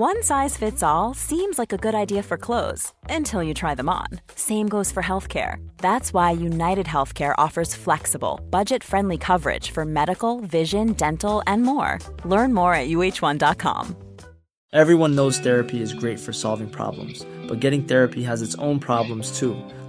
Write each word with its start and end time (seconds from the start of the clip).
One 0.00 0.22
size 0.22 0.56
fits 0.56 0.82
all 0.82 1.12
seems 1.12 1.58
like 1.58 1.74
a 1.74 1.76
good 1.76 1.94
idea 1.94 2.22
for 2.22 2.38
clothes 2.38 2.94
until 3.10 3.42
you 3.42 3.52
try 3.52 3.74
them 3.74 3.90
on. 3.90 4.06
Same 4.34 4.66
goes 4.66 4.90
for 4.90 5.02
healthcare. 5.02 5.56
That's 5.76 6.14
why 6.14 6.30
United 6.30 6.86
Healthcare 6.86 7.34
offers 7.36 7.74
flexible, 7.74 8.40
budget 8.48 8.82
friendly 8.82 9.18
coverage 9.18 9.72
for 9.72 9.84
medical, 9.84 10.40
vision, 10.40 10.94
dental, 10.94 11.42
and 11.46 11.64
more. 11.64 11.98
Learn 12.24 12.54
more 12.54 12.72
at 12.72 12.88
uh1.com. 12.88 13.94
Everyone 14.72 15.14
knows 15.14 15.38
therapy 15.38 15.82
is 15.82 15.92
great 15.92 16.18
for 16.18 16.32
solving 16.32 16.70
problems, 16.70 17.26
but 17.46 17.60
getting 17.60 17.82
therapy 17.82 18.22
has 18.22 18.40
its 18.40 18.54
own 18.54 18.78
problems 18.80 19.38
too, 19.38 19.54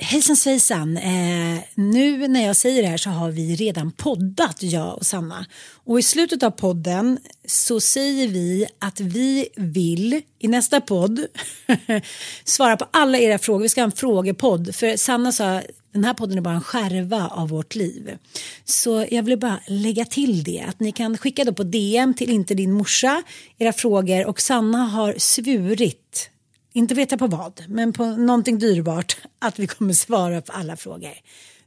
Hejsan 0.00 0.36
svejsan! 0.36 0.96
Eh, 0.96 1.58
nu 1.74 2.28
när 2.28 2.46
jag 2.46 2.56
säger 2.56 2.82
det 2.82 2.88
här 2.88 2.96
så 2.96 3.10
har 3.10 3.30
vi 3.30 3.56
redan 3.56 3.92
poddat, 3.92 4.62
jag 4.62 4.96
och 4.96 5.06
Sanna. 5.06 5.46
Och 5.84 5.98
i 5.98 6.02
slutet 6.02 6.42
av 6.42 6.50
podden 6.50 7.18
så 7.44 7.80
säger 7.80 8.28
vi 8.28 8.66
att 8.78 9.00
vi 9.00 9.48
vill 9.56 10.22
i 10.38 10.48
nästa 10.48 10.80
podd 10.80 11.26
svara 12.44 12.76
på 12.76 12.86
alla 12.90 13.18
era 13.18 13.38
frågor. 13.38 13.62
Vi 13.62 13.68
ska 13.68 13.80
ha 13.80 13.86
en 13.86 13.92
frågepodd. 13.92 14.74
För 14.74 14.96
Sanna 14.96 15.32
sa 15.32 15.62
den 15.92 16.04
här 16.04 16.14
podden 16.14 16.38
är 16.38 16.42
bara 16.42 16.54
en 16.54 16.60
skärva 16.60 17.28
av 17.28 17.48
vårt 17.48 17.74
liv. 17.74 18.18
Så 18.64 19.06
jag 19.10 19.22
vill 19.22 19.38
bara 19.38 19.60
lägga 19.66 20.04
till 20.04 20.44
det. 20.44 20.64
Att 20.68 20.80
ni 20.80 20.92
kan 20.92 21.18
skicka 21.18 21.44
då 21.44 21.52
på 21.52 21.62
DM 21.62 22.14
till 22.14 22.30
inte 22.30 22.54
din 22.54 22.72
morsa 22.72 23.22
era 23.58 23.72
frågor 23.72 24.26
och 24.26 24.40
Sanna 24.40 24.78
har 24.78 25.14
svurit 25.18 26.30
inte 26.78 26.94
vet 26.94 27.10
jag 27.10 27.20
på 27.20 27.26
vad, 27.26 27.64
men 27.68 27.92
på 27.92 28.06
någonting 28.06 28.58
dyrbart, 28.58 29.16
att 29.38 29.58
vi 29.58 29.66
kommer 29.66 29.92
svara 29.92 30.42
på 30.42 30.52
alla 30.52 30.76
frågor. 30.76 31.14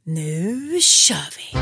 Nu 0.04 0.80
kör 0.82 1.16
vi! 1.38 1.58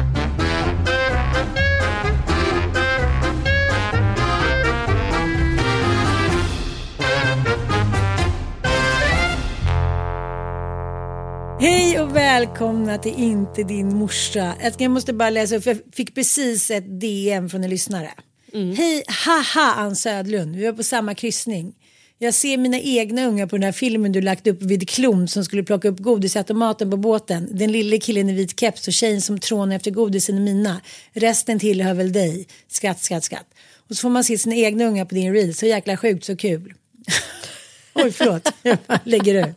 Hej 11.66 12.00
och 12.00 12.16
välkomna 12.16 12.98
till 12.98 13.14
Inte 13.18 13.64
din 13.64 13.96
morsa. 13.96 14.54
Jag 14.78 14.92
måste 14.92 15.14
bara 15.14 15.30
läsa 15.30 15.56
upp, 15.56 15.64
för 15.64 15.72
jag 15.72 15.82
fick 15.94 16.16
precis 16.16 16.72
ett 16.72 17.00
DM 17.00 17.50
från 17.50 17.64
en 17.64 17.70
lyssnare. 17.70 18.12
Mm. 18.54 18.76
Hej, 18.76 19.04
haha 19.08 19.74
Ann 19.74 19.96
Södlund, 19.96 20.56
vi 20.56 20.66
var 20.66 20.74
på 20.74 20.84
samma 20.84 21.16
kryssning. 21.16 21.76
Jag 22.22 22.34
ser 22.34 22.58
mina 22.58 22.80
egna 22.80 23.26
ungar 23.26 23.48
på 23.48 23.56
den 23.56 23.64
här 23.64 23.72
filmen 23.72 24.12
du 24.12 24.22
lagt 24.22 24.48
upp 24.48 24.62
vid 24.62 24.90
Klon 24.90 25.28
som 25.28 25.46
skulle 25.46 25.64
plocka 25.64 25.88
upp 25.88 26.00
godisautomaten 26.00 26.92
på 26.92 26.98
båten. 26.98 27.50
Den 27.52 27.72
lille 27.72 27.98
killen 27.98 28.30
i 28.30 28.34
vit 28.34 28.60
keps 28.60 28.88
och 28.88 28.94
tjejen 28.94 29.22
som 29.22 29.40
trånar 29.40 29.76
efter 29.76 29.92
godisen 29.92 30.38
är 30.38 30.42
mina. 30.42 30.82
Resten 31.14 31.60
tillhör 31.60 31.94
väl 31.94 32.14
dig. 32.14 32.48
Skratt, 32.68 33.04
skratt, 33.04 33.24
skratt. 33.24 33.46
Och 33.90 33.96
så 33.96 34.02
får 34.02 34.10
man 34.10 34.24
se 34.24 34.38
sina 34.38 34.56
egna 34.56 34.86
ungar 34.86 35.06
på 35.06 35.16
din 35.16 35.34
reel. 35.34 35.54
Så 35.54 35.66
jäkla 35.66 35.98
sjukt, 35.98 36.26
så 36.26 36.36
kul. 36.36 36.74
Oj, 38.04 38.12
förlåt. 38.12 38.54
Jag 38.64 38.78
lägger 39.04 39.48
ut. 39.48 39.56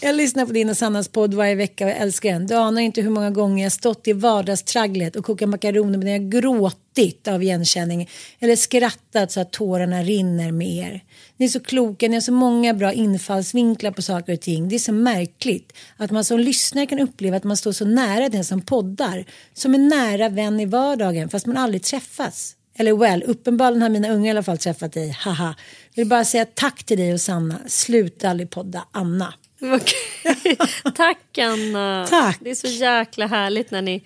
Jag 0.00 0.16
lyssnar 0.16 0.46
på 0.46 0.52
din 0.52 0.70
och 0.70 0.76
Sannas 0.76 1.08
podd 1.08 1.34
varje 1.34 1.54
vecka 1.54 1.84
och 1.84 1.90
jag 1.90 1.98
älskar 1.98 2.32
den. 2.32 2.46
Du 2.46 2.54
anar 2.54 2.80
inte 2.80 3.00
hur 3.00 3.10
många 3.10 3.30
gånger 3.30 3.62
jag 3.62 3.72
stått 3.72 4.08
i 4.08 4.12
vardagstragglet 4.12 5.16
och 5.16 5.24
kokat 5.24 5.48
makaroner 5.48 5.98
men 5.98 6.08
jag 6.08 6.30
gråtit 6.30 7.28
av 7.28 7.42
igenkänning 7.42 8.08
eller 8.40 8.56
skrattat 8.56 9.32
så 9.32 9.40
att 9.40 9.52
tårarna 9.52 10.02
rinner 10.02 10.52
med 10.52 10.68
er. 10.68 11.04
Ni 11.36 11.44
är 11.44 11.48
så 11.48 11.60
kloka, 11.60 12.08
ni 12.08 12.14
har 12.14 12.20
så 12.20 12.32
många 12.32 12.74
bra 12.74 12.92
infallsvinklar 12.92 13.90
på 13.90 14.02
saker 14.02 14.32
och 14.32 14.40
ting. 14.40 14.68
Det 14.68 14.74
är 14.74 14.78
så 14.78 14.92
märkligt 14.92 15.72
att 15.96 16.10
man 16.10 16.24
som 16.24 16.40
lyssnare 16.40 16.86
kan 16.86 16.98
uppleva 16.98 17.36
att 17.36 17.44
man 17.44 17.56
står 17.56 17.72
så 17.72 17.84
nära 17.84 18.28
den 18.28 18.44
som 18.44 18.62
poddar. 18.62 19.24
Som 19.54 19.74
en 19.74 19.88
nära 19.88 20.28
vän 20.28 20.60
i 20.60 20.66
vardagen 20.66 21.28
fast 21.28 21.46
man 21.46 21.56
aldrig 21.56 21.82
träffas. 21.82 22.56
Eller 22.78 22.92
well, 22.92 23.22
uppenbarligen 23.22 23.82
har 23.82 23.88
mina 23.88 24.08
unga 24.08 24.26
i 24.26 24.30
alla 24.30 24.42
fall 24.42 24.58
träffat 24.58 24.92
dig. 24.92 25.10
Haha. 25.20 25.54
Vill 25.94 26.06
bara 26.06 26.24
säga 26.24 26.46
tack 26.54 26.84
till 26.84 26.98
dig 26.98 27.12
och 27.12 27.20
Sanna. 27.20 27.58
Sluta 27.66 28.30
aldrig 28.30 28.50
podda. 28.50 28.84
Anna. 28.92 29.34
Okay. 29.60 30.56
tack 30.94 31.38
Anna. 31.38 32.06
Tack. 32.10 32.38
Det 32.40 32.50
är 32.50 32.54
så 32.54 32.66
jäkla 32.66 33.26
härligt 33.26 33.70
när 33.70 33.82
ni 33.82 34.04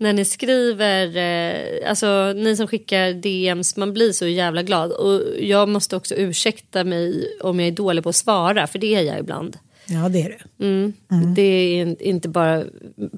när 0.00 0.12
ni 0.12 0.24
skriver, 0.24 1.16
eh, 1.16 1.90
alltså 1.90 2.32
ni 2.36 2.56
som 2.56 2.66
skickar 2.66 3.12
DMs, 3.12 3.76
man 3.76 3.92
blir 3.92 4.12
så 4.12 4.26
jävla 4.26 4.62
glad. 4.62 4.92
Och 4.92 5.22
jag 5.38 5.68
måste 5.68 5.96
också 5.96 6.14
ursäkta 6.14 6.84
mig 6.84 7.36
om 7.40 7.60
jag 7.60 7.68
är 7.68 7.72
dålig 7.72 8.04
på 8.04 8.08
att 8.08 8.16
svara, 8.16 8.66
för 8.66 8.78
det 8.78 8.94
är 8.94 9.02
jag 9.02 9.18
ibland. 9.18 9.58
Ja, 9.86 10.08
det 10.08 10.22
är 10.22 10.28
du. 10.28 10.66
Mm. 10.66 10.92
Mm. 11.10 11.34
Det 11.34 11.42
är 11.42 12.02
inte 12.02 12.28
bara 12.28 12.64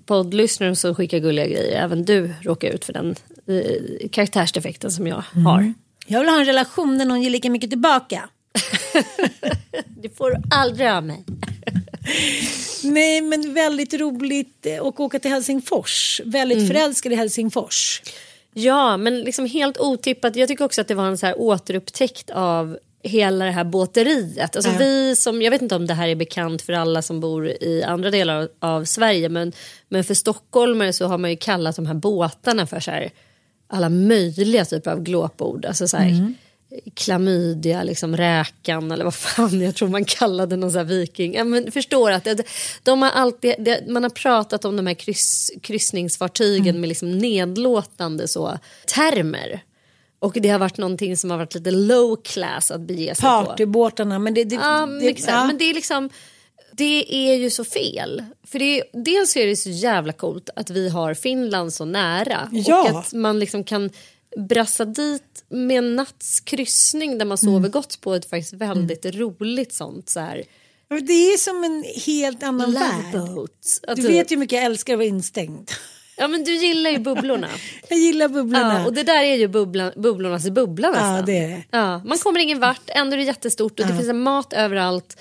poddlyssnare 0.07 0.77
som 0.77 0.95
skickar 0.95 1.19
gulliga 1.19 1.47
grejer, 1.47 1.83
även 1.83 2.05
du 2.05 2.35
råkar 2.41 2.69
ut 2.69 2.85
för 2.85 2.93
den 2.93 3.15
eh, 3.47 4.09
karaktärsdefekten 4.11 4.91
som 4.91 5.07
jag 5.07 5.25
mm. 5.35 5.47
har. 5.47 5.75
Jag 6.07 6.21
vill 6.21 6.29
ha 6.29 6.41
en 6.41 6.47
relation 6.47 6.99
där 6.99 7.05
någon 7.05 7.23
ger 7.23 7.31
lika 7.31 7.51
mycket 7.51 7.71
tillbaka. 7.71 8.29
det 10.03 10.17
får 10.17 10.31
du 10.31 10.37
aldrig 10.51 10.89
av 10.89 11.05
mig. 11.05 11.25
Nej, 12.85 13.21
men 13.21 13.55
väldigt 13.55 13.95
roligt 13.95 14.67
att 14.81 15.01
åka 15.01 15.19
till 15.19 15.31
Helsingfors. 15.31 16.21
Väldigt 16.25 16.59
mm. 16.59 16.69
förälskad 16.69 17.13
i 17.13 17.15
Helsingfors. 17.15 18.03
Ja, 18.55 18.97
men 18.97 19.21
liksom 19.21 19.47
helt 19.47 19.79
otippat. 19.79 20.37
Jag 20.37 20.49
tycker 20.49 20.65
också 20.65 20.81
att 20.81 20.89
det 20.89 20.95
var 20.95 21.07
en 21.07 21.19
så 21.19 21.27
här 21.27 21.41
återupptäckt 21.41 22.31
av 22.31 22.79
hela 23.03 23.45
det 23.45 23.51
här 23.51 23.65
båteriet. 23.65 24.57
Alltså 24.57 24.71
ja. 24.73 24.79
vi 24.79 25.17
som, 25.17 25.43
jag 25.43 25.51
vet 25.51 25.63
inte 25.63 25.77
om 25.77 25.87
det 25.87 25.95
här 25.95 26.09
är 26.09 26.15
bekant 26.15 26.63
för 26.63 26.73
alla 26.73 27.03
som 27.03 27.21
bor 27.21 27.49
i 27.49 27.83
andra 27.87 28.11
delar 28.11 28.49
av, 28.59 28.85
Sverige 28.85 29.29
men, 29.29 29.53
men 29.89 30.05
för 30.05 30.15
stockholmare 30.15 30.93
så 30.93 31.07
har 31.07 31.19
man 31.19 31.31
ju 31.31 31.37
kallat 31.37 31.77
de 31.77 31.87
här 31.87 31.95
båtarna 31.95 32.67
för 32.67 32.81
så 32.81 32.91
här, 32.91 33.11
alla 33.69 33.89
möjliga 33.89 34.65
typer 34.65 34.91
av 34.91 35.03
glåpord. 35.03 35.65
Alltså 35.65 35.89
så 35.89 35.97
här, 35.97 36.09
mm 36.09 36.35
klamydia, 36.95 37.83
liksom 37.83 38.17
räkan 38.17 38.91
eller 38.91 39.05
vad 39.05 39.15
fan 39.15 39.61
jag 39.61 39.75
tror 39.75 39.89
man 39.89 40.05
kallade 40.05 40.57
någon 40.57 40.71
sån 40.71 40.79
här 40.79 40.85
viking. 40.85 41.35
Ja, 41.35 41.45
men 41.45 41.73
förstår 41.73 42.11
att 42.11 42.25
det, 42.25 42.43
de 42.83 43.03
har 43.03 43.11
alltid, 43.11 43.55
man 43.89 44.03
har 44.03 44.11
pratat 44.11 44.65
om 44.65 44.77
de 44.77 44.87
här 44.87 44.95
kryss, 44.95 45.53
kryssningsfartygen 45.63 46.69
mm. 46.69 46.81
med 46.81 46.89
liksom 46.89 47.19
nedlåtande 47.19 48.29
så, 48.29 48.59
termer. 48.87 49.63
Och 50.23 50.33
det 50.41 50.49
har 50.49 50.59
varit 50.59 50.79
någonting 50.79 51.17
som 51.17 51.31
har 51.31 51.39
varit 51.39 51.55
lite 51.55 51.71
low 51.71 52.17
class 52.25 52.71
att 52.71 52.81
bege 52.81 53.15
sig 53.15 53.23
på. 53.23 53.45
Partybåtarna, 53.45 54.19
men 54.19 54.35
det, 54.35 54.45
det, 54.45 54.55
ja, 54.55 54.87
det, 55.01 55.27
ja. 55.27 55.47
men 55.47 55.59
det 55.59 55.65
är 55.65 55.75
liksom 55.75 56.11
det 56.73 57.15
är 57.15 57.35
ju 57.35 57.51
så 57.51 57.65
fel. 57.65 58.25
För 58.47 58.59
det 58.59 58.81
är, 58.81 58.85
dels 59.05 59.37
är 59.37 59.47
det 59.47 59.57
så 59.57 59.71
jävla 59.71 60.13
coolt 60.13 60.51
att 60.57 60.71
vi 60.71 60.89
har 60.89 61.15
Finland 61.15 61.75
så 61.75 61.85
nära. 61.85 62.49
Ja. 62.53 62.83
Och 62.93 62.99
att 62.99 63.13
man 63.13 63.39
liksom 63.39 63.65
kan 63.65 63.91
brassa 64.49 64.85
dit 64.85 65.45
med 65.49 65.79
en 65.79 65.97
natts 65.97 66.41
kryssning 66.41 67.19
där 67.19 67.25
man 67.25 67.39
sover 67.39 67.57
Mm. 67.59 67.71
gott 67.71 68.01
på 68.01 68.15
ett 68.15 68.31
faktiskt 68.31 68.53
väldigt 68.53 69.07
roligt 69.07 69.73
sånt 69.73 70.09
så 70.09 70.21
här 70.21 70.45
Det 70.89 71.13
är 71.13 71.39
som 71.39 71.65
en 71.65 71.85
helt 72.07 72.43
annan 72.43 72.73
love 72.73 72.87
värld. 73.13 73.35
boat. 73.35 73.81
Du 73.97 74.03
vet 74.03 74.31
ju 74.31 74.35
hur 74.35 74.41
mycket 74.41 74.57
jag 74.57 74.65
älskar 74.65 74.93
att 74.93 74.99
vara 74.99 75.09
instängd. 75.09 75.71
Ja 76.17 76.29
men 76.29 76.45
du 76.45 76.55
gillar 76.55 76.91
ju 76.91 76.99
bubblorna. 76.99 77.49
Jag 77.89 77.99
gillar 77.99 78.29
bubblorna. 78.29 78.79
ja, 78.79 78.87
och 78.87 78.93
det 78.93 79.03
där 79.03 79.23
är 79.23 79.35
ju 79.35 79.49
bubbla, 79.49 79.93
bubblornas 79.97 80.51
bubbla 80.51 80.91
nästan. 80.91 81.17
Ja, 81.17 81.23
det 81.23 81.39
är 81.39 81.49
det. 81.49 81.63
Ja, 81.71 81.99
man 82.05 82.19
kommer 82.19 82.41
ingen 82.41 82.61
vart, 82.61 82.81
ändå 82.87 83.15
är 83.15 83.19
det 83.19 83.25
jättestort 83.25 83.81
och 83.81 83.87
det 83.87 83.97
finns 83.97 84.13
mat 84.13 84.53
överallt. 84.53 85.21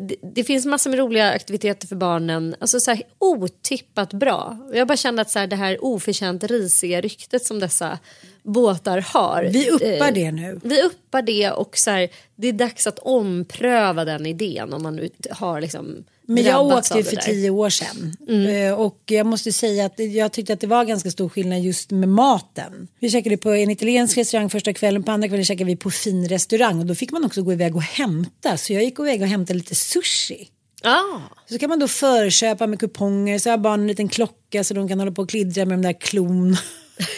Det, 0.00 0.16
det 0.34 0.44
finns 0.44 0.66
massor 0.66 0.90
med 0.90 0.98
roliga 0.98 1.30
aktiviteter 1.30 1.86
för 1.86 1.96
barnen. 1.96 2.56
Alltså 2.60 2.80
så 2.80 2.90
här, 2.90 3.02
otippat 3.18 4.12
bra. 4.12 4.56
Jag 4.74 4.88
bara 4.88 4.96
kände 4.96 5.22
att 5.22 5.30
så 5.30 5.38
här, 5.38 5.46
det 5.46 5.56
här 5.56 5.84
oförtjänt 5.84 6.44
risiga 6.44 7.00
ryktet 7.00 7.46
som 7.46 7.60
dessa 7.60 7.98
båtar 8.42 9.00
har. 9.00 9.44
Vi 9.44 9.70
uppar 9.70 10.08
eh, 10.08 10.14
det 10.14 10.32
nu. 10.32 10.60
Vi 10.64 10.82
uppar 10.82 11.22
det 11.22 11.50
och 11.50 11.78
så 11.78 11.90
här, 11.90 12.08
det 12.36 12.48
är 12.48 12.52
dags 12.52 12.86
att 12.86 12.98
ompröva 12.98 14.04
den 14.04 14.26
idén 14.26 14.72
om 14.72 14.82
man 14.82 14.96
nu 14.96 15.10
har 15.30 15.60
liksom 15.60 16.04
Men 16.26 16.44
jag 16.44 16.66
åkte 16.66 16.98
ju 16.98 17.04
för 17.04 17.16
där. 17.16 17.22
tio 17.22 17.50
år 17.50 17.70
sedan. 17.70 18.16
Eh, 18.48 18.74
Och 18.80 18.98
jag 19.06 19.26
måste 19.26 19.52
säga 19.52 19.86
att 19.86 19.98
jag 19.98 20.32
tyckte 20.32 20.52
att 20.52 20.60
det 20.60 20.66
var 20.66 20.84
ganska 20.84 21.10
stor 21.10 21.28
skillnad 21.28 21.60
just 21.60 21.90
med 21.90 22.08
maten. 22.08 22.88
Vi 23.00 23.10
käkade 23.10 23.36
på 23.36 23.50
en 23.50 23.70
italiensk 23.70 24.18
restaurang 24.18 24.50
första 24.50 24.72
kvällen, 24.72 25.02
på 25.02 25.12
andra 25.12 25.28
kvällen 25.28 25.44
käkade 25.44 25.64
vi 25.64 25.76
på 25.76 25.90
fin 25.90 26.28
restaurang. 26.28 26.80
Och 26.80 26.86
då 26.86 26.94
fick 26.94 27.12
man 27.12 27.24
också 27.24 27.42
gå 27.42 27.52
iväg 27.52 27.76
och 27.76 27.82
hämta. 27.82 28.56
Så 28.56 28.72
jag 28.72 28.84
gick 28.84 28.98
iväg 28.98 29.22
och 29.22 29.28
hämtade 29.28 29.58
lite 29.58 29.74
sushi. 29.74 30.48
Ah. 30.84 31.20
Så 31.48 31.58
kan 31.58 31.68
man 31.68 31.78
då 31.78 31.88
förköpa 31.88 32.66
med 32.66 32.80
kuponger 32.80 33.38
så 33.38 33.50
har 33.50 33.58
barnen 33.58 33.80
en 33.80 33.86
liten 33.88 34.08
klocka 34.08 34.64
så 34.64 34.74
de 34.74 34.88
kan 34.88 34.98
hålla 34.98 35.12
på 35.12 35.22
och 35.22 35.28
klidra 35.30 35.64
med 35.64 35.78
de 35.78 35.82
där 35.82 36.00
klon. 36.00 36.56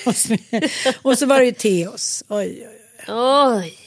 och 1.02 1.19
så- 1.19 1.26
var 1.26 1.38
det 1.40 1.44
ju 1.46 1.52
Teos. 1.52 2.25
Oj, 2.28 2.46
oj, 2.46 2.69
oj. 3.08 3.14
Oj. 3.62 3.78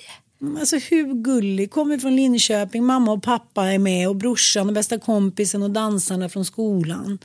Alltså 0.60 0.78
hur 0.78 1.14
gullig, 1.24 1.72
kommer 1.72 1.98
från 1.98 2.16
Linköping, 2.16 2.84
mamma 2.84 3.12
och 3.12 3.24
pappa 3.24 3.66
är 3.66 3.80
med 3.80 4.08
och 4.10 4.16
brorsan 4.16 4.68
och 4.68 4.74
bästa 4.74 5.00
kompisen 5.00 5.64
och 5.64 5.72
dansarna 5.72 6.30
från 6.30 6.46
skolan. 6.46 7.20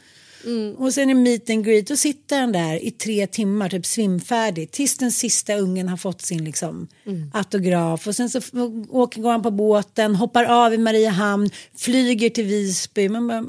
Och 0.78 0.94
sen 0.94 1.10
är 1.10 1.14
meet 1.14 1.50
and 1.50 1.64
greet 1.64 1.90
och 1.90 1.98
sitter 1.98 2.40
han 2.40 2.52
där 2.52 2.84
i 2.84 2.90
tre 2.90 3.26
timmar 3.26 3.69
typ 3.69 3.86
svimfärdig 3.86 4.70
tills 4.70 4.96
den 4.98 5.12
sista 5.12 5.54
ungen 5.54 5.88
har 5.88 5.96
fått 5.96 6.22
sin 6.22 6.44
liksom, 6.44 6.88
autograf 7.32 8.06
och 8.06 8.16
sen 8.16 8.30
så 8.30 8.40
åker, 8.90 9.20
går 9.22 9.30
han 9.30 9.42
på 9.42 9.50
båten, 9.50 10.14
hoppar 10.14 10.44
av 10.44 10.74
i 10.74 10.78
Mariehamn, 10.78 11.50
flyger 11.76 12.30
till 12.30 12.44
Visby. 12.44 13.08
Man 13.08 13.28
bara, 13.28 13.44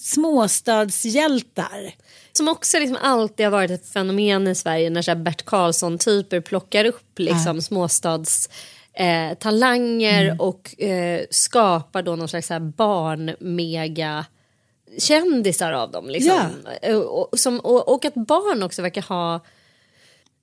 småstadshjältar. 0.00 1.94
Som 2.36 2.48
också 2.48 2.78
liksom 2.78 2.98
alltid 3.00 3.46
har 3.46 3.50
varit 3.50 3.70
ett 3.70 3.88
fenomen 3.88 4.48
i 4.48 4.54
Sverige 4.54 4.90
när 4.90 5.02
så 5.02 5.14
Bert 5.14 5.44
Karlsson-typer 5.44 6.40
plockar 6.40 6.84
upp 6.84 7.18
liksom 7.18 7.62
småstads 7.62 8.48
eh, 8.92 9.38
talanger 9.38 10.36
och 10.42 10.82
eh, 10.82 11.20
skapar 11.30 12.02
då 12.02 12.16
någon 12.16 12.28
slags 12.28 12.48
barn-mega 12.76 14.24
kändisar 14.98 15.72
av 15.72 15.90
dem. 15.90 16.08
Liksom. 16.10 16.30
Eh, 16.82 16.96
Och, 16.96 17.40
som, 17.40 17.60
och, 17.60 17.88
och 17.94 18.04
att 18.04 18.14
barn 18.14 18.62
också 18.62 18.82
verkar 18.82 19.02
ha 19.02 19.40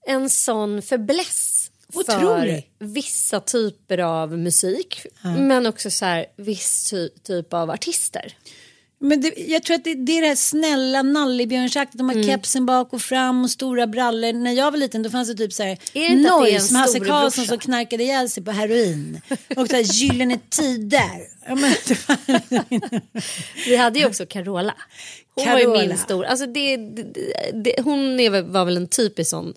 en 0.08 0.30
sån 0.30 0.82
fäbless 0.82 1.72
för 2.06 2.62
vissa 2.80 3.40
typer 3.40 3.98
av 3.98 4.38
musik 4.38 5.06
men 5.48 5.66
också 5.68 5.90
så 5.92 6.06
här, 6.06 6.26
viss 6.36 6.90
ty, 6.90 7.10
typ 7.24 7.54
av 7.54 7.70
artister. 7.72 8.34
Men 9.04 9.22
det, 9.22 9.34
jag 9.38 9.64
tror 9.64 9.76
att 9.76 9.84
det, 9.84 9.96
det 9.96 10.18
är 10.18 10.22
det 10.22 10.28
här 10.28 10.36
snälla 10.36 11.02
nallebjörnsaktigt. 11.02 11.98
De 11.98 12.10
har 12.10 12.16
Mm. 12.16 12.28
kepsen 12.28 12.66
bak 12.66 12.94
och 12.94 13.02
fram 13.02 13.44
och 13.44 13.50
stora 13.50 13.88
brallor. 13.88 14.34
När 14.34 14.52
jag 14.52 14.72
var 14.72 14.78
liten 14.78 15.04
då 15.04 15.10
fanns 15.10 15.30
det 15.30 15.36
typ 15.36 15.54
så 15.54 15.64
här 15.64 15.78
noise 16.16 16.74
med 16.74 16.82
Hasse? 16.82 17.00
Karlsson 17.00 17.46
som 17.46 17.60
knarkade 17.60 18.04
ihjäl 18.04 18.30
sig 18.30 18.44
på 18.44 18.52
heroin. 18.52 19.22
Och 19.58 19.68
så 19.68 19.76
här 19.76 19.84
gyllene 19.84 20.40
tider. 20.50 21.28
Vi 23.66 23.76
hade 23.76 24.00
ju 24.00 24.06
också 24.06 24.26
Carola. 24.26 24.74
Hon 25.36 25.46
var 25.46 25.60
ju 25.60 25.66
Carola. 25.66 25.80
min 25.88 25.98
stor... 25.98 26.26
Alltså 26.26 26.46
det, 26.46 26.78
det, 27.54 27.76
hon 27.84 28.20
är, 28.20 28.42
var 28.42 28.66
väl 28.66 28.78
en 28.78 28.88
typisk 28.88 29.30
sån 29.30 29.54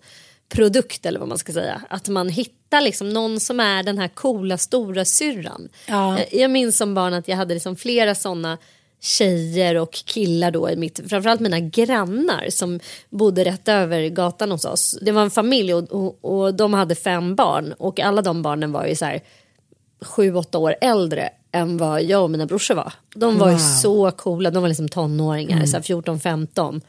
produkt 0.48 1.06
eller 1.06 1.18
vad 1.18 1.28
man 1.28 1.38
ska 1.38 1.52
säga. 1.52 1.82
Att 1.90 2.08
man 2.08 2.28
hittar 2.28 2.80
liksom 2.80 3.10
någon 3.10 3.40
som 3.40 3.60
är 3.60 3.82
den 3.82 3.98
här 3.98 4.08
coola 4.08 4.58
stora 4.58 5.04
syrran. 5.04 5.68
Ja. 5.86 6.18
Jag, 6.18 6.40
jag 6.40 6.50
minns 6.50 6.76
som 6.76 6.94
barn 6.94 7.14
att 7.14 7.28
jag 7.28 7.36
hade 7.36 7.54
liksom 7.54 7.76
flera 7.76 8.14
såna 8.14 8.58
tjejer 9.04 9.74
och 9.74 9.92
killar 9.92 10.50
då 10.50 10.70
i 10.70 10.76
mitt, 10.76 11.00
framförallt 11.08 11.40
mina 11.40 11.60
grannar 11.60 12.50
som 12.50 12.80
bodde 13.10 13.44
rätt 13.44 13.68
över 13.68 14.08
gatan 14.08 14.50
hos 14.50 14.64
oss. 14.64 14.98
Det 15.02 15.12
var 15.12 15.22
en 15.22 15.30
familj 15.30 15.74
och, 15.74 15.92
och, 15.92 16.24
och 16.24 16.54
de 16.54 16.74
hade 16.74 16.94
fem 16.94 17.34
barn 17.34 17.74
och 17.78 18.00
alla 18.00 18.22
de 18.22 18.42
barnen 18.42 18.72
var 18.72 18.86
ju 18.86 18.94
så 18.96 19.04
här 19.04 19.22
sju, 20.00 20.34
åtta 20.34 20.58
år 20.58 20.76
äldre 20.80 21.30
än 21.52 21.76
vad 21.76 22.02
jag 22.02 22.22
och 22.22 22.30
mina 22.30 22.46
brorsor 22.46 22.74
var. 22.74 22.92
De 23.14 23.38
var 23.38 23.50
ju 23.50 23.58
så 23.58 24.10
coola, 24.10 24.50
de 24.50 24.62
var 24.62 24.68
liksom 24.68 24.88
tonåringar, 24.88 25.66
så 25.66 25.76
här 25.76 25.82
14-15. 25.82 26.80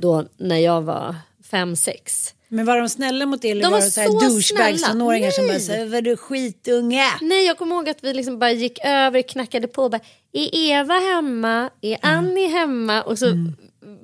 Då 0.00 0.24
när 0.36 0.58
jag 0.58 0.82
var 0.82 1.14
5-6. 1.50 2.32
Men 2.48 2.66
var 2.66 2.76
de 2.76 2.88
snälla 2.88 3.26
mot 3.26 3.44
er 3.44 3.50
eller 3.50 3.62
De 3.62 3.72
var 3.72 3.78
var 3.78 3.84
det 3.84 3.90
så 3.90 4.00
här 4.00 4.08
så 4.08 4.18
douchebags 4.18 4.82
tonåringar 4.82 5.30
som 5.30 5.46
bara 5.46 5.58
säger 5.58 5.86
vad 5.86 6.04
du 6.04 6.16
skitunge. 6.16 7.04
Nej 7.20 7.46
jag 7.46 7.58
kommer 7.58 7.76
ihåg 7.76 7.88
att 7.88 8.04
vi 8.04 8.14
liksom 8.14 8.38
bara 8.38 8.52
gick 8.52 8.78
över, 8.84 9.22
knackade 9.22 9.68
på 9.68 9.82
och 9.82 9.90
bara 9.90 10.00
Är 10.32 10.54
Eva 10.54 10.94
hemma? 10.94 11.70
Är 11.82 11.98
Annie 12.02 12.48
hemma? 12.48 13.02
Och 13.02 13.18
så 13.18 13.26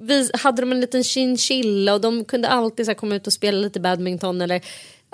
vi, 0.01 0.31
hade 0.35 0.63
de 0.63 0.73
en 0.73 0.81
liten 0.81 1.05
chinchilla 1.05 1.95
och 1.95 2.01
de 2.01 2.25
kunde 2.25 2.49
alltid 2.49 2.87
så 2.87 2.95
komma 2.95 3.15
ut 3.15 3.27
och 3.27 3.33
spela 3.33 3.59
lite 3.59 3.81
badminton 3.81 4.41
eller 4.41 4.63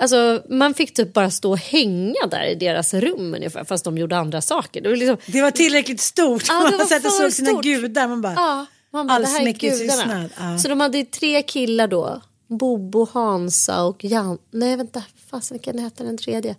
Alltså 0.01 0.43
man 0.49 0.73
fick 0.73 0.93
typ 0.93 1.13
bara 1.13 1.31
stå 1.31 1.51
och 1.51 1.57
hänga 1.57 2.27
där 2.31 2.45
i 2.45 2.55
deras 2.55 2.93
rum 2.93 3.33
ungefär 3.33 3.63
fast 3.63 3.85
de 3.85 3.97
gjorde 3.97 4.17
andra 4.17 4.41
saker. 4.41 4.81
Det 4.81 4.89
var 4.89 4.95
liksom, 4.95 5.17
Det 5.25 5.41
var 5.41 5.51
tillräckligt 5.51 6.01
stort. 6.01 6.43
Ja, 6.47 6.53
det 6.65 6.71
var 6.71 6.77
man 6.77 6.87
satt 6.87 7.05
och 7.05 7.11
såg 7.11 7.33
sina 7.33 7.61
gudar. 7.61 8.07
Man 8.07 8.21
bara, 8.21 8.33
ja, 8.33 8.65
man 8.91 9.07
bara, 9.07 9.15
allsmäktig 9.15 9.71
tystnad. 9.71 10.29
Ja. 10.39 10.57
Så 10.57 10.67
de 10.67 10.81
hade 10.81 11.05
tre 11.05 11.41
killar 11.41 11.87
då. 11.87 12.21
Bobo, 12.49 13.07
Hansa 13.11 13.83
och 13.83 14.03
Jan. 14.03 14.37
Nej 14.51 14.75
vänta, 14.75 15.03
fasen 15.29 15.55
vilken 15.55 15.79
hette 15.79 16.03
den 16.03 16.17
tredje? 16.17 16.55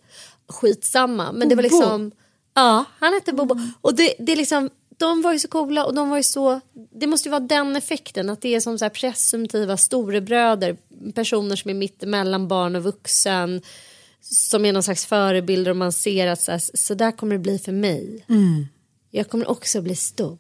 Skitsamma. 0.49 1.33
Men 1.33 1.49
det 1.49 1.55
var 1.55 1.63
liksom. 1.63 2.11
Ja, 2.55 2.85
han 2.99 3.13
hette 3.13 3.33
Bobo. 3.33 3.57
Och 3.81 3.95
det, 3.95 4.15
det 4.19 4.33
är 4.33 4.37
liksom. 4.37 4.71
De 4.99 5.23
var 5.23 5.33
ju 5.33 5.39
så 5.39 5.49
coola 5.49 5.87
och 5.87 5.95
de 5.95 6.11
var 6.11 6.17
ju 6.17 6.23
så. 6.23 6.61
Det 6.73 7.07
måste 7.07 7.29
ju 7.29 7.31
vara 7.31 7.41
den 7.41 7.77
effekten 7.77 8.31
att 8.31 8.41
det 8.41 8.55
är 8.55 8.61
som 8.61 8.79
så 8.79 8.85
här 8.85 8.91
presumtiva 8.91 9.77
storebröder. 9.77 10.77
Personer 11.15 11.57
som 11.57 11.71
är 11.71 11.75
mitt 11.75 12.03
emellan 12.03 12.49
barn 12.49 12.77
och 12.77 12.83
vuxen. 12.83 13.63
Som 14.21 14.65
är 14.65 14.73
någon 14.73 14.83
slags 14.83 15.07
förebilder 15.07 15.71
och 15.71 15.77
man 15.77 15.93
ser 15.93 16.27
att 16.27 16.41
så, 16.41 16.53
här, 16.53 16.63
så 16.75 16.95
där 16.95 17.13
kommer 17.13 17.33
det 17.33 17.39
bli 17.39 17.59
för 17.59 17.73
mig. 17.73 18.25
Jag 19.11 19.29
kommer 19.29 19.51
också 19.51 19.83
bli 19.83 19.97
stor. 19.97 20.39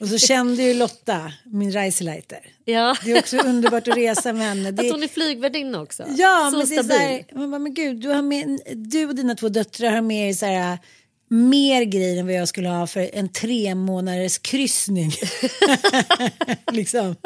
Och 0.00 0.08
så 0.08 0.18
kände 0.18 0.62
ju 0.62 0.74
Lotta, 0.74 1.32
min 1.44 1.72
Reiseleiter. 1.72 2.40
Ja. 2.64 2.96
Det 3.04 3.12
är 3.12 3.18
också 3.18 3.38
underbart 3.38 3.88
att 3.88 3.96
resa 3.96 4.32
med 4.32 4.48
henne. 4.48 4.70
Det 4.70 4.86
Att 4.86 4.92
hon 4.92 5.02
är 5.02 5.08
flygvärdinna 5.08 5.80
också. 5.80 6.04
Ja, 6.08 6.48
så 6.52 6.58
men 6.58 6.66
det 6.66 6.74
är 6.74 6.78
så 6.78 6.84
stabil. 6.84 7.00
här, 7.00 7.24
man 7.34 7.50
bara, 7.50 7.58
men 7.58 7.74
gud, 7.74 7.96
du, 7.96 8.08
har 8.08 8.22
med, 8.22 8.60
du 8.74 9.06
och 9.06 9.14
dina 9.14 9.34
två 9.34 9.48
döttrar 9.48 9.90
har 9.90 10.00
med 10.00 10.28
er 10.28 10.34
så 10.34 10.46
här, 10.46 10.78
mer 11.28 11.82
grejer 11.82 12.20
än 12.20 12.26
vad 12.26 12.34
jag 12.34 12.48
skulle 12.48 12.68
ha 12.68 12.86
för 12.86 13.10
en 13.12 13.28
tre 13.28 13.74
månaders 13.74 14.38
kryssning. 14.38 15.12
liksom. 16.72 17.16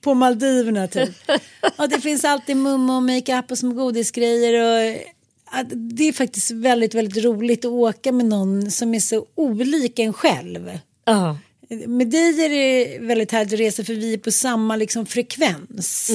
På 0.00 0.14
Maldiverna 0.14 0.88
typ. 0.88 1.10
Och 1.76 1.88
det 1.88 2.00
finns 2.00 2.24
alltid 2.24 2.56
mumma 2.56 2.96
och 2.96 3.02
makeup 3.02 3.50
och 3.50 3.58
små 3.58 3.72
godisgrejer. 3.72 4.62
Och, 4.62 4.96
det 5.74 6.08
är 6.08 6.12
faktiskt 6.12 6.50
väldigt, 6.50 6.94
väldigt 6.94 7.24
roligt 7.24 7.64
att 7.64 7.70
åka 7.70 8.12
med 8.12 8.26
någon 8.26 8.70
som 8.70 8.94
är 8.94 9.00
så 9.00 9.26
olik 9.34 9.98
en 9.98 10.12
själv. 10.12 10.78
Ja. 11.04 11.38
Med 11.86 12.10
dig 12.10 12.44
är 12.44 12.48
det 12.48 12.98
väldigt 12.98 13.32
härligt 13.32 13.52
att 13.52 13.60
resa 13.60 13.84
för 13.84 13.94
vi 13.94 14.14
är 14.14 14.18
på 14.18 14.30
samma 14.30 14.76
liksom, 14.76 15.06
frekvens. 15.06 16.10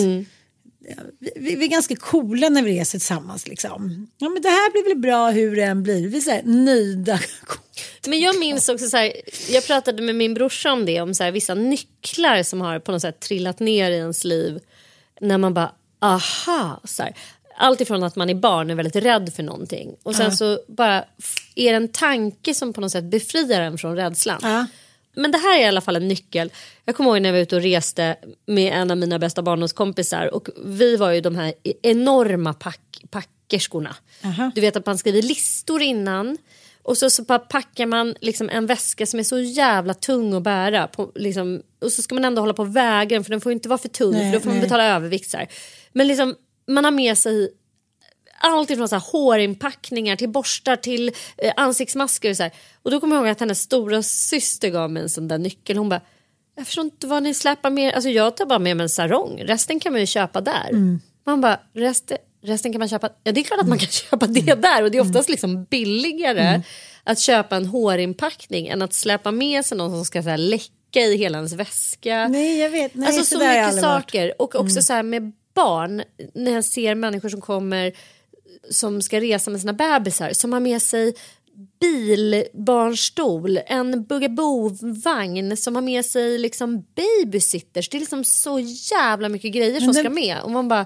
Vi, 1.20 1.32
vi, 1.36 1.56
vi 1.56 1.66
är 1.66 1.70
ganska 1.70 1.96
coola 1.96 2.50
när 2.50 2.64
vi 2.64 2.80
reser 2.80 3.00
tillsammans. 3.00 3.48
Liksom. 3.48 4.08
Ja, 4.18 4.30
men 4.30 4.42
det 4.42 4.50
här 4.50 4.72
blir 4.72 4.84
väl 4.84 5.02
bra 5.02 5.30
hur 5.30 5.56
det 5.56 5.64
än 5.64 5.84
blir. 5.84 6.08
Vi 6.08 6.18
är 6.18 6.22
så 6.22 6.32
här, 6.32 6.44
nöjda. 6.44 7.20
Men 8.08 8.20
jag 8.20 8.40
minns 8.40 8.70
också 8.70 8.90
så 8.90 8.98
här, 8.98 9.14
jag 9.50 9.68
pratade 9.68 10.02
med 10.02 10.16
min 10.16 10.34
brorsa 10.34 10.74
om 10.74 10.86
det, 10.86 11.02
om 11.02 11.14
så 11.14 11.24
här, 11.24 11.32
vissa 11.32 11.54
nycklar 11.54 12.44
som 12.44 12.62
har 12.62 12.80
på 12.80 12.92
något 12.92 13.02
sätt 13.02 13.20
trillat 13.20 13.60
ner 13.60 13.92
i 13.92 13.96
ens 13.96 14.24
liv. 14.24 14.60
När 15.22 15.38
man 15.38 15.54
bara, 15.54 15.72
aha. 16.02 16.82
Så 16.84 17.04
här. 17.04 17.16
Allt 17.58 17.82
ifrån 17.82 18.04
att 18.04 18.16
man 18.16 18.30
är 18.30 18.36
barn 18.36 18.70
är 18.70 18.76
väldigt 18.76 18.96
rädd 18.96 19.34
för 19.36 19.44
någonting. 19.44 19.96
Och 20.04 20.16
sen 20.16 20.38
så 20.38 20.60
bara 20.68 21.04
är 21.56 21.72
det 21.72 21.78
en 21.78 21.88
tanke 21.88 22.54
som 22.54 22.74
på 22.74 22.82
något 22.82 22.92
sätt 22.92 23.04
befriar 23.04 23.62
en 23.62 23.78
från 23.78 23.96
rädslan. 23.96 24.40
Ja. 24.44 24.66
Men 25.16 25.32
det 25.32 25.38
här 25.38 25.58
är 25.58 25.62
i 25.62 25.66
alla 25.66 25.82
fall 25.82 25.96
en 25.96 26.08
nyckel. 26.08 26.52
Jag 26.86 26.96
kommer 26.96 27.10
ihåg 27.10 27.22
när 27.22 27.30
jag 27.30 27.34
var 27.34 27.40
ute 27.40 27.56
och 27.56 27.62
reste 27.62 28.16
med 28.46 28.74
en 28.74 28.92
av 28.92 28.98
mina 28.98 29.20
bästa 29.20 29.42
barndomskompisar 29.42 30.34
och 30.34 30.50
vi 30.66 30.96
var 30.96 31.12
ju 31.12 31.22
de 31.22 31.36
här 31.36 31.54
enorma 31.82 32.54
pack, 32.54 33.02
packerskorna. 33.10 33.96
Aha. 34.24 34.52
Du 34.56 34.62
vet 34.62 34.76
att 34.76 34.86
man 34.86 34.98
skriver 34.98 35.22
listor 35.22 35.82
innan 35.82 36.38
och 36.84 36.98
så, 36.98 37.10
så 37.10 37.26
packar 37.26 37.86
man 37.86 38.16
liksom 38.22 38.50
en 38.50 38.66
väska 38.66 39.06
som 39.06 39.20
är 39.20 39.24
så 39.24 39.40
jävla 39.40 39.94
tung 39.94 40.34
att 40.34 40.44
bära. 40.44 40.88
På, 40.88 41.12
liksom, 41.16 41.62
och 41.82 41.92
så 41.92 42.02
ska 42.02 42.16
man 42.16 42.26
ändå 42.26 42.42
hålla 42.42 42.54
på 42.54 42.64
den 42.64 43.24
för 43.24 43.30
den 43.30 43.42
får 43.42 43.52
inte 43.52 43.70
vara 43.70 43.78
för 43.78 43.90
tung 43.90 44.12
Nej, 44.12 44.32
för 44.32 44.40
då 44.40 44.44
får 44.44 44.50
man 44.50 44.58
nej. 44.58 44.66
betala 44.66 44.86
övervikt. 44.86 45.36
Men 45.94 46.08
liksom 46.08 46.36
man 46.68 46.84
har 46.84 46.92
med 46.92 47.18
sig 47.18 47.50
allt 48.40 48.70
ifrån 48.70 48.90
så 48.90 48.96
här 48.96 49.04
hårinpackningar 49.12 50.16
till 50.16 50.30
borstar 50.30 50.76
till 50.76 51.12
eh, 51.38 51.54
ansiktsmasker. 51.58 52.30
Och, 52.30 52.38
så 52.38 52.44
här. 52.44 52.52
och 52.84 52.92
då 52.92 53.00
kommer 53.00 53.16
jag 53.16 53.24
ihåg 53.24 53.32
att 53.32 53.40
hennes 53.40 53.62
stora 53.62 54.04
syster 54.04 54.70
gav 54.70 54.92
mig 54.92 55.04
en 55.04 55.10
sån 55.10 55.28
där 55.28 55.38
nyckel. 55.38 55.78
Hon 55.78 55.90
bara, 55.90 56.02
jag 56.56 56.66
förstår 56.66 56.84
inte 56.84 57.08
vad 57.08 57.24
ni 57.24 57.34
släpar 57.34 57.70
med 57.70 57.94
Alltså 57.94 58.10
jag 58.10 58.38
tar 58.38 58.46
bara 58.46 58.60
med 58.60 58.78
mig 58.78 58.84
en 58.84 58.90
sarong, 58.90 59.44
resten 59.44 59.80
kan 59.80 59.92
man 59.92 60.02
ju 60.02 60.08
köpa 60.08 60.42
där. 60.42 60.70
Man 61.26 61.42
bara, 61.42 61.60
resten, 61.74 62.18
resten 62.44 62.72
kan 62.72 62.80
man 62.80 62.88
köpa, 62.88 63.10
ja 63.24 63.32
det 63.32 63.40
är 63.40 63.44
klart 63.44 63.60
att 63.60 63.68
man 63.68 63.78
kan 63.78 63.88
köpa 64.10 64.28
det 64.28 64.62
där 64.62 64.84
och 64.84 64.92
det 64.92 64.98
är 64.98 65.02
oftast 65.02 65.30
liksom 65.30 65.64
billigare 65.64 66.62
att 67.04 67.20
köpa 67.20 67.56
en 67.56 67.66
hårinpackning 67.66 68.68
än 68.68 68.82
att 68.82 68.94
släpa 68.94 69.32
med 69.32 69.66
sig 69.66 69.78
någon 69.78 69.92
som 69.92 70.06
ska 70.06 70.24
så 70.24 70.30
här, 70.30 70.38
läcka 70.38 71.00
i 71.00 71.18
hela 71.18 71.38
ens 71.38 71.54
väska. 71.54 72.28
Nej 72.28 72.58
jag 72.58 72.70
vet, 72.70 72.96
nej, 72.96 73.08
alltså 73.08 73.24
så 73.24 73.40
så 73.40 73.40
mycket 73.40 73.66
aldrig 73.66 73.84
varit. 73.84 74.04
saker 74.04 74.42
och 74.42 74.56
också 74.56 74.82
så 74.82 74.94
här 74.94 75.04
med 75.04 75.34
barn 75.58 76.04
när 76.34 76.52
jag 76.52 76.66
ser 76.66 76.96
människor 76.96 77.30
som 77.30 77.42
kommer 77.42 77.94
som 78.70 79.02
ska 79.02 79.22
resa 79.22 79.52
med 79.52 79.60
sina 79.62 79.74
bebisar 79.74 80.34
som 80.34 80.54
har 80.54 80.60
med 80.60 80.82
sig 80.82 81.14
bilbarnstol, 81.80 83.60
en 83.66 84.06
bugaboo-vagn 84.06 85.58
som 85.58 85.76
har 85.76 85.82
med 85.82 86.06
sig 86.06 86.38
liksom 86.38 86.86
babysitters. 86.96 87.90
Det 87.90 87.98
är 87.98 88.00
liksom 88.00 88.24
så 88.24 88.60
jävla 88.92 89.30
mycket 89.30 89.54
grejer 89.54 89.80
som 89.80 89.92
den- 89.92 90.04
ska 90.04 90.10
med. 90.10 90.42
Och 90.42 90.52
man 90.52 90.68
bara, 90.68 90.86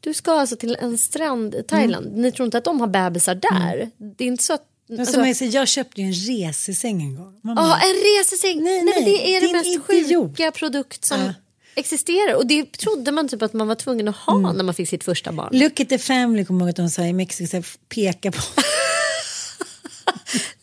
du 0.00 0.14
ska 0.14 0.32
alltså 0.32 0.56
till 0.56 0.76
en 0.80 0.98
strand 0.98 1.54
i 1.54 1.62
Thailand. 1.62 2.06
Mm. 2.06 2.22
Ni 2.22 2.32
tror 2.32 2.44
inte 2.44 2.58
att 2.58 2.64
de 2.64 2.80
har 2.80 2.86
bebisar 2.88 3.34
där? 3.34 3.90
Det 4.16 4.24
är 4.24 4.28
inte 4.28 4.44
så 4.44 4.52
att... 4.52 4.64
Alltså, 4.98 5.34
som 5.36 5.48
jag, 5.50 5.68
köpte 5.68 6.00
ju 6.00 6.06
en 6.06 6.12
resesäng 6.12 7.02
en 7.02 7.16
gång. 7.16 7.40
Ja, 7.42 7.80
en 7.80 7.94
resesäng. 8.18 8.64
Nej, 8.64 8.82
Nej, 8.84 8.94
men 8.94 9.04
det 9.04 9.34
är 9.36 9.40
den 9.40 9.52
mest 9.52 9.90
idiot. 9.90 10.28
sjuka 10.36 10.50
produkt 10.50 11.04
som 11.04 11.20
Ja. 11.20 11.34
Existerar. 11.78 12.34
Och 12.34 12.46
det 12.46 12.72
trodde 12.72 13.12
man 13.12 13.28
typ 13.28 13.42
att 13.42 13.52
man 13.52 13.66
var 13.68 13.74
tvungen 13.74 14.08
att 14.08 14.16
ha 14.16 14.34
Mm. 14.38 14.56
när 14.56 14.64
man 14.64 14.74
fick 14.74 14.88
sitt 14.88 15.04
första 15.04 15.32
barn. 15.32 15.48
Look 15.52 15.80
at 15.80 15.88
the 15.88 15.98
family 15.98 16.44
kommer 16.44 16.60
jag 16.60 16.66
ihåg 16.66 16.70
att 16.70 16.76
de 16.76 16.90
sa 16.90 17.02
i 17.04 17.12
Mexiko, 17.12 17.62
peka 17.88 18.30
på 18.32 18.38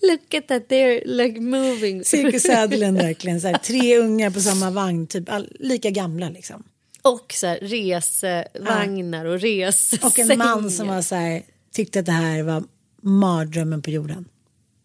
Look 0.02 0.34
at 0.34 0.48
that, 0.48 0.68
they're 0.70 1.02
like 1.06 1.40
moving. 1.40 2.04
Cirkus 2.04 2.44
Sädelen 2.44 2.96
verkligen. 3.08 3.42
Så 3.42 3.48
här, 3.48 3.58
tre 3.58 3.98
ungar 3.98 4.30
på 4.30 4.42
samma 4.42 4.72
vagn, 4.72 5.08
typ 5.08 5.30
all, 5.30 5.50
lika 5.60 5.90
gamla 5.90 6.30
liksom. 6.30 6.64
Och 7.02 7.34
så 7.34 7.48
här, 7.48 7.58
resevagnar 7.62 9.26
och 9.26 9.40
resesängar. 9.42 10.06
Och 10.08 10.20
en 10.20 10.38
man 10.38 10.72
som 10.72 10.88
var 10.88 11.02
så 11.02 11.16
här, 11.16 11.42
tyckte 11.74 12.00
att 12.00 12.06
det 12.06 12.12
här 12.12 12.44
var 12.44 12.64
mardrömmen 13.02 13.82
på 13.82 13.90
jorden. 13.90 14.26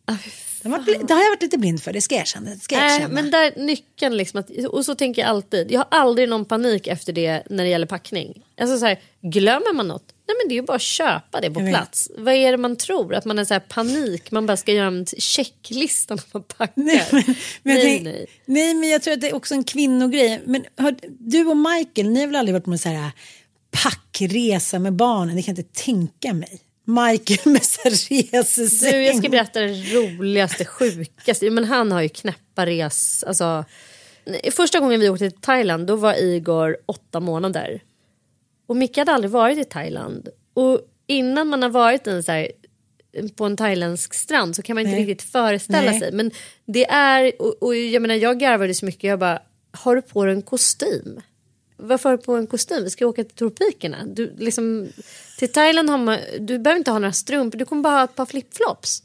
Ah, 0.05 0.17
Det, 0.62 0.69
var, 0.69 0.79
bli- 0.79 1.00
det 1.09 1.14
har 1.14 1.23
jag 1.23 1.31
varit 1.31 1.43
lite 1.43 1.59
blind 1.59 1.83
för, 1.83 1.93
det 1.93 2.00
ska 2.00 2.14
jag 2.14 2.23
erkänna. 2.23 2.50
Det 2.50 2.61
ska 2.61 2.75
jag 2.75 2.95
erkänna. 2.95 3.09
men 3.14 3.31
där 3.31 3.52
nyckeln 3.57 4.17
liksom 4.17 4.40
att, 4.40 4.50
och 4.67 4.85
så 4.85 4.95
tänker 4.95 5.23
jag 5.23 5.29
alltid. 5.29 5.73
Jag 5.73 5.79
har 5.79 5.87
aldrig 5.90 6.29
någon 6.29 6.45
panik 6.45 6.87
efter 6.87 7.12
det 7.12 7.43
när 7.50 7.64
det 7.64 7.71
gäller 7.71 7.87
packning. 7.87 8.43
Alltså 8.61 8.79
så 8.79 8.87
här, 8.87 9.00
glömmer 9.21 9.75
man 9.75 9.88
något? 9.88 10.05
Nej 10.29 10.37
men 10.43 10.49
det 10.49 10.55
är 10.55 10.57
ju 10.57 10.62
bara 10.62 10.76
att 10.76 10.83
köpa 10.83 11.40
det 11.40 11.50
på 11.50 11.61
plats. 11.61 12.11
Vad 12.19 12.35
är 12.35 12.50
det 12.50 12.57
man 12.59 12.76
tror? 12.76 13.14
Att 13.14 13.25
man 13.25 13.38
är 13.38 13.45
så 13.45 13.55
här 13.55 13.61
panik, 13.61 14.31
man 14.31 14.47
bara 14.47 14.57
ska 14.57 14.73
göra 14.73 14.87
en 14.87 15.07
checklista 15.07 16.14
när 16.14 16.25
man 16.33 16.43
packar. 16.43 16.73
Nej, 16.83 17.07
men, 17.12 17.23
men 17.26 17.75
nej, 17.75 17.83
tänk, 17.83 18.02
nej. 18.02 18.26
nej, 18.45 18.75
men 18.75 18.88
jag 18.88 19.02
tror 19.02 19.14
att 19.14 19.21
det 19.21 19.29
är 19.31 19.35
också 19.35 19.55
en 19.55 19.64
kvinnogrej. 19.64 20.40
Men 20.45 20.64
har, 20.76 20.97
du 21.19 21.47
och 21.47 21.57
Michael, 21.57 22.09
ni 22.11 22.21
har 22.21 22.26
väl 22.26 22.37
aldrig 22.37 22.55
varit 22.55 22.64
på 22.64 22.71
en 22.71 22.79
så 22.79 22.88
här 22.88 23.11
packresa 23.71 24.79
med 24.79 24.93
barnen? 24.93 25.35
Ni 25.37 25.43
kan 25.43 25.57
inte 25.57 25.83
tänka 25.85 26.33
mig. 26.35 26.61
Michael 26.91 27.53
med 27.53 27.63
resesäng. 27.85 28.93
Du, 28.93 29.03
jag 29.03 29.17
ska 29.17 29.29
berätta 29.29 29.61
det 29.61 29.95
roligaste, 29.95 30.65
sjukaste. 30.65 31.51
Men 31.51 31.65
han 31.65 31.93
har 31.93 32.01
ju 32.01 32.09
knäppa 32.09 32.67
res... 32.67 33.25
Alltså, 33.25 33.65
första 34.53 34.81
gången 34.81 35.01
vi 35.01 35.09
åkte 35.09 35.31
till 35.31 35.41
Thailand 35.41 35.87
då 35.87 35.97
var 35.97 36.15
Igor 36.15 36.77
åtta 36.87 37.21
månader. 37.21 37.83
Och 38.67 38.77
Micke 38.77 38.97
hade 38.97 39.13
aldrig 39.13 39.31
varit 39.31 39.59
i 39.59 39.65
Thailand. 39.65 40.29
Och 40.55 40.81
innan 41.07 41.49
man 41.49 41.63
har 41.63 41.71
varit 41.71 42.07
en 42.07 42.23
så 42.23 42.33
här, 42.33 42.49
på 43.37 43.45
en 43.45 43.57
thailändsk 43.57 44.15
strand 44.15 44.57
så 44.57 44.63
kan 44.63 44.75
man 44.75 44.81
inte 44.81 44.97
Nej. 44.97 45.07
riktigt 45.07 45.31
föreställa 45.31 45.91
Nej. 45.91 46.01
sig. 46.01 46.13
Men 46.13 46.31
det 46.65 46.91
är, 46.91 47.43
och, 47.43 47.63
och 47.63 47.77
jag 47.77 48.03
menar 48.03 48.15
jag 48.15 48.39
garvade 48.39 48.75
så 48.75 48.87
mycket, 48.87 49.05
jag 49.05 49.19
bara, 49.19 49.43
har 49.73 49.97
du 49.97 50.03
på 50.03 50.25
dig 50.25 50.35
en 50.35 50.43
kostym? 50.43 51.21
Varför 51.83 52.09
har 52.11 52.17
du 52.17 52.23
på 52.23 52.35
en 52.37 52.47
kostym? 52.47 52.85
Vi 52.85 52.91
ska 52.91 53.07
åka 53.07 53.25
till 53.25 53.35
tropikerna. 53.37 53.97
Du, 54.07 54.35
liksom, 54.39 54.89
till 55.39 55.53
Thailand 55.53 55.91
har 55.91 55.99
man, 55.99 56.19
du 56.41 56.59
behöver 56.59 56.79
inte 56.79 56.91
ha 56.91 56.99
några 56.99 57.13
strumpor, 57.13 57.59
du 57.59 57.65
kommer 57.65 57.83
bara 57.83 57.95
ha 57.97 58.05
ett 58.05 58.15
par 58.15 58.27
flipflops. 58.27 59.03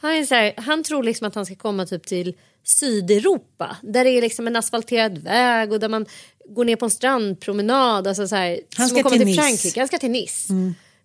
Han, 0.00 0.10
är 0.12 0.24
så 0.24 0.34
här, 0.34 0.54
han 0.56 0.82
tror 0.84 1.02
liksom 1.02 1.26
att 1.28 1.34
han 1.34 1.46
ska 1.46 1.54
komma 1.54 1.86
typ 1.86 2.06
till 2.06 2.34
Sydeuropa 2.64 3.76
där 3.82 4.04
det 4.04 4.10
är 4.10 4.20
liksom 4.22 4.46
en 4.46 4.56
asfalterad 4.56 5.18
väg 5.18 5.72
och 5.72 5.80
där 5.80 5.88
man 5.88 6.06
går 6.48 6.64
ner 6.64 6.76
på 6.76 6.84
en 6.84 6.90
strandpromenad. 6.90 8.06
Alltså 8.06 8.28
så 8.28 8.36
här, 8.36 8.60
Han 8.76 8.88
ska 8.88 9.02
till 9.10 9.18
till 9.18 9.26
Nice. 9.26 9.42
Frankrike. 9.42 9.80
Han 9.80 9.88
ska 9.88 9.98
till 9.98 10.10
Nice. 10.10 10.52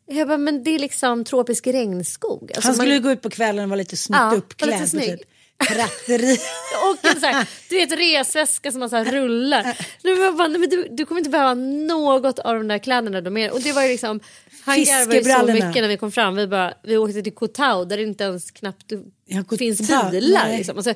Jag 0.05 0.27
bara, 0.27 0.37
men 0.37 0.63
det 0.63 0.71
är 0.75 0.79
liksom 0.79 1.23
tropisk 1.23 1.67
regnskog. 1.67 2.51
Alltså 2.55 2.67
Han 2.67 2.75
skulle 2.75 2.93
man, 2.93 3.03
gå 3.03 3.11
ut 3.11 3.21
på 3.21 3.29
kvällen 3.29 3.63
och 3.63 3.69
vara 3.69 3.77
lite 3.77 3.97
snyggt 3.97 4.19
Ja, 4.19 4.33
uppklädd. 4.35 4.69
lite 4.71 4.83
och 4.83 4.89
snygg. 4.89 5.19
Typ, 5.19 5.27
pratteri. 5.67 6.37
och 6.91 7.05
en 7.11 7.19
så 7.19 7.25
här, 7.25 7.47
du 7.69 7.75
vet 7.75 7.91
resväska 7.91 8.71
som 8.71 8.79
man 8.79 8.89
så 8.89 8.95
här 8.95 9.05
rullar. 9.11 9.77
Nu 10.03 10.31
bara, 10.31 10.47
men 10.47 10.69
du, 10.69 10.87
du 10.91 11.05
kommer 11.05 11.19
inte 11.19 11.29
behöva 11.29 11.53
något 11.53 12.39
av 12.39 12.55
de 12.55 12.67
där 12.67 12.77
kläderna. 12.77 13.21
De 13.21 13.37
är. 13.37 13.51
Och 13.53 13.61
det 13.61 13.71
var 13.73 13.83
ju 13.83 13.89
liksom, 13.89 14.19
han 14.63 14.83
garvade 14.83 15.23
så 15.23 15.53
mycket 15.53 15.81
när 15.81 15.87
vi 15.87 15.97
kom 15.97 16.11
fram. 16.11 16.35
Vi, 16.35 16.47
bara, 16.47 16.73
vi 16.83 16.97
åkte 16.97 17.21
till 17.21 17.33
Koh 17.35 17.49
Tao 17.49 17.85
där 17.85 17.97
det 17.97 18.03
inte 18.03 18.23
ens 18.23 18.51
knappt 18.51 18.91
Ja, 19.25 19.43
finns 19.57 19.87
bilar. 20.11 20.57
Liksom. 20.57 20.77
Alltså, 20.77 20.93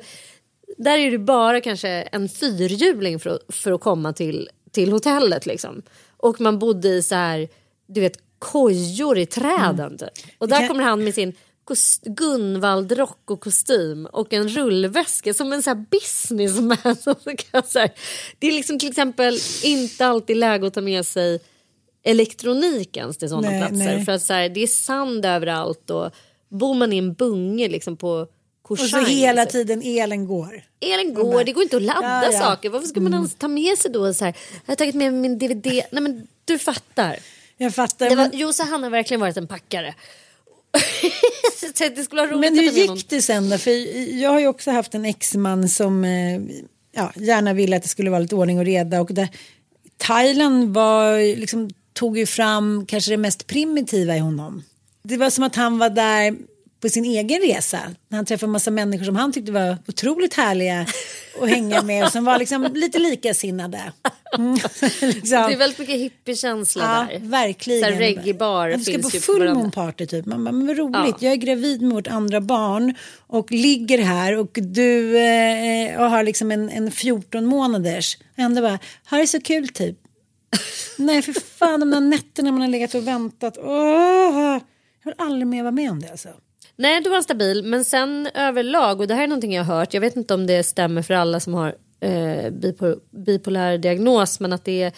där 0.78 0.98
är 0.98 1.10
det 1.10 1.18
bara 1.18 1.60
kanske 1.60 1.88
en 1.88 2.28
fyrhjuling 2.28 3.20
för, 3.20 3.30
att- 3.30 3.54
för 3.54 3.72
att 3.72 3.80
komma 3.80 4.12
till, 4.12 4.48
till 4.72 4.92
hotellet. 4.92 5.46
Liksom. 5.46 5.82
Och 6.16 6.40
man 6.40 6.58
bodde 6.58 6.88
i 6.88 7.02
så 7.02 7.14
här, 7.14 7.48
du 7.86 8.00
vet, 8.00 8.18
kojor 8.38 9.18
i 9.18 9.26
träden. 9.26 9.98
Typ. 9.98 10.08
Och 10.38 10.48
där 10.48 10.56
Mm. 10.56 10.68
Kommer 10.68 10.84
han 10.84 11.04
med 11.04 11.14
sin 11.14 11.32
Gunvald-rock 12.04 13.30
och 13.30 13.40
kostym 13.40 14.06
och 14.06 14.32
en 14.32 14.48
rullväska 14.48 15.34
som 15.34 15.52
en 15.52 15.62
så 15.62 15.70
här 15.70 15.84
businessman. 15.90 16.96
så 17.66 17.78
här, 17.78 17.90
det 18.38 18.46
är 18.46 18.52
liksom 18.52 18.78
till 18.78 18.88
exempel 18.88 19.38
inte 19.62 20.06
alltid 20.06 20.36
läge 20.36 20.66
att 20.66 20.74
ta 20.74 20.80
med 20.80 21.06
sig 21.06 21.40
elektronik 22.04 22.96
ens 22.96 23.16
till 23.16 23.28
sådana 23.28 23.50
Nej, 23.50 23.60
platser. 23.60 23.76
nej. 23.76 24.04
För 24.04 24.12
att 24.12 24.22
så 24.22 24.32
här, 24.32 24.48
det 24.48 24.62
är 24.62 24.66
sand 24.66 25.24
överallt 25.26 25.90
och 25.90 26.10
bor 26.48 26.74
man 26.74 26.92
i 26.92 26.98
en 26.98 27.14
bunge 27.14 27.68
liksom 27.68 27.96
på 27.96 28.26
Koh 28.62 28.80
Och 28.82 28.88
så 28.88 28.98
hela 28.98 29.44
så- 29.44 29.50
tiden 29.50 29.82
elen 29.84 30.26
går. 30.26 30.62
Elen 30.80 31.14
går, 31.14 31.44
det 31.44 31.52
går 31.52 31.62
inte 31.62 31.76
att 31.76 31.82
ladda 31.82 32.02
Ja, 32.02 32.18
Mm. 32.24 32.32
ja. 32.32 32.40
saker. 32.40 32.70
Varför 32.70 32.86
ska 32.86 33.00
man 33.00 33.14
ens 33.14 33.34
ta 33.34 33.48
med 33.48 33.78
sig 33.78 33.90
då 33.90 34.14
så 34.14 34.24
här, 34.24 34.36
jag 34.66 34.70
har 34.72 34.76
tagit 34.76 34.94
med 34.94 35.14
min 35.14 35.38
DVD. 35.38 35.66
Nej 35.66 36.02
men 36.02 36.26
du 36.44 36.58
fattar. 36.58 37.16
Jag 37.56 37.74
fattar. 37.74 38.08
Det 38.10 38.16
var, 38.16 38.22
men, 38.28 38.38
jo, 38.38 38.52
så 38.52 38.62
han 38.64 38.82
har 38.82 38.90
verkligen 38.90 39.20
varit 39.20 39.36
en 39.36 39.46
packare. 39.46 39.94
det 41.96 42.04
skulle 42.04 42.22
vara 42.22 42.30
roligt 42.30 42.52
men 42.52 42.64
hur 42.64 42.94
gick 42.94 43.08
det 43.08 43.22
sen 43.22 43.50
då? 43.50 43.58
För 43.58 43.70
jag 44.14 44.30
har 44.30 44.40
ju 44.40 44.46
också 44.46 44.70
haft 44.70 44.94
en 44.94 45.04
exman 45.04 45.68
som 45.68 46.04
eh, 46.04 46.40
ja, 46.92 47.12
gärna 47.14 47.52
ville 47.52 47.76
att 47.76 47.82
det 47.82 47.88
skulle 47.88 48.10
vara 48.10 48.20
lite 48.20 48.34
ordning 48.34 48.58
och 48.58 48.64
reda. 48.64 49.00
Och 49.00 49.14
där, 49.14 49.28
Thailand 49.96 50.74
var, 50.74 51.36
liksom, 51.36 51.70
tog 51.92 52.18
ju 52.18 52.26
fram 52.26 52.86
kanske 52.86 53.10
det 53.10 53.16
mest 53.16 53.46
primitiva 53.46 54.16
i 54.16 54.18
honom. 54.18 54.62
Det 55.02 55.16
var 55.16 55.30
som 55.30 55.44
att 55.44 55.56
han 55.56 55.78
var 55.78 55.90
där 55.90 56.36
på 56.80 56.88
sin 56.88 57.04
egen 57.04 57.40
resa. 57.40 57.80
När 58.08 58.16
han 58.18 58.26
träffade 58.26 58.48
en 58.48 58.52
massa 58.52 58.70
människor 58.70 59.04
som 59.04 59.16
han 59.16 59.32
tyckte 59.32 59.52
var 59.52 59.78
otroligt 59.88 60.34
härliga 60.34 60.86
att 61.40 61.48
hänga 61.48 61.82
med 61.82 62.04
och 62.04 62.12
som 62.12 62.24
var 62.24 62.38
liksom 62.38 62.68
lite 62.74 62.98
likasinnade. 62.98 63.92
Mm. 64.32 64.52
liksom. 65.00 65.20
Det 65.28 65.34
är 65.52 65.56
väldigt 65.56 65.78
mycket 65.78 65.94
hippiekänsla 65.94 66.82
Ja, 67.10 67.18
där. 67.18 67.28
verkligen. 67.28 67.92
Så 67.92 67.98
reggae-bar 67.98 68.70
ska 68.78 68.92
finns 68.92 69.10
på 69.10 69.16
ju 69.16 69.20
på 69.20 69.24
full 69.24 69.54
moon 69.54 69.70
party 69.70 70.06
typ. 70.06 70.26
Man 70.26 70.44
bara, 70.44 70.52
men 70.52 70.66
vad 70.66 70.78
roligt, 70.78 70.96
Ja. 71.08 71.16
jag 71.20 71.32
är 71.32 71.36
gravid 71.36 71.82
med 71.82 71.92
vårt 71.92 72.06
andra 72.06 72.40
barn 72.40 72.94
och 73.26 73.52
ligger 73.52 73.98
här 73.98 74.36
och 74.38 74.50
du 74.52 75.18
eh, 75.18 76.00
och 76.00 76.10
har 76.10 76.22
liksom 76.22 76.50
en, 76.50 76.70
en 76.70 76.90
14 76.90 77.46
månaders. 77.46 78.18
Ändå 78.36 78.62
bara, 78.62 78.78
har 79.04 79.18
det 79.18 79.26
så 79.26 79.40
kul 79.40 79.68
typ. 79.68 79.96
Nej 80.98 81.22
för 81.22 81.32
fan 81.32 81.80
de 81.80 81.90
där 81.90 82.00
nätterna 82.00 82.52
man 82.52 82.60
har 82.60 82.68
legat 82.68 82.94
och 82.94 83.06
väntat. 83.08 83.58
Åh, 83.58 84.58
jag 85.04 85.10
vill 85.10 85.14
aldrig 85.18 85.46
mer 85.46 85.62
vara 85.62 85.72
med 85.72 85.90
om 85.90 86.00
det 86.02 86.10
alltså. 86.10 86.28
Nej, 86.78 87.00
du 87.00 87.10
var 87.10 87.22
stabil. 87.22 87.62
Men 87.64 87.84
sen 87.84 88.28
överlag, 88.34 89.00
och 89.00 89.06
det 89.06 89.14
här 89.14 89.22
är 89.22 89.26
någonting 89.28 89.54
jag 89.54 89.64
har 89.64 89.76
hört. 89.78 89.94
Jag 89.94 90.00
vet 90.00 90.16
inte 90.16 90.34
om 90.34 90.46
det 90.46 90.62
stämmer 90.62 91.02
för 91.02 91.14
alla 91.14 91.40
som 91.40 91.54
har 91.54 91.74
eh, 92.00 92.50
bipol 92.50 93.00
bipolär 93.10 93.78
diagnos. 93.78 94.40
Men 94.40 94.52
att 94.52 94.64
det 94.64 94.92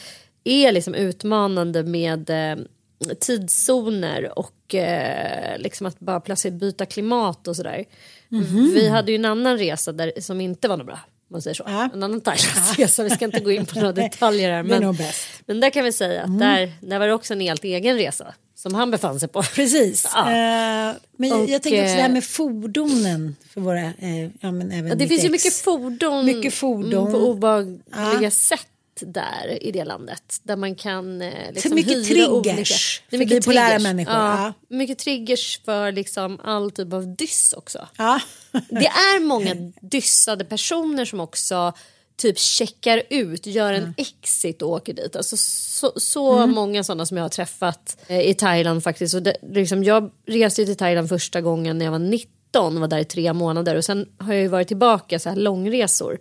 är 0.44 0.72
liksom 0.72 0.94
utmanande 0.94 1.82
med 1.82 2.30
eh, 2.30 2.56
tidszoner 3.20 4.38
och 4.38 4.74
eh, 4.74 5.58
liksom 5.58 5.86
att 5.86 6.00
bara 6.00 6.20
plötsligt 6.20 6.54
byta 6.54 6.86
klimat 6.86 7.48
och 7.48 7.56
sådär. 7.56 7.84
Mhm. 8.28 8.70
Vi 8.74 8.88
hade 8.88 9.12
ju 9.12 9.16
en 9.16 9.24
annan 9.24 9.58
resa 9.58 9.92
där, 9.92 10.12
som 10.20 10.40
inte 10.40 10.68
var 10.68 10.76
något 10.76 10.86
bra. 10.86 10.98
Man 11.30 11.42
säger 11.42 11.54
så. 11.54 11.64
Ja. 11.66 11.88
En 11.94 12.02
annan 12.02 12.20
Thailandsresa. 12.20 13.02
Vi 13.02 13.10
ska 13.10 13.24
inte 13.24 13.40
gå 13.40 13.50
in 13.50 13.66
på 13.66 13.78
några 13.78 13.92
detaljer 14.02 14.50
här. 14.50 14.62
Men, 14.62 14.96
men 15.46 15.60
där 15.60 15.70
kan 15.70 15.84
vi 15.84 15.92
säga 15.92 16.22
att 16.22 16.38
där, 16.38 16.72
där 16.80 16.98
var 16.98 17.06
det 17.06 17.12
också 17.12 17.32
en 17.32 17.40
helt 17.40 17.64
egen 17.64 17.96
resa. 17.96 18.34
Som 18.62 18.74
han 18.74 18.90
befann 18.90 19.20
sig 19.20 19.28
på. 19.28 19.42
Precis. 19.42 20.06
Ja. 20.14 20.20
Eh, 20.30 20.94
men 21.16 21.32
Och, 21.32 21.48
jag 21.48 21.62
tänker 21.62 21.82
också 21.84 21.94
det 21.96 22.02
här 22.02 22.08
med 22.08 22.24
fordonen 22.24 23.36
för 23.54 23.60
våra, 23.60 23.80
eh, 23.80 24.22
ja 24.40 24.52
men 24.52 24.72
även 24.72 24.86
Ja, 24.88 24.94
det 24.94 25.08
finns 25.08 25.24
ju 25.24 25.26
ex. 25.26 25.32
mycket 25.32 25.54
fordon, 25.54 26.24
Mycket 26.26 26.54
fordon. 26.54 27.00
mm, 27.08 27.12
på 27.12 27.18
obehagliga 27.18 28.22
Ja. 28.22 28.30
sätt 28.30 28.66
där 29.00 29.58
i 29.62 29.70
det 29.72 29.84
landet. 29.84 30.40
Där 30.42 30.56
man 30.56 30.74
kan 30.74 31.22
eh, 31.22 31.32
liksom 31.52 31.74
mycket 31.74 31.92
hyra 31.92 32.04
triggers 32.04 32.28
olika... 32.30 32.64
för 32.64 33.10
Det 33.10 33.16
är 33.16 33.18
mycket 33.18 33.36
bipolära 33.44 33.66
triggers. 33.68 33.82
människor, 33.82 34.14
Ja, 34.14 34.38
ja. 34.68 34.76
Mycket 34.76 34.98
triggers 34.98 35.60
för 35.64 35.92
liksom 35.92 36.40
all 36.44 36.70
typ 36.70 36.92
av 36.92 37.16
dyss 37.16 37.52
också. 37.56 37.88
Det 38.68 38.86
är 38.86 39.20
många 39.20 39.54
dyssade 39.80 40.44
personer 40.44 41.04
som 41.04 41.20
också 41.20 41.72
typ 42.18 42.38
checkar 42.38 43.02
ut, 43.10 43.46
gör 43.46 43.72
en 43.72 43.94
exit 43.96 44.62
och 44.62 44.70
åker 44.70 44.92
dit. 44.92 45.16
Alltså 45.16 45.36
så, 45.36 45.92
så 45.96 46.36
Mm. 46.36 46.50
många 46.54 46.84
sådana 46.84 47.06
som 47.06 47.16
jag 47.16 47.24
har 47.24 47.28
träffat 47.28 47.96
eh, 48.08 48.20
i 48.20 48.34
Thailand 48.34 48.82
faktiskt. 48.84 49.14
Och 49.14 49.22
det, 49.22 49.36
liksom, 49.52 49.84
jag 49.84 50.10
reste 50.26 50.64
till 50.66 50.76
Thailand 50.76 51.08
första 51.08 51.40
gången 51.40 51.78
när 51.78 51.84
jag 51.84 51.92
var 51.92 51.98
19, 51.98 52.80
var 52.80 52.88
där 52.88 52.98
i 52.98 53.04
tre 53.04 53.32
månader 53.32 53.76
och 53.76 53.84
sen 53.84 54.06
har 54.18 54.32
jag 54.32 54.42
ju 54.42 54.48
varit 54.48 54.68
tillbaka 54.68 55.18
så 55.18 55.28
här 55.28 55.36
långresor. 55.36 56.18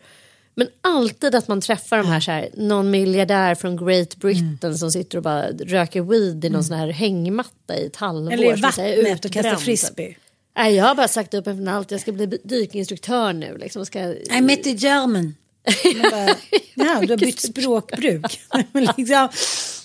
Men 0.55 0.67
alltid 0.81 1.35
att 1.35 1.47
man 1.47 1.61
träffar 1.61 1.97
de 1.97 2.07
här, 2.07 2.19
så 2.19 2.31
här 2.31 2.49
någon 2.53 2.89
miljardär 2.91 3.55
från 3.55 3.85
Great 3.85 4.15
Britain 4.15 4.57
Mm. 4.63 4.77
som 4.77 4.91
sitter 4.91 5.17
och 5.17 5.23
bara 5.23 5.47
röker 5.51 6.01
weed 6.01 6.45
i 6.45 6.49
någon 6.49 6.63
sån 6.63 6.77
här 6.77 6.87
hängmatta 6.87 7.77
i 7.77 7.85
ett 7.85 7.95
halvår. 7.95 8.31
Eller 8.33 8.57
i 8.57 8.61
vattnet 8.61 9.25
och 9.25 9.31
kastar 9.31 9.51
typ. 9.51 9.59
frisbee. 9.59 10.15
Nej, 10.57 10.75
jag 10.75 10.85
har 10.85 10.95
bara 10.95 11.07
sagt 11.07 11.33
upp 11.33 11.45
mig 11.45 11.55
från 11.55 11.67
allt. 11.67 11.91
Jag 11.91 12.01
ska 12.01 12.11
bli 12.11 12.25
dykinstruktör 12.43 13.33
nu. 13.33 13.57
Liksom. 13.57 13.85
Ska... 13.85 13.99
I 14.13 14.41
met 14.41 14.63
the 14.63 14.71
German. 14.71 15.35
Bara, 16.01 16.35
ja, 16.75 17.01
du 17.01 17.09
har 17.09 17.17
bytt 17.17 17.39
språkbruk. 17.39 18.39
liksom, 18.97 19.29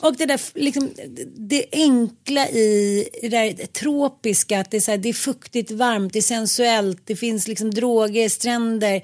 och 0.01 0.17
det 0.17 0.27
där 0.27 0.41
liksom, 0.55 0.91
det 1.37 1.65
enkla 1.73 2.49
i 2.49 3.09
det 3.23 3.29
där 3.29 3.67
tropiska, 3.67 4.61
att 4.61 4.71
det 4.71 4.77
är, 4.77 4.81
så 4.81 4.91
här, 4.91 4.99
det 4.99 5.09
är 5.09 5.13
fuktigt, 5.13 5.71
varmt, 5.71 6.13
det 6.13 6.19
är 6.19 6.23
sensuellt, 6.23 7.03
det 7.05 7.17
finns 7.17 7.49
liksom 7.49 7.71
droger, 7.71 8.29
stränder. 8.29 9.03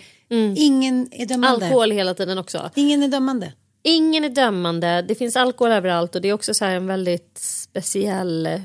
Ingen 0.57 1.09
är 1.13 1.27
dömande. 1.27 1.67
Alkohol 1.67 1.91
hela 1.91 2.15
tiden 2.15 2.39
också. 2.39 2.71
Ingen 2.75 3.03
är 3.03 3.09
dömande. 3.09 3.53
Ingen 3.83 4.25
är 4.25 4.29
dömande. 4.29 5.05
Det 5.09 5.15
finns 5.15 5.37
alkohol 5.37 5.73
överallt 5.73 6.15
och 6.15 6.23
det 6.23 6.29
är 6.29 6.33
också 6.33 6.55
så 6.55 6.65
en 6.65 6.87
väldigt 6.87 7.39
speciell... 7.39 8.63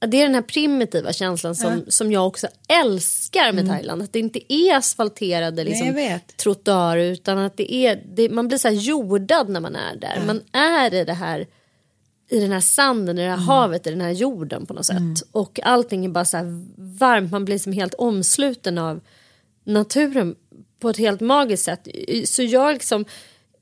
Ja, 0.00 0.06
Det 0.06 0.16
är 0.16 0.22
den 0.22 0.34
här 0.34 0.42
primitiva 0.42 1.12
känslan 1.12 1.54
som, 1.54 1.84
som 1.88 2.12
jag 2.12 2.26
också 2.26 2.48
älskar 2.68 3.52
med 3.52 3.66
Thailand. 3.68 4.02
Att 4.02 4.12
det 4.12 4.18
inte 4.18 4.52
är 4.52 4.76
asfalterade 4.76 5.64
liksom, 5.64 5.86
Mm. 5.86 6.20
trottoarer 6.36 7.04
utan 7.12 7.38
att 7.38 7.56
det 7.56 7.74
är... 7.74 8.02
Det, 8.14 8.28
man 8.28 8.48
blir 8.48 8.58
så 8.58 8.68
här 8.68 8.74
jordad 8.74 9.48
när 9.48 9.60
man 9.60 9.76
är 9.76 9.96
där. 9.96 10.22
Man 10.26 10.40
är 10.52 10.94
i 10.94 11.04
det 11.04 11.12
här 11.12 11.46
i 12.32 12.40
den 12.40 12.52
här 12.52 12.60
sanden, 12.60 13.18
i 13.18 13.22
det 13.22 13.28
här 13.28 13.34
Mm. 13.36 13.46
havet, 13.48 13.86
i 13.86 13.90
den 13.90 14.00
här 14.00 14.10
jorden 14.10 14.66
på 14.66 14.74
något 14.74 14.86
sätt. 14.86 14.96
Och 15.32 15.60
allting 15.62 16.04
är 16.04 16.08
bara 16.08 16.24
så 16.24 16.36
här 16.36 16.64
varmt, 16.98 17.32
man 17.32 17.44
blir 17.44 17.58
som 17.58 17.72
helt 17.72 17.94
omsluten 17.94 18.78
av 18.78 19.00
naturen 19.64 20.34
på 20.80 20.90
ett 20.90 20.96
helt 20.96 21.20
magiskt 21.20 21.64
sätt. 21.64 21.88
Så 22.24 22.42
jag 22.42 22.72
liksom, 22.72 23.04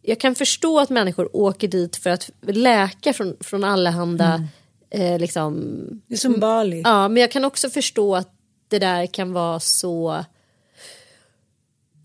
jag 0.03 0.21
kan 0.21 0.35
förstå 0.35 0.81
att 0.81 0.91
människor 0.91 1.37
åker 1.37 1.69
dit 1.69 1.97
för 1.97 2.11
att 2.11 2.31
läka 2.43 3.13
från, 3.13 3.37
från 3.41 3.65
allehanda 3.65 4.45
eh, 4.91 5.19
liksom, 5.19 5.77
Det 6.07 6.15
är 6.15 6.19
som 6.19 6.41
Bali. 6.41 6.83
Ja, 6.85 7.09
men 7.09 7.21
jag 7.21 7.31
kan 7.31 7.45
också 7.45 7.71
förstå 7.71 8.17
att 8.17 8.35
det 8.69 8.79
där 8.79 9.07
kan 9.07 9.33
vara 9.33 9.61
så 9.61 10.25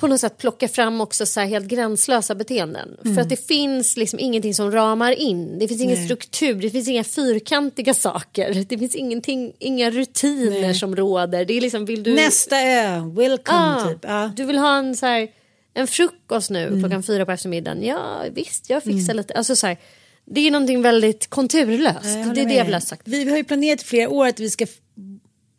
på 0.04 0.08
något 0.08 0.20
sätt 0.20 0.38
plocka 0.38 0.68
fram 0.68 1.02
också 1.02 1.26
så 1.26 1.40
här 1.40 1.48
helt 1.48 1.68
gränslösa 1.68 2.36
beteenden. 2.36 2.98
För 3.04 3.22
att 3.22 3.30
det 3.30 3.48
finns 3.48 3.98
liksom 3.98 4.20
ingenting 4.20 4.54
som 4.54 4.72
ramar 4.72 5.12
in. 5.12 5.60
Det 5.60 5.68
finns 5.68 5.82
ingen 5.82 6.06
struktur, 6.06 6.62
det 6.62 6.70
finns 6.70 6.88
inga 6.88 7.04
fyrkantiga 7.04 7.94
saker. 7.94 8.66
Det 8.70 8.78
finns 8.78 8.96
ingenting, 8.96 9.54
inga 9.60 9.92
rutiner 9.92 10.74
som 10.74 10.96
råder. 10.96 11.46
Det 11.46 11.54
är 11.54 11.62
liksom, 11.62 11.86
vill 11.86 12.04
du... 12.04 12.16
Nästa 12.16 12.62
ö, 12.62 13.12
welcome 13.16 13.58
Ah, 13.58 13.88
typ. 13.88 14.00
Ja. 14.02 14.32
Du 14.36 14.46
vill 14.46 14.58
ha 14.58 14.78
en, 14.78 14.96
så 14.96 15.06
här, 15.06 15.28
en 15.74 15.88
frukost 15.88 16.50
nu 16.50 16.80
klockan 16.80 17.04
fyra 17.04 17.26
på 17.26 17.32
eftermiddagen. 17.32 17.84
Ja 17.84 18.24
visst, 18.32 18.70
jag 18.70 18.84
fixar 18.84 19.14
lite. 19.14 19.34
Alltså, 19.34 19.56
så 19.56 19.68
här, 19.68 19.78
det 20.26 20.48
är 20.48 20.52
någonting 20.52 20.82
väldigt 20.82 21.28
konturlöst. 21.30 22.06
Jag 22.06 22.36
det 22.36 22.42
är 22.42 22.46
det 22.46 22.54
jag 22.54 22.66
vill 22.66 22.74
ha 22.74 22.82
sagt. 22.82 23.02
Vi 23.06 23.30
har 23.30 23.38
ju 23.38 23.44
planerat 23.44 23.82
i 23.82 23.86
flera 23.86 24.10
år 24.10 24.28
att 24.28 24.40
vi 24.40 24.50
ska 24.50 24.66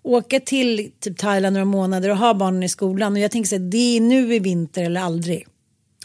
åka 0.03 0.41
till 0.41 0.91
typ 1.01 1.19
Thailand 1.19 1.55
några 1.55 1.65
månader 1.65 2.11
och 2.11 2.17
ha 2.17 2.35
barnen 2.35 2.63
i 2.63 2.69
skolan. 2.69 3.13
Och 3.13 3.19
jag 3.19 3.31
tänker 3.31 3.49
så 3.49 3.55
här, 3.55 3.63
det 3.63 3.97
är 3.97 4.01
nu 4.01 4.35
i 4.35 4.39
vinter 4.39 4.83
eller 4.85 5.01
aldrig. 5.01 5.47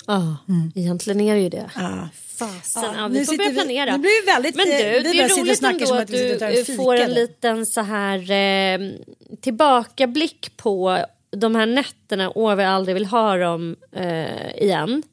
Ja, 0.07 0.37
egentligen 0.75 1.21
är 1.21 1.35
det 1.35 1.41
ju 1.41 1.49
det. 1.49 1.69
Ja. 1.75 2.09
Fasen, 2.37 2.83
Ja, 2.83 2.93
ja, 2.97 3.07
nu 3.07 3.19
vi 3.19 3.25
får 3.25 3.37
börja 3.37 3.49
vi- 3.49 3.55
planera. 3.55 3.91
nu 3.91 3.97
blir 4.01 4.25
vi 4.25 4.31
väldigt, 4.31 4.55
Men 4.55 4.65
du, 4.65 4.71
eh, 4.73 4.79
vi 5.03 5.11
det 5.11 5.21
är 5.23 5.29
roligt 5.39 5.63
ändå 5.63 5.93
att 5.93 6.01
att 6.03 6.09
vi 6.09 6.63
du 6.67 6.75
får 6.75 6.95
en 6.95 7.11
liten 7.13 7.65
så 7.65 7.81
här 7.81 8.31
eh, 8.31 8.89
tillbakablick 9.41 10.57
på 10.57 11.05
de 11.31 11.55
här 11.55 11.65
nätterna 11.65 12.31
Åh, 12.35 12.55
vi 12.55 12.63
aldrig 12.63 12.93
vill 12.93 13.05
ha 13.05 13.37
dem 13.37 13.75
eh, 13.95 14.55
igen. 14.63 15.03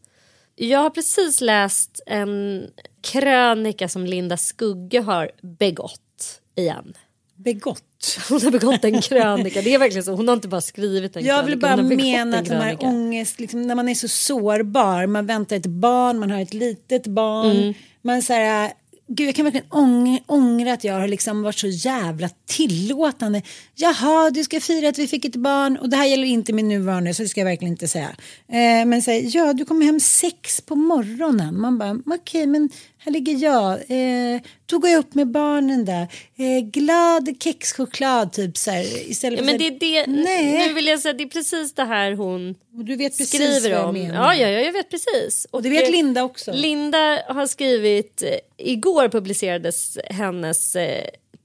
Jag 0.56 0.78
har 0.78 0.90
precis 0.90 1.40
läst 1.40 2.00
en 2.06 2.64
krönika 3.06 3.88
som 3.88 4.06
Linda 4.06 4.36
Skugge 4.36 5.00
har 5.00 5.30
begått 5.42 6.40
igen. 6.56 6.92
Begått. 7.36 7.82
Hon 8.28 8.42
har 8.42 8.50
begått 8.50 8.84
en 8.84 9.02
krönika. 9.02 9.62
Det 9.62 9.74
är 9.74 9.78
verkligen 9.78 10.04
så. 10.04 10.12
Hon 10.14 10.28
har 10.28 10.34
inte 10.34 10.48
bara 10.48 10.60
skrivit 10.60 11.16
en 11.16 11.24
Jag 11.24 11.36
krönika. 11.36 11.50
vill 11.50 11.58
bara 11.60 11.76
mena 11.96 12.20
en 12.20 12.34
att 12.34 12.48
de 12.48 12.54
här 12.54 12.76
ångest, 12.84 13.40
liksom, 13.40 13.62
när 13.62 13.74
man 13.74 13.88
är 13.88 13.94
så 13.94 14.08
sårbar, 14.08 15.06
man 15.06 15.26
väntar 15.26 15.56
ett 15.56 15.66
barn, 15.66 16.18
man 16.18 16.30
har 16.30 16.40
ett 16.40 16.54
litet 16.54 17.06
barn, 17.06 17.50
Mm. 17.56 17.74
man 18.02 18.22
så 18.22 18.32
här, 18.32 18.72
gud 19.08 19.28
jag 19.28 19.34
kan 19.34 19.44
verkligen 19.44 19.66
ång- 19.70 20.22
ångra 20.26 20.72
att 20.72 20.84
jag 20.84 20.94
har 20.94 21.08
liksom 21.08 21.42
varit 21.42 21.58
så 21.58 21.66
jävla 21.66 22.28
tillåtande. 22.46 23.42
Jaha, 23.74 24.30
du 24.30 24.44
ska 24.44 24.60
fira 24.60 24.88
att 24.88 24.98
vi 24.98 25.06
fick 25.06 25.24
ett 25.24 25.36
barn 25.36 25.76
och 25.76 25.88
det 25.88 25.96
här 25.96 26.04
gäller 26.06 26.24
inte 26.26 26.52
min 26.52 26.68
nuvarande 26.68 27.14
så 27.14 27.22
det 27.22 27.28
ska 27.28 27.40
jag 27.40 27.46
verkligen 27.46 27.72
inte 27.72 27.88
säga. 27.88 28.08
Eh, 28.48 28.86
men 28.86 29.02
säg, 29.02 29.28
ja 29.36 29.52
du 29.52 29.64
kommer 29.64 29.86
hem 29.86 30.00
sex 30.00 30.60
på 30.60 30.74
morgonen. 30.76 31.60
Man 31.60 31.78
bara, 31.78 31.98
okej 32.06 32.46
men 32.46 32.70
här 32.98 33.12
ligger 33.12 33.32
jag. 33.44 33.72
Eh, 33.72 34.40
då 34.66 34.78
går 34.78 34.90
jag 34.90 34.98
upp 34.98 35.14
med 35.14 35.28
barnen 35.30 35.84
där. 35.84 36.02
Eh, 36.36 36.60
glad 36.70 37.28
kexchoklad 37.42 38.32
typ 38.32 38.56
så 38.56 38.70
här. 38.70 39.10
Istället 39.10 39.38
Ja, 39.40 39.44
men 39.46 39.58
det 39.58 39.66
är 39.66 39.70
det, 39.80 40.06
Nej. 40.06 40.68
nu 40.68 40.74
vill 40.74 40.86
jag 40.86 41.00
säga 41.00 41.12
det 41.12 41.24
är 41.24 41.28
precis 41.28 41.74
det 41.74 41.84
här 41.84 42.12
hon 42.12 42.54
Och 42.78 42.84
du 42.84 42.96
vet 42.96 43.18
precis 43.18 43.28
skriver 43.34 43.60
vad 43.74 43.80
jag 43.80 43.88
om. 43.88 43.94
menar. 43.94 44.14
Ja, 44.14 44.34
ja, 44.34 44.48
ja, 44.48 44.60
jag 44.60 44.72
vet 44.72 44.90
precis. 44.90 45.46
Och 45.50 45.62
det 45.62 45.70
vet 45.70 45.84
eh, 45.84 45.90
Linda 45.90 46.22
också. 46.24 46.52
Linda 46.52 47.22
har 47.28 47.46
skrivit, 47.46 48.22
eh, 48.22 48.30
igår 48.56 49.08
publicerades 49.08 49.98
hennes 50.10 50.76
eh, 50.76 51.04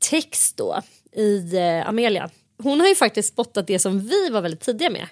text 0.10 0.58
då 0.58 0.82
i 1.16 1.58
Amelia. 1.86 2.30
Hon 2.64 2.80
har 2.80 2.88
ju 2.88 2.96
faktiskt 2.96 3.30
spottat 3.30 3.68
det 3.68 3.80
som 3.80 4.00
vi 4.00 4.30
var 4.30 4.42
väldigt 4.42 4.62
tidiga 4.62 4.90
med. 4.90 5.08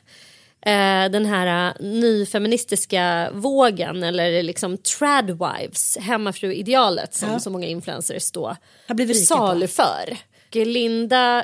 Eh, 0.62 1.12
den 1.12 1.26
här 1.26 1.70
uh, 1.70 1.86
nyfeministiska 1.86 3.30
vågen 3.34 4.04
eller 4.04 4.44
liksom 4.44 4.78
tradwives, 4.78 5.98
hemmafru-idealet 5.98 7.14
som 7.14 7.30
Ja. 7.30 7.40
så 7.40 7.50
många 7.50 7.68
influencers 7.68 8.32
då 8.32 8.56
saluför. 9.26 10.18
Linda 10.54 11.44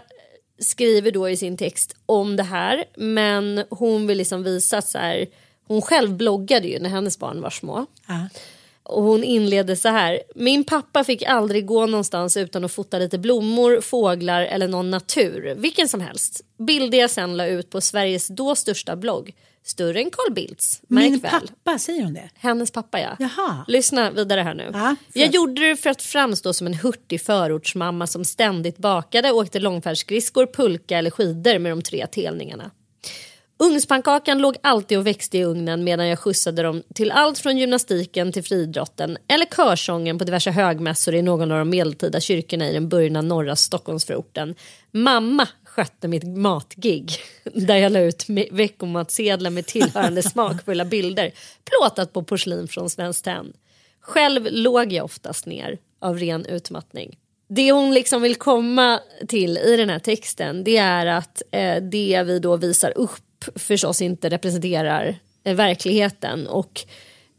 skriver 0.59 1.11
då 1.11 1.29
i 1.29 1.37
sin 1.37 1.57
text 1.57 1.95
om 2.05 2.35
det 2.35 2.43
här 2.43 2.85
men 2.95 3.63
hon 3.69 4.07
vill 4.07 4.17
liksom 4.17 4.43
visa 4.43 4.81
så 4.81 4.97
här, 4.97 5.25
hon 5.67 5.81
själv 5.81 6.13
bloggade 6.13 6.67
ju 6.67 6.79
när 6.79 6.89
hennes 6.89 7.19
barn 7.19 7.41
var 7.41 7.49
små. 7.49 7.85
Ja. 8.07 8.27
Och 8.85 9.03
hon 9.03 9.23
inleder 9.23 9.75
så 9.75 9.89
här. 9.89 10.21
Min 10.35 10.63
pappa 10.63 11.03
fick 11.03 11.23
aldrig 11.23 11.65
gå 11.65 11.85
någonstans 11.85 12.37
utan 12.37 12.65
att 12.65 12.71
fota 12.71 12.99
lite 12.99 13.17
blommor, 13.17 13.81
fåglar 13.81 14.41
eller 14.41 14.67
någon 14.67 14.91
natur. 14.91 15.55
Vilken 15.57 15.87
som 15.87 16.01
helst. 16.01 16.41
Bilder 16.57 16.97
jag 16.97 17.09
sen 17.09 17.37
la 17.37 17.45
ut 17.45 17.69
på 17.69 17.81
Sveriges 17.81 18.27
då 18.27 18.55
största 18.55 18.95
blogg. 18.95 19.33
Större 19.63 19.99
än 19.99 20.11
Carl 20.11 20.33
Bildts. 20.33 20.81
Märk 20.87 21.11
Min 21.11 21.19
väl. 21.19 21.31
pappa, 21.31 21.79
säger 21.79 22.03
hon 22.03 22.13
det? 22.13 22.29
Hennes 22.35 22.71
pappa 22.71 22.99
ja. 22.99 23.15
Jaha. 23.19 23.65
Lyssna 23.67 24.11
vidare 24.11 24.41
här 24.41 24.53
nu. 24.53 24.69
Ja, 24.73 24.95
jag 25.13 25.33
gjorde 25.33 25.67
det 25.67 25.75
för 25.75 25.89
att 25.89 26.01
framstå 26.01 26.53
som 26.53 26.67
en 26.67 26.73
hurtig 26.73 27.21
förortsmamma 27.21 28.07
som 28.07 28.25
ständigt 28.25 28.77
bakade, 28.77 29.31
åkte 29.31 29.59
långfärdsskridskor, 29.59 30.45
pulka 30.45 30.97
eller 30.97 31.11
skidor 31.11 31.59
med 31.59 31.71
de 31.71 31.81
tre 31.81 32.07
telningarna. 32.07 32.71
Ugnspannkakan 33.57 34.37
låg 34.37 34.57
alltid 34.61 34.97
och 34.97 35.07
växte 35.07 35.37
i 35.37 35.43
ugnen 35.43 35.83
medan 35.83 36.07
jag 36.07 36.19
skjutsade 36.19 36.63
dem 36.63 36.83
till 36.93 37.11
allt 37.11 37.39
från 37.39 37.57
gymnastiken 37.57 38.31
till 38.31 38.43
friidrotten 38.43 39.17
eller 39.27 39.45
körsången 39.45 40.17
på 40.17 40.23
diverse 40.23 40.51
högmässor 40.51 41.15
i 41.15 41.21
någon 41.21 41.51
av 41.51 41.57
de 41.57 41.69
medeltida 41.69 42.19
kyrkorna 42.19 42.69
i 42.69 42.73
den 42.73 42.89
burna 42.89 43.21
norra 43.21 43.55
Stockholmsförorten. 43.55 44.55
Mamma 44.91 45.47
skötte 45.63 46.07
mitt 46.07 46.37
matgig 46.37 47.11
där 47.53 47.75
jag 47.75 47.91
la 47.91 47.99
ut 47.99 48.25
veckomatsedlar 48.51 49.49
med 49.49 49.65
tillhörande 49.65 50.23
smakfulla 50.23 50.85
bilder 50.85 51.31
plåtat 51.63 52.13
på 52.13 52.23
porslin 52.23 52.67
från 52.67 52.89
Svenskt 52.89 53.25
Tenn. 53.25 53.53
Själv 54.01 54.47
låg 54.51 54.93
jag 54.93 55.05
oftast 55.05 55.45
ner 55.45 55.77
av 56.01 56.17
ren 56.19 56.45
utmattning. 56.45 57.17
Det 57.47 57.71
hon 57.71 57.93
liksom 57.93 58.21
vill 58.21 58.35
komma 58.35 58.99
till 59.27 59.57
i 59.57 59.77
den 59.77 59.89
här 59.89 59.99
texten 59.99 60.63
det 60.63 60.77
är 60.77 61.05
att 61.05 61.41
eh, 61.51 61.83
det 61.83 62.23
vi 62.25 62.39
då 62.39 62.57
visar 62.57 62.97
upp 62.97 63.24
förstås 63.55 64.01
inte 64.01 64.29
representerar 64.29 65.15
eh, 65.43 65.55
verkligheten. 65.55 66.47
Och 66.47 66.81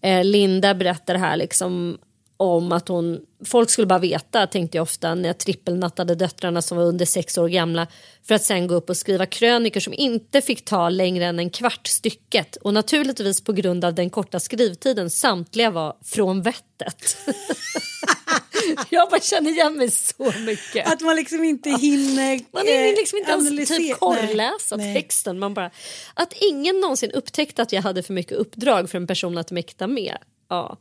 eh, 0.00 0.24
Linda 0.24 0.74
berättar 0.74 1.14
här 1.14 1.36
liksom 1.36 1.98
om 2.36 2.72
att 2.72 2.88
hon, 2.88 3.20
folk 3.44 3.70
skulle 3.70 3.86
bara 3.86 3.98
veta 3.98 4.46
tänkte 4.46 4.78
jag 4.78 4.82
ofta 4.82 5.14
när 5.14 5.28
jag 5.28 5.38
trippelnattade 5.38 6.14
döttrarna 6.14 6.62
som 6.62 6.78
var 6.78 6.84
under 6.84 7.04
sex 7.04 7.38
år 7.38 7.48
gamla 7.48 7.86
för 8.22 8.34
att 8.34 8.44
sen 8.44 8.66
gå 8.66 8.74
upp 8.74 8.90
och 8.90 8.96
skriva 8.96 9.26
krönikor 9.26 9.80
som 9.80 9.92
inte 9.92 10.40
fick 10.40 10.64
ta 10.64 10.88
längre 10.88 11.24
än 11.24 11.38
en 11.38 11.50
kvart 11.50 11.86
stycket 11.86 12.56
och 12.56 12.74
naturligtvis 12.74 13.40
på 13.40 13.52
grund 13.52 13.84
av 13.84 13.94
den 13.94 14.10
korta 14.10 14.40
skrivtiden 14.40 15.10
samtliga 15.10 15.70
var 15.70 15.96
från 16.04 16.42
vettet. 16.42 17.16
jag 18.90 19.10
bara 19.10 19.20
känner 19.20 19.50
igen 19.50 19.76
mig 19.76 19.90
så 19.90 20.32
mycket. 20.46 20.92
Att 20.92 21.00
man 21.00 21.16
liksom 21.16 21.44
inte 21.44 21.70
hinner 21.70 22.40
Man 22.52 22.66
hinner 22.66 22.96
liksom 22.96 23.18
inte 23.18 23.32
eh, 23.32 23.38
ens 23.38 23.68
typ 23.68 23.98
korrläsa 23.98 24.76
Nej. 24.76 24.94
texten. 24.94 25.38
Man 25.38 25.54
bara, 25.54 25.70
att 26.14 26.32
ingen 26.40 26.80
någonsin 26.80 27.10
upptäckte 27.10 27.62
att 27.62 27.72
jag 27.72 27.82
hade 27.82 28.02
för 28.02 28.12
mycket 28.12 28.32
uppdrag 28.32 28.90
för 28.90 28.98
en 28.98 29.06
person 29.06 29.38
att 29.38 29.50
mäkta 29.50 29.86
med. 29.86 30.16
Ja. 30.48 30.78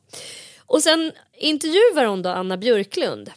Och 0.67 0.83
sen 0.83 1.11
intervjuar 1.37 2.05
hon 2.05 2.21
då 2.21 2.29
Anna 2.29 2.57
Björklund 2.57 3.31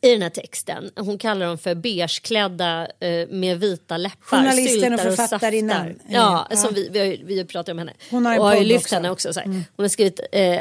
i 0.00 0.10
den 0.12 0.22
här 0.22 0.30
texten. 0.30 0.90
Hon 0.96 1.18
kallar 1.18 1.46
dem 1.46 1.58
för 1.58 1.74
beigeklädda 1.74 2.88
eh, 3.00 3.28
med 3.28 3.60
vita 3.60 3.96
läppar. 3.96 4.36
Journalisten 4.38 4.94
och 4.94 5.00
författarinnan. 5.00 6.00
Ja, 6.08 6.46
Ja. 6.50 6.56
som 6.56 6.74
vi, 6.74 6.88
vi, 6.88 6.98
har, 6.98 7.24
vi 7.24 7.38
har 7.38 7.44
pratat 7.44 7.72
om 7.72 7.78
henne. 7.78 7.92
Hon 8.10 8.26
har 8.26 8.32
en 8.34 8.40
och 8.40 8.46
har 8.46 8.56
ju 8.56 8.64
lyft 8.64 8.84
också. 8.84 8.94
Mm. 8.94 9.04
henne 9.04 9.12
också. 9.12 9.32
Så 9.32 9.40
här. 9.40 9.46
Hon 9.46 9.64
har 9.84 9.88
skrivit 9.88 10.20
eh, 10.32 10.60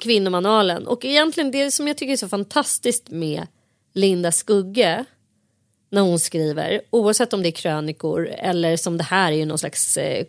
Kvinnomanualen. 0.00 0.86
Och 0.86 1.04
egentligen 1.04 1.50
det 1.50 1.70
som 1.70 1.88
jag 1.88 1.96
tycker 1.96 2.12
är 2.12 2.16
så 2.16 2.28
fantastiskt 2.28 3.10
med 3.10 3.46
Linda 3.94 4.32
Skugge 4.32 5.04
när 5.90 6.02
hon 6.02 6.18
skriver, 6.20 6.80
oavsett 6.90 7.32
om 7.32 7.42
det 7.42 7.48
är 7.48 7.52
krönikor 7.52 8.26
eller 8.26 8.76
som 8.76 8.98
det 8.98 9.04
här 9.04 9.32
är 9.32 9.36
ju 9.36 9.44
någon 9.44 9.58
slags 9.58 9.96
eh, 9.96 10.24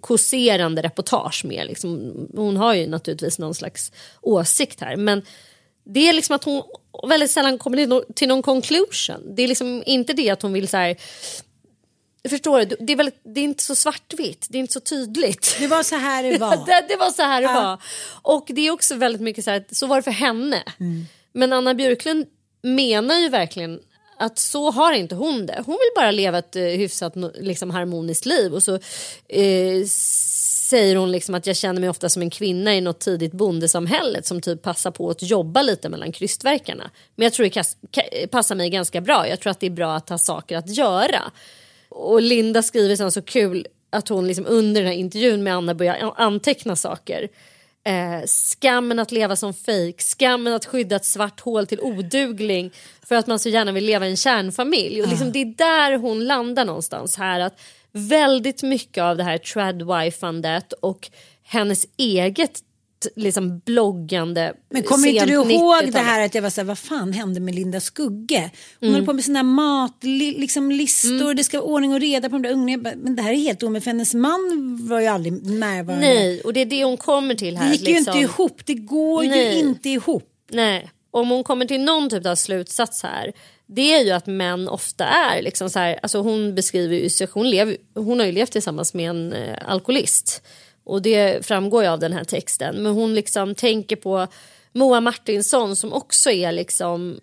kåserande 0.00 0.82
reportage 0.82 1.44
med. 1.44 1.66
Liksom, 1.66 2.12
hon 2.34 2.56
har 2.56 2.74
ju 2.74 2.86
naturligtvis 2.86 3.38
någon 3.38 3.54
slags 3.54 3.92
åsikt 4.20 4.80
här 4.80 4.96
men 4.96 5.22
det 5.84 6.08
är 6.08 6.12
liksom 6.12 6.36
att 6.36 6.44
hon 6.44 6.62
väldigt 7.08 7.30
sällan 7.30 7.58
kommer 7.58 8.12
till, 8.12 8.28
någon 8.28 8.42
conclusion. 8.42 9.34
Det 9.36 9.42
är 9.42 9.48
liksom 9.48 9.82
inte 9.86 10.12
det 10.12 10.30
att 10.30 10.42
hon 10.42 10.52
vill 10.52 10.68
så 10.68 10.76
här 10.76 10.96
Förstår 12.28 12.64
du? 12.64 12.76
Det 12.80 12.92
är, 12.92 12.96
väldigt, 12.96 13.20
det 13.24 13.40
är 13.40 13.44
inte 13.44 13.62
så 13.64 13.74
svartvitt, 13.74 14.46
det 14.50 14.58
är 14.58 14.60
inte 14.60 14.72
så 14.72 14.80
tydligt. 14.80 15.56
Det 15.58 15.66
var 15.66 15.82
så 15.82 15.96
här 15.96 16.22
det 16.22 16.38
var. 16.40 16.66
det, 16.66 16.84
det 16.88 16.96
var 16.96 17.10
så 17.10 17.22
här 17.22 17.40
det 17.40 17.46
Ja. 17.48 17.62
var. 17.62 17.82
Och 18.32 18.44
det 18.48 18.60
är 18.66 18.70
också 18.70 18.94
väldigt 18.94 19.22
mycket 19.22 19.44
så 19.44 19.50
här, 19.50 19.64
så 19.70 19.86
var 19.86 19.96
det 19.96 20.02
för 20.02 20.10
henne. 20.10 20.62
Mm. 20.80 21.06
Men 21.32 21.52
Anna 21.52 21.74
Björklund 21.74 22.26
menar 22.62 23.18
ju 23.18 23.28
verkligen 23.28 23.80
att 24.16 24.38
så 24.38 24.70
har 24.70 24.92
inte 24.92 25.14
hon 25.14 25.46
det. 25.46 25.62
Hon 25.66 25.74
vill 25.74 25.90
bara 25.96 26.10
leva 26.10 26.38
ett 26.38 26.56
eh, 26.56 26.62
hyfsat 26.62 27.14
liksom, 27.34 27.70
harmoniskt 27.70 28.26
liv. 28.26 28.54
Och 28.54 28.62
så 28.62 28.74
eh, 29.28 29.84
säger 30.68 30.96
hon 30.96 31.12
liksom 31.12 31.34
att 31.34 31.46
jag 31.46 31.56
känner 31.56 31.80
mig 31.80 31.90
ofta 31.90 32.08
som 32.08 32.22
en 32.22 32.30
kvinna 32.30 32.74
i 32.74 32.80
något 32.80 33.00
tidigt 33.00 33.32
bondesamhället 33.32 34.26
som 34.26 34.40
typ 34.40 34.62
passar 34.62 34.90
på 34.90 35.10
att 35.10 35.22
jobba 35.22 35.62
lite 35.62 35.88
mellan 35.88 36.12
krystverkarna. 36.12 36.90
Men 37.14 37.24
jag 37.24 37.32
tror 37.32 37.50
det 37.50 38.26
passar 38.26 38.54
mig 38.54 38.70
ganska 38.70 39.00
bra. 39.00 39.28
Jag 39.28 39.40
tror 39.40 39.50
att 39.50 39.60
det 39.60 39.66
är 39.66 39.70
bra 39.70 39.94
att 39.94 40.08
ha 40.08 40.18
saker 40.18 40.56
att 40.56 40.76
göra. 40.76 41.22
Och 41.88 42.22
Linda 42.22 42.62
skriver 42.62 42.96
sen 42.96 43.12
så 43.12 43.22
kul 43.22 43.66
att 43.90 44.08
hon 44.08 44.26
liksom 44.26 44.46
under 44.48 44.80
den 44.80 44.90
här 44.90 44.98
intervjun 44.98 45.42
med 45.42 45.54
Anna 45.54 45.74
börjar 45.74 46.12
anteckna 46.16 46.76
saker. 46.76 47.28
Eh, 47.86 48.26
skammen 48.26 48.98
att 48.98 49.12
leva 49.12 49.36
som 49.36 49.54
fejk, 49.54 50.00
skammen 50.00 50.52
att 50.52 50.66
skydda 50.66 50.96
ett 50.96 51.04
svart 51.04 51.40
hål 51.40 51.66
till 51.66 51.80
odugling 51.80 52.72
för 53.02 53.14
att 53.14 53.26
man 53.26 53.38
så 53.38 53.48
gärna 53.48 53.72
vill 53.72 53.84
leva 53.84 54.06
i 54.06 54.10
en 54.10 54.16
kärnfamilj. 54.16 55.02
Och 55.02 55.08
liksom 55.08 55.32
det 55.32 55.38
är 55.40 55.44
där 55.44 55.98
hon 55.98 56.24
landar 56.24 56.64
någonstans 56.64 57.16
här. 57.16 57.40
att 57.40 57.60
Väldigt 57.96 58.62
mycket 58.62 59.02
av 59.02 59.16
det 59.16 59.24
här 59.24 59.38
tradwiffandet 59.38 60.72
och 60.72 61.10
hennes 61.42 61.86
eget 61.96 62.60
liksom 63.16 63.58
bloggande 63.58 64.52
Men 64.70 64.82
kommer 64.82 65.08
inte 65.08 65.26
du 65.26 65.32
ihåg 65.32 65.46
90-tal. 65.46 65.90
det 65.90 65.98
här 65.98 66.24
att 66.24 66.34
jag 66.34 66.42
var 66.42 66.50
så 66.50 66.60
här, 66.60 66.66
vad 66.66 66.78
fan 66.78 67.12
hände 67.12 67.40
med 67.40 67.54
Linda 67.54 67.80
Skugge? 67.80 68.50
Hon 68.80 68.88
Mm. 68.88 68.94
håller 68.94 69.06
på 69.06 69.12
med 69.12 69.24
sina 69.24 69.42
mat, 69.42 69.98
li, 70.04 70.38
liksom 70.38 70.70
listor, 70.70 71.34
det 71.34 71.44
ska 71.44 71.58
vara 71.60 71.68
ordning 71.70 71.92
och 71.92 72.00
reda 72.00 72.28
på 72.28 72.32
de 72.32 72.42
där 72.42 72.50
ungarna. 72.52 72.92
Men 72.96 73.16
det 73.16 73.22
här 73.22 73.32
är 73.32 73.36
helt 73.36 73.62
omöjligt 73.62 73.84
för 73.84 73.90
hennes 73.90 74.14
man 74.14 74.78
var 74.88 75.00
ju 75.00 75.06
aldrig 75.06 75.46
närvarande. 75.46 76.06
Nej, 76.06 76.40
och 76.40 76.52
det 76.52 76.60
är 76.60 76.66
det 76.66 76.84
hon 76.84 76.96
kommer 76.96 77.34
till 77.34 77.56
här. 77.56 77.66
det 77.66 77.72
gick 77.72 77.88
ju 77.88 77.94
liksom. 77.94 78.16
inte 78.16 78.32
ihop, 78.32 78.60
det 78.64 78.74
går 78.74 79.22
Nej. 79.24 79.54
ju 79.54 79.60
inte 79.60 79.88
ihop. 79.88 80.30
Nej, 80.50 80.90
om 81.10 81.30
hon 81.30 81.44
kommer 81.44 81.66
till 81.66 81.80
någon 81.80 82.10
typ 82.10 82.26
av 82.26 82.34
slutsats 82.34 83.02
här 83.02 83.32
det 83.66 83.94
är 83.94 84.04
ju 84.04 84.10
att 84.10 84.26
män 84.26 84.68
ofta 84.68 85.04
är 85.04 85.42
liksom 85.42 85.70
så 85.70 85.78
här, 85.78 85.98
alltså 86.02 86.18
hon 86.20 86.54
beskriver 86.54 86.96
ju, 86.96 87.10
hon, 87.32 87.50
lev, 87.50 87.76
hon 87.94 88.18
har 88.18 88.26
ju 88.26 88.32
levt 88.32 88.52
tillsammans 88.52 88.94
med 88.94 89.10
en 89.10 89.32
eh, 89.32 89.58
alkoholist 89.66 90.42
och 90.84 91.02
det 91.02 91.46
framgår 91.46 91.82
ju 91.82 91.88
av 91.88 91.98
den 91.98 92.12
här 92.12 92.24
texten 92.24 92.82
men 92.82 92.92
hon 92.92 93.14
liksom 93.14 93.54
tänker 93.54 93.96
på 93.96 94.26
Moa 94.72 95.00
Martinsson 95.00 95.76
som 95.76 95.92
också 95.92 96.30
är 96.30 96.52
liksom 96.52 97.20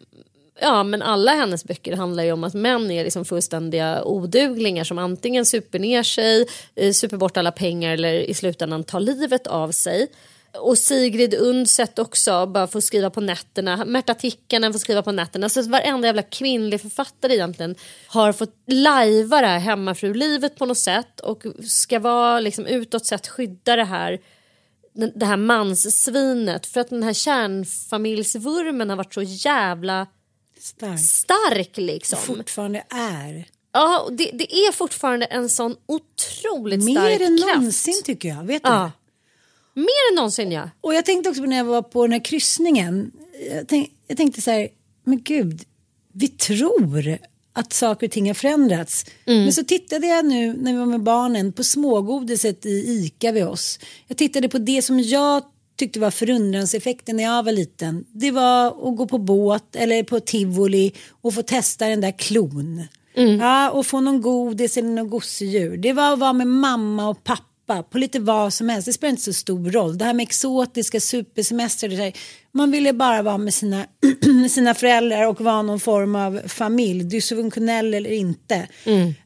Ja 0.59 0.83
men 0.83 1.01
alla 1.01 1.31
hennes 1.31 1.65
böcker 1.65 1.95
handlar 1.95 2.23
ju 2.23 2.31
om 2.31 2.43
att 2.43 2.53
män 2.53 2.91
är 2.91 3.03
liksom 3.03 3.25
fullständiga 3.25 4.03
oduglingar 4.03 4.83
som 4.83 4.97
antingen 4.97 5.45
super 5.45 5.79
ner 5.79 6.03
sig, 6.03 6.47
eh, 6.75 6.91
super 6.91 7.17
bort 7.17 7.37
alla 7.37 7.51
pengar 7.51 7.93
eller 7.93 8.13
i 8.13 8.33
slutändan 8.33 8.83
tar 8.83 8.99
livet 8.99 9.47
av 9.47 9.71
sig. 9.71 10.07
Och 10.57 10.77
Sigrid 10.77 11.33
Undset 11.33 11.99
också 11.99 12.45
bara 12.45 12.67
får 12.67 12.79
skriva 12.79 13.09
på 13.09 13.21
nätterna. 13.21 13.85
Märta 13.85 14.13
Tikkanen 14.13 14.73
får 14.73 14.79
skriva 14.79 15.03
på 15.03 15.11
nätterna. 15.11 15.49
Så 15.49 15.61
varenda 15.69 16.07
jävla 16.07 16.21
kvinnlig 16.21 16.81
författare 16.81 17.33
egentligen 17.33 17.75
har 18.07 18.33
fått 18.33 18.55
lajva 18.67 19.41
det 19.41 19.47
här 19.47 19.59
hemmafrulivet 19.59 20.55
på 20.55 20.65
något 20.65 20.77
sätt 20.77 21.19
och 21.19 21.43
ska 21.67 21.99
vara 21.99 22.39
liksom 22.39 22.65
utåt 22.65 23.05
sett 23.05 23.27
skydda 23.27 23.75
det 23.75 23.83
här 23.83 24.19
det 25.15 25.25
här 25.25 25.37
manssvinet 25.37 26.65
för 26.65 26.79
att 26.81 26.89
den 26.89 27.03
här 27.03 27.13
kärnfamiljsvurmen 27.13 28.89
har 28.89 28.97
varit 28.97 29.13
så 29.13 29.21
jävla 29.21 30.07
Stark. 30.59 30.99
stark 30.99 31.77
liksom. 31.77 32.19
Fortfarande 32.19 32.83
är. 32.89 33.45
Ja, 33.73 33.99
och 33.99 34.13
det, 34.13 34.31
det 34.33 34.55
är 34.55 34.71
fortfarande 34.71 35.25
en 35.25 35.49
sån 35.49 35.75
otroligt 35.85 36.83
stark 36.83 37.19
Mer 37.19 37.21
än 37.21 37.37
kraft. 37.37 37.55
någonsin 37.55 38.01
tycker 38.03 38.29
jag. 38.29 38.43
Vet 38.43 38.63
du? 38.63 38.69
Ja. 38.69 38.91
Mer 39.73 40.11
än 40.11 40.15
någonsin 40.15 40.51
ja. 40.51 40.69
Och 40.81 40.93
jag 40.93 41.05
tänkte 41.05 41.29
också 41.29 41.41
på 41.41 41.47
när 41.47 41.57
jag 41.57 41.65
var 41.65 41.81
på 41.81 42.01
den 42.03 42.11
här 42.11 42.25
kryssningen. 42.25 43.11
Jag, 43.51 43.67
tänk, 43.67 43.91
jag 44.07 44.17
tänkte 44.17 44.41
så 44.41 44.51
här, 44.51 44.67
men 45.03 45.21
gud, 45.21 45.61
vi 46.13 46.27
tror 46.27 47.17
att 47.53 47.73
saker 47.73 48.07
och 48.07 48.11
ting 48.11 48.27
har 48.27 48.33
förändrats. 48.33 49.05
Mm. 49.25 49.43
Men 49.43 49.53
så 49.53 49.63
tittade 49.63 50.07
jag 50.07 50.25
nu 50.25 50.53
när 50.53 50.73
vi 50.73 50.79
var 50.79 50.85
med 50.85 51.03
barnen 51.03 51.53
på 51.53 51.63
smågodiset 51.63 52.65
i 52.65 52.69
ICA 52.69 53.31
vid 53.31 53.47
oss. 53.47 53.79
Jag 54.07 54.17
tittade 54.17 54.49
på 54.49 54.57
det 54.57 54.81
som 54.81 54.99
jag 54.99 55.43
tyckte 55.75 55.99
var 55.99 56.11
förundranseffekten 56.11 57.15
när 57.17 57.23
jag 57.23 57.43
var 57.43 57.51
liten. 57.51 58.05
Det 58.07 58.31
var 58.31 58.67
att 58.67 58.97
gå 58.97 59.07
på 59.07 59.17
båt 59.17 59.75
eller 59.75 60.03
på 60.03 60.19
tivoli 60.19 60.93
och 61.21 61.33
få 61.33 61.41
testa 61.41 61.87
den 61.87 62.01
där 62.01 62.19
klon. 62.19 62.83
Mm. 63.15 63.39
Ja, 63.39 63.71
och 63.71 63.85
få 63.85 63.99
någon 63.99 64.21
godis 64.21 64.77
eller 64.77 64.89
någon 64.89 65.09
gosedjur. 65.09 65.77
Det 65.77 65.93
var 65.93 66.13
att 66.13 66.19
vara 66.19 66.33
med 66.33 66.47
mamma 66.47 67.09
och 67.09 67.23
pappa 67.23 67.50
på 67.75 67.97
lite 67.97 68.19
vad 68.19 68.53
som 68.53 68.69
helst. 68.69 68.85
Det 68.85 68.93
spelar 68.93 69.09
inte 69.09 69.21
så 69.21 69.33
stor 69.33 69.71
roll. 69.71 69.97
Det 69.97 70.05
här 70.05 70.13
med 70.13 70.23
exotiska 70.23 70.99
supersemestrar. 70.99 72.13
Man 72.51 72.71
ville 72.71 72.93
bara 72.93 73.21
vara 73.21 73.37
med 73.37 73.53
sina, 73.53 73.85
med 74.41 74.51
sina 74.51 74.73
föräldrar 74.73 75.27
och 75.27 75.41
vara 75.41 75.61
någon 75.61 75.79
form 75.79 76.15
av 76.15 76.41
familj. 76.47 77.03
Dysfunktionell 77.03 77.93
eller 77.93 78.11
inte. 78.11 78.67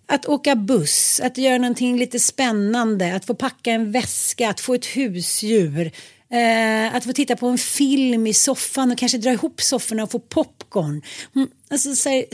Att 0.08 0.26
åka 0.26 0.56
buss, 0.56 1.22
att 1.24 1.38
göra 1.38 1.58
någonting 1.58 2.00
lite 2.00 2.20
spännande. 2.20 3.16
Att 3.16 3.26
få 3.26 3.36
packa 3.36 3.72
en 3.72 3.92
väska, 3.92 4.50
att 4.50 4.60
få 4.60 4.74
ett 4.74 4.86
husdjur. 4.86 5.92
Eh, 6.32 6.96
att 6.96 7.04
få 7.04 7.14
titta 7.14 7.36
på 7.36 7.48
en 7.48 7.58
film 7.58 8.28
i 8.28 8.34
soffan 8.34 8.92
och 8.92 8.98
kanske 8.98 9.18
dra 9.18 9.32
ihop 9.32 9.62
sofforna 9.62 10.04
och 10.04 10.12
få 10.12 10.20
popcorn. 10.20 11.02
Mm, 11.36 11.50
alltså, 11.70 11.96
så 11.96 12.10
här, 12.10 12.26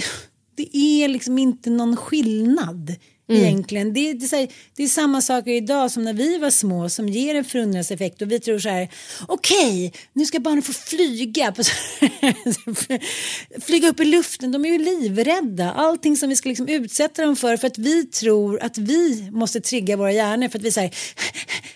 det 0.72 1.04
är 1.04 1.08
liksom 1.08 1.38
inte 1.38 1.70
någon 1.70 1.98
skillnad 1.98 2.96
egentligen. 3.30 3.94
Det, 3.94 4.14
det, 4.14 4.26
är 4.26 4.38
här, 4.38 4.48
det 4.76 4.84
är 4.84 4.88
samma 4.88 5.22
saker 5.22 5.52
idag 5.52 5.92
som 5.92 6.04
när 6.04 6.14
vi 6.14 6.38
var 6.38 6.50
små 6.50 6.90
som 6.90 7.10
ger 7.10 7.36
en 7.36 7.44
förundranseffekt 7.44 8.22
och 8.22 8.32
vi 8.32 8.40
tror 8.40 8.60
så 8.60 8.70
här 8.70 8.90
okej 9.28 9.94
nu 10.14 10.26
ska 10.26 10.40
barnen 10.40 10.62
få 10.62 10.74
flyga 10.74 11.54
flyga 13.62 13.90
upp 13.90 14.00
i 14.00 14.06
luften. 14.06 14.52
De 14.52 14.66
är 14.66 14.70
ju 14.70 14.78
livrädda. 14.78 15.72
Allting 15.72 16.18
som 16.18 16.30
vi 16.30 16.36
ska 16.36 16.50
liksom 16.50 16.68
utsätta 16.68 17.22
dem 17.22 17.36
för 17.36 17.58
för 17.58 17.68
att 17.68 17.78
vi 17.78 18.06
tror 18.06 18.64
att 18.64 18.78
vi 18.78 19.30
måste 19.32 19.62
trigga 19.62 19.98
våra 19.98 20.12
hjärnor 20.12 20.48
för 20.48 20.60
att 20.60 20.66
vi 20.66 20.72
säger 20.72 20.92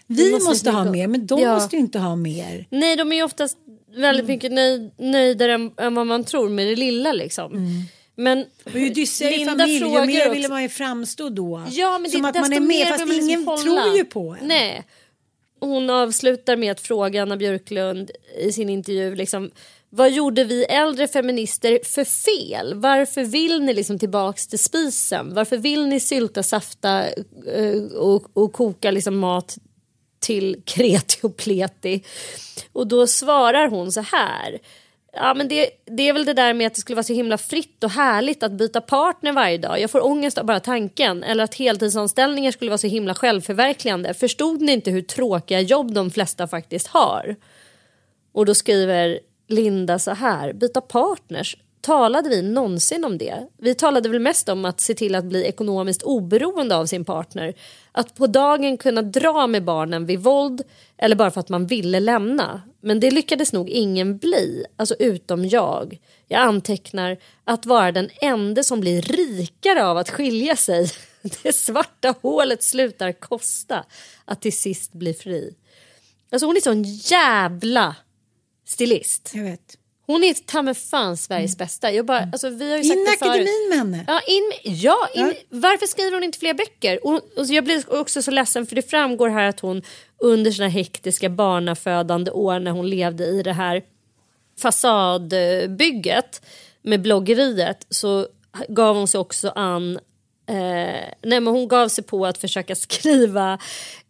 vi 0.08 0.32
måste 0.32 0.50
måste, 0.50 0.72
ha 0.72 0.92
mer 0.92 1.08
men 1.08 1.28
de 1.28 1.40
Ja. 1.40 1.54
måste 1.54 1.76
ju 1.76 1.80
inte 1.80 2.00
ha 2.00 2.16
mer. 2.16 2.68
Nej, 2.72 2.96
de 2.96 3.12
är 3.12 3.16
ju 3.16 3.24
oftast 3.24 3.58
väldigt 3.96 4.28
mycket 4.28 4.52
nöj, 4.52 4.92
nöjdare 5.00 5.54
än, 5.54 5.72
än 5.78 5.96
vad 5.96 6.08
man 6.08 6.24
tror 6.24 6.50
med 6.50 6.68
det 6.68 6.76
lilla 6.76 7.14
liksom. 7.14 7.52
Men 8.16 8.46
Och 8.64 8.80
ju 8.80 8.90
dyssigare 8.90 9.38
Linda 9.38 9.52
familj 9.52 9.80
ju 9.80 10.06
mer 10.06 10.30
ville 10.30 10.50
man 10.50 10.62
ju 10.62 10.70
framstå 10.70 11.30
då. 11.30 11.64
Ja, 11.70 12.00
men 12.00 12.12
Som 12.12 12.22
det, 12.22 12.28
att 12.28 12.36
man 12.36 12.54
är 12.54 12.60
med 12.60 12.88
fast 12.88 13.02
vill 13.02 13.10
liksom 13.10 13.30
ingen 13.30 13.46
hålla. 13.48 13.62
tror 13.62 13.98
ju 13.98 14.06
på 14.06 14.38
en. 14.42 14.48
Nej. 14.48 14.84
Hon 15.60 15.90
avslutar 15.90 16.56
med 16.56 16.72
att 16.72 16.82
fråga 16.82 17.22
Anna 17.22 17.38
Björklund 17.38 18.12
i 18.40 18.52
sin 18.52 18.70
intervju 18.70 19.16
liksom, 19.16 19.52
vad 19.90 20.12
gjorde 20.12 20.44
vi 20.44 20.64
äldre 20.64 21.08
feminister 21.08 21.80
för 21.84 22.04
fel? 22.04 22.74
Varför 22.74 23.24
vill 23.24 23.62
ni 23.62 23.74
liksom 23.74 24.00
tillbaks 24.00 24.48
till 24.48 24.60
spisen? 24.60 25.34
Varför 25.34 25.58
vill 25.58 25.88
ni 25.88 26.00
sylta, 26.00 26.44
safta 26.44 27.08
eh, 27.56 27.84
och, 27.96 28.38
och 28.38 28.54
koka 28.54 28.92
liksom 28.92 29.18
mat 29.18 29.58
till 30.20 30.62
kreti 30.66 31.18
och 31.22 31.38
pleti? 31.38 32.04
Och 32.72 32.88
då 32.88 33.08
svarar 33.08 33.68
hon 33.70 33.92
så 33.92 34.02
här. 34.02 34.60
Ja, 35.16 35.34
men 35.34 35.48
det, 35.48 35.70
det 35.86 36.10
är 36.10 36.14
väl 36.14 36.26
det 36.26 36.34
där 36.34 36.54
med 36.54 36.68
att 36.68 36.74
det 36.74 36.82
skulle 36.82 36.96
vara 36.96 37.04
så 37.04 37.14
himla 37.14 37.38
fritt 37.38 37.84
och 37.84 37.90
härligt 37.90 38.44
att 38.44 38.52
byta 38.52 38.82
partner 38.82 39.32
varje 39.32 39.58
dag. 39.58 39.80
Jag 39.80 39.92
får 39.92 40.06
ångest 40.06 40.38
av 40.38 40.46
bara 40.46 40.60
tanken. 40.60 41.24
Eller 41.24 41.44
att 41.44 41.56
heltidsanställningar 41.56 42.52
skulle 42.52 42.72
vara 42.72 42.78
så 42.78 42.88
himla 42.88 43.16
självförverkligande. 43.16 44.14
Förstod 44.14 44.62
ni 44.62 44.72
inte 44.72 44.92
hur 44.92 45.02
tråkiga 45.02 45.62
jobb 45.62 45.94
de 45.94 46.12
flesta 46.12 46.48
faktiskt 46.48 46.88
har? 46.88 47.36
Och 48.32 48.46
då 48.46 48.56
skriver 48.56 49.20
Linda 49.48 50.00
så 50.00 50.12
här, 50.12 50.54
byta 50.54 50.82
partners. 50.82 51.58
Talade 51.86 52.30
vi 52.30 52.42
någonsin 52.42 53.06
om 53.06 53.18
det? 53.18 53.48
Vi 53.58 53.76
talade 53.76 54.10
väl 54.10 54.20
mest 54.20 54.50
om 54.50 54.66
att 54.66 54.82
se 54.82 54.94
till 54.94 55.16
att 55.16 55.26
bli 55.26 55.46
ekonomiskt 55.46 56.04
oberoende 56.04 56.76
av 56.76 56.86
sin 56.86 57.06
partner. 57.06 57.54
Att 57.92 58.16
på 58.16 58.28
dagen 58.28 58.78
kunna 58.78 59.02
dra 59.02 59.48
med 59.48 59.64
barnen 59.64 60.06
vid 60.06 60.20
våld 60.20 60.62
eller 60.98 61.16
bara 61.16 61.32
för 61.32 61.40
att 61.40 61.50
man 61.50 61.68
ville 61.68 62.00
lämna. 62.00 62.62
Men 62.82 63.00
det 63.00 63.12
lyckades 63.12 63.54
nog 63.54 63.70
ingen 63.70 64.18
bli, 64.18 64.66
alltså 64.76 64.96
utom 65.00 65.46
jag. 65.46 66.00
Jag 66.28 66.42
antecknar 66.42 67.18
att 67.44 67.66
vara 67.66 67.92
den 67.92 68.10
enda 68.22 68.64
som 68.64 68.80
blir 68.80 69.02
rikare 69.02 69.86
av 69.86 69.98
att 69.98 70.10
skilja 70.10 70.56
sig. 70.56 70.90
Det 71.44 71.56
svarta 71.56 72.16
hålet 72.22 72.64
slutar 72.64 73.12
kosta 73.12 73.86
att 74.26 74.42
till 74.42 74.58
sist 74.58 74.94
bli 74.94 75.14
fri. 75.14 75.56
Alltså 76.32 76.46
hon 76.46 76.58
är 76.58 76.62
sån 76.62 76.84
jävla 76.84 77.96
stilist. 78.66 79.32
Jag 79.34 79.44
vet. 79.44 79.78
Hon 80.08 80.24
är 80.24 80.34
ta 80.34 80.62
mig 80.62 80.74
fan 80.74 81.18
Sveriges 81.18 81.58
bästa. 81.58 81.92
Jag 81.92 82.06
bara, 82.06 82.30
alltså, 82.32 82.50
vi 82.50 82.72
har 82.72 82.78
ju 82.78 82.84
sagt 82.84 82.96
In 82.96 83.02
i 83.02 83.06
det 83.06 83.18
förut. 83.18 83.22
akademin 83.22 83.70
med 83.70 83.78
henne. 83.78 84.06
Ja, 84.08 84.22
in, 84.28 84.52
ja, 84.64 85.10
in, 85.14 85.34
varför 85.50 85.86
skriver 85.86 86.12
hon 86.12 86.24
inte 86.24 86.40
fler 86.40 86.54
böcker? 86.54 87.08
Och, 87.08 87.14
och 87.14 87.46
jag 87.46 87.64
blir 87.64 88.00
också 88.00 88.22
så 88.22 88.32
ledsen 88.32 88.66
för 88.66 88.76
det 88.76 88.90
framgår 88.90 89.30
här 89.30 89.50
att 89.50 89.60
hon 89.60 89.82
under 90.20 90.52
sina 90.52 90.68
hektiska 90.68 91.30
barnafödande 91.30 92.32
år 92.32 92.60
när 92.60 92.72
hon 92.72 92.90
levde 92.90 93.26
i 93.26 93.44
det 93.44 93.54
här 93.54 93.82
fasadbygget 94.62 96.42
med 96.82 97.02
bloggeriet 97.02 97.86
så 97.90 98.28
gav 98.68 98.96
hon 98.96 99.08
sig 99.08 99.20
också 99.20 99.50
an 99.50 100.00
eh, 100.48 100.56
nej 101.22 101.40
men 101.40 101.48
hon 101.48 101.68
gav 101.68 101.88
sig 101.88 102.04
på 102.04 102.26
att 102.26 102.38
försöka 102.38 102.76
skriva 102.86 103.60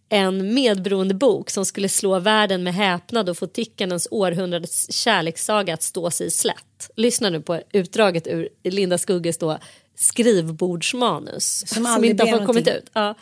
en 0.09 0.53
medberoende 0.53 1.13
bok 1.13 1.49
som 1.49 1.65
skulle 1.65 1.89
slå 1.89 2.19
världen 2.19 2.63
med 2.63 2.73
häpnad 2.73 3.29
och 3.29 3.37
få 3.37 3.47
Tickanens 3.47 4.07
århundradets 4.11 4.91
kärlekssaga 4.91 5.73
att 5.73 5.83
stå 5.83 6.11
sig 6.11 6.31
slätt. 6.31 6.91
Lyssna 6.95 7.29
nu 7.29 7.41
på 7.41 7.61
utdraget 7.71 8.27
ur 8.27 8.49
Linda 8.63 8.97
Skugges 8.97 9.37
då 9.37 9.57
skrivbordsmanus 9.95 11.63
Som 11.67 11.85
aldrig 11.85 12.11
inte 12.11 12.25
har 12.25 12.45
kommit 12.45 12.67
ut. 12.67 12.89
Ja. 12.93 13.15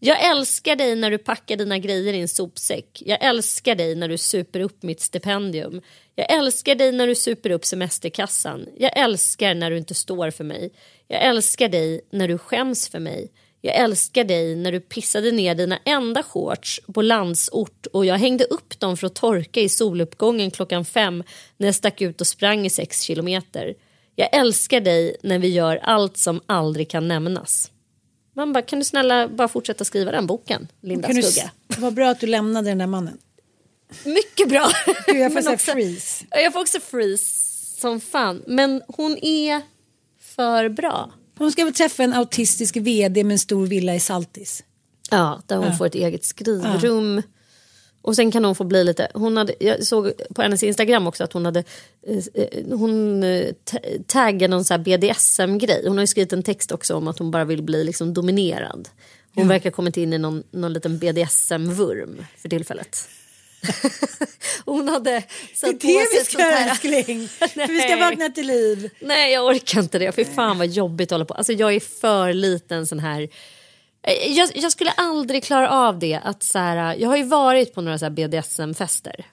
Jag 0.00 0.24
älskar 0.24 0.76
dig 0.76 0.96
när 0.96 1.10
du 1.10 1.18
packar 1.18 1.56
dina 1.56 1.78
grejer 1.78 2.14
i 2.14 2.20
en 2.20 2.28
sopsäck. 2.28 3.02
Jag 3.06 3.24
älskar 3.24 3.74
dig 3.74 3.94
när 3.94 4.08
du 4.08 4.18
super 4.18 4.60
upp 4.60 4.82
mitt 4.82 5.00
stipendium. 5.00 5.82
Jag 6.14 6.32
älskar 6.32 6.74
dig 6.74 6.92
när 6.92 7.06
du 7.06 7.14
super 7.14 7.50
upp 7.50 7.64
semesterkassan. 7.64 8.66
Jag 8.78 8.98
älskar 8.98 9.54
när 9.54 9.70
du 9.70 9.78
inte 9.78 9.94
står 9.94 10.30
för 10.30 10.44
mig. 10.44 10.70
Jag 11.08 11.22
älskar 11.22 11.68
dig 11.68 12.00
när 12.10 12.28
du 12.28 12.38
skäms 12.38 12.88
för 12.88 12.98
mig. 12.98 13.28
Jag 13.60 13.74
älskar 13.76 14.24
dig 14.24 14.54
när 14.56 14.72
du 14.72 14.80
pissade 14.80 15.32
ner 15.32 15.54
dina 15.54 15.78
enda 15.84 16.22
shorts 16.22 16.80
på 16.94 17.02
landsort 17.02 17.86
och 17.92 18.06
jag 18.06 18.14
hängde 18.18 18.44
upp 18.44 18.80
dem 18.80 18.96
för 18.96 19.06
att 19.06 19.14
torka 19.14 19.60
i 19.60 19.68
soluppgången 19.68 20.50
klockan 20.50 20.84
fem 20.84 21.24
när 21.56 21.68
jag 21.68 21.74
stack 21.74 22.00
ut 22.00 22.20
och 22.20 22.26
sprang 22.26 22.66
i 22.66 22.70
sex 22.70 23.00
kilometer. 23.02 23.74
Jag 24.14 24.34
älskar 24.36 24.80
dig 24.80 25.16
när 25.22 25.38
vi 25.38 25.48
gör 25.48 25.76
allt 25.76 26.16
som 26.16 26.40
aldrig 26.46 26.88
kan 26.90 27.08
nämnas. 27.08 27.70
Man 28.34 28.52
bara, 28.52 28.62
kan 28.62 28.78
du 28.78 28.84
snälla 28.84 29.28
bara 29.28 29.48
fortsätta 29.48 29.84
skriva 29.84 30.12
den 30.12 30.26
boken, 30.26 30.68
Linda 30.80 31.06
Kan 31.06 31.16
du, 31.16 31.22
Skugge? 31.22 31.50
vad 31.78 31.94
bra 31.94 32.08
att 32.10 32.20
du 32.20 32.26
lämnade 32.26 32.68
den 32.70 32.78
där 32.78 32.86
mannen. 32.86 33.18
Mycket 34.04 34.48
bra! 34.48 34.70
Gud, 35.06 35.16
jag 35.16 35.32
får 35.32 35.40
säga 35.42 35.54
också- 35.54 35.72
freeze. 35.72 36.24
Ja, 36.30 36.38
Jag 36.40 36.52
får 36.52 36.60
också 36.60 36.80
freeze 36.80 37.24
som 37.80 38.00
fan. 38.00 38.42
Men 38.46 38.82
hon 38.88 39.18
är 39.22 39.62
för 40.20 40.68
bra. 40.68 41.10
Hon 41.38 41.52
ska 41.52 41.64
väl 41.64 41.74
träffa 41.74 42.02
en 42.04 42.12
autistisk 42.12 42.76
vd 42.76 43.24
med 43.24 43.32
en 43.34 43.38
stor 43.38 43.66
villa 43.66 43.94
i 43.94 44.00
Saltis. 44.00 44.64
Ja, 45.10 45.42
där 45.46 45.56
hon 45.56 45.76
får 45.76 45.86
ett 45.86 45.94
eget 45.94 46.24
skrivrum. 46.24 47.22
Och 48.02 48.16
sen 48.16 48.30
kan 48.30 48.44
hon 48.44 48.54
få 48.54 48.64
bli 48.64 48.84
lite... 48.84 49.08
Hon 49.14 49.36
hade, 49.36 49.54
jag 49.60 49.84
såg 49.84 50.12
på 50.34 50.42
hennes 50.42 50.62
Instagram 50.62 51.06
också 51.06 51.24
att 51.24 51.32
hon 51.32 51.44
hade... 51.44 51.64
eh, 52.06 52.18
eh, 52.34 52.64
Hon 52.78 53.22
eh, 53.22 53.46
ta- 53.64 53.78
taggade 54.06 54.50
någon 54.50 54.64
så 54.64 54.74
här 54.74 54.78
BDSM-grej. 54.78 55.82
Hon 55.86 55.96
har 55.96 56.02
ju 56.02 56.06
skrivit 56.06 56.32
en 56.32 56.42
text 56.42 56.72
också 56.72 56.94
om 56.94 57.08
att 57.08 57.18
hon 57.18 57.30
bara 57.30 57.44
vill 57.44 57.62
bli 57.62 57.84
liksom 57.84 58.14
dominerad. 58.14 58.88
Hon 59.34 59.48
verkar 59.48 59.70
ha 59.70 59.74
kommit 59.76 59.96
in 59.96 60.12
i 60.12 60.18
någon, 60.18 60.42
någon 60.50 60.72
liten 60.72 60.98
BDSM-vurm 60.98 62.24
för 62.36 62.48
tillfället. 62.48 63.08
hon 64.64 64.88
hade 64.88 65.10
Det 65.10 65.24
satt 65.54 65.70
är 65.70 65.72
på 65.72 65.86
det 65.86 66.06
vi 66.18 66.24
ska 66.24 66.40
göra 66.40 66.58
älskling. 66.58 67.28
För 67.38 67.68
vi 67.72 67.80
ska 67.80 67.96
vakna 67.96 68.28
till 68.28 68.46
liv. 68.46 68.90
Nej 69.00 69.32
jag 69.32 69.46
orkar 69.46 69.80
inte 69.80 69.98
det. 69.98 70.12
Fy 70.12 70.24
fan 70.24 70.58
vad 70.58 70.66
jobbigt 70.68 71.06
att 71.08 71.14
hålla 71.14 71.24
på. 71.24 71.34
Alltså 71.34 71.52
jag 71.52 71.74
är 71.74 71.80
för 71.80 72.32
liten 72.32 72.86
sån 72.86 72.98
här. 72.98 73.28
Eh, 74.02 74.32
Jag, 74.32 74.50
jag 74.54 74.72
skulle 74.72 74.90
aldrig 74.90 75.44
klara 75.44 75.70
av 75.70 75.98
det. 75.98 76.20
Att 76.24 76.42
så 76.42 76.58
här, 76.58 76.96
jag 76.98 77.08
har 77.08 77.16
ju 77.16 77.24
varit 77.24 77.74
på 77.74 77.80
några 77.80 77.98
så 77.98 78.04
här 78.04 78.10
BDSM-fester. 78.10 79.24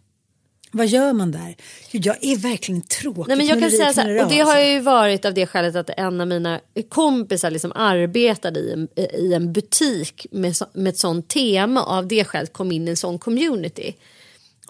Vad 0.71 0.87
gör 0.87 1.13
man 1.13 1.31
där? 1.31 1.55
Gud, 1.91 2.05
jag 2.05 2.17
är 2.21 2.35
verkligen 2.37 2.81
tråkig. 2.81 3.27
Nej, 3.27 3.37
men 3.37 3.45
jag 3.47 3.59
kan 3.59 3.71
säga 3.71 3.93
så 3.93 4.01
här, 4.01 4.23
och 4.23 4.29
det 4.29 4.39
har 4.39 4.51
alltså. 4.51 4.63
ju 4.63 4.79
varit 4.79 5.25
av 5.25 5.33
det 5.33 5.47
skälet 5.47 5.75
att 5.75 5.89
en 5.97 6.21
av 6.21 6.27
mina 6.27 6.59
kompisar 6.89 7.51
liksom 7.51 7.71
arbetade 7.75 8.59
i 8.59 8.71
en, 8.73 8.87
i 9.19 9.33
en 9.33 9.53
butik 9.53 10.27
med, 10.31 10.55
så- 10.55 10.65
med 10.73 10.87
ett 10.89 10.97
sånt 10.97 11.27
tema 11.29 11.83
och 11.83 11.91
av 11.93 12.07
det 12.07 12.23
skälet 12.25 12.53
kom 12.53 12.71
in 12.71 12.87
i 12.87 12.91
en 12.91 12.97
sån 12.97 13.19
community. 13.19 13.95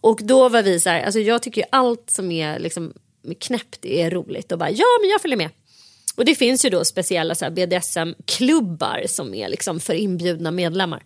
Och 0.06 0.20
då 0.24 0.50
var 0.50 0.62
vi 0.62 0.80
så 0.80 0.90
här, 0.90 1.04
alltså 1.04 1.20
jag 1.20 1.42
tycker 1.42 1.62
ju 1.62 1.68
allt 1.70 2.10
som 2.10 2.32
är 2.32 2.60
liksom 2.60 2.94
knäppt 3.40 3.86
är 3.86 4.10
roligt 4.10 4.52
och 4.52 4.60
bara 4.60 4.70
ja 4.70 4.86
men 5.02 5.10
jag 5.10 5.22
följer 5.22 5.38
med. 5.38 5.50
Och 6.16 6.26
det 6.26 6.36
finns 6.36 6.66
ju 6.66 6.70
då 6.70 6.86
speciella 6.86 7.36
BDSM-klubbar 7.52 9.04
som 9.08 9.34
är 9.34 9.50
liksom 9.50 9.80
för 9.80 9.94
inbjudna 9.94 10.52
medlemmar. 10.52 11.04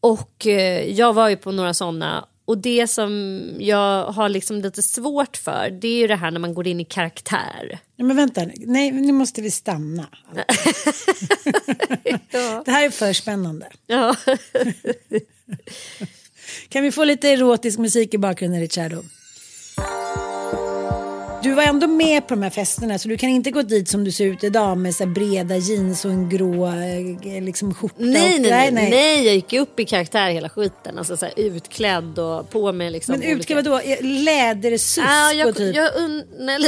Och 0.00 0.46
eh, 0.46 0.90
jag 0.90 1.12
var 1.12 1.28
ju 1.28 1.36
på 1.36 1.52
några 1.52 1.74
sådana 1.74 2.28
och 2.44 2.58
det 2.58 2.86
som 2.86 3.42
jag 3.58 4.04
har 4.04 4.28
liksom 4.28 4.60
lite 4.60 4.82
svårt 4.82 5.36
för 5.36 5.70
det 5.70 5.88
är 5.88 5.98
ju 5.98 6.06
det 6.06 6.16
här 6.16 6.30
när 6.30 6.40
man 6.40 6.54
går 6.54 6.66
in 6.66 6.80
i 6.80 6.84
karaktär. 6.84 7.78
Men 7.96 8.16
vänta, 8.16 8.42
nej, 8.56 8.92
nu 8.92 9.12
måste 9.12 9.42
vi 9.42 9.50
stanna. 9.50 10.06
Det 12.64 12.70
här 12.70 12.84
är 12.84 12.90
för 12.90 13.12
spännande. 13.12 13.66
Ja. 13.86 14.16
Kan 16.68 16.82
vi 16.82 16.92
få 16.92 17.04
lite 17.04 17.28
erotisk 17.28 17.78
musik 17.78 18.14
i 18.14 18.18
bakgrunden 18.18 18.60
Ricciardo? 18.60 19.02
Du 21.44 21.54
var 21.54 21.62
ändå 21.62 21.86
med 21.86 22.28
på 22.28 22.34
de 22.34 22.42
här 22.42 22.50
festerna 22.50 22.98
så 22.98 23.08
du 23.08 23.16
kan 23.16 23.28
inte 23.28 23.50
gå 23.50 23.62
dit 23.62 23.88
som 23.88 24.04
du 24.04 24.12
ser 24.12 24.24
ut 24.24 24.44
idag 24.44 24.78
med 24.78 24.94
så 24.94 25.06
breda 25.06 25.56
jeans 25.56 26.04
och 26.04 26.10
en 26.10 26.28
grå 26.28 26.66
eh, 26.66 27.42
liksom, 27.42 27.74
skjorta. 27.74 27.94
Nej, 27.98 28.34
och, 28.34 28.40
nej, 28.40 28.70
nej, 28.70 28.90
nej, 28.90 29.24
jag 29.26 29.34
gick 29.34 29.52
upp 29.52 29.80
i 29.80 29.84
karaktär 29.84 30.30
hela 30.30 30.48
skiten. 30.48 30.98
Alltså 30.98 31.16
så 31.16 31.26
här, 31.26 31.34
utklädd 31.36 32.18
och 32.18 32.50
på 32.50 32.72
med 32.72 32.92
liksom 32.92 33.12
Men 33.12 33.22
utklädd 33.22 33.66
vadå? 33.66 33.80
Lädersus 34.00 35.04
Ja, 35.08 35.28
och 35.30 35.34
jag, 35.34 35.56
typ. 35.56 35.76
jag 35.76 35.92
und- 35.94 36.24
nej, 36.38 36.58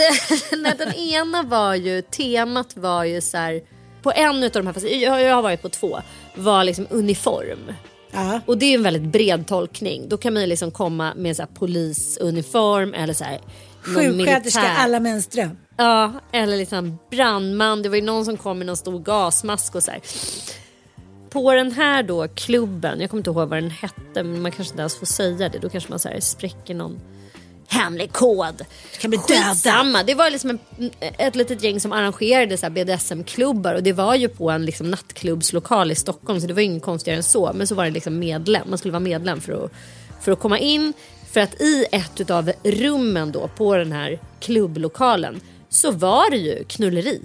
nej, 0.57 0.73
den 0.79 0.95
ena 0.95 1.43
var 1.43 1.75
ju, 1.75 2.03
temat 2.03 2.77
var 2.77 3.05
ju 3.05 3.21
så 3.21 3.37
här, 3.37 3.61
på 4.03 4.12
en 4.12 4.45
av 4.45 4.51
de 4.51 4.67
här, 4.67 4.73
fast 4.75 4.87
jag, 4.87 5.23
jag 5.23 5.35
har 5.35 5.43
varit 5.43 5.62
på 5.62 5.69
två, 5.69 6.01
var 6.35 6.65
liksom 6.65 6.87
uniform. 6.91 7.73
Ja. 8.16 8.40
Och 8.46 8.59
det 8.59 8.66
är 8.66 8.74
en 8.74 8.83
väldigt 8.83 9.12
bred 9.12 9.46
tolkning. 9.46 10.09
Då 10.09 10.16
kan 10.16 10.33
man 10.33 10.42
ju 10.42 10.48
liksom 10.48 10.70
komma 10.70 11.14
med 11.16 11.37
så 11.37 11.42
här 11.42 11.48
polisuniform 11.55 12.94
eller 12.94 13.14
så 13.14 13.24
här 13.24 13.40
Sjuksköterska, 13.83 14.61
alla 14.61 15.00
mäns 15.00 15.26
dröm. 15.26 15.57
Ja, 15.76 16.12
eller 16.33 16.57
liksom 16.57 16.98
brandman. 17.11 17.83
Det 17.83 17.88
var 17.88 17.96
ju 17.96 18.02
någon 18.02 18.24
som 18.24 18.37
kom 18.37 18.59
med 18.59 18.66
någon 18.66 18.76
stor 18.76 18.98
gasmask 18.98 19.74
och 19.74 19.83
så 19.83 19.90
här. 19.90 20.00
På 21.31 21.55
den 21.55 21.72
här 21.72 22.02
då 22.02 22.29
klubben, 22.29 23.00
jag 23.00 23.11
kommer 23.11 23.20
inte 23.20 23.31
ihåg 23.31 23.48
vad 23.48 23.62
den 23.62 23.70
hette 23.70 24.22
men 24.22 24.42
man 24.42 24.52
kanske 24.52 24.72
inte 24.72 24.81
ens 24.81 24.98
får 24.98 25.07
säga 25.07 25.48
det. 25.48 25.59
Då 25.59 25.68
kanske 25.68 25.90
man 25.90 25.98
så 25.98 26.09
här 26.09 26.20
spräcker 26.20 26.74
någon 26.74 27.00
hemlig 27.68 28.12
kod. 28.12 28.62
kan 29.00 29.11
bli. 29.11 29.18
Skitsamma. 29.18 30.02
Det 30.02 30.14
var 30.14 30.31
liksom 30.31 30.50
en, 30.50 30.90
ett 31.18 31.37
litet 31.37 31.62
gäng 31.62 31.81
som 31.81 31.92
arrangerade 31.92 32.57
så 32.57 32.70
BDSM-klubbar 32.70 33.74
och 33.74 33.83
det 33.83 33.92
var 33.92 34.14
ju 34.14 34.29
på 34.29 34.50
en 34.50 34.64
liksom 34.64 34.90
nattklubbslokal 34.90 35.90
i 35.90 35.94
Stockholm 35.94 36.40
så 36.40 36.46
det 36.46 36.55
var 36.55 36.62
inget 36.62 36.83
konstigare 36.83 37.16
än 37.16 37.22
så. 37.22 37.52
Men 37.55 37.66
så 37.66 37.74
var 37.74 37.85
det 37.85 37.90
liksom 37.90 38.18
medlem, 38.18 38.62
man 38.68 38.79
skulle 38.79 38.92
vara 38.92 39.00
medlem 39.00 39.40
för 39.40 39.64
att, 39.64 39.72
för 40.20 40.33
att 40.33 40.40
komma 40.40 40.59
in. 40.59 40.92
För 41.33 41.40
att 41.40 41.61
i 41.61 41.87
ett 41.92 42.31
av 42.31 42.52
rummen 42.64 43.33
då 43.33 43.48
på 43.48 43.76
den 43.76 43.92
här 43.92 44.20
klubblokalen 44.40 45.40
så 45.68 45.90
var 45.90 46.31
det 46.31 46.37
ju 46.37 46.64
knulleri. 46.64 47.20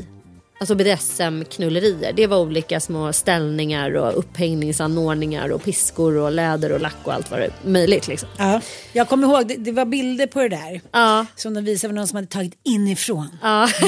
Alltså 0.61 0.75
BDSM-knullerier. 0.75 2.13
Det 2.13 2.27
var 2.27 2.37
olika 2.39 2.79
små 2.79 3.13
ställningar 3.13 3.95
och 3.97 4.19
upphängningsanordningar 4.19 5.49
och 5.49 5.63
piskor 5.63 6.17
och 6.17 6.31
läder 6.31 6.71
och 6.71 6.79
lack 6.81 6.95
och 7.03 7.13
allt 7.13 7.31
vad 7.31 7.39
det 7.39 7.45
är 7.45 7.53
möjligt 7.63 8.07
liksom. 8.07 8.29
Ja. 8.37 8.61
Jag 8.93 9.09
kommer 9.09 9.27
ihåg, 9.27 9.47
det, 9.47 9.55
det 9.55 9.71
var 9.71 9.85
bilder 9.85 10.27
på 10.27 10.39
det 10.39 10.49
där. 10.49 10.81
Ja. 10.91 11.25
Som 11.35 11.53
de 11.53 11.61
visade 11.65 11.93
var 11.93 11.95
någon 11.99 12.07
som 12.07 12.15
hade 12.15 12.27
tagit 12.27 12.53
inifrån. 12.63 13.27
Ja. 13.41 13.69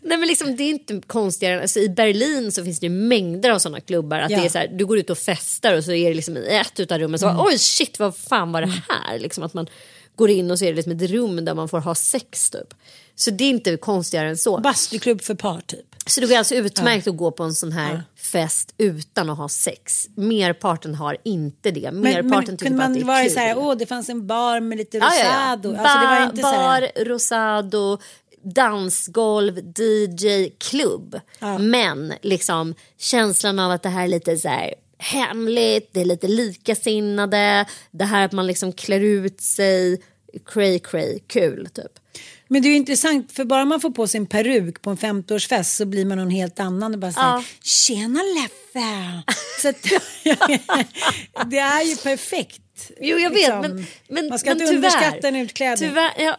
Nej 0.00 0.18
men 0.18 0.28
liksom 0.28 0.56
det 0.56 0.62
är 0.64 0.70
inte 0.70 1.00
konstigare. 1.06 1.60
Alltså, 1.60 1.80
I 1.80 1.88
Berlin 1.88 2.52
så 2.52 2.64
finns 2.64 2.80
det 2.80 2.88
mängder 2.88 3.50
av 3.50 3.58
sådana 3.58 3.80
klubbar. 3.80 4.18
Att 4.20 4.30
Ja. 4.30 4.38
det 4.40 4.44
är 4.46 4.48
så 4.50 4.58
här, 4.58 4.68
du 4.68 4.86
går 4.86 4.98
ut 4.98 5.10
och 5.10 5.18
festar 5.18 5.74
och 5.76 5.84
så 5.84 5.92
är 5.92 6.08
det 6.08 6.14
liksom 6.14 6.36
i 6.36 6.46
ett 6.48 6.80
utav 6.80 6.98
rummen 6.98 7.18
så 7.18 7.26
bara, 7.26 7.44
oj 7.46 7.58
shit 7.58 7.98
vad 7.98 8.16
fan 8.16 8.52
var 8.52 8.60
det 8.62 8.82
här? 8.88 9.18
Liksom 9.18 9.44
att 9.44 9.54
man 9.54 9.66
går 10.16 10.30
in 10.30 10.50
och 10.50 10.58
så 10.58 10.64
är 10.64 10.68
det 10.68 10.76
liksom 10.76 10.92
ett 10.92 11.10
rum 11.10 11.44
där 11.44 11.54
man 11.54 11.68
får 11.68 11.80
ha 11.80 11.94
sex 11.94 12.50
typ. 12.50 12.74
Så 13.20 13.30
det 13.30 13.44
är 13.44 13.50
inte 13.50 13.76
konstigare 13.76 14.28
än 14.28 14.36
så. 14.36 14.58
Bastuklubb 14.58 15.22
för 15.22 15.34
par 15.34 15.60
typ. 15.60 15.86
Så 16.06 16.20
det 16.20 16.26
går 16.26 16.36
alltså 16.36 16.54
utmärkt 16.54 17.06
att 17.06 17.16
gå 17.16 17.30
på 17.30 17.42
en 17.42 17.54
sån 17.54 17.72
här 17.72 18.02
fest 18.16 18.74
utan 18.78 19.30
att 19.30 19.38
ha 19.38 19.48
sex. 19.48 20.08
Merparten 20.14 20.94
har 20.94 21.16
inte 21.24 21.70
det. 21.70 21.92
Merparten 21.92 22.28
Men, 22.28 22.44
men 22.46 22.56
tycker 22.56 22.70
bara 22.70 22.84
att 22.84 22.90
man 22.90 22.98
det 22.98 23.04
vara 23.04 23.22
är 23.22 23.28
så 23.28 23.40
här, 23.40 23.54
kul. 23.54 23.62
åh 23.62 23.76
det 23.76 23.86
fanns 23.86 24.08
en 24.08 24.26
bar 24.26 24.60
med 24.60 24.78
lite 24.78 24.96
Ja, 24.98 25.10
ja, 25.14 25.24
ja. 25.24 25.56
rosado. 25.56 25.76
Alltså, 25.76 25.98
det 25.98 26.06
var 26.06 26.24
inte 26.24 26.42
så 26.42 26.46
här, 26.48 26.80
bar, 26.80 27.04
rosado, 27.04 27.98
dansgolv, 28.42 29.58
DJ, 29.78 30.50
klubb. 30.58 31.20
Men 31.58 32.12
liksom 32.22 32.74
känslan 32.98 33.58
av 33.58 33.70
att 33.70 33.82
det 33.82 33.88
här 33.88 34.04
är 34.04 34.08
lite 34.08 34.36
så 34.36 34.48
här 34.48 34.74
hemligt, 34.98 35.88
det 35.92 36.00
är 36.00 36.04
lite 36.04 36.28
likasinnade, 36.28 37.66
det 37.90 38.04
här 38.04 38.24
att 38.24 38.32
man 38.32 38.46
liksom 38.46 38.72
klär 38.72 39.00
ut 39.00 39.40
sig, 39.40 40.02
cray 40.46 40.78
cray, 40.78 41.18
kul 41.26 41.68
typ. 41.74 41.98
Men 42.52 42.62
det 42.62 42.68
är 42.68 42.70
ju 42.70 42.76
intressant 42.76 43.32
för 43.32 43.44
bara 43.44 43.64
man 43.64 43.80
får 43.80 43.90
på 43.90 44.06
sig 44.06 44.18
en 44.18 44.26
peruk 44.26 44.82
på 44.82 44.90
en 44.90 44.96
50-årsfest 44.96 45.76
så 45.76 45.84
blir 45.86 46.04
man 46.04 46.18
någon 46.18 46.30
helt 46.30 46.60
annan 46.60 46.94
och 46.94 47.00
bara 47.00 47.12
säger 47.12 47.26
Ja. 47.26 47.44
tjena 47.62 48.20
Leffe. 48.22 49.22
så 49.62 49.68
att, 49.68 49.82
det 51.50 51.58
är 51.58 51.82
ju 51.82 51.96
perfekt. 51.96 52.90
Jo 53.00 53.18
jag 53.18 53.30
vet 53.30 53.38
liksom. 53.38 53.60
men, 53.60 53.86
men 54.08 54.28
man 54.28 54.38
ska 54.38 54.50
men 54.50 54.60
inte 54.60 54.72
tyvärr, 54.72 54.88
underskatta 54.96 55.28
en 55.28 55.36
utklädning. 55.36 55.88
Tyvärr, 55.90 56.12
ja, 56.18 56.36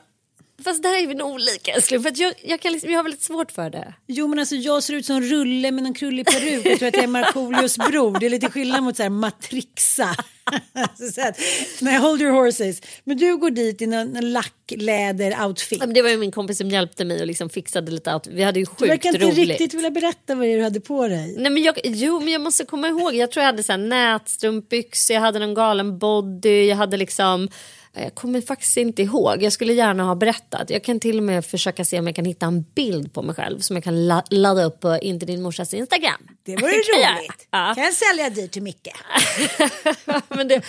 fast 0.63 0.83
där 0.83 1.03
är 1.03 1.07
vi 1.07 1.13
nog 1.13 1.31
olika 1.31 1.71
älskling. 1.73 2.01
För 2.01 2.09
att 2.09 2.17
jag, 2.17 2.33
jag, 2.43 2.59
kan 2.61 2.71
liksom, 2.71 2.91
jag 2.91 2.99
har 2.99 3.03
väldigt 3.03 3.21
svårt 3.23 3.51
för 3.51 3.69
det. 3.69 3.93
Jo 4.07 4.27
men 4.27 4.39
alltså 4.39 4.55
jag 4.55 4.83
ser 4.83 4.93
ut 4.93 5.05
som 5.05 5.21
Rulle 5.21 5.71
med 5.71 5.83
någon 5.83 5.93
krullig 5.93 6.25
peruk. 6.25 6.65
Jag 6.65 6.79
tror 6.79 6.87
att 6.87 6.95
jag 6.95 7.03
är 7.03 7.07
Markoolios 7.07 7.77
bror. 7.77 8.19
Det 8.19 8.25
är 8.25 8.29
lite 8.29 8.49
skillnad 8.49 8.83
mot 8.83 8.97
så 8.97 9.03
här 9.03 9.09
Matrixa. 9.09 10.15
nej, 11.81 11.97
hold 11.97 12.21
your 12.21 12.31
horses. 12.31 12.81
Men 13.03 13.17
du 13.17 13.37
går 13.37 13.49
dit 13.49 13.81
i 13.81 13.87
någon 13.87 14.13
lackläder-outfit. 14.17 15.93
Det 15.93 16.01
var 16.01 16.09
ju 16.09 16.17
min 16.17 16.31
kompis 16.31 16.57
som 16.57 16.69
hjälpte 16.69 17.05
mig 17.05 17.21
och 17.21 17.27
liksom 17.27 17.49
fixade 17.49 17.91
lite 17.91 18.11
allt. 18.11 18.27
Vi 18.27 18.43
hade 18.43 18.59
ju 18.59 18.65
Du 18.65 18.69
sjukt 18.71 18.81
verkar 18.91 19.09
inte 19.13 19.25
roligt. 19.25 19.37
riktigt 19.49 19.73
vilja 19.73 19.89
berätta 19.91 20.35
vad 20.35 20.45
det 20.47 20.53
är 20.53 20.57
du 20.57 20.63
hade 20.63 20.79
på 20.81 21.07
dig. 21.07 21.35
Nej, 21.37 21.51
men 21.51 21.63
jag, 21.63 21.79
jo 21.83 22.19
men 22.19 22.27
jag 22.33 22.41
måste 22.41 22.65
komma 22.65 22.87
ihåg. 22.87 23.15
Jag 23.15 23.31
tror 23.31 23.41
jag 23.41 23.47
hade 23.47 23.63
så 23.63 23.71
här 23.71 23.77
nätstrumpbyxor, 23.79 25.13
jag 25.13 25.21
hade 25.21 25.39
någon 25.39 25.53
galen 25.53 25.97
body, 25.99 26.65
jag 26.65 26.75
hade 26.75 26.97
liksom 26.97 27.49
jag 27.93 28.15
kommer 28.15 28.41
faktiskt 28.41 28.77
inte 28.77 29.01
ihåg. 29.01 29.43
Jag 29.43 29.53
skulle 29.53 29.73
gärna 29.73 30.03
ha 30.03 30.15
berättat. 30.15 30.69
Jag 30.69 30.83
kan 30.83 30.99
till 30.99 31.17
och 31.17 31.23
med 31.23 31.45
försöka 31.45 31.85
se 31.85 31.99
om 31.99 32.07
jag 32.07 32.15
kan 32.15 32.25
hitta 32.25 32.45
en 32.45 32.61
bild 32.75 33.13
på 33.13 33.21
mig 33.21 33.35
själv 33.35 33.59
som 33.59 33.75
jag 33.75 33.83
kan 33.83 34.07
la- 34.07 34.23
ladda 34.29 34.63
upp 34.63 34.79
på 34.79 34.97
Inte 35.01 35.25
din 35.25 35.41
morsas 35.41 35.73
Instagram. 35.73 36.27
Det 36.43 36.51
vore 36.55 36.71
roligt. 36.71 37.47
Ja. 37.51 37.71
Kan 37.75 37.83
jag 37.83 37.93
sälja 37.93 38.29
dit 38.29 38.51
till 38.51 38.61
Micke? 38.61 38.87
Men 40.35 40.47
det, 40.47 40.65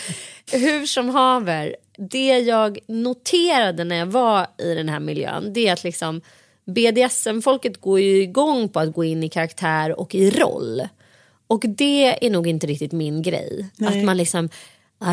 hur 0.53 0.87
som 0.87 1.09
haver, 1.09 1.77
det 2.11 2.39
jag 2.39 2.79
noterade 2.89 3.85
när 3.85 3.97
jag 3.97 4.07
var 4.07 4.47
i 4.59 4.75
den 4.75 4.89
här 4.89 5.01
miljön 5.01 5.53
det 5.53 5.69
är 5.69 5.73
att 5.73 5.85
liksom 5.85 6.21
BDSM-folket 6.65 7.81
går 7.81 8.01
ju 8.01 8.23
igång 8.23 8.69
på 8.69 8.81
att 8.81 8.93
gå 8.93 9.05
in 9.05 9.23
i 9.23 9.29
karaktär 9.29 10.01
och 10.01 10.15
i 10.15 10.31
roll. 10.31 10.89
Och 11.47 11.65
det 11.69 12.27
är 12.27 12.31
nog 12.31 12.47
inte 12.47 12.67
riktigt 12.67 12.93
min 12.93 13.23
grej. 13.23 13.67
Att 13.81 14.05
man 14.05 14.17
liksom, 14.17 14.49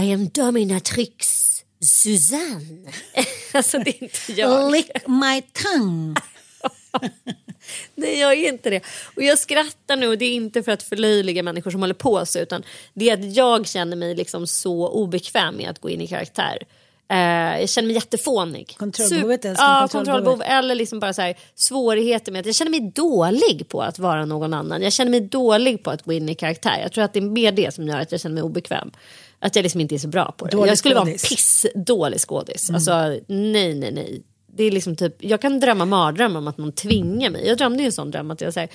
I 0.01 0.13
am 0.13 0.27
dominatrix 0.27 1.49
Suzanne. 1.81 2.91
alltså 3.53 3.79
det 3.79 3.89
är 3.89 4.03
inte 4.03 4.41
jag. 4.41 4.71
Lick 4.71 4.91
my 5.07 5.41
tongue. 5.41 6.15
Nej 7.95 8.19
jag 8.19 8.33
är 8.33 8.49
inte 8.49 8.69
det. 8.69 8.81
Och 9.15 9.23
jag 9.23 9.39
skrattar 9.39 9.95
nu 9.95 10.07
och 10.07 10.17
det 10.17 10.25
är 10.25 10.33
inte 10.33 10.63
för 10.63 10.71
att 10.71 10.83
förlöjliga 10.83 11.43
människor 11.43 11.71
som 11.71 11.81
håller 11.81 11.93
på 11.93 12.25
så 12.25 12.39
utan 12.39 12.63
det 12.93 13.09
är 13.09 13.13
att 13.13 13.35
jag 13.35 13.67
känner 13.67 13.95
mig 13.95 14.15
liksom 14.15 14.47
så 14.47 14.87
obekväm 14.87 15.55
med 15.55 15.69
att 15.69 15.79
gå 15.79 15.89
in 15.89 16.01
i 16.01 16.07
karaktär. 16.07 16.57
Eh, 17.11 17.59
jag 17.59 17.69
känner 17.69 17.87
mig 17.87 17.95
jättefånig. 17.95 18.75
Kontrollbehovet, 18.77 19.45
älskling, 19.45 19.67
Ja, 19.67 19.87
kontrollbehov. 19.91 20.41
Eller 20.45 20.75
liksom 20.75 20.99
bara 20.99 21.13
så 21.13 21.21
här, 21.21 21.37
svårigheter 21.55 22.31
med 22.31 22.39
att 22.39 22.45
jag 22.45 22.55
känner 22.55 22.71
mig 22.71 22.91
dålig 22.95 23.65
på 23.69 23.81
att 23.81 23.99
vara 23.99 24.25
någon 24.25 24.53
annan. 24.53 24.81
Jag 24.81 24.93
känner 24.93 25.11
mig 25.11 25.21
dålig 25.21 25.83
på 25.83 25.91
att 25.91 26.03
gå 26.03 26.13
in 26.13 26.29
i 26.29 26.35
karaktär. 26.35 26.79
Jag 26.81 26.91
tror 26.91 27.03
att 27.03 27.13
det 27.13 27.19
är 27.19 27.21
mer 27.21 27.51
det 27.51 27.73
som 27.73 27.87
gör 27.87 27.99
att 27.99 28.11
jag 28.11 28.21
känner 28.21 28.33
mig 28.33 28.43
obekväm. 28.43 28.91
Att 29.39 29.55
jag 29.55 29.63
liksom 29.63 29.81
inte 29.81 29.95
är 29.95 29.99
så 29.99 30.07
bra 30.07 30.33
på 30.37 30.45
det. 30.45 30.51
Dålig 30.51 30.71
jag 30.71 30.77
skulle 30.77 30.95
vara 30.95 31.09
en 31.09 31.17
skådis. 31.17 31.29
pissdålig 31.29 32.19
skådis. 32.19 32.69
Alltså 32.69 32.91
nej, 33.27 33.73
nej, 33.73 33.91
nej. 33.91 34.21
Det 34.59 34.63
är 34.65 34.71
liksom 34.71 34.95
typ, 34.95 35.15
jag 35.19 35.41
kan 35.41 35.59
drömma 35.59 35.85
mardrömmar 35.85 36.39
om 36.39 36.47
att 36.47 36.57
någon 36.57 36.71
tvingar 36.71 37.29
mig. 37.29 37.47
Jag 37.47 37.57
drömde 37.57 37.83
ju 37.83 37.85
en 37.85 37.91
sån 37.91 38.11
dröm 38.11 38.31
att 38.31 38.41
jag 38.41 38.53
säger 38.53 38.69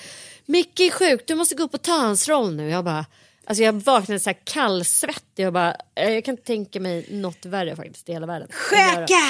Micke 0.45 0.79
är 0.79 0.89
sjuk, 0.91 1.23
du 1.27 1.35
måste 1.35 1.55
gå 1.55 1.63
upp 1.63 1.73
och 1.73 1.81
ta 1.81 1.91
hans 1.91 2.27
roll 2.29 2.55
nu. 2.55 2.69
Jag 2.69 2.83
bara, 2.85 3.05
alltså 3.45 3.63
jag 3.63 3.73
vaknade 3.73 4.19
så 4.19 4.29
här 4.29 4.37
kallsvettig. 4.43 5.43
Jag 5.43 5.53
bara, 5.53 5.75
eh, 5.95 6.09
jag 6.09 6.25
kan 6.25 6.31
inte 6.33 6.43
tänka 6.43 6.79
mig 6.79 7.05
något 7.11 7.45
värre 7.45 7.75
faktiskt 7.75 8.09
i 8.09 8.13
hela 8.13 8.25
världen. 8.25 8.47
Skäka! 8.51 9.21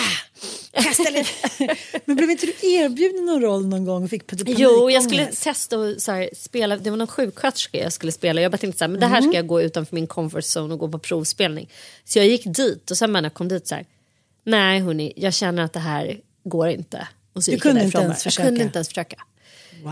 Kasta 0.83 1.09
lite. 1.09 1.75
Men 2.05 2.15
blev 2.15 2.29
inte 2.31 2.45
du 2.45 2.53
erbjuden 2.61 3.25
någon 3.25 3.41
roll 3.41 3.65
någon 3.67 3.85
gång 3.85 4.03
och 4.03 4.09
fick? 4.09 4.23
Jo, 4.45 4.89
jag 4.91 5.03
skulle 5.03 5.25
testa 5.25 5.77
och 5.79 6.01
så 6.01 6.11
här, 6.11 6.29
spela. 6.35 6.77
Det 6.77 6.89
var 6.89 6.97
någon 6.97 7.07
sjuksköterska 7.07 7.77
jag 7.77 7.93
skulle 7.93 8.11
spela. 8.11 8.41
Jag 8.41 8.51
bara 8.51 8.57
tänkte 8.57 8.77
så 8.77 8.83
här, 8.83 8.89
men 8.89 8.99
det 8.99 9.07
här 9.07 9.17
Mm. 9.17 9.31
ska 9.31 9.37
jag 9.37 9.47
gå 9.47 9.61
utanför 9.61 9.95
min 9.95 10.07
comfort 10.07 10.43
zone 10.43 10.73
och 10.73 10.79
gå 10.79 10.87
på 10.87 10.99
provspelning. 10.99 11.69
Så 12.05 12.19
jag 12.19 12.27
gick 12.27 12.43
dit 12.45 12.91
och 12.91 12.97
sen 12.97 13.11
när 13.11 13.23
jag 13.23 13.33
kom 13.33 13.47
dit 13.47 13.67
så 13.67 13.75
här. 13.75 13.85
Nej 14.43 14.79
hörni, 14.79 15.13
jag 15.15 15.33
känner 15.33 15.63
att 15.63 15.73
det 15.73 15.79
här 15.79 16.19
går 16.45 16.67
inte. 16.69 17.07
Och 17.33 17.43
så 17.43 17.51
Du 17.51 17.57
kunde 17.59 17.79
jag 17.81 17.87
inte 17.87 17.97
ens 17.97 18.23
försöka? 18.23 18.43
Jag 18.43 18.49
kunde 18.49 18.63
inte 18.63 18.77
ens 18.77 18.87
försöka. 18.87 19.15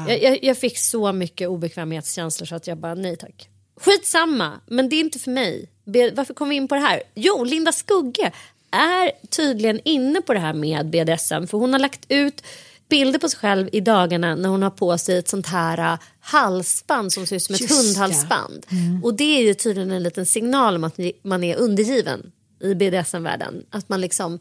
Jag, 0.08 0.24
jag, 0.24 0.44
jag 0.44 0.58
fick 0.58 0.78
så 0.78 1.12
mycket 1.14 1.48
obekvämhetskänslor 1.50 2.46
så 2.46 2.56
att 2.56 2.68
jag 2.68 2.78
bara 2.78 2.96
nej 2.96 3.16
tack. 3.18 3.50
Skitsamma, 3.82 4.52
men 4.68 4.90
det 4.90 4.96
är 4.96 5.00
inte 5.00 5.20
för 5.20 5.32
mig. 5.32 5.70
Be- 5.86 6.12
Varför 6.16 6.34
kom 6.34 6.50
vi 6.50 6.56
in 6.56 6.68
på 6.68 6.76
det 6.76 6.82
här? 6.82 7.04
Jo, 7.16 7.44
Linda 7.44 7.72
Skugge 7.72 8.32
är 8.72 9.28
tydligen 9.30 9.80
inne 9.86 10.22
på 10.22 10.34
det 10.34 10.40
här 10.40 10.54
med 10.54 10.90
BDSM 10.90 11.48
för 11.48 11.58
hon 11.58 11.74
har 11.74 11.80
lagt 11.80 12.06
ut 12.10 12.44
bilder 12.90 13.20
på 13.20 13.30
sig 13.30 13.40
själv 13.40 13.70
i 13.72 13.80
dagarna 13.80 14.36
när 14.36 14.50
hon 14.50 14.64
har 14.64 14.70
på 14.70 14.98
sig 14.98 15.18
ett 15.18 15.28
sånt 15.28 15.48
här 15.48 15.94
äh, 15.94 16.00
halsband 16.20 17.14
som 17.14 17.28
ser 17.28 17.36
ut 17.36 17.44
som 17.44 17.56
ett 17.56 17.62
Just 17.62 17.74
det. 17.74 17.78
hundhalsband. 17.88 18.66
Och 19.04 19.14
det 19.14 19.38
är 19.38 19.44
ju 19.44 19.54
tydligen 19.54 19.92
en 19.92 20.04
liten 20.04 20.26
signal 20.26 20.76
om 20.76 20.84
att 20.84 21.00
man 21.24 21.44
är 21.44 21.56
undergiven 21.56 22.32
i 22.60 22.74
BDSM-världen. 22.76 23.66
Att 23.70 23.90
man 23.90 24.02
liksom, 24.02 24.40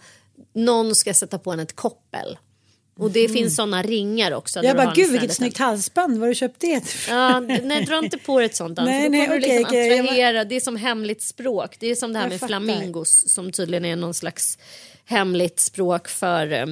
någon 0.54 0.94
ska 0.94 1.14
sätta 1.14 1.38
på 1.38 1.52
en 1.52 1.60
ett 1.60 1.76
koppel. 1.76 2.38
Och 2.98 3.10
det 3.10 3.28
finns 3.28 3.56
såna 3.56 3.82
ringar 3.82 4.32
också. 4.32 4.64
Jag 4.64 4.76
bara, 4.76 4.92
gud 4.94 5.10
vilket 5.10 5.34
snyggt 5.34 5.58
halsband, 5.58 6.14
var 6.18 6.20
har 6.20 6.28
du 6.28 6.34
köpt 6.34 6.60
det? 6.60 6.82
Ja, 7.08 7.40
nej, 7.40 7.84
dra 7.84 7.98
inte 7.98 8.18
på 8.18 8.38
dig 8.38 8.46
ett 8.46 8.56
sånt. 8.56 8.78
Nej, 8.78 9.08
Nej, 9.08 9.26
okej, 9.26 9.40
liksom 9.40 9.62
var- 9.62 10.02
attrahera. 10.02 10.44
Det 10.44 10.54
är 10.56 10.60
som 10.60 10.76
hemligt 10.76 11.22
språk. 11.22 11.76
Det 11.80 11.86
är 11.86 11.94
som 11.94 12.12
det 12.12 12.18
här 12.18 12.24
Jag 12.26 12.30
med 12.30 12.40
fattar. 12.40 12.48
flamingos 12.48 13.28
som 13.28 13.52
tydligen 13.52 13.84
är 13.84 13.96
någon 13.96 14.14
slags 14.14 14.58
hemligt 15.04 15.60
språk 15.60 16.08
för 16.08 16.52
eh, 16.52 16.68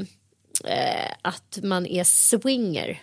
att 1.22 1.58
man 1.62 1.86
är 1.86 2.04
swinger. 2.04 3.02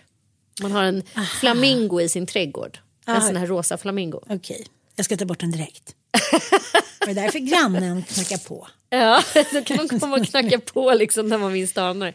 Man 0.62 0.72
har 0.72 0.84
en 0.84 1.04
flamingo 1.40 2.02
i 2.02 2.10
sin 2.10 2.26
trädgård. 2.28 2.80
En 3.08 3.16
Ah. 3.16 3.22
sån 3.22 3.36
här 3.36 3.48
rosa 3.48 3.78
flamingo. 3.78 4.22
Okej, 4.30 4.66
jag 4.96 5.06
ska 5.06 5.18
ta 5.18 5.26
bort 5.26 5.40
den 5.40 5.52
direkt. 5.52 5.96
Var 7.00 7.08
det 7.08 7.14
därför 7.14 7.40
grannen 7.40 8.04
knackar 8.04 8.38
på? 8.38 8.68
Ja, 8.90 9.24
då 9.54 9.62
kan 9.62 9.78
man 9.78 10.00
komma 10.00 10.16
och 10.16 10.26
knacka 10.26 10.60
på 10.60 10.94
liksom 10.94 11.28
när 11.28 11.38
man 11.38 11.54
minst 11.54 11.78
anar. 11.78 12.14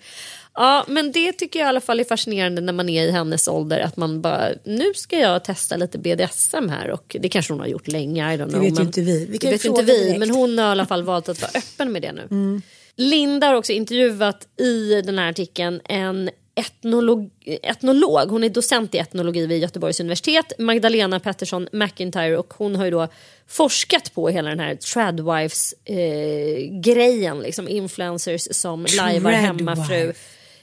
Ja, 0.55 0.85
men 0.89 1.13
det 1.13 1.33
tycker 1.33 1.59
jag 1.59 1.67
i 1.67 1.69
alla 1.69 1.81
fall 1.81 2.01
är 2.01 2.05
fascinerande 2.05 2.61
när 2.61 2.73
man 2.73 2.89
är 2.89 3.05
i 3.05 3.11
hennes 3.11 3.49
ålder. 3.49 3.81
Att 3.81 3.97
man 3.97 4.21
bara, 4.23 4.49
nu 4.65 4.95
ska 4.95 5.19
jag 5.19 5.45
testa 5.45 5.77
lite 5.77 5.99
BDSM 5.99 6.69
här. 6.69 6.91
Och 6.91 7.17
det 7.21 7.29
kanske 7.29 7.53
hon 7.53 7.61
har 7.61 7.67
gjort 7.67 7.89
länge, 7.89 8.35
I 8.35 8.37
don't 8.37 8.49
know. 8.49 8.61
vet 8.61 8.79
ju 8.79 8.83
inte 8.83 9.01
vi. 9.01 9.27
Vi 9.27 9.39
det 9.39 9.51
vet 9.51 9.65
inte 9.65 9.83
vi, 9.83 10.05
direkt. 10.05 10.19
men 10.19 10.31
hon 10.31 10.59
har 10.59 10.67
i 10.67 10.71
alla 10.71 10.87
fall 10.87 11.03
valt 11.03 11.29
att 11.29 11.41
vara 11.41 11.51
öppen 11.55 11.93
med 11.93 12.03
det 12.03 12.13
nu. 12.13 12.23
Mm. 12.31 12.63
Linda 12.97 13.47
har 13.47 13.55
också 13.55 13.73
intervjuat 13.73 14.47
i 14.61 15.03
den 15.03 15.19
här 15.19 15.31
artikeln 15.31 15.81
en 15.85 16.31
etnolog, 16.55 17.31
etnolog. 17.45 18.27
Hon 18.31 18.45
är 18.45 18.49
docent 18.49 18.95
i 18.95 18.99
etnologi 18.99 19.47
vid 19.47 19.63
Göteborgs 19.63 20.01
universitet. 20.01 20.53
Magdalena 20.59 21.21
Pettersson 21.21 21.69
McIntyre 21.73 22.37
och 22.37 22.55
hon 22.57 22.77
har 22.77 22.85
ju 22.85 22.91
då 22.91 23.09
forskat 23.47 24.15
på 24.15 24.29
hela 24.29 24.51
den 24.51 24.61
här 24.61 24.75
tradwives 24.75 25.75
eh. 25.85 27.43
Liksom 27.43 27.69
influencers 27.69 28.49
som 28.51 28.87
lajvar 28.97 29.31
hemmafru 29.31 30.13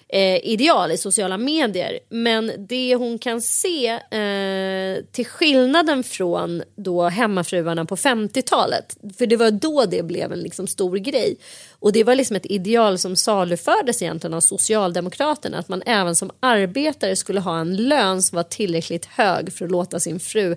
eh, 0.09 0.45
ideal 0.45 0.91
i 0.91 0.97
sociala 0.97 1.37
medier. 1.37 1.99
Men 2.09 2.51
det 2.57 2.95
hon 2.95 3.19
kan 3.19 3.41
se 3.41 3.87
eh, 3.89 5.03
till 5.11 5.25
skillnaden 5.25 6.03
från 6.03 6.63
då 6.75 7.03
hemmafruarna 7.03 7.85
på 7.85 7.95
50-talet. 7.95 8.97
För 9.17 9.25
det 9.25 9.35
var 9.35 9.51
då 9.51 9.85
det 9.85 10.03
blev 10.03 10.31
en 10.31 10.39
liksom 10.39 10.67
stor 10.67 10.97
grej. 10.97 11.37
Och 11.79 11.91
det 11.91 12.03
var 12.03 12.15
liksom 12.15 12.35
ett 12.35 12.45
ideal 12.45 12.97
som 12.97 13.15
salufördes 13.15 14.01
egentligen 14.01 14.33
av 14.33 14.41
Socialdemokraterna. 14.41 15.57
Att 15.57 15.69
man 15.69 15.83
även 15.85 16.15
som 16.15 16.31
arbetare 16.39 17.15
skulle 17.15 17.39
ha 17.39 17.59
en 17.59 17.75
lön 17.75 18.21
som 18.21 18.35
var 18.35 18.43
tillräckligt 18.43 19.05
hög 19.05 19.53
för 19.53 19.65
att 19.65 19.71
låta 19.71 19.99
sin 19.99 20.19
fru 20.19 20.55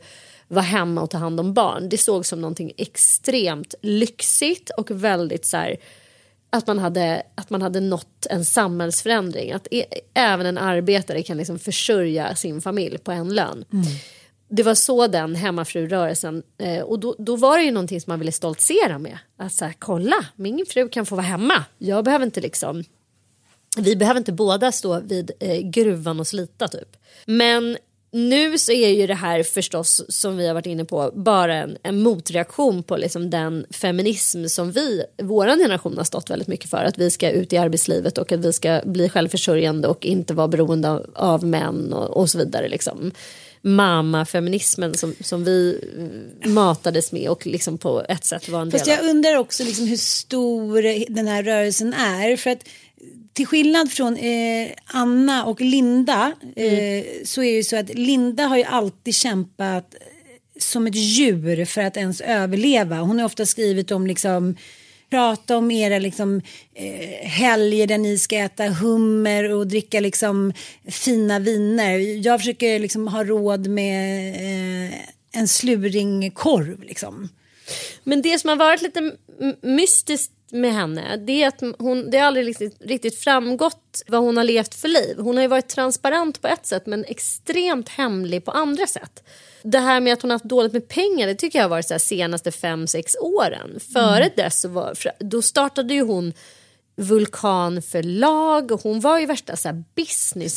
vara 0.49 0.65
hemma 0.65 1.03
och 1.03 1.11
ta 1.11 1.19
hand 1.19 1.41
om 1.41 1.55
barn. 1.55 1.89
Det 1.89 1.99
sågs 1.99 2.29
som 2.29 2.41
någonting 2.41 2.73
extremt 2.77 3.75
lyxigt 3.83 4.71
och 4.71 4.91
väldigt 4.91 5.47
så 5.47 5.57
här 5.57 5.77
att 6.53 6.67
man 6.67 6.79
hade, 6.79 7.23
att 7.35 7.51
man 7.51 7.63
hade 7.63 7.81
nått 7.81 8.27
en 8.31 8.45
samhällsförändring. 8.45 9.53
Att 9.53 9.69
e- 9.71 9.85
även 10.15 10.47
en 10.47 10.59
arbetare 10.59 11.23
kan 11.23 11.37
liksom 11.37 11.59
försörja 11.59 12.37
sin 12.37 12.61
familj 12.61 12.99
på 12.99 13.13
en 13.13 13.35
lön. 13.35 13.65
det 14.49 14.63
var 14.63 14.75
så 14.75 15.07
den 15.07 15.35
hemmafrurörelsen 15.35 16.43
eh, 16.59 16.81
och 16.83 16.99
då, 16.99 17.17
då 17.19 17.37
var 17.37 17.59
det 17.59 17.65
ju 17.65 17.71
någonting 17.71 18.01
som 18.01 18.11
man 18.11 18.19
ville 18.19 18.33
stoltsera 18.33 18.99
med. 18.99 19.19
Att 19.37 19.53
så 19.53 19.65
här, 19.65 19.75
kolla, 19.79 20.27
min 20.37 20.67
fru 20.69 20.89
kan 20.89 21.07
få 21.07 21.15
vara 21.15 21.27
hemma. 21.27 21.65
Jag 21.79 22.05
behöver 22.05 22.25
inte 22.25 22.41
liksom 22.41 22.85
vi 23.77 23.97
behöver 23.97 24.19
inte 24.19 24.33
båda 24.33 24.73
stå 24.73 25.01
vid 25.01 25.31
eh, 25.41 25.59
gruvan 25.59 26.21
och 26.21 26.27
slita 26.27 26.69
typ. 26.69 26.97
Men 27.27 27.77
nu 28.13 28.59
så 28.59 28.73
är 28.73 28.89
ju 28.89 29.07
det 29.07 29.15
här 29.15 29.43
förstås 29.43 30.03
som 30.09 30.37
vi 30.37 30.47
har 30.47 30.55
varit 30.55 30.67
inne 30.67 30.85
på 30.85 31.11
bara 31.15 31.55
en, 31.55 31.79
en 31.83 32.03
motreaktion 32.03 32.83
på 32.83 32.97
liksom 32.97 33.31
den 33.31 33.67
feminism 33.71 34.47
som 34.47 34.73
vi, 34.73 35.05
vår 35.23 35.47
generation 35.47 35.97
har 35.97 36.05
stått 36.05 36.31
väldigt 36.31 36.49
mycket 36.49 36.71
för. 36.71 36.85
Att 36.85 36.99
vi 36.99 37.11
ska 37.11 37.31
ut 37.31 37.53
i 37.53 37.59
arbetslivet 37.59 38.19
och 38.19 38.33
att 38.33 38.45
vi 38.45 38.53
ska 38.53 38.81
bli 38.85 39.09
självförsörjande 39.09 39.89
och 39.89 40.07
inte 40.07 40.35
vara 40.35 40.49
beroende 40.49 40.91
av, 40.91 41.07
av 41.15 41.45
män 41.45 41.93
och, 41.93 42.17
och 42.17 42.31
så 42.31 42.39
vidare. 42.39 42.69
Liksom. 42.69 43.13
Mamma-feminismen 43.63 44.95
som, 44.95 45.15
som 45.21 45.45
vi 45.45 45.81
matades 46.45 47.13
med 47.13 47.29
och 47.29 47.47
liksom 47.47 47.79
på 47.79 48.05
ett 48.09 48.25
sätt 48.25 48.49
var 48.49 48.63
en 48.63 48.71
Fast 48.71 48.85
del 48.85 48.95
jag 48.95 49.05
av. 49.05 49.11
undrar 49.11 49.37
också 49.37 49.65
liksom 49.65 49.87
hur 49.87 49.97
stor 49.97 50.83
den 51.15 51.27
här 51.27 51.43
rörelsen 51.43 51.95
är. 51.95 52.37
För 52.37 52.51
att 52.51 52.65
till 53.33 53.47
skillnad 53.47 53.93
från 53.93 54.17
eh, 54.17 54.69
Anna 54.87 55.45
och 55.45 55.61
Linda 55.61 56.33
eh, 56.57 57.05
så 57.25 57.43
är 57.43 57.47
det 57.47 57.57
ju 57.57 57.63
så 57.63 57.77
att 57.77 57.95
Linda 57.95 58.45
har 58.45 58.57
ju 58.57 58.65
alltid 58.65 59.15
kämpat 59.15 59.95
som 60.59 60.87
ett 60.87 60.95
djur 60.95 61.65
för 61.65 61.81
att 61.81 61.97
ens 61.97 62.21
överleva. 62.21 62.97
Hon 62.97 63.19
har 63.19 63.27
ofta 63.27 63.47
skrivit 63.47 63.91
om 63.91 64.07
liksom 64.07 64.57
prata 65.13 65.57
om 65.57 65.71
era 65.71 65.99
liksom, 65.99 66.43
eh, 66.75 67.29
helger 67.29 67.87
där 67.87 67.99
ni 67.99 68.19
ska 68.19 68.37
äta 68.37 68.69
hummer 68.69 69.53
och 69.53 69.67
dricka 69.67 70.01
liksom, 70.01 70.53
fina 70.89 71.39
viner. 71.39 71.99
Jag 72.27 72.41
försöker 72.41 72.79
liksom, 72.79 73.09
ha 73.09 73.25
råd 73.25 73.67
med 73.67 74.35
eh, 74.35 74.99
en 75.33 75.49
sluringkorv. 75.49 76.83
Liksom. 76.83 77.29
Men 78.05 78.23
det 78.23 78.39
som 78.39 78.49
har 78.49 78.57
varit 78.57 78.83
lite 78.83 79.13
mystiskt 79.63 80.33
med 80.53 80.73
henne 80.75 81.17
det 81.17 81.43
är 81.43 81.49
att 81.49 81.63
hon, 81.79 82.11
det 82.11 82.19
har 82.19 82.27
aldrig 82.27 82.47
riktigt, 82.47 82.77
riktigt 82.81 83.19
framgått 83.19 84.03
vad 84.07 84.21
hon 84.21 84.37
har 84.37 84.45
levt 84.45 84.75
för 84.75 84.89
liv. 84.89 85.19
Hon 85.19 85.37
har 85.37 85.43
ju 85.43 85.49
varit 85.49 85.69
transparent 85.69 86.43
på 86.43 86.49
ett 86.49 86.67
sätt 86.67 86.87
men 86.87 87.05
extremt 87.05 87.89
hemlig 87.89 88.45
på 88.45 88.51
andra 88.51 88.87
sätt. 88.87 89.25
Det 89.63 89.79
här 89.79 90.01
med 90.01 90.13
att 90.13 90.23
hon 90.23 90.31
har 90.31 90.35
haft 90.35 90.45
dåligt 90.45 90.73
med 90.73 90.89
pengar 90.89 91.27
det 91.27 91.35
tycker 91.35 91.59
jag 91.59 91.65
har 91.65 91.71
varit 91.71 91.89
så 91.89 91.99
senaste 91.99 92.51
fem 92.51 92.87
sex 92.87 93.17
åren. 93.21 93.81
Före 93.93 94.31
dess 94.37 94.61
så 94.61 94.69
var, 94.69 94.95
då 95.19 95.43
startade 95.43 95.95
ju 95.95 96.03
hon 96.03 96.33
Vulkanförlag 96.97 98.71
och 98.73 98.83
hon 98.83 99.01
var 99.01 99.19
ju 99.19 99.27
värsta 99.27 99.57
så 99.57 99.69
här 99.69 99.75
Det 99.75 99.83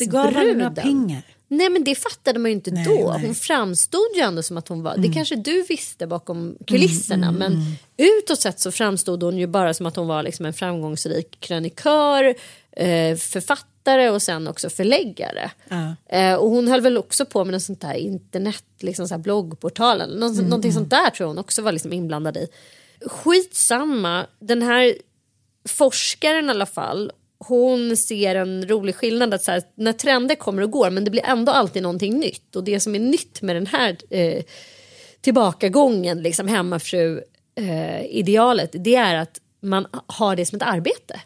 gav 0.05 0.33
businessbruden. 0.33 0.75
pengar. 0.75 1.34
Nej 1.47 1.69
men 1.69 1.83
det 1.83 1.95
fattade 1.95 2.39
man 2.39 2.51
ju 2.51 2.55
inte 2.55 2.71
Nej, 2.71 2.85
då. 2.85 2.91
nej. 2.91 3.01
Mm. 3.03 3.21
Hon 3.25 3.35
framstod 3.35 4.15
ju 4.15 4.21
ändå 4.21 4.43
som 4.43 4.57
att 4.57 4.67
hon 4.67 4.83
var, 4.83 4.97
det 4.97 5.13
kanske 5.13 5.35
du 5.35 5.63
visste 5.63 6.07
bakom 6.07 6.57
kulisserna 6.67 7.31
men 7.31 7.61
utåt 7.97 8.41
sett 8.41 8.59
så 8.59 8.71
framstod 8.71 9.23
hon 9.23 9.37
ju 9.37 9.47
bara 9.47 9.73
som 9.73 9.85
att 9.85 9.95
hon 9.95 10.07
var 10.07 10.23
liksom 10.23 10.45
en 10.45 10.53
framgångsrik 10.53 11.39
krönikör, 11.39 12.35
eh, 12.71 13.17
författare 13.17 14.09
och 14.09 14.21
sen 14.21 14.47
också 14.47 14.69
förläggare. 14.69 15.51
Ja. 15.69 15.95
Eh, 16.17 16.35
och 16.35 16.49
hon 16.49 16.67
höll 16.67 16.81
väl 16.81 16.97
också 16.97 17.25
på 17.25 17.45
med 17.45 17.51
något 17.51 17.61
sånt 17.63 17.81
där 17.81 17.93
internet, 17.93 18.63
liksom 18.79 19.07
så 19.07 19.13
här 19.13 19.21
bloggportal 19.21 20.01
eller 20.01 20.19
något, 20.19 20.33
Mm, 20.37 20.45
någonting 20.49 20.73
sånt 20.73 20.89
där 20.89 21.09
tror 21.09 21.23
jag 21.23 21.27
hon 21.27 21.37
också 21.37 21.61
var 21.61 21.71
liksom 21.71 21.93
inblandad 21.93 22.37
i. 22.37 22.47
Skitsamma, 23.05 24.25
den 24.39 24.61
här 24.61 24.95
forskaren 25.69 26.45
i 26.45 26.49
alla 26.49 26.65
fall 26.65 27.11
hon 27.47 27.97
ser 27.97 28.35
en 28.35 28.67
rolig 28.67 28.95
skillnad 28.95 29.33
att 29.33 29.43
så 29.43 29.51
här, 29.51 29.63
när 29.75 29.93
trender 29.93 30.35
kommer 30.35 30.61
och 30.61 30.71
går 30.71 30.89
men 30.89 31.05
det 31.05 31.11
blir 31.11 31.25
ändå 31.25 31.51
alltid 31.51 31.83
någonting 31.83 32.19
nytt 32.19 32.55
och 32.55 32.63
det 32.63 32.79
som 32.79 32.95
är 32.95 32.99
nytt 32.99 33.41
med 33.41 33.55
den 33.55 33.67
här 33.67 33.97
eh, 34.09 34.43
tillbakagången, 35.21 36.21
liksom 36.21 36.47
hemmafru 36.47 37.17
eh, 37.55 38.23
det 38.71 38.95
är 38.95 39.15
att 39.15 39.39
man 39.61 39.87
har 40.07 40.35
det 40.35 40.45
som 40.45 40.55
ett 40.55 40.67
arbete. 40.67 41.21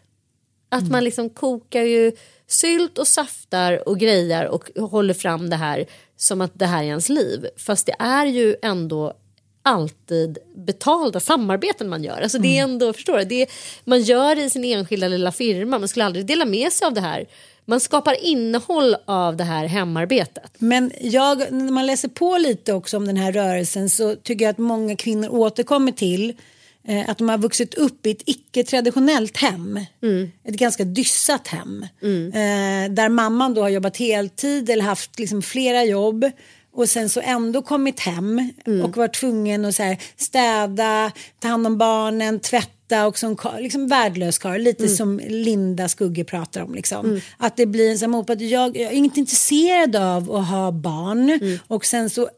Att 0.68 0.90
man 0.90 1.04
liksom 1.04 1.30
kokar 1.30 1.82
ju 1.82 2.12
sylt 2.46 2.98
och 2.98 3.06
saftar 3.06 3.88
och 3.88 3.98
grejar 3.98 4.44
och 4.44 4.70
håller 4.90 5.14
fram 5.14 5.50
det 5.50 5.56
här 5.56 5.86
som 6.16 6.40
att 6.40 6.52
det 6.54 6.66
här 6.66 6.82
är 6.82 6.86
ens 6.86 7.08
liv. 7.08 7.46
Fast 7.56 7.86
det 7.86 7.96
är 7.98 8.26
ju 8.26 8.56
ändå 8.62 9.14
alltid 9.70 10.38
betalda 10.54 11.20
samarbeten 11.20 11.88
man 11.88 12.04
gör. 12.04 12.20
Alltså 12.22 12.38
det 12.38 12.58
är 12.58 12.62
ändå, 12.62 12.92
förstår 12.92 13.18
du? 13.18 13.24
Det 13.24 13.42
är, 13.42 13.48
man 13.84 14.02
gör 14.02 14.34
det 14.34 14.42
i 14.42 14.50
sin 14.50 14.64
enskilda 14.64 15.08
lilla 15.08 15.32
firma. 15.32 15.78
Man 15.78 15.88
skulle 15.88 16.04
aldrig 16.04 16.26
dela 16.26 16.44
med 16.44 16.72
sig 16.72 16.86
av 16.86 16.94
det 16.94 17.00
här. 17.00 17.26
Man 17.64 17.80
skapar 17.80 18.24
innehåll 18.24 18.96
av 19.04 19.36
det 19.36 19.44
här 19.44 19.66
hemarbetet. 19.66 20.52
Men 20.58 20.92
jag, 21.00 21.52
när 21.52 21.72
man 21.72 21.86
läser 21.86 22.08
på 22.08 22.38
lite 22.38 22.72
också 22.72 22.96
om 22.96 23.06
den 23.06 23.16
här 23.16 23.32
rörelsen 23.32 23.90
så 23.90 24.16
tycker 24.16 24.44
jag 24.44 24.52
att 24.52 24.58
många 24.58 24.96
kvinnor 24.96 25.28
återkommer 25.28 25.92
till 25.92 26.34
eh, 26.88 27.10
att 27.10 27.18
de 27.18 27.28
har 27.28 27.38
vuxit 27.38 27.74
upp 27.74 28.06
i 28.06 28.10
ett 28.10 28.22
icke-traditionellt 28.26 29.36
hem. 29.36 29.80
Ett 30.44 30.54
ganska 30.54 30.84
dyssat 30.84 31.48
hem. 31.48 31.86
Eh, 32.28 32.92
där 32.92 33.08
mamman 33.08 33.54
då 33.54 33.62
har 33.62 33.68
jobbat 33.68 33.96
heltid 33.96 34.70
eller 34.70 34.84
haft 34.84 35.18
liksom 35.18 35.42
flera 35.42 35.84
jobb. 35.84 36.30
Och 36.72 36.88
sen 36.88 37.08
så 37.08 37.20
ändå 37.20 37.62
kommit 37.62 38.00
hem 38.00 38.50
och 38.84 38.96
varit 38.96 39.14
tvungen 39.14 39.64
att 39.64 39.74
så 39.74 39.82
här, 39.82 39.98
städa, 40.16 41.12
ta 41.38 41.48
hand 41.48 41.66
om 41.66 41.78
barnen, 41.78 42.40
tvätta 42.40 43.06
och 43.06 43.18
som 43.18 43.36
liksom 43.58 43.88
värdelös 43.88 44.38
karl. 44.38 44.60
Lite 44.60 44.88
som 44.88 45.20
Linda 45.28 45.88
Skugge 45.88 46.24
pratar 46.24 46.62
om. 46.62 46.74
Liksom. 46.74 47.20
Att 47.38 47.56
det 47.56 47.66
blir 47.66 47.90
en 47.90 47.98
sån 47.98 48.10
motpart, 48.10 48.40
jag, 48.40 48.76
jag 48.76 48.92
är 48.92 48.96
inte 48.96 49.20
intresserad 49.20 49.96
av 49.96 50.32
att 50.32 50.48
ha 50.48 50.72
barn. 50.72 51.58
Och 51.66 51.84
sen 51.86 52.10
så 52.10 52.28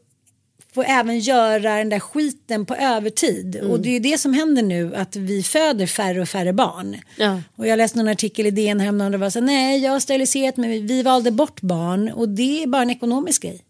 får 0.73 0.85
även 0.87 1.19
göra 1.19 1.77
den 1.77 1.89
där 1.89 1.99
skiten 1.99 2.65
på 2.65 2.75
övertid. 2.75 3.61
Och 3.61 3.79
det 3.79 3.89
är 3.89 3.93
ju 3.93 3.99
det 3.99 4.17
som 4.17 4.33
händer 4.33 4.61
nu 4.63 4.95
att 4.95 5.15
vi 5.15 5.43
föder 5.43 5.87
färre 5.87 6.21
och 6.21 6.29
färre 6.29 6.53
barn. 6.53 6.97
Ja. 7.17 7.41
Och 7.55 7.67
jag 7.67 7.77
läste 7.77 7.97
någon 7.97 8.07
artikel 8.07 8.45
i 8.45 8.51
DN 8.51 8.79
häromdagen 8.79 9.05
och 9.05 9.11
det 9.11 9.17
var 9.17 9.29
så 9.29 9.41
nej 9.41 9.79
jag 9.79 9.91
har 9.91 9.99
steriliserat 9.99 10.57
mig, 10.57 10.81
vi 10.81 11.03
valde 11.03 11.31
bort 11.31 11.61
barn 11.61 12.11
och 12.11 12.29
det 12.29 12.63
är 12.63 12.67
bara 12.67 12.81
en 12.81 12.89
ekonomisk 12.89 13.41
grej. 13.41 13.61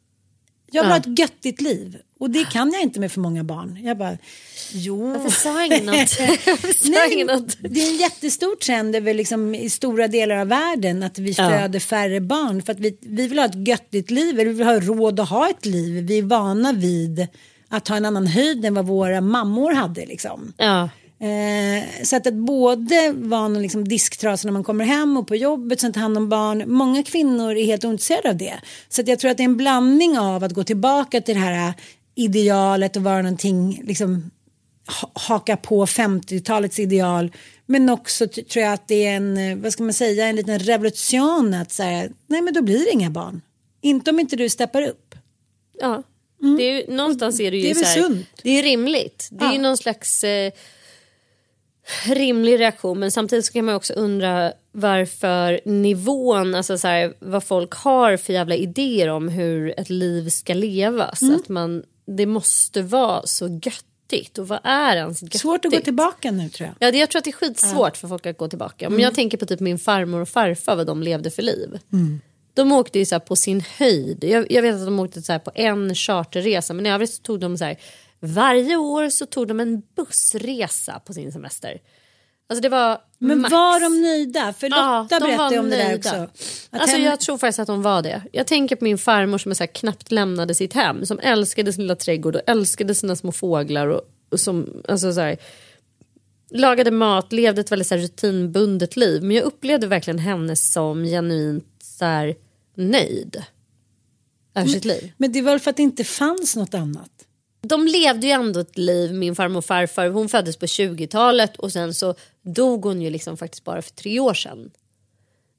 Jag 0.73 0.83
vill 0.83 0.89
Ja. 0.89 0.93
ha 0.95 0.97
ett 1.13 1.19
göttigt 1.19 1.61
liv 1.61 1.97
och 2.19 2.29
det 2.29 2.43
kan 2.51 2.71
jag 2.73 2.81
inte 2.81 2.99
med 2.99 3.11
för 3.11 3.19
många 3.21 3.43
barn. 3.43 3.79
Jag 3.83 3.97
bara, 3.97 4.17
jo. 4.71 5.09
Varför 5.13 5.29
sa 5.29 5.65
ingen 5.65 5.85
något? 5.85 6.19
Nej, 6.85 7.23
något? 7.23 7.57
det 7.61 7.79
är 7.83 7.89
en 7.91 7.97
jättestor 7.97 8.55
trend 8.55 8.95
över 8.95 9.13
liksom 9.13 9.55
i 9.55 9.69
stora 9.69 10.07
delar 10.07 10.35
av 10.35 10.47
världen 10.47 11.03
att 11.03 11.19
vi 11.19 11.31
Ja. 11.31 11.49
föder 11.49 11.79
färre 11.79 12.21
barn 12.21 12.61
för 12.61 12.71
att 12.73 12.79
vi, 12.79 12.97
vi 13.01 13.27
vill 13.27 13.39
ha 13.39 13.45
ett 13.45 13.67
göttigt 13.67 14.11
liv, 14.11 14.35
vi 14.35 14.43
vill 14.43 14.63
ha 14.67 14.79
råd 14.79 15.19
att 15.19 15.29
ha 15.29 15.49
ett 15.49 15.65
liv. 15.65 16.03
Vi 16.07 16.17
är 16.17 16.21
vana 16.23 16.73
vid 16.73 17.27
att 17.69 17.87
ha 17.87 17.95
en 17.97 18.05
annan 18.05 18.27
höjd 18.27 18.65
än 18.65 18.73
vad 18.73 18.85
våra 18.85 19.21
mammor 19.21 19.71
hade 19.71 20.05
liksom. 20.05 20.53
Ja. 20.57 20.89
Eh, 21.23 22.03
så 22.03 22.15
att, 22.15 22.27
att 22.27 22.33
både 22.33 23.11
vara 23.15 23.47
någon 23.47 23.61
liksom 23.61 23.87
disktrasa 23.87 24.47
när 24.47 24.53
man 24.53 24.63
kommer 24.63 24.85
hem 24.85 25.17
och 25.17 25.27
på 25.27 25.35
jobbet, 25.35 25.79
sen 25.81 25.93
ta 25.93 25.99
hand 25.99 26.17
om 26.17 26.29
barn. 26.29 26.63
Många 26.67 27.03
kvinnor 27.03 27.55
är 27.57 27.65
helt 27.65 27.85
ointresserade 27.85 28.29
av 28.29 28.37
det. 28.37 28.53
Så 28.89 29.01
att 29.01 29.07
jag 29.07 29.19
tror 29.19 29.31
att 29.31 29.37
det 29.37 29.43
är 29.43 29.45
en 29.45 29.57
blandning 29.57 30.17
av 30.19 30.43
att 30.43 30.51
gå 30.53 30.63
tillbaka 30.63 31.21
till 31.21 31.35
det 31.35 31.41
här 31.41 31.67
eh, 31.69 31.73
idealet 32.15 32.95
och 32.95 33.03
vara 33.03 33.21
någonting, 33.21 33.81
liksom 33.83 34.31
ha- 35.01 35.11
haka 35.13 35.57
på 35.57 35.85
50-talets 35.85 36.79
ideal. 36.79 37.31
Men 37.65 37.89
också 37.89 38.27
tror 38.27 38.63
jag 38.63 38.73
att 38.73 38.87
det 38.87 39.05
är 39.05 39.15
en, 39.15 39.37
eh, 39.37 39.57
vad 39.57 39.73
ska 39.73 39.83
man 39.83 39.93
säga, 39.93 40.27
en 40.27 40.35
liten 40.35 40.59
revolution 40.59 41.53
att 41.53 41.71
säga, 41.71 42.09
nej 42.27 42.41
men 42.41 42.53
då 42.53 42.61
blir 42.61 42.79
det 42.85 42.91
inga 42.91 43.09
barn. 43.09 43.41
Inte 43.81 44.11
om 44.11 44.19
inte 44.19 44.35
du 44.35 44.49
steppar 44.49 44.81
upp. 44.81 45.15
Ja. 45.79 46.03
Det 46.57 46.63
är 46.63 46.73
ju, 46.89 46.95
någonstans 46.95 47.39
är 47.39 47.51
det 47.51 47.57
ju 47.57 47.63
Det 47.63 47.69
är 47.69 47.75
så 47.75 47.85
här, 47.85 48.01
sunt? 48.01 48.25
Det 48.43 48.49
är 48.59 48.63
rimligt. 48.63 49.27
Det 49.31 49.45
är 49.45 49.49
Ja. 49.49 49.53
ju 49.53 49.59
någon 49.61 49.77
slags 49.77 50.23
eh, 50.23 50.51
rimlig 52.05 52.59
reaktion 52.59 52.99
men 52.99 53.11
samtidigt 53.11 53.45
så 53.45 53.53
kan 53.53 53.65
man 53.65 53.75
också 53.75 53.93
undra 53.93 54.53
varför 54.71 55.59
nivån, 55.65 56.55
alltså 56.55 56.77
så 56.77 56.87
här, 56.87 57.13
vad 57.19 57.43
folk 57.43 57.73
har 57.73 58.17
för 58.17 58.33
jävla 58.33 58.55
idéer 58.55 59.07
om 59.07 59.29
hur 59.29 59.79
ett 59.79 59.89
liv 59.89 60.29
ska 60.29 60.53
levas. 60.53 61.21
Mm. 61.21 61.35
Att 61.35 61.49
man, 61.49 61.83
det 62.05 62.25
måste 62.25 62.81
vara 62.81 63.25
så 63.25 63.47
göttigt 63.47 64.37
och 64.37 64.47
vad 64.47 64.59
är 64.63 64.97
ens 64.97 65.21
göttigt? 65.21 65.41
Svårt 65.41 65.65
att 65.65 65.71
gå 65.71 65.79
tillbaka 65.79 66.31
nu 66.31 66.49
tror 66.49 66.67
jag. 66.67 66.87
Ja, 66.87 66.91
det, 66.91 66.97
jag 66.97 67.09
tror 67.09 67.19
att 67.19 67.23
det 67.23 67.29
är 67.29 67.33
skitsvårt 67.33 67.97
för 67.97 68.07
folk 68.07 68.25
att 68.25 68.37
gå 68.37 68.47
tillbaka. 68.47 68.87
Om 68.87 68.99
jag 68.99 69.15
tänker 69.15 69.37
på 69.37 69.45
typ 69.45 69.59
min 69.59 69.79
farmor 69.79 70.21
och 70.21 70.29
farfar 70.29 70.75
vad 70.75 70.87
de 70.87 71.03
levde 71.03 71.31
för 71.31 71.41
liv. 71.41 71.79
De 72.53 72.71
åkte 72.71 72.99
ju 72.99 73.05
så 73.05 73.19
på 73.19 73.35
sin 73.35 73.63
höjd. 73.77 74.23
Jag, 74.23 74.51
jag 74.51 74.61
vet 74.61 74.75
att 74.75 74.85
de 74.85 74.99
åkte 74.99 75.21
så 75.21 75.39
på 75.39 75.51
en 75.55 75.95
charterresa 75.95 76.73
men 76.73 76.85
i 76.85 76.91
övrigt 76.91 77.13
så 77.13 77.21
tog 77.21 77.39
de 77.39 77.57
så 77.57 77.65
här 77.65 77.77
varje 78.23 78.75
år 78.75 79.09
så 79.09 79.25
tog 79.25 79.47
de 79.47 79.59
en 79.59 79.81
bussresa 79.95 80.99
på 80.99 81.13
sin 81.13 81.31
semester. 81.31 81.81
Alltså 82.49 82.61
det 82.61 82.69
var 82.69 83.01
Men 83.19 83.41
max. 83.41 83.51
var 83.51 83.79
de 83.79 84.01
nöjda? 84.01 84.53
För 84.53 84.69
Ja, 84.69 85.01
Lotta 85.01 85.19
de 85.19 85.25
berättade 85.25 85.59
om 85.59 85.69
det 85.69 85.75
där 85.75 85.83
nöjda. 85.87 85.97
också. 85.97 86.15
Att 86.69 86.81
Alltså 86.81 86.97
hem- 86.97 87.05
jag 87.05 87.19
tror 87.19 87.37
faktiskt 87.37 87.59
att 87.59 87.67
de 87.67 87.81
var 87.81 88.01
det. 88.01 88.21
Jag 88.31 88.47
tänker 88.47 88.75
på 88.75 88.83
min 88.83 88.97
farmor 88.97 89.37
som 89.37 89.55
så 89.55 89.67
knappt 89.67 90.11
lämnade 90.11 90.55
sitt 90.55 90.73
hem. 90.73 91.05
Som 91.05 91.19
älskade 91.19 91.73
sin 91.73 91.83
lilla 91.83 91.95
trädgård 91.95 92.35
och 92.35 92.41
älskade 92.47 92.95
sina 92.95 93.15
små 93.15 93.31
fåglar. 93.31 93.87
Och, 93.87 94.01
och 94.31 94.39
som, 94.39 94.81
alltså 94.87 95.13
så 95.13 95.21
här, 95.21 95.37
lagade 96.51 96.91
mat, 96.91 97.33
levde 97.33 97.61
ett 97.61 97.71
väldigt 97.71 97.87
så 97.87 97.95
här, 97.95 98.01
rutinbundet 98.01 98.95
liv. 98.95 99.23
Men 99.23 99.35
jag 99.35 99.43
upplevde 99.45 99.87
verkligen 99.87 100.19
henne 100.19 100.55
som 100.55 101.03
genuint 101.05 101.65
så 101.83 102.05
här, 102.05 102.35
nöjd. 102.75 103.43
över 104.55 104.67
sitt 104.67 104.85
liv. 104.85 105.11
Men 105.17 105.31
det 105.31 105.41
var 105.41 105.59
för 105.59 105.69
att 105.69 105.77
det 105.77 105.83
inte 105.83 106.03
fanns 106.03 106.55
något 106.55 106.73
annat? 106.73 107.11
De 107.67 107.87
levde 107.87 108.27
ju 108.27 108.31
ändå 108.33 108.59
ett 108.59 108.77
liv, 108.77 109.13
min 109.13 109.35
farmor 109.35 109.57
och 109.57 109.65
farfar. 109.65 110.07
Hon 110.09 110.29
föddes 110.29 110.57
på 110.57 110.65
20-talet 110.65 111.57
och 111.57 111.71
sen 111.71 111.93
så 111.93 112.15
dog 112.41 112.85
hon 112.85 113.01
ju 113.01 113.09
liksom 113.09 113.37
faktiskt 113.37 113.63
bara 113.63 113.81
för 113.81 113.91
tre 113.91 114.19
år 114.19 114.33
sedan. 114.33 114.71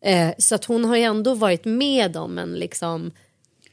Eh, 0.05 0.31
så 0.39 0.55
att 0.55 0.65
hon 0.65 0.85
har 0.85 0.97
ju 0.97 1.03
ändå 1.03 1.35
varit 1.35 1.65
med 1.65 2.17
om 2.17 2.39
en 2.39 2.53
liksom 2.55 3.11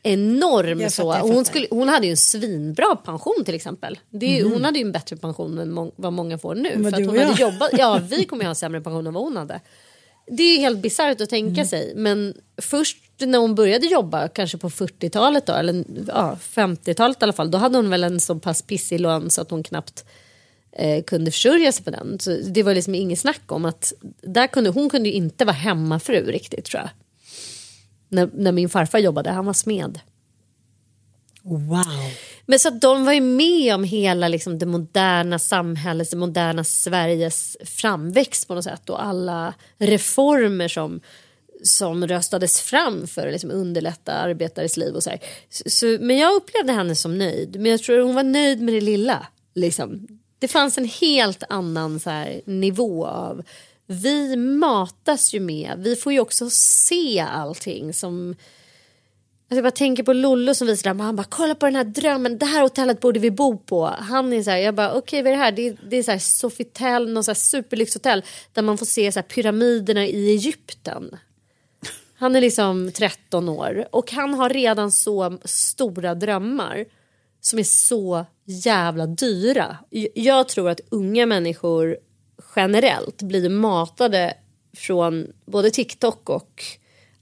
enorm 0.04 0.82
Jag 0.82 0.92
så. 0.92 1.12
fattar, 1.14 1.28
hon, 1.34 1.46
skulle, 1.46 1.68
hon 1.72 1.90
hade 1.90 2.06
ju 2.08 2.12
en 2.12 2.18
svinbra 2.18 2.96
pension 2.96 3.44
till 3.46 3.56
exempel. 3.56 4.00
Det 4.10 4.26
är, 4.26 4.38
ju- 4.38 4.54
Hon 4.54 4.64
hade 4.64 4.80
ju 4.80 4.86
en 4.86 4.92
bättre 4.92 5.18
pension 5.18 5.58
än 5.58 5.72
må, 5.72 5.92
vad 5.96 6.14
många 6.14 6.38
får 6.38 6.56
nu. 6.56 6.72
Men 6.78 6.92
För 6.92 7.02
att 7.02 7.08
hon 7.08 7.18
hade 7.18 7.42
jobbat, 7.42 7.70
ja 7.78 8.00
vi 8.10 8.26
kommer 8.30 8.44
ju 8.44 8.48
ha 8.48 8.56
sämre 8.56 8.82
pension 8.82 9.08
än 9.08 9.14
vad 9.14 9.24
hon 9.24 9.38
hade. 9.38 9.60
Det 10.28 10.44
är 10.44 10.60
helt 10.60 10.80
bisarrt 10.80 11.22
att 11.22 11.30
tänka 11.30 11.62
Mm. 11.62 11.66
sig. 11.66 11.94
Men 11.96 12.34
först 12.58 12.98
när 13.20 13.38
hon 13.40 13.56
började 13.56 13.88
jobba, 13.88 14.28
kanske 14.28 14.58
på 14.58 14.70
40-talet 14.70 15.46
då, 15.46 15.54
eller 15.54 15.84
ja, 16.08 16.38
50-talet 16.54 17.22
i 17.22 17.24
alla 17.24 17.34
fall, 17.34 17.52
då 17.52 17.58
hade 17.58 17.78
hon 17.78 17.90
väl 17.90 18.04
en 18.04 18.20
så 18.20 18.40
pass 18.40 18.62
pissig 18.62 19.00
lön 19.00 19.30
så 19.30 19.42
att 19.42 19.52
hon 19.52 19.64
knappt 19.64 20.06
eh, 20.72 21.04
kunde 21.04 21.32
försörja 21.32 21.72
sig 21.72 21.84
på 21.84 21.92
den. 21.92 22.20
Så 22.20 22.38
det 22.46 22.64
var 22.64 22.76
liksom 22.76 22.96
inget 22.96 23.20
snack 23.20 23.42
om 23.52 23.66
att 23.66 23.94
där 24.22 24.48
kunde, 24.48 24.70
hon 24.70 24.90
kunde 24.90 25.10
inte 25.10 25.46
vara 25.46 25.56
hemmafru 25.56 26.32
riktigt 26.32 26.66
tror 26.66 26.82
jag. 26.82 26.90
När, 28.10 28.30
när 28.34 28.52
min 28.52 28.70
farfar 28.70 29.00
jobbade, 29.00 29.30
han 29.32 29.46
var 29.46 29.54
smed. 29.54 30.00
Wow. 31.44 31.86
Men 32.46 32.60
så 32.60 32.68
att 32.68 32.82
de 32.82 33.06
var 33.06 33.14
ju 33.14 33.22
med 33.22 33.76
om 33.76 33.84
hela 33.84 34.28
liksom, 34.28 34.60
det 34.60 34.66
moderna 34.66 35.40
samhället, 35.40 36.12
det 36.12 36.18
moderna 36.18 36.64
Sveriges 36.64 37.58
framväxt 37.66 38.48
på 38.48 38.56
något 38.56 38.64
sätt 38.64 38.90
och 38.90 39.06
alla 39.06 39.54
reformer 39.78 40.68
som, 40.68 41.02
som 41.64 42.08
röstades 42.08 42.62
fram 42.62 43.08
för 43.08 43.28
att 43.28 43.34
liksom, 43.34 43.52
underlätta 43.52 44.14
arbetares 44.14 44.78
liv 44.78 44.96
och 44.96 45.04
så, 45.04 45.10
här. 45.10 45.20
så, 45.50 45.70
så 45.70 45.98
Men 46.00 46.18
jag 46.18 46.36
upplevde 46.36 46.74
henne 46.74 46.96
som 46.96 47.18
nöjd, 47.18 47.62
men 47.62 47.72
jag 47.72 47.84
tror 47.84 48.00
hon 48.00 48.16
var 48.16 48.24
nöjd 48.24 48.62
med 48.62 48.74
det 48.74 48.82
lilla. 48.82 49.28
Liksom. 49.56 50.08
Det 50.40 50.48
fanns 50.48 50.78
en 50.78 50.86
helt 50.86 51.44
annan 51.50 52.00
så 52.00 52.10
här, 52.10 52.42
nivå 52.46 53.06
av 53.06 53.44
vi 53.92 54.36
matas 54.36 55.34
ju 55.34 55.40
med, 55.40 55.74
vi 55.78 55.96
får 55.96 56.14
ju 56.14 56.20
också 56.20 56.50
se 56.50 57.20
allting 57.20 57.94
som 57.94 58.36
Alltså 59.52 59.58
jag 59.58 59.64
bara 59.64 59.72
tänker 59.78 60.04
på 60.04 60.14
Lollo 60.14 60.54
som 60.54 60.68
visar 60.68 60.94
det. 60.94 61.04
Han 61.04 61.16
bara 61.16 61.24
kolla 61.24 61.56
på 61.56 61.66
den 61.66 61.76
här 61.76 61.84
drömmen. 61.84 62.38
Det 62.38 62.46
här 62.46 62.62
hotellet 62.62 63.00
borde 63.00 63.20
vi 63.20 63.32
bo 63.32 63.58
på. 63.58 63.86
Han 63.86 64.34
är 64.34 64.44
så 64.44 64.52
här. 64.52 64.58
Jag 64.58 64.76
bara 64.76 64.94
okej 64.94 65.24
vad 65.24 65.34
är 65.34 65.38
det 65.38 65.44
här? 65.44 65.52
Det 65.52 65.68
är, 65.68 65.78
det 65.90 65.98
är 65.98 66.04
så 66.04 66.12
här 66.12 66.20
Sofitel, 66.20 67.14
någon 67.14 67.24
så 67.24 67.32
här 67.32 67.36
superlyxhotell 67.36 68.24
där 68.54 68.62
man 68.62 68.78
får 68.78 68.86
se 68.86 69.12
så 69.12 69.20
här 69.20 69.28
pyramiderna 69.28 70.06
i 70.06 70.30
Egypten. 70.30 71.16
Han 72.16 72.36
är 72.36 72.42
liksom 72.42 72.92
13 72.92 73.50
år 73.50 73.88
och 73.92 74.12
han 74.12 74.34
har 74.34 74.50
redan 74.50 74.92
så 74.92 75.38
stora 75.44 76.16
drömmar 76.16 76.86
som 77.42 77.60
är 77.60 77.64
så 77.64 78.26
jävla 78.46 79.06
dyra. 79.06 79.78
Jag 80.14 80.48
tror 80.48 80.70
att 80.70 80.82
unga 80.90 81.26
människor 81.26 81.98
generellt 82.56 83.22
blir 83.22 83.50
matade 83.50 84.34
från 84.78 85.28
både 85.46 85.70
TikTok 85.70 86.30
och 86.30 86.64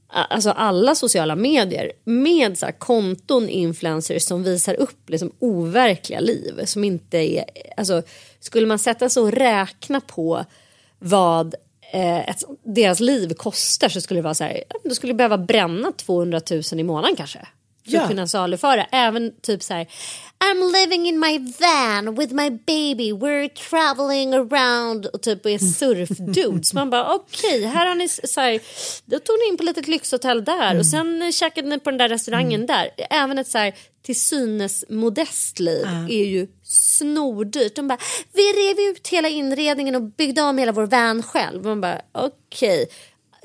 alltså 0.09 0.49
alla 0.49 0.95
sociala 0.95 1.35
medier 1.35 1.91
med 2.03 2.57
så 2.57 2.65
här 2.65 2.73
konton 2.73 3.49
influencers 3.49 4.23
som 4.23 4.43
visar 4.43 4.73
upp 4.73 5.09
liksom 5.09 5.31
overkliga 5.39 6.19
liv 6.19 6.65
som 6.65 6.83
inte 6.83 7.17
är, 7.17 7.45
alltså 7.77 8.01
skulle 8.39 8.67
man 8.67 8.79
sätta 8.79 9.09
sig 9.09 9.23
och 9.23 9.31
räkna 9.31 10.01
på 10.01 10.45
vad 10.99 11.55
eh, 11.93 12.29
ett, 12.29 12.43
deras 12.63 12.99
liv 12.99 13.33
kostar 13.33 13.89
så 13.89 14.01
skulle 14.01 14.17
det 14.17 14.23
vara 14.23 14.33
så 14.33 14.43
här, 14.43 14.63
du 14.83 14.95
skulle 14.95 15.13
behöva 15.13 15.37
bränna 15.37 15.91
200 15.91 16.41
000 16.51 16.61
i 16.71 16.83
månaden 16.83 17.15
kanske. 17.15 17.47
För 17.89 17.97
Ja. 17.97 18.01
att 18.03 18.09
kunna 18.09 18.27
saluföra. 18.27 18.85
Även 18.91 19.31
typ 19.41 19.63
så 19.63 19.73
här. 19.73 19.87
I'm 20.43 20.71
living 20.81 21.07
in 21.07 21.19
my 21.19 21.37
van 21.59 22.15
with 22.15 22.33
my 22.33 22.49
baby. 22.49 23.11
We're 23.13 23.49
traveling 23.69 24.33
around. 24.33 25.05
Och 25.05 25.21
typ 25.21 25.45
är 25.45 25.57
surfdudes. 25.57 26.73
Man 26.73 26.89
bara 26.89 27.13
okej, 27.15 27.65
här 27.65 27.85
har 27.87 27.95
ni 27.95 28.09
så 28.09 28.41
här. 28.41 28.59
Då 29.05 29.19
tog 29.19 29.35
ni 29.39 29.47
in 29.49 29.57
på 29.57 29.63
ett 29.63 29.67
litet 29.67 29.87
lyxhotell 29.87 30.45
där. 30.45 30.79
Och 30.79 30.85
sen 30.85 31.21
eh, 31.21 31.31
käkade 31.31 31.67
ni 31.69 31.79
på 31.79 31.89
den 31.89 31.97
där 31.97 32.09
restaurangen 32.09 32.65
där. 32.65 32.89
Även 33.09 33.37
ett 33.37 33.47
så 33.47 33.57
här 33.57 33.73
till 34.01 34.19
synes 34.19 34.85
modest 34.89 35.59
liv 35.59 35.87
är 36.09 36.25
ju 36.25 36.47
snordyrt. 36.63 37.75
De 37.75 37.87
bara, 37.87 37.97
vi 38.33 38.41
rev 38.41 38.91
ut 38.91 39.07
hela 39.07 39.27
inredningen 39.29 39.95
och 39.95 40.01
byggde 40.01 40.41
om 40.41 40.57
hela 40.57 40.71
vår 40.71 40.85
van 40.85 41.23
själv. 41.23 41.63
Man 41.65 41.81
bara 41.81 42.01
okej. 42.11 42.87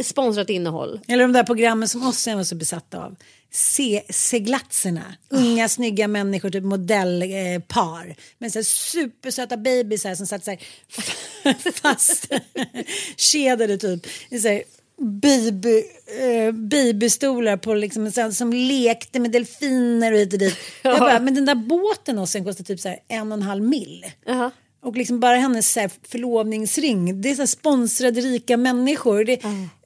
Sponsrat 0.03 0.51
innehåll. 0.51 1.01
Eller 1.09 1.22
de 1.24 1.32
där 1.32 1.42
programmen 1.45 1.88
som 1.88 2.07
Ossian 2.09 2.36
var 2.36 2.45
så 2.45 2.55
besatta 2.55 2.99
av. 3.05 3.16
Se, 3.55 4.03
seglatserna. 4.09 5.15
Unga 5.29 5.69
snygga 5.69 6.09
människor, 6.09 6.51
typ 6.51 6.65
modellpar. 6.65 8.17
Eh, 8.41 8.49
så 8.49 8.59
här 8.59 8.63
supersöta 8.63 9.57
babys 9.57 10.05
här 10.05 10.15
som 10.15 10.27
satt 10.27 10.45
så 10.45 10.51
här 10.51 10.61
fast 11.83 12.33
kedjade 13.17 13.79
typ. 13.79 14.07
Så 14.43 14.49
här 14.49 14.63
baby, 14.99 15.85
eh, 16.21 16.53
babystolar 16.53 17.57
på 17.57 17.75
liksom, 17.75 18.13
så 18.13 18.33
som 18.33 18.53
lekte 18.53 19.21
med 19.21 19.31
delfiner 19.31 20.13
och 20.13 20.19
hit 20.19 20.33
och 20.33 20.39
dit. 20.39 20.57
Jag 20.83 20.99
bara, 20.99 21.21
men 21.21 21.35
den 21.35 21.45
där 21.45 21.55
båten 21.55 22.19
Ossian 22.19 22.45
kostar 22.45 22.65
typ 22.65 22.81
så 22.81 22.89
här 22.89 22.99
en 23.09 23.33
och 23.33 23.39
en 23.39 23.43
halv 23.43 23.63
mil. 23.63 24.07
Jaha. 24.27 24.51
Och 24.83 24.97
liksom 24.97 25.21
bara 25.21 25.37
hennes 25.37 25.73
så 25.73 25.81
här 25.81 25.91
förlovningsring. 26.09 27.21
Det 27.21 27.31
är 27.31 27.35
så 27.35 27.43
här 27.43 27.47
sponsrade 27.47 28.21
rika 28.21 28.57
människor. 28.57 29.25
Det, 29.25 29.41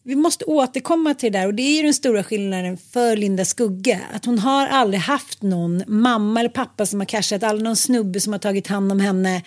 Vi 0.09 0.17
måste 0.17 0.45
återkomma 0.45 1.15
till 1.15 1.33
det 1.33 1.39
där 1.39 1.47
och 1.47 1.55
det 1.55 1.63
är 1.63 1.77
ju 1.77 1.83
den 1.83 1.95
stora 1.95 2.25
skillnaden 2.25 2.79
för 2.93 3.17
Linda 3.17 3.45
Skugge. 3.45 4.01
Att 4.13 4.25
hon 4.25 4.39
har 4.39 4.67
aldrig 4.67 5.01
haft 5.01 5.43
någon 5.43 5.83
mamma 5.87 6.41
eller 6.41 6.51
pappa 6.51 6.87
som 6.87 7.01
har 7.01 7.07
cashat, 7.07 7.43
aldrig 7.43 7.65
någon 7.65 7.77
snubbe 7.77 8.21
som 8.21 8.33
har 8.33 8.41
tagit 8.41 8.67
hand 8.67 8.93
om 8.93 9.01
henne. 9.01 9.43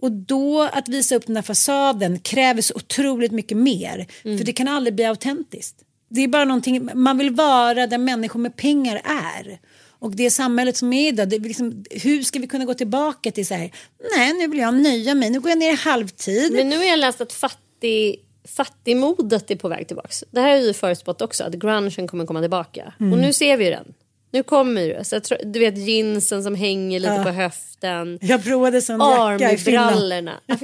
Och 0.00 0.12
då 0.12 0.62
att 0.62 0.88
visa 0.88 1.14
upp 1.14 1.26
den 1.26 1.36
här 1.36 1.42
fasaden 1.42 2.18
kräver 2.18 2.62
så 2.62 2.74
otroligt 2.74 3.32
mycket 3.32 3.56
mer. 3.56 4.06
För 4.22 4.44
det 4.44 4.52
kan 4.52 4.68
aldrig 4.68 4.94
bli 4.94 5.04
autentiskt. 5.04 5.76
Det 6.08 6.20
är 6.20 6.28
bara 6.28 6.44
någonting, 6.44 6.88
man 6.94 7.18
vill 7.18 7.30
vara 7.30 7.86
där 7.86 7.98
människor 7.98 8.40
med 8.40 8.56
pengar 8.56 9.00
är. 9.04 9.58
Och 9.98 10.16
det 10.16 10.30
samhället 10.30 10.76
som 10.76 10.92
är 10.92 11.08
idag, 11.08 11.28
det 11.28 11.36
är 11.36 11.40
liksom, 11.40 11.84
hur 11.90 12.22
ska 12.22 12.38
vi 12.38 12.46
kunna 12.46 12.64
gå 12.64 12.74
tillbaka 12.74 13.30
till 13.30 13.46
så 13.46 13.54
här, 13.54 13.72
nej 14.16 14.32
nu 14.32 14.46
vill 14.46 14.58
jag 14.58 14.74
nöja 14.74 15.14
mig, 15.14 15.30
nu 15.30 15.40
går 15.40 15.50
jag 15.50 15.58
ner 15.58 15.72
i 15.72 15.76
halvtid. 15.76 16.52
Men 16.52 16.68
nu 16.68 16.76
har 16.76 16.84
jag 16.84 16.98
läst 16.98 17.20
att 17.20 17.32
fattig, 17.32 18.16
fattigmodet 18.56 19.50
är 19.50 19.56
på 19.56 19.68
väg 19.68 19.86
tillbaka. 19.86 20.08
Det 20.30 20.40
här 20.40 20.50
har 20.50 20.56
ju 20.56 20.72
förutspått 20.72 21.22
också, 21.22 21.44
att 21.44 21.54
grungen 21.54 22.08
kommer 22.08 22.26
komma 22.26 22.40
tillbaka. 22.40 22.94
Och 22.98 23.18
nu 23.18 23.32
ser 23.32 23.56
vi 23.56 23.70
den. 23.70 23.94
Nu 24.32 24.42
kommer 24.42 24.80
ju 24.80 24.88
det. 24.88 25.04
Så 25.04 25.14
jag 25.14 25.24
tror, 25.24 25.38
du 25.44 25.60
vet 25.60 25.78
jeansen 25.78 26.42
som 26.42 26.54
hänger 26.54 27.00
lite 27.00 27.22
på 27.24 27.30
höften. 27.30 28.18
jag 28.22 28.44
provade 28.44 28.82
sån 28.82 29.00
jacka 29.00 29.52
i 29.52 29.58
Finland. 29.58 30.30
Ja, 30.46 30.56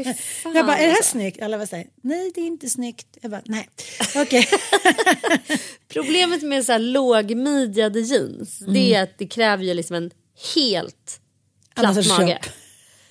fan, 0.43 0.55
Jag 0.55 0.67
bara, 0.67 0.77
är 0.77 0.83
det 0.83 0.87
här 0.87 0.91
alltså. 0.91 1.11
snyggt? 1.11 1.43
Alla 1.43 1.67
så 1.67 1.77
här, 1.77 1.87
nej 2.03 2.33
det 2.35 2.41
är 2.41 2.47
inte 2.47 2.69
snyggt. 2.69 3.07
Jag 3.21 3.31
bara, 3.31 3.43
nej, 3.45 3.69
okej. 4.17 4.47
Problemet 5.89 6.43
med 6.43 6.65
så 6.65 6.73
här 6.73 6.79
lågmidjade 6.79 8.01
jeans 8.01 8.59
det 8.59 8.95
är 8.95 9.03
att 9.03 9.19
det 9.19 9.27
kräver 9.27 9.65
ju 9.65 9.75
liksom 9.75 9.97
en 9.97 10.11
helt 10.55 11.21
platt 11.75 12.09
mage. 12.19 12.39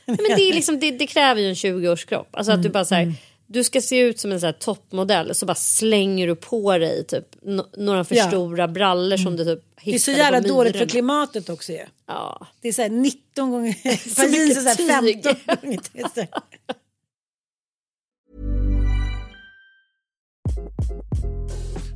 Nej, 0.06 0.18
men 0.28 0.38
det, 0.38 0.50
är 0.50 0.54
liksom, 0.54 0.80
det, 0.80 0.92
det 0.92 1.08
kräver 1.08 1.42
ju 1.42 1.50
en 1.50 1.56
20-årskropp. 1.56 2.28
Alltså 2.32 2.52
att 2.52 2.64
du 2.64 2.70
bara 2.70 2.86
så 2.86 2.96
här, 2.96 3.14
du 3.48 3.64
ska 3.64 3.82
se 3.82 4.00
ut 4.00 4.20
som 4.20 4.32
en 4.32 4.40
så 4.40 4.46
här 4.46 4.54
toppmodell 4.54 5.36
så 5.36 5.46
bara 5.46 5.56
slänger 5.56 6.28
du 6.28 6.36
på 6.36 6.78
dig 6.78 7.06
typ 7.08 7.26
no, 7.42 7.66
några 7.78 8.04
för 8.04 8.16
Ja. 8.16 8.28
stora 8.28 8.68
brallor 8.68 9.18
som 9.18 9.36
du 9.36 9.46
typ 9.46 9.64
Det 9.86 9.96
är 9.96 10.00
så 10.00 10.12
jävla 10.12 10.42
dåligt 10.42 10.78
för 10.78 10.86
klimatet 10.86 11.50
också 11.50 11.72
ju. 11.72 11.86
Ja. 12.08 12.48
Det 12.62 12.68
är 12.68 12.74
så 12.74 12.82
här 12.82 12.90
19 12.90 13.52
gånger, 13.52 13.76
jeans 13.84 14.58
är 14.58 14.62
så 14.62 14.90
här 14.92 15.02
tyg. 15.02 15.24
15 15.24 15.36
gånger. 15.62 16.28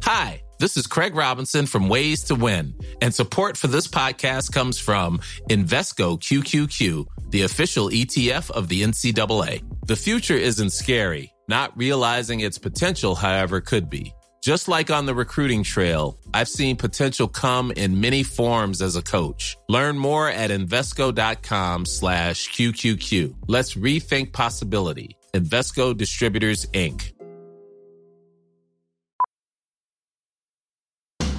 Hi, 0.05 0.41
this 0.59 0.77
is 0.77 0.87
Craig 0.87 1.15
Robinson 1.15 1.65
from 1.67 1.89
Ways 1.89 2.23
to 2.25 2.35
Win, 2.35 2.73
and 3.01 3.13
support 3.13 3.57
for 3.57 3.67
this 3.67 3.87
podcast 3.87 4.53
comes 4.53 4.79
from 4.79 5.19
Invesco 5.49 6.17
QQQ, 6.19 7.05
the 7.31 7.43
official 7.43 7.89
ETF 7.89 8.49
of 8.51 8.69
the 8.69 8.81
NCAA. 8.83 9.61
The 9.87 9.95
future 9.95 10.35
isn't 10.37 10.71
scary. 10.71 11.31
Not 11.49 11.75
realizing 11.75 12.41
its 12.41 12.59
potential, 12.59 13.15
however, 13.15 13.59
could 13.59 13.89
be. 13.89 14.13
Just 14.43 14.67
like 14.67 14.91
on 14.91 15.07
the 15.07 15.15
recruiting 15.15 15.63
trail, 15.63 16.15
I've 16.31 16.47
seen 16.47 16.75
potential 16.77 17.27
come 17.27 17.71
in 17.71 17.99
many 17.99 18.21
forms 18.21 18.83
as 18.83 18.95
a 18.95 19.01
coach. 19.01 19.57
Learn 19.67 19.97
more 19.97 20.29
at 20.29 20.51
Invesco.com 20.51 21.87
slash 21.87 22.49
QQQ. 22.51 23.33
Let's 23.47 23.73
rethink 23.73 24.31
possibility. 24.31 25.17
Invesco 25.33 25.97
Distributors, 25.97 26.67
Inc. 26.67 27.13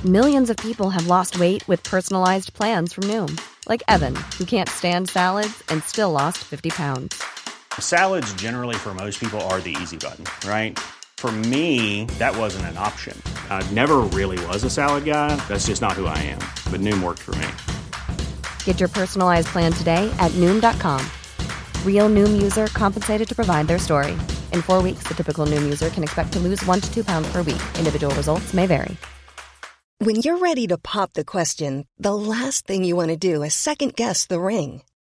Millions 0.05 0.51
of 0.51 0.57
people 0.57 0.91
have 0.91 1.07
lost 1.07 1.39
weight 1.39 1.63
with 1.69 1.85
personalized 1.85 2.53
plans 2.53 2.93
from 2.93 3.05
Noom, 3.05 3.41
like 3.69 3.85
Evan, 3.87 4.17
who 4.39 4.45
can't 4.45 4.69
stand 4.69 5.09
salads 5.09 5.63
and 5.69 5.85
still 5.85 6.11
lost 6.11 6.39
50 6.39 6.71
pounds. 6.71 7.23
Salads, 7.81 8.33
generally, 8.35 8.77
for 8.77 8.95
most 8.95 9.21
people, 9.21 9.39
are 9.53 9.61
the 9.61 9.77
easy 9.83 9.99
button, 9.99 10.25
right? 10.49 10.79
For 11.19 11.31
me, 11.31 12.07
that 12.19 12.35
wasn't 12.35 12.65
an 12.69 12.79
option. 12.79 13.21
I 13.51 13.63
never 13.73 13.99
really 14.19 14.43
was 14.47 14.65
a 14.65 14.71
salad 14.71 15.05
guy. 15.05 15.37
That's 15.49 15.67
just 15.67 15.83
not 15.83 15.93
who 15.93 16.07
I 16.07 16.17
am. 16.17 16.39
But 16.73 16.81
Noom 16.81 17.03
worked 17.03 17.19
for 17.21 17.33
me. 17.33 17.47
Get 18.65 18.81
your 18.81 18.89
personalized 18.89 19.49
plan 19.49 19.71
today 19.75 20.11
at 20.19 20.33
Noom.com. 20.41 21.05
Real 21.85 22.09
Noom 22.09 22.41
user 22.41 22.69
compensated 22.69 23.29
to 23.29 23.35
provide 23.35 23.69
their 23.69 23.79
story. 23.79 24.13
In 24.55 24.63
four 24.63 24.83
weeks, 24.83 25.07
the 25.07 25.15
typical 25.15 25.45
Noom 25.45 25.63
user 25.63 25.91
can 25.91 26.03
expect 26.03 26.33
to 26.33 26.39
lose 26.39 26.65
one 26.65 26.81
to 26.81 26.91
two 26.91 27.05
pounds 27.05 27.31
per 27.31 27.43
week. 27.43 27.61
Individual 27.79 28.15
results 28.15 28.55
may 28.55 28.67
vary. 28.67 28.97
When 30.03 30.17
you're 30.17 30.39
ready 30.39 30.67
to 30.69 30.79
pop 30.79 31.13
the 31.13 31.27
question, 31.27 31.87
the 31.99 32.15
last 32.15 32.67
thing 32.67 32.85
you 32.85 32.97
want 32.97 33.11
to 33.11 33.19
do 33.19 33.43
is 33.43 33.53
second 33.53 33.95
guess 33.95 34.25
the 34.25 34.41
ring. 34.41 34.81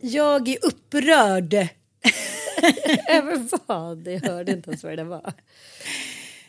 Jag 0.00 0.48
är 0.48 0.58
upprörd. 0.66 1.54
Över 3.08 3.48
vad? 3.66 4.06
Jag 4.08 4.20
hörde 4.20 4.52
inte 4.52 4.70
ens 4.70 4.84
vad 4.84 4.96
det 4.96 5.04
var. 5.04 5.32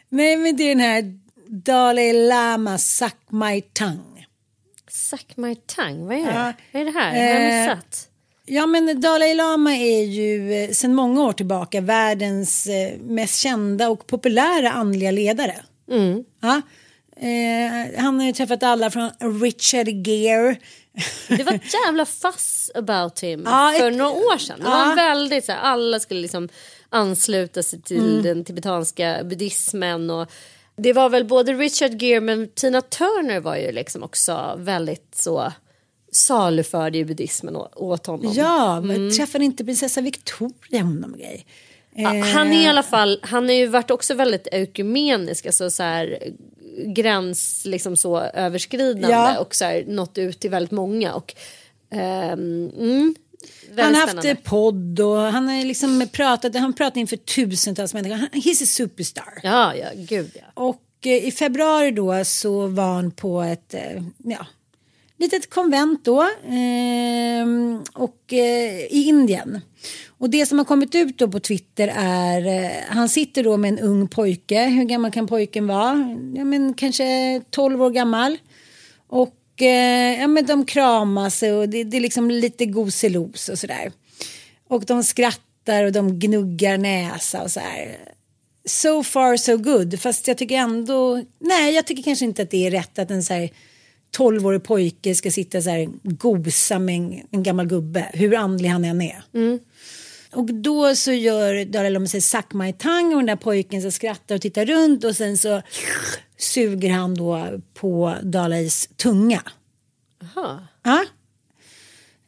Nej 0.09 0.37
men 0.37 0.57
det 0.57 0.63
är 0.63 0.69
den 0.69 0.79
här 0.79 1.19
Dalai 1.47 2.27
Lama 2.27 2.77
Suck 2.77 3.15
My 3.29 3.61
Tongue. 3.61 4.25
Suck 4.87 5.37
my 5.37 5.55
tongue, 5.55 6.05
vad 6.05 6.15
är 6.17 6.25
det? 6.25 6.31
Ja. 6.39 6.53
Vad 6.71 6.81
är 6.81 6.85
det 6.85 6.91
här? 6.99 7.15
Jag 7.15 7.33
har 7.33 7.41
Eh, 7.41 7.61
missat. 7.61 8.09
Ja 8.45 8.65
men 8.65 9.01
Dalai 9.01 9.33
Lama 9.33 9.75
är 9.75 10.03
ju 10.03 10.53
eh, 10.53 10.69
sedan 10.69 10.95
många 10.95 11.23
år 11.23 11.33
tillbaka 11.33 11.81
världens 11.81 12.67
eh, 12.67 12.97
mest 12.99 13.39
kända 13.39 13.89
och 13.89 14.07
populära 14.07 14.71
andliga 14.71 15.11
ledare. 15.11 15.55
Mm. 15.91 16.23
Ja. 16.41 16.61
Eh, 17.17 18.01
han 18.03 18.19
har 18.19 18.25
ju 18.25 18.33
träffat 18.33 18.63
alla 18.63 18.91
från 18.91 19.09
Richard 19.41 19.87
Gere. 20.07 20.55
Det 21.27 21.43
var 21.43 21.53
ett 21.53 21.73
jävla 21.85 22.05
fuss 22.05 22.71
about 22.75 23.19
him 23.23 23.43
Ja, 23.45 23.73
för 23.79 23.91
ett- 23.91 23.97
några 23.97 24.11
år 24.11 24.37
sedan. 24.37 24.59
Det 24.59 24.65
Ja. 24.65 24.71
var 24.85 24.95
väldigt 24.95 25.45
så 25.45 25.51
här, 25.51 25.59
alla 25.59 25.99
skulle 25.99 26.21
liksom 26.21 26.49
ansluta 26.89 27.63
sig 27.63 27.81
till 27.81 28.09
Mm. 28.09 28.23
den 28.23 28.45
tibetanska 28.45 29.19
buddhismen. 29.23 30.09
Och 30.09 30.31
det 30.77 30.93
var 30.93 31.09
väl 31.09 31.25
både 31.25 31.53
Richard 31.53 32.01
Gere 32.01 32.19
men 32.21 32.47
Tina 32.49 32.81
Turner 32.81 33.39
var 33.39 33.55
ju 33.55 33.71
liksom 33.71 34.03
också 34.03 34.55
väldigt 34.57 35.15
så 35.15 35.51
saluförd 36.11 36.95
i 36.95 37.05
buddhismen 37.05 37.55
åt 37.75 38.05
honom. 38.05 38.33
Ja, 38.35 38.77
Mm. 38.77 38.87
men 38.87 39.15
träffade 39.17 39.45
inte 39.45 39.65
prinsessa 39.65 40.01
Victoria 40.01 40.81
honom 40.83 41.11
och 41.13 41.19
grej. 41.19 41.45
Ja, 41.97 42.09
han 42.09 42.53
är 42.53 42.63
i 42.63 42.67
alla 42.67 42.83
fall, 42.83 43.19
han 43.23 43.45
har 43.45 43.55
ju 43.55 43.67
varit 43.67 43.91
också 43.91 44.13
väldigt 44.13 44.47
ekumenisk, 44.51 45.45
alltså 45.45 45.69
så 45.69 45.83
här 45.83 46.19
gräns 46.85 47.65
liksom 47.65 47.97
så 47.97 48.19
överskridande 48.19 49.07
Ja. 49.09 49.39
och 49.39 49.55
så 49.55 49.65
här 49.65 49.83
nått 49.87 50.17
ut 50.17 50.39
till 50.39 50.49
väldigt 50.49 50.71
många 50.71 51.13
och 51.13 51.35
ehm, 51.91 52.69
mm, 52.77 53.15
väldigt 53.69 53.85
Han 53.85 53.93
har 53.93 54.01
haft 54.01 54.13
spännande. 54.13 54.35
podd 54.43 54.99
och 54.99 55.17
han 55.17 55.47
har 55.47 55.65
liksom 55.65 56.07
pratat, 56.11 56.55
han 56.55 56.73
pratar 56.73 57.01
inför 57.01 57.17
tusentals 57.17 57.93
människor. 57.93 58.15
Han, 58.15 58.29
he's 58.29 58.63
a 58.63 58.65
superstar. 58.65 59.39
Ja, 59.43 59.75
ja, 59.75 59.87
gud 59.95 60.31
ja. 60.35 60.61
Och 60.63 60.81
eh, 61.05 61.25
i 61.27 61.31
februari 61.31 61.91
då 61.91 62.25
så 62.25 62.67
var 62.67 62.93
han 62.93 63.11
på 63.11 63.41
ett 63.41 63.73
eh, 63.73 64.03
ja, 64.23 64.45
litet 65.17 65.49
konvent 65.49 66.05
då 66.05 66.21
eh, 66.23 67.47
och 67.93 68.33
eh, 68.33 68.79
i 68.79 69.03
Indien. 69.07 69.61
Och 70.17 70.29
det 70.29 70.45
som 70.45 70.57
har 70.57 70.65
kommit 70.65 70.95
ut 70.95 71.17
då 71.17 71.27
på 71.27 71.39
Twitter 71.39 71.93
är 71.95 72.63
eh, 72.63 72.71
han 72.87 73.09
sitter 73.09 73.43
då 73.43 73.57
med 73.57 73.69
en 73.69 73.79
ung 73.79 74.07
pojke. 74.07 74.65
Hur 74.65 74.83
gammal 74.83 75.11
kan 75.11 75.27
pojken 75.27 75.67
vara? 75.67 76.17
Ja, 76.35 76.43
men 76.43 76.73
kanske 76.73 77.41
12 77.49 77.81
år 77.81 77.89
gammal. 77.89 78.37
Och 79.07 79.61
eh, 79.61 80.19
ja, 80.19 80.27
men 80.27 80.45
de 80.45 80.65
kramas 80.65 81.43
och 81.43 81.69
det, 81.69 81.83
det 81.83 81.97
är 81.97 82.01
liksom 82.01 82.31
lite 82.31 82.65
goselos 82.65 83.49
och 83.49 83.59
sådär. 83.59 83.91
Och 84.67 84.85
de 84.85 85.03
skrattar 85.03 85.83
och 85.83 85.91
de 85.91 86.19
gnuggar 86.19 86.77
näsa 86.77 87.43
och 87.43 87.51
så 87.51 87.59
här. 87.59 87.97
So 88.65 89.03
far 89.03 89.37
so 89.37 89.57
good. 89.57 89.99
Fast 89.99 90.27
jag 90.27 90.37
tycker 90.37 90.55
ändå, 90.55 91.23
nej 91.39 91.73
jag 91.73 91.85
tycker 91.87 92.03
kanske 92.03 92.25
inte 92.25 92.41
att 92.41 92.51
det 92.51 92.67
är 92.67 92.71
rätt 92.71 92.99
att 92.99 93.11
en 93.11 93.23
så 93.23 93.33
här 93.33 93.49
12-årig 94.17 94.63
pojke 94.63 95.15
ska 95.15 95.31
sitta 95.31 95.61
så 95.61 95.69
här 95.69 95.89
gosa 96.03 96.79
med 96.79 96.95
en, 96.95 97.21
en 97.31 97.43
gammal 97.43 97.67
gubbe. 97.67 98.09
Hur 98.13 98.35
andlig 98.35 98.69
han 98.69 98.85
än 98.85 99.01
är. 99.01 99.23
Och 100.31 100.53
då 100.53 100.95
så 100.95 101.11
gör 101.11 101.65
Dalai 101.65 101.89
Lama 101.89 102.07
sig 102.07 102.21
suck 102.21 102.53
my 102.53 102.73
tongue 102.73 103.15
och 103.15 103.19
den 103.19 103.25
där 103.25 103.35
pojken 103.35 103.81
så 103.81 103.91
skrattar 103.91 104.35
och 104.35 104.41
tittar 104.41 104.65
runt 104.65 105.03
och 105.03 105.15
sen 105.15 105.37
så 105.37 105.61
suger 106.37 106.89
han 106.89 107.15
då 107.15 107.47
på 107.73 108.15
Dalais 108.23 108.89
tunga. 108.97 109.41
Jaha. 110.35 110.67
Ja. 110.83 111.05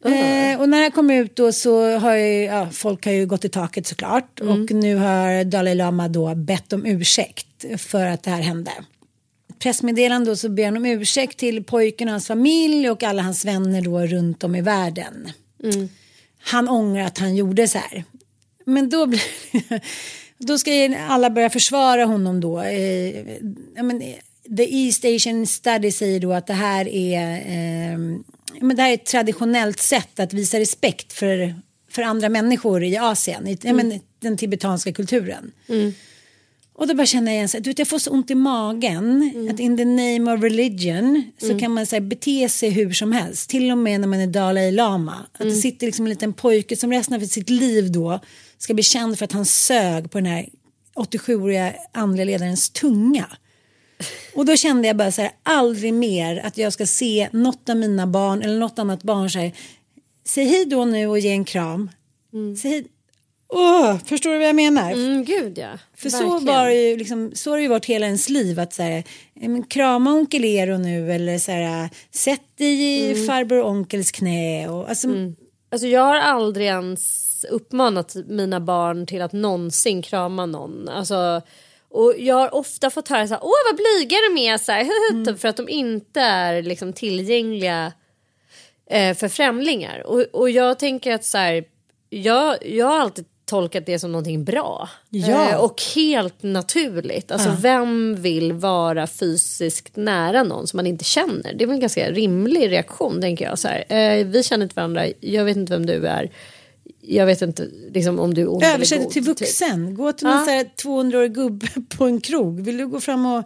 Eh, 0.04 0.60
och 0.60 0.68
när 0.68 0.78
här 0.78 0.90
kom 0.90 1.10
ut 1.10 1.36
då 1.36 1.52
så 1.52 1.98
har 1.98 2.14
ju, 2.14 2.44
ja, 2.44 2.68
folk 2.72 3.04
har 3.04 3.12
ju 3.12 3.26
gått 3.26 3.44
i 3.44 3.48
taket 3.48 3.86
såklart. 3.86 4.40
Och 4.40 4.70
nu 4.70 4.96
har 4.96 5.44
Dalai 5.44 5.74
Lama 5.74 6.08
då 6.08 6.34
bett 6.34 6.72
om 6.72 6.86
ursäkt 6.86 7.64
för 7.76 8.06
att 8.06 8.22
det 8.22 8.30
här 8.30 8.42
hände. 8.42 8.70
Pressmeddelande 9.58 10.30
då 10.30 10.36
så 10.36 10.48
ber 10.48 10.64
han 10.64 10.76
om 10.76 10.86
ursäkt 10.86 11.38
till 11.38 11.64
pojken 11.64 12.08
och 12.08 12.12
hans 12.12 12.26
familj 12.26 12.90
och 12.90 13.02
alla 13.02 13.22
hans 13.22 13.44
vänner 13.44 13.82
då 13.82 14.00
runt 14.00 14.44
om 14.44 14.54
i 14.54 14.60
världen. 14.60 15.32
Han 16.40 16.68
ångrar 16.68 17.02
att 17.02 17.18
han 17.18 17.36
gjorde 17.36 17.68
så 17.68 17.78
här. 17.78 18.04
Men 18.64 18.88
då 18.88 19.06
blir 19.06 19.22
då 20.38 20.58
ska 20.58 20.96
alla 21.08 21.30
börja 21.30 21.50
försvara 21.50 22.04
honom 22.04 22.40
då. 22.40 22.60
Eh, 22.60 23.24
men, 23.82 24.02
eh, 24.02 24.16
The 24.56 24.84
East 24.84 25.04
Asian 25.04 25.46
Study 25.46 25.92
säger 25.92 26.20
då 26.20 26.32
att 26.32 26.46
det 26.46 26.54
här 26.54 26.88
är, 26.88 27.36
eh, 27.36 27.98
men 28.60 28.76
det 28.76 28.82
här 28.82 28.90
är 28.90 28.94
ett 28.94 29.06
traditionellt 29.06 29.80
sätt 29.80 30.20
att 30.20 30.32
visa 30.32 30.60
respekt 30.60 31.12
för, 31.12 31.54
för 31.90 32.02
andra 32.02 32.28
människor 32.28 32.84
i 32.84 32.96
Asien, 32.96 33.48
i, 33.48 33.58
ja, 33.62 33.72
men, 33.72 34.00
den 34.20 34.36
tibetanska 34.36 34.92
kulturen. 34.92 35.52
Och 36.78 36.86
då 36.86 36.94
bara 36.94 37.06
känner 37.06 37.32
jag 37.32 37.36
igen 37.36 37.48
här, 37.52 37.60
du 37.60 37.70
vet, 37.70 37.78
jag 37.78 37.88
får 37.88 37.98
så 37.98 38.10
ont 38.10 38.30
i 38.30 38.34
magen 38.34 39.32
att 39.52 39.60
in 39.60 39.76
the 39.76 39.84
name 39.84 40.32
of 40.32 40.42
religion 40.42 41.30
så 41.38 41.58
kan 41.58 41.72
man 41.72 41.86
så 41.86 41.96
här, 41.96 42.00
bete 42.00 42.48
sig 42.48 42.70
hur 42.70 42.92
som 42.92 43.12
helst. 43.12 43.50
Till 43.50 43.70
och 43.70 43.78
med 43.78 44.00
när 44.00 44.08
man 44.08 44.20
är 44.20 44.26
Dalai 44.26 44.72
Lama. 44.72 45.26
Att 45.32 45.38
det 45.38 45.54
sitter 45.54 45.86
liksom 45.86 46.04
en 46.06 46.10
liten 46.10 46.32
pojke 46.32 46.76
som 46.76 46.92
resten 46.92 47.14
av 47.14 47.26
sitt 47.26 47.50
liv 47.50 47.92
då 47.92 48.20
ska 48.58 48.74
bli 48.74 48.82
känd 48.82 49.18
för 49.18 49.24
att 49.24 49.32
han 49.32 49.44
sög 49.44 50.10
på 50.10 50.18
den 50.18 50.26
här 50.26 50.48
87-åriga 50.96 51.74
andliga 51.92 52.24
ledarens 52.24 52.70
tunga. 52.70 53.26
Och 54.34 54.46
då 54.46 54.56
kände 54.56 54.88
jag 54.88 54.96
bara 54.96 55.12
så 55.12 55.22
här, 55.22 55.30
aldrig 55.42 55.94
mer 55.94 56.40
att 56.44 56.58
jag 56.58 56.72
ska 56.72 56.86
se 56.86 57.28
något 57.32 57.68
av 57.68 57.76
mina 57.76 58.06
barn 58.06 58.42
eller 58.42 58.58
något 58.58 58.78
annat 58.78 59.02
barn 59.02 59.30
så 59.30 59.38
här, 59.38 59.52
säg 60.24 60.44
hej 60.44 60.64
då 60.64 60.84
nu 60.84 61.06
och 61.06 61.18
ge 61.18 61.30
en 61.30 61.44
kram. 61.44 61.90
Säg 62.62 62.86
Åh, 63.50 63.98
förstår 64.04 64.30
du 64.30 64.38
vad 64.38 64.48
jag 64.48 64.56
menar? 64.56 64.92
Mm, 64.92 65.24
gud 65.24 65.58
ja. 65.58 65.78
För 65.96 66.10
så 66.10 66.38
var 66.38 66.66
det 66.66 66.74
ju 66.74 66.96
liksom, 66.96 67.32
så 67.34 67.50
har 67.50 67.56
det 67.56 67.62
ju 67.62 67.68
varit 67.68 67.86
hela 67.86 68.06
ens 68.06 68.28
liv 68.28 68.60
att 68.60 68.72
så 68.72 68.82
här, 68.82 69.04
eh, 69.40 69.62
krama 69.68 70.12
onkel 70.12 70.44
Eero 70.44 70.78
nu 70.78 71.12
eller 71.12 71.38
så 71.38 71.52
här, 71.52 71.88
sätt 72.10 72.56
dig 72.56 72.82
i 72.82 73.12
Mm. 73.12 73.26
farbror 73.26 73.62
och 73.62 73.70
onkels 73.70 74.12
knä 74.12 74.68
och 74.68 74.88
alltså 74.88 75.08
Alltså 75.70 75.86
jag 75.86 76.00
har 76.00 76.16
aldrig 76.16 76.66
ens 76.66 77.44
uppmanat 77.50 78.14
mina 78.26 78.60
barn 78.60 79.06
till 79.06 79.22
att 79.22 79.32
någonsin 79.32 80.02
krama 80.02 80.46
någon. 80.46 80.88
Alltså, 80.88 81.42
och 81.88 82.14
jag 82.18 82.34
har 82.34 82.54
ofta 82.54 82.90
fått 82.90 83.08
höra 83.08 83.28
så 83.28 83.34
här, 83.34 83.44
åh 83.44 83.52
vad 83.70 83.76
blyga 83.76 84.16
de 84.28 84.40
är, 84.40 84.58
så 84.58 84.72
här, 84.72 84.86
mm. 85.12 85.38
för 85.38 85.48
att 85.48 85.56
de 85.56 85.68
inte 85.68 86.20
är 86.20 86.62
liksom 86.62 86.92
tillgängliga 86.92 87.92
eh, 88.90 89.16
för 89.16 89.28
främlingar. 89.28 90.06
Och, 90.06 90.20
och 90.20 90.50
jag 90.50 90.78
tänker 90.78 91.14
att 91.14 91.24
så 91.24 91.38
här, 91.38 91.64
jag, 92.10 92.66
jag 92.66 92.86
har 92.86 93.00
alltid 93.00 93.24
tolkat 93.48 93.86
det 93.86 93.98
som 93.98 94.12
någonting 94.12 94.44
bra. 94.44 94.88
Ja. 95.10 95.50
Eh, 95.50 95.56
och 95.56 95.82
helt 95.94 96.42
naturligt. 96.42 97.30
Alltså 97.32 97.48
Ja. 97.48 97.56
vem 97.60 98.16
vill 98.22 98.52
vara 98.52 99.06
fysiskt 99.06 99.96
nära 99.96 100.42
någon 100.42 100.66
som 100.66 100.76
man 100.76 100.86
inte 100.86 101.04
känner? 101.04 101.54
Det 101.54 101.64
är 101.64 101.66
väl 101.66 101.74
en 101.74 101.80
ganska 101.80 102.10
rimlig 102.10 102.70
reaktion 102.70 103.20
tänker 103.20 103.44
jag. 103.44 103.58
Så 103.58 103.68
eh, 103.68 104.26
vi 104.26 104.42
känner 104.42 104.64
inte 104.64 104.74
varandra, 104.76 105.06
jag 105.20 105.44
vet 105.44 105.56
inte 105.56 105.72
vem 105.72 105.86
du 105.86 106.06
är. 106.06 106.30
Jag 107.00 107.26
vet 107.26 107.42
inte 107.42 107.68
liksom, 107.92 108.18
om 108.18 108.34
du 108.34 108.40
är 108.42 108.52
ond 108.52 108.62
Översätt 108.64 108.98
det 109.00 109.10
till 109.10 109.26
typ. 109.26 109.40
vuxen. 109.40 109.94
Gå 109.94 110.12
till 110.12 110.26
Ja. 110.28 110.34
någon 110.34 110.48
här 110.48 110.64
200-årig 110.82 111.34
gubbe 111.34 111.66
på 111.98 112.04
en 112.04 112.20
krog. 112.20 112.60
Vill 112.60 112.76
du 112.76 112.86
gå 112.86 113.00
fram 113.00 113.26
och 113.26 113.44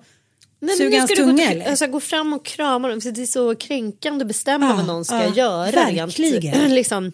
Nej, 0.60 0.76
suga 0.76 0.98
hans 0.98 1.10
tunga 1.10 1.50
eller? 1.50 1.70
alltså, 1.70 1.86
gå 1.86 2.00
fram 2.00 2.32
och 2.32 2.44
krama 2.44 2.88
dem. 2.88 3.00
För 3.00 3.10
det 3.10 3.22
är 3.22 3.26
så 3.26 3.54
kränkande 3.54 4.22
att 4.22 4.28
bestämma 4.28 4.66
Ja, 4.66 4.74
vad 4.76 4.86
någon 4.86 5.04
ska 5.04 5.14
ja, 5.16 5.34
göra. 5.34 5.70
verkligen. 5.70 6.10
Rent, 6.54 6.70
liksom, 6.72 7.12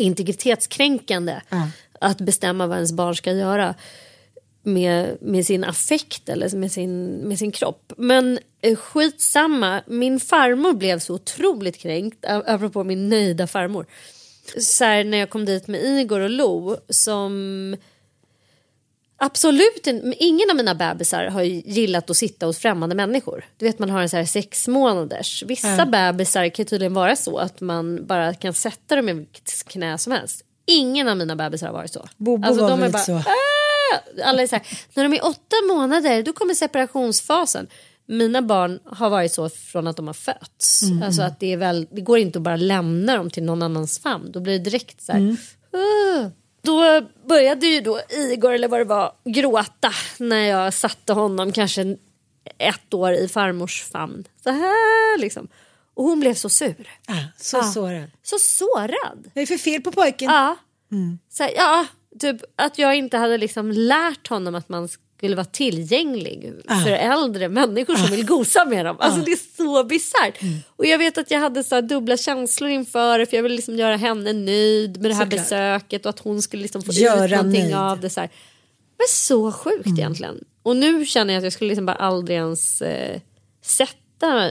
integritetskränkande. 0.00 1.40
Ja. 1.48 1.68
Att 2.00 2.20
bestämma 2.20 2.66
vad 2.66 2.76
ens 2.76 2.92
barn 2.92 3.16
ska 3.16 3.32
göra 3.32 3.74
med, 4.62 5.16
med 5.20 5.46
sin 5.46 5.64
affekt 5.64 6.28
eller 6.28 6.56
med 6.56 6.72
sin, 6.72 7.10
med 7.10 7.38
sin 7.38 7.52
kropp. 7.52 7.92
Men 7.96 8.38
eh, 8.60 8.76
skitsamma, 8.76 9.82
min 9.86 10.20
farmor 10.20 10.72
blev 10.72 10.98
så 10.98 11.14
otroligt 11.14 11.78
kränkt, 11.78 12.24
ap- 12.24 12.44
apropå 12.46 12.84
min 12.84 13.08
nöjda 13.08 13.46
farmor. 13.46 13.86
Så 14.58 14.84
här, 14.84 15.04
när 15.04 15.18
jag 15.18 15.30
kom 15.30 15.44
dit 15.44 15.68
med 15.68 15.84
Igor 15.84 16.20
och 16.20 16.30
Lo 16.30 16.76
som 16.88 17.76
Absolut. 19.22 19.86
Ingen 20.18 20.50
av 20.50 20.56
mina 20.56 20.74
bebisar 20.74 21.24
har 21.24 21.42
gillat 21.42 22.10
att 22.10 22.16
sitta 22.16 22.46
hos 22.46 22.58
främmande 22.58 22.94
människor. 22.94 23.44
Du 23.56 23.64
vet 23.66 23.78
man 23.78 23.90
har 23.90 24.00
en 24.00 24.08
så 24.08 24.16
här 24.16 24.24
sex 24.24 24.68
månaders. 24.68 25.42
Vissa 25.46 25.86
bebisar 25.86 26.48
kan 26.48 26.66
tydligen 26.66 26.94
vara 26.94 27.16
så 27.16 27.38
att 27.38 27.60
man 27.60 28.06
bara 28.06 28.34
kan 28.34 28.54
sätta 28.54 28.96
dem 28.96 29.08
i 29.08 29.12
vilket 29.12 29.64
knä 29.68 29.98
som 29.98 30.12
helst. 30.12 30.44
Ingen 30.66 31.08
av 31.08 31.16
mina 31.16 31.36
bebisar 31.36 31.66
har 31.66 31.74
varit 31.74 31.92
så. 31.92 32.08
Bobo 32.16 32.48
var 32.60 32.68
väl 32.76 32.92
så. 33.06 33.12
"Ah!" 33.16 33.22
Alla 34.24 34.42
är 34.42 34.46
så 34.46 34.56
här, 34.56 34.66
när 34.94 35.02
de 35.08 35.14
är 35.16 35.24
åtta 35.24 35.56
månader 35.68 36.22
då 36.22 36.32
kommer 36.32 36.54
separationsfasen. 36.54 37.66
Mina 38.06 38.42
barn 38.42 38.78
har 38.84 39.10
varit 39.10 39.32
så 39.32 39.48
från 39.48 39.86
att 39.86 39.96
de 39.96 40.06
har 40.06 40.14
fötts. 40.14 40.82
Mm. 40.82 41.02
Alltså 41.02 41.22
att 41.22 41.40
det, 41.40 41.52
är 41.52 41.56
väl, 41.56 41.86
det 41.90 42.00
går 42.00 42.18
inte 42.18 42.38
att 42.38 42.42
bara 42.42 42.56
lämna 42.56 43.16
dem 43.16 43.30
till 43.30 43.42
någon 43.42 43.62
annans 43.62 43.98
famn. 43.98 44.32
Då 44.32 44.40
blir 44.40 44.52
det 44.52 44.64
direkt 44.64 45.02
så 45.02 45.12
här. 45.12 45.18
Mm. 45.18 45.36
Då 46.62 47.00
började 47.28 47.66
ju 47.66 47.80
då 47.80 48.00
Igor 48.08 48.52
eller 48.52 48.68
vad 48.68 48.80
det 48.80 48.84
var 48.84 49.12
gråta 49.24 49.92
när 50.18 50.44
jag 50.48 50.74
satte 50.74 51.12
honom 51.12 51.52
kanske 51.52 51.96
ett 52.58 52.94
år 52.94 53.12
i 53.12 53.28
farmors 53.28 53.82
famn. 53.82 54.24
Så 54.42 54.50
här 54.50 55.18
liksom. 55.18 55.48
Och 55.94 56.04
hon 56.04 56.20
blev 56.20 56.34
så 56.34 56.48
sur. 56.48 56.88
Ah, 57.08 57.14
så 57.36 57.56
Ja. 57.56 57.62
sårad. 57.62 58.10
Så 58.22 58.38
sårad. 58.38 59.18
Vad 59.34 59.36
är 59.36 59.40
det 59.40 59.46
för 59.46 59.56
fel 59.58 59.82
på 59.82 59.92
pojken? 59.92 60.30
Ja. 60.30 60.56
Mm. 60.92 61.18
Så 61.28 61.42
här, 61.42 61.52
ja, 61.56 61.86
typ 62.20 62.36
att 62.56 62.78
jag 62.78 62.94
inte 62.96 63.16
hade 63.16 63.38
liksom 63.38 63.70
lärt 63.70 64.28
honom 64.28 64.54
att 64.54 64.68
man 64.68 64.88
skulle 65.20 65.36
vara 65.36 65.44
tillgänglig 65.44 66.52
Ah. 66.68 66.80
för 66.80 66.90
äldre 66.90 67.48
människor 67.48 67.94
som 67.94 68.06
vill 68.10 68.26
gosa 68.26 68.64
med 68.64 68.86
dem. 68.86 68.96
Alltså 69.00 69.20
det 69.20 69.32
är 69.32 69.56
så 69.56 69.84
bisarrt. 69.84 70.42
Mm. 70.42 70.58
Och 70.76 70.86
jag 70.86 70.98
vet 70.98 71.18
att 71.18 71.30
jag 71.30 71.40
hade 71.40 71.64
så 71.64 71.74
här 71.74 71.82
dubbla 71.82 72.16
känslor 72.16 72.70
inför 72.70 73.18
det 73.18 73.26
för 73.26 73.36
jag 73.36 73.42
ville 73.42 73.54
liksom 73.56 73.76
göra 73.76 73.96
henne 73.96 74.32
nöjd 74.32 75.00
med 75.02 75.10
det 75.10 75.14
här 75.14 75.24
Såklart. 75.24 75.42
besöket 75.42 76.06
och 76.06 76.10
att 76.10 76.18
hon 76.18 76.42
skulle 76.42 76.62
liksom 76.62 76.82
få 76.82 76.92
Göra 76.92 77.24
ut 77.24 77.30
någonting 77.30 77.62
nöjd. 77.62 77.74
av 77.74 78.00
det. 78.00 78.10
Så 78.10 78.20
här. 78.20 78.30
Men 78.98 79.06
så 79.08 79.52
sjukt 79.52 79.86
Mm. 79.86 79.98
egentligen. 79.98 80.44
Och 80.62 80.76
nu 80.76 81.06
känner 81.06 81.34
jag 81.34 81.38
att 81.40 81.44
jag 81.44 81.52
skulle 81.52 81.68
liksom 81.68 81.86
bara 81.86 81.96
aldrig 81.96 82.36
ens 82.38 82.82
eh, 82.82 83.20
sätta 83.62 84.50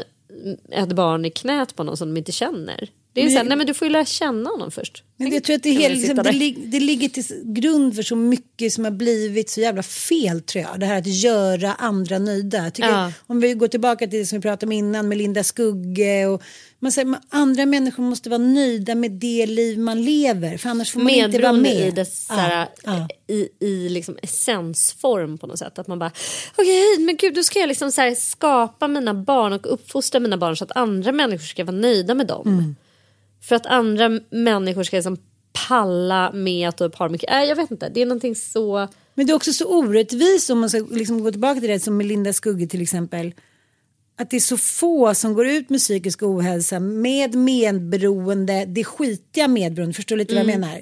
ett 0.71 0.89
barn 0.93 1.25
i 1.25 1.29
knät 1.31 1.75
på 1.75 1.83
någon 1.83 1.97
som 1.97 2.13
de 2.13 2.17
inte 2.17 2.31
känner. 2.31 2.89
Det 3.19 3.23
är 3.23 3.25
Men 3.25 3.31
så 3.31 3.37
här, 3.37 3.45
nej 3.45 3.57
men 3.57 3.67
du 3.67 3.73
får 3.73 3.87
ju 3.87 3.91
lära 3.91 4.05
känna 4.05 4.49
honom 4.49 4.71
först. 4.71 5.03
Men 5.17 5.33
jag 5.33 5.43
tror 5.43 5.55
att 5.55 5.63
det, 5.63 5.77
vi 5.77 5.89
liksom, 5.89 6.15
det, 6.15 6.55
det 6.71 6.79
ligger 6.79 7.09
till 7.09 7.23
grund 7.43 7.95
för 7.95 8.03
så 8.03 8.15
mycket 8.15 8.73
som 8.73 8.83
har 8.83 8.91
blivit 8.91 9.49
så 9.49 9.61
jävla 9.61 9.83
fel 9.83 10.41
tror 10.41 10.63
jag. 10.63 10.79
Det 10.79 10.85
här 10.85 10.97
att 10.97 11.07
göra 11.07 11.73
andra 11.73 12.19
nöjda. 12.19 12.63
Jag 12.63 12.73
tycker, 12.73 12.89
Ja. 12.89 13.11
Om 13.27 13.39
vi 13.39 13.53
går 13.53 13.67
tillbaka 13.67 14.07
till 14.07 14.19
det 14.19 14.25
som 14.25 14.37
vi 14.37 14.41
pratade 14.41 14.65
om 14.65 14.71
innan 14.71 15.07
med 15.07 15.17
Linda 15.17 15.43
Skugge. 15.43 16.25
Och, 16.25 16.43
man 16.79 16.91
säger, 16.91 17.15
andra 17.29 17.65
människor 17.65 18.03
måste 18.03 18.29
vara 18.29 18.37
nöjda 18.37 18.95
med 18.95 19.11
det 19.11 19.45
liv 19.45 19.79
man 19.79 20.03
lever. 20.03 20.57
För 20.57 20.69
annars 20.69 20.91
får 20.91 20.99
man 20.99 21.09
inte 21.13 21.39
vara 21.39 21.53
med. 21.53 21.87
i 21.87 21.91
dess 21.91 22.25
Ja, 22.29 22.35
såhär, 22.35 22.67
ja. 22.83 23.07
i, 23.27 23.49
i 23.59 23.89
liksom 23.89 24.17
essensform 24.21 25.37
på 25.37 25.47
något 25.47 25.59
sätt. 25.59 25.79
Att 25.79 25.87
man 25.87 25.99
bara 25.99 26.11
okej 26.55 26.99
men 26.99 27.17
gud 27.17 27.33
då 27.35 27.43
ska 27.43 27.59
jag 27.59 27.67
liksom 27.67 27.91
såhär, 27.91 28.15
skapa 28.15 28.87
mina 28.87 29.13
barn 29.13 29.53
och 29.53 29.73
uppfostra 29.73 30.19
mina 30.19 30.37
barn 30.37 30.57
så 30.57 30.63
att 30.63 30.77
andra 30.77 31.11
människor 31.11 31.45
ska 31.45 31.63
vara 31.63 31.75
nöjda 31.75 32.13
med 32.13 32.27
dem. 32.27 32.47
Mm. 32.47 32.75
För 33.41 33.55
att 33.55 33.65
andra 33.65 34.19
människor 34.29 34.83
ska 34.83 34.95
liksom 34.97 35.17
palla 35.67 36.31
med 36.31 36.69
att 36.69 36.77
typ 36.77 36.95
ha 36.95 37.09
mycket, 37.09 37.31
äh, 37.31 37.43
jag 37.43 37.55
vet 37.55 37.71
inte 37.71 37.89
det 37.89 38.01
är 38.01 38.05
någonting 38.05 38.35
så 38.35 38.87
Men 39.13 39.25
det 39.25 39.31
är 39.31 39.35
också 39.35 39.53
så 39.53 39.79
orättvist 39.79 40.49
om 40.49 40.59
man 40.59 40.69
ska 40.69 40.79
liksom 40.91 41.23
gå 41.23 41.31
tillbaka 41.31 41.59
till 41.59 41.69
det 41.69 41.79
som 41.79 41.97
Melinda 41.97 42.33
Skugge 42.33 42.67
till 42.67 42.81
exempel. 42.81 43.33
Att 44.21 44.29
det 44.29 44.35
är 44.35 44.39
så 44.39 44.57
få 44.57 45.13
som 45.15 45.33
går 45.33 45.47
ut 45.47 45.69
med 45.69 45.79
psykisk 45.79 46.23
ohälsa 46.23 46.79
med 46.79 47.35
medberoende, 47.35 48.65
det 48.65 48.83
skitiga 48.83 49.47
medberoende, 49.47 49.93
förstår 49.93 50.15
du 50.15 50.19
lite 50.19 50.33
vad 50.35 50.43
jag 50.43 50.49
Mm. 50.49 50.61
menar? 50.61 50.81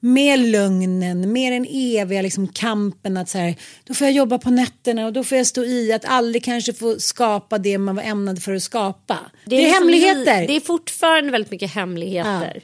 Med 0.00 0.38
lögnen, 0.38 1.32
med 1.32 1.52
den 1.52 1.66
eviga 1.70 2.22
liksom 2.22 2.48
kampen 2.48 3.16
att 3.16 3.28
så 3.28 3.38
här, 3.38 3.54
då 3.84 3.94
får 3.94 4.04
jag 4.06 4.14
jobba 4.14 4.38
på 4.38 4.50
nätterna 4.50 5.06
och 5.06 5.12
då 5.12 5.24
får 5.24 5.38
jag 5.38 5.46
stå 5.46 5.64
i 5.64 5.92
att 5.92 6.04
aldrig 6.04 6.44
kanske 6.44 6.72
få 6.72 6.98
skapa 7.00 7.58
det 7.58 7.78
man 7.78 7.96
var 7.96 8.02
ämnad 8.02 8.42
för 8.42 8.52
att 8.54 8.62
skapa. 8.62 9.18
Det 9.44 9.56
är, 9.56 9.60
liksom 9.62 9.74
hemligheter. 9.82 10.40
li- 10.40 10.46
Det 10.46 10.56
är 10.56 10.60
fortfarande 10.60 11.30
väldigt 11.32 11.50
mycket 11.50 11.70
hemligheter. 11.74 12.62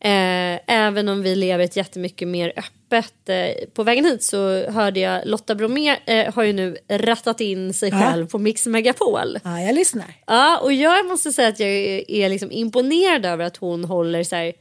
Eh, 0.00 0.60
även 0.66 1.08
om 1.08 1.22
vi 1.22 1.36
lever 1.36 1.64
ett 1.64 1.76
jättemycket 1.76 2.28
mer 2.28 2.52
öppet. 2.56 3.28
Eh, 3.28 3.68
på 3.74 3.82
vägen 3.82 4.04
hit 4.04 4.22
så 4.24 4.70
hörde 4.70 5.00
jag 5.00 5.26
Lotta 5.26 5.54
Bromé 5.54 5.96
eh, 6.06 6.34
har 6.34 6.42
ju 6.42 6.52
nu 6.52 6.76
rattat 6.88 7.40
in 7.40 7.74
sig 7.74 7.88
Ja. 7.90 7.98
själv 8.00 8.26
på 8.26 8.38
Mix 8.38 8.66
Megapol. 8.66 9.38
Ja, 9.44 9.60
jag 9.60 9.74
lyssnar. 9.74 10.14
Ja, 10.26 10.58
och 10.58 10.72
jag 10.72 11.06
måste 11.06 11.32
säga 11.32 11.48
att 11.48 11.60
jag 11.60 11.68
är, 12.08 12.28
liksom 12.28 12.52
imponerad 12.52 13.26
över 13.26 13.44
att 13.44 13.56
hon 13.56 13.84
håller 13.84 14.24
så 14.24 14.36
här 14.36 14.52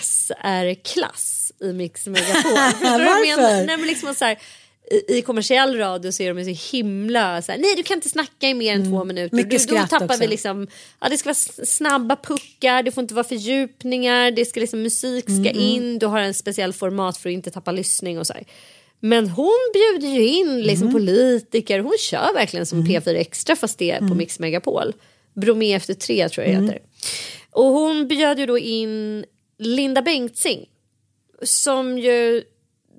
SR-klass 0.00 1.52
i 1.60 1.72
Mix 1.72 2.06
Megapol. 2.06 2.52
Varför? 2.54 3.36
menar? 3.36 3.66
Nej, 3.66 3.76
men 3.76 3.86
liksom 3.86 4.14
så 4.14 4.24
här, 4.24 4.38
i, 4.92 5.04
I 5.18 5.22
kommersiell 5.22 5.76
radio 5.76 6.12
så 6.12 6.22
är 6.22 6.34
de 6.34 6.44
så 6.56 6.76
himla 6.76 7.42
så 7.42 7.52
här, 7.52 7.58
nej 7.58 7.74
du 7.76 7.82
kan 7.82 7.94
inte 7.96 8.08
snacka 8.08 8.48
i 8.48 8.54
mer 8.54 8.74
än 8.74 8.90
två 8.90 9.04
minuter. 9.04 9.34
Mm. 9.36 9.46
Mycket 9.46 9.68
du, 9.68 9.74
då 9.74 9.76
skratt 9.76 9.90
tappar 9.90 10.04
också. 10.06 10.20
vi 10.20 10.26
liksom, 10.26 10.66
ja 11.00 11.08
det 11.08 11.18
ska 11.18 11.28
vara 11.28 11.66
snabba 11.66 12.16
puckar, 12.16 12.82
det 12.82 12.92
får 12.92 13.02
inte 13.02 13.14
vara 13.14 13.24
fördjupningar, 13.24 14.30
det 14.30 14.44
ska 14.44 14.60
liksom 14.60 14.82
musik 14.82 15.24
ska 15.24 15.50
Mm, 15.50 15.58
in, 15.58 15.98
du 15.98 16.06
har 16.06 16.20
en 16.20 16.34
speciell 16.34 16.72
format 16.72 17.16
för 17.16 17.28
att 17.28 17.32
inte 17.34 17.50
tappa 17.50 17.72
lyssning 17.72 18.18
och 18.18 18.26
så 18.26 18.32
här. 18.32 18.44
Men 19.00 19.28
hon 19.28 19.58
bjuder 19.74 20.14
ju 20.14 20.26
in 20.26 20.62
liksom 20.62 20.88
Mm. 20.88 21.00
politiker, 21.00 21.78
hon 21.80 21.96
kör 21.98 22.34
verkligen 22.34 22.66
som 22.66 22.86
P4 22.86 23.14
Extra 23.16 23.56
fast 23.56 23.78
det 23.78 23.90
är 23.90 23.96
Mm. 23.98 24.08
på 24.10 24.14
Mix 24.14 24.38
Megapol. 24.38 24.92
Bromé 25.34 25.74
efter 25.74 25.94
tre 25.94 26.28
tror 26.28 26.46
jag 26.46 26.56
det 26.56 26.62
heter. 26.62 26.78
Och 27.50 27.64
hon 27.64 28.08
bjöd 28.08 28.38
ju 28.38 28.46
då 28.46 28.58
in 28.58 29.24
Linda 29.58 30.02
Bengtzing 30.02 30.68
som 31.42 31.98
ju 31.98 32.42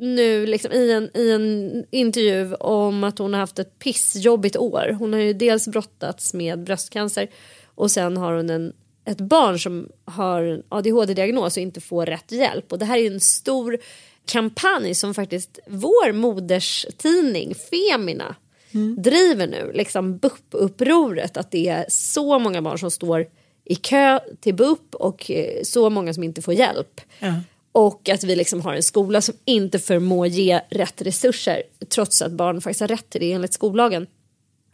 nu 0.03 0.45
liksom 0.45 0.71
i 0.71 0.91
en, 0.91 1.09
i 1.13 1.31
en 1.31 1.85
intervju 1.91 2.55
om 2.55 3.03
att 3.03 3.19
hon 3.19 3.33
har 3.33 3.39
haft 3.39 3.59
ett 3.59 3.79
pissjobbigt 3.79 4.57
år. 4.57 4.95
Hon 4.99 5.13
har 5.13 5.19
ju 5.19 5.33
dels 5.33 5.67
brottats 5.67 6.33
med 6.33 6.63
bröstcancer 6.63 7.29
och 7.75 7.91
sen 7.91 8.17
har 8.17 8.33
hon 8.33 8.49
en, 8.49 8.73
ett 9.05 9.21
barn 9.21 9.59
som 9.59 9.89
har 10.05 10.41
en 10.41 10.63
ADHD-diagnos 10.69 11.57
och 11.57 11.63
inte 11.63 11.81
får 11.81 12.05
rätt 12.05 12.31
hjälp. 12.31 12.71
Och 12.71 12.79
det 12.79 12.85
här 12.85 12.97
är 12.97 13.11
en 13.11 13.19
stor 13.19 13.77
kampanj 14.25 14.95
som 14.95 15.13
faktiskt 15.13 15.59
vår 15.67 16.11
moderstidning 16.11 17.55
Femina 17.55 18.35
driver 18.97 19.47
nu. 19.47 19.71
Liksom 19.73 20.17
BUP-upproret 20.17 21.37
att 21.37 21.51
det 21.51 21.67
är 21.67 21.85
så 21.89 22.39
många 22.39 22.61
barn 22.61 22.79
som 22.79 22.91
står 22.91 23.27
i 23.65 23.75
kö 23.75 24.19
till 24.39 24.55
BUP 24.55 24.95
och 24.95 25.31
eh, 25.31 25.63
så 25.63 25.89
många 25.89 26.13
som 26.13 26.23
inte 26.23 26.41
får 26.41 26.53
hjälp. 26.53 27.01
Ja. 27.19 27.33
Och 27.73 28.09
att 28.09 28.23
vi 28.23 28.35
liksom 28.35 28.61
har 28.61 28.73
en 28.73 28.83
skola 28.83 29.21
som 29.21 29.35
inte 29.45 29.79
förmår 29.79 30.27
ge 30.27 30.61
rätt 30.69 31.01
resurser 31.01 31.63
trots 31.89 32.21
att 32.21 32.31
barn 32.31 32.61
faktiskt 32.61 32.81
har 32.81 32.87
rätt 32.87 33.09
till 33.09 33.21
det 33.21 33.31
enligt 33.31 33.53
skollagen. 33.53 34.07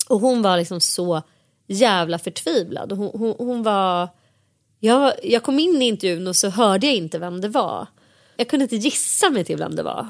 Och 0.09 0.19
hon 0.19 0.41
var 0.41 0.57
liksom 0.57 0.81
så 0.81 1.21
jävla 1.67 2.19
förtvivlad. 2.19 2.91
Hon, 2.91 3.11
hon, 3.13 3.35
hon 3.37 3.63
var... 3.63 4.09
Jag, 4.79 5.13
jag 5.23 5.43
kom 5.43 5.59
in 5.59 5.81
i 5.81 5.85
intervjun 5.85 6.27
och 6.27 6.35
så 6.35 6.49
hörde 6.49 6.87
jag 6.87 6.95
inte 6.95 7.19
vem 7.19 7.41
det 7.41 7.47
var 7.47 7.87
jag 8.39 8.47
kunde 8.47 8.63
inte 8.63 8.75
gissa 8.75 9.29
mig 9.29 9.43
till 9.43 9.57
vem 9.57 9.75
det 9.75 9.83
var. 9.83 10.07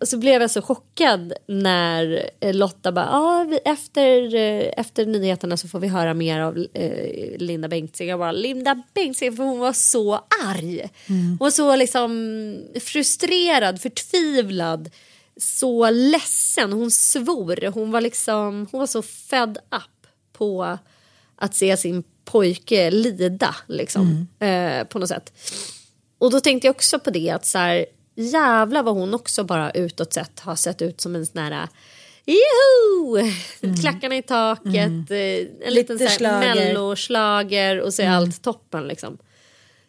Och 0.00 0.08
så 0.08 0.18
blev 0.18 0.42
jag 0.42 0.50
så 0.50 0.62
chockad 0.62 1.32
när 1.48 2.30
eh, 2.40 2.54
Lotta 2.54 2.92
bara, 2.92 3.08
ah, 3.10 3.44
vi, 3.44 3.58
efter, 3.64 4.34
eh, 4.34 4.72
efter 4.76 5.06
nyheterna 5.06 5.56
så 5.56 5.68
får 5.68 5.80
vi 5.80 5.88
höra 5.88 6.14
mer 6.14 6.40
av 6.40 6.66
eh, 6.74 7.38
Linda 7.38 7.68
Bengtzing. 7.68 8.08
Jag 8.08 8.18
bara, 8.18 8.32
Linda 8.32 8.82
Bengtzing, 8.94 9.36
för 9.36 9.44
hon 9.44 9.58
var 9.58 9.72
så 9.72 10.14
arg. 10.44 10.88
Hon 11.08 11.36
var 11.36 11.50
så 11.50 11.76
liksom 11.76 12.10
frustrerad, 12.80 13.80
förtvivlad, 13.80 14.90
så 15.36 15.90
ledsen. 15.90 16.72
Hon 16.72 16.90
svor, 16.90 17.70
hon 17.70 17.90
var 17.90 18.00
liksom, 18.00 18.66
hon 18.70 18.80
var 18.80 18.86
så 18.86 19.02
fed 19.02 19.58
up 19.70 20.06
på 20.32 20.78
att 21.36 21.54
se 21.54 21.76
sin 21.76 22.04
pojke 22.24 22.90
lida 22.90 23.56
liksom, 23.66 24.26
eh, 24.38 24.84
på 24.84 24.98
något 24.98 25.08
sätt. 25.08 25.32
Och 26.22 26.30
då 26.30 26.40
tänkte 26.40 26.66
jag 26.66 26.74
också 26.74 26.98
på 26.98 27.10
det 27.10 27.30
att 27.30 27.46
så 27.46 27.58
här, 27.58 27.86
jävlar 28.14 28.82
vad 28.82 28.94
hon 28.94 29.14
också 29.14 29.44
bara 29.44 29.70
utåt 29.70 30.12
sett 30.12 30.40
har 30.40 30.56
sett 30.56 30.82
ut 30.82 31.00
som 31.00 31.14
en 31.14 31.26
sån 31.26 31.42
här 31.42 31.68
Joho! 32.26 33.18
Klackarna 33.82 34.16
i 34.16 34.22
taket, 34.22 35.10
eh, 35.10 35.66
en 35.66 35.74
liten 35.74 35.98
så 35.98 36.04
här 36.04 36.54
melloslager 36.54 37.80
och 37.80 37.94
så 37.94 38.02
är 38.02 38.08
allt 38.08 38.42
toppen 38.42 38.88
liksom. 38.88 39.18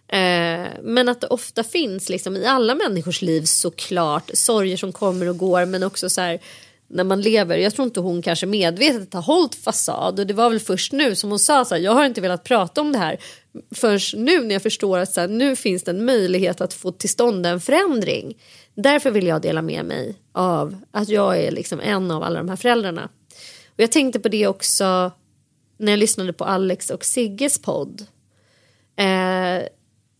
Eh, 0.07 0.67
men 0.83 1.09
att 1.09 1.21
det 1.21 1.27
ofta 1.27 1.63
finns 1.63 2.09
liksom 2.09 2.35
i 2.35 2.45
alla 2.45 2.75
människors 2.75 3.21
liv 3.21 3.41
såklart 3.45 4.29
sorger 4.33 4.77
som 4.77 4.91
kommer 4.91 5.29
och 5.29 5.37
går 5.37 5.65
men 5.65 5.83
också 5.83 6.09
så 6.09 6.21
här 6.21 6.39
när 6.87 7.03
man 7.03 7.21
lever, 7.21 7.57
jag 7.57 7.75
tror 7.75 7.85
inte 7.85 7.99
hon 7.99 8.21
kanske 8.21 8.45
medvetet 8.45 9.13
har 9.13 9.21
hållit 9.21 9.55
fasad 9.55 10.19
och 10.19 10.27
det 10.27 10.33
var 10.33 10.49
väl 10.49 10.59
först 10.59 10.91
nu 10.91 11.15
som 11.15 11.29
hon 11.29 11.39
sa 11.39 11.65
så 11.65 11.75
här, 11.75 11.81
jag 11.81 11.91
har 11.91 12.05
inte 12.05 12.21
velat 12.21 12.43
prata 12.43 12.81
om 12.81 12.91
det 12.91 12.97
här 12.97 13.17
först 13.75 14.15
nu 14.15 14.43
när 14.43 14.55
jag 14.55 14.61
förstår 14.61 14.97
att 14.97 15.13
så 15.13 15.21
här, 15.21 15.27
nu 15.27 15.55
finns 15.55 15.83
det 15.83 15.91
en 15.91 16.05
möjlighet 16.05 16.61
att 16.61 16.73
få 16.73 16.91
till 16.91 17.09
stånd 17.09 17.45
en 17.45 17.61
förändring. 17.61 18.37
Därför 18.75 19.11
vill 19.11 19.27
jag 19.27 19.41
dela 19.41 19.61
med 19.61 19.85
mig 19.85 20.15
av 20.31 20.75
att 20.91 21.09
jag 21.09 21.37
är 21.37 21.51
liksom 21.51 21.79
en 21.79 22.11
av 22.11 22.23
alla 22.23 22.37
de 22.37 22.49
här 22.49 22.55
föräldrarna. 22.55 23.09
Och 23.65 23.79
jag 23.79 23.91
tänkte 23.91 24.19
på 24.19 24.29
det 24.29 24.47
också 24.47 25.11
när 25.77 25.91
jag 25.91 25.99
lyssnade 25.99 26.33
på 26.33 26.45
Alex 26.45 26.89
och 26.89 27.05
Sigges 27.05 27.61
podd. 27.61 28.07
Eh, 28.95 29.63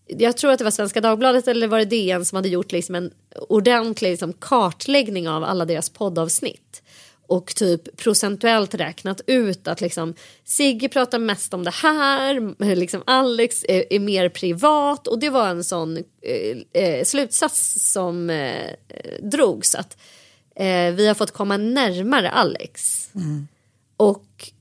jag 0.08 0.38
tror 0.38 0.52
att 0.52 0.58
det 0.58 0.64
var 0.64 0.72
Svenska 0.72 1.02
Dagbladet 1.02 1.48
eller 1.48 1.68
var 1.68 1.80
det 1.80 1.86
DN 1.86 2.26
som 2.26 2.36
hade 2.36 2.50
gjort 2.50 2.72
liksom 2.72 2.96
en 2.96 3.12
ordentlig 3.50 4.10
liksom 4.10 4.34
kartläggning 4.34 5.30
av 5.30 5.44
alla 5.44 5.66
deras 5.66 5.90
poddavsnitt. 5.90 6.84
Och 7.28 7.56
typ 7.56 7.98
procentuellt 7.98 8.76
räknat 8.76 9.22
ut 9.28 9.68
att 9.68 9.82
liksom 9.82 10.14
Sigge 10.44 10.90
pratar 10.90 11.20
mest 11.20 11.54
om 11.54 11.64
det 11.64 11.74
här, 11.74 12.76
liksom 12.76 13.04
Alex 13.06 13.66
är, 13.68 13.94
är 13.94 14.00
mer 14.00 14.30
privat 14.30 15.08
och 15.08 15.20
det 15.20 15.30
var 15.30 15.48
en 15.48 15.64
sån 15.64 15.98
eh, 16.22 16.84
eh, 16.84 17.04
slutsats 17.04 17.92
som 17.94 18.30
eh, 18.30 18.74
drogs 19.22 19.76
att 19.76 19.98
eh, 20.56 20.92
vi 20.94 21.08
har 21.08 21.14
fått 21.14 21.32
komma 21.32 21.58
närmare 21.58 22.30
Alex. 22.30 23.10
Och 23.98 24.52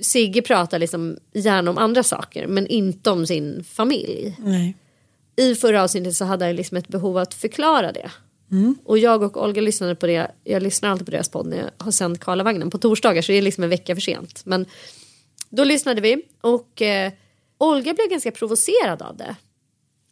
Sigge 0.00 0.42
pratar 0.42 0.78
liksom 0.78 1.18
gärna 1.32 1.70
om 1.70 1.78
andra 1.78 2.02
saker 2.02 2.46
men 2.46 2.66
inte 2.66 3.10
om 3.10 3.26
sin 3.26 3.64
familj. 3.64 4.36
Nej. 4.38 4.76
I 5.36 5.54
förra 5.54 5.82
avsnittet 5.82 6.14
så 6.14 6.24
hade 6.24 6.46
jag 6.46 6.56
liksom 6.56 6.76
ett 6.76 6.88
behov 6.88 7.18
att 7.18 7.34
förklara 7.34 7.92
det. 7.92 8.10
Och 8.84 8.98
jag 8.98 9.22
och 9.22 9.44
Olga 9.44 9.60
lyssnade 9.60 9.94
på 9.94 10.06
det. 10.06 10.30
Jag 10.44 10.62
lyssnar 10.62 10.90
alltid 10.90 11.06
på 11.06 11.10
deras 11.10 11.28
podd 11.28 11.46
när 11.46 11.56
jag 11.56 11.70
har 11.78 11.90
sänt 11.90 12.20
Karlavagnen 12.20 12.70
på 12.70 12.78
torsdagar 12.78 13.22
så 13.22 13.32
det 13.32 13.38
är 13.38 13.42
liksom 13.42 13.64
en 13.64 13.70
vecka 13.70 13.94
för 13.94 14.00
sent. 14.00 14.42
Men 14.44 14.66
då 15.50 15.64
lyssnade 15.64 16.00
vi 16.00 16.22
och 16.40 16.82
eh, 16.82 17.12
Olga 17.58 17.94
blev 17.94 18.08
ganska 18.08 18.30
provocerad 18.30 19.02
av 19.02 19.16
det. 19.16 19.36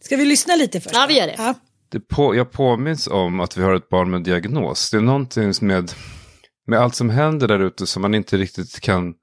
Ska 0.01 0.17
vi 0.17 0.25
lyssna 0.25 0.57
lite 0.57 0.81
först? 0.81 0.95
Ja, 0.95 1.07
vi 1.09 1.19
gör 1.19 1.27
det. 1.27 1.35
Ja. 1.39 1.55
Det 1.89 2.01
på, 2.01 2.35
jag 2.35 2.51
påminns 2.51 3.07
om 3.07 3.41
att 3.41 3.57
vi 3.57 3.63
har 3.63 3.75
ett 3.75 3.89
barn 3.89 4.11
med 4.11 4.23
diagnos. 4.23 4.91
Det 4.91 4.97
är 4.97 5.01
någonting 5.01 5.53
med, 5.61 5.93
med 6.67 6.79
allt 6.79 6.95
som 6.95 7.11
händer 7.11 7.49
där 7.49 7.61
ute 7.61 7.87
som 7.87 8.03
man 8.03 8.15
inte 8.15 8.37
riktigt 8.37 8.81
kan 8.81 9.15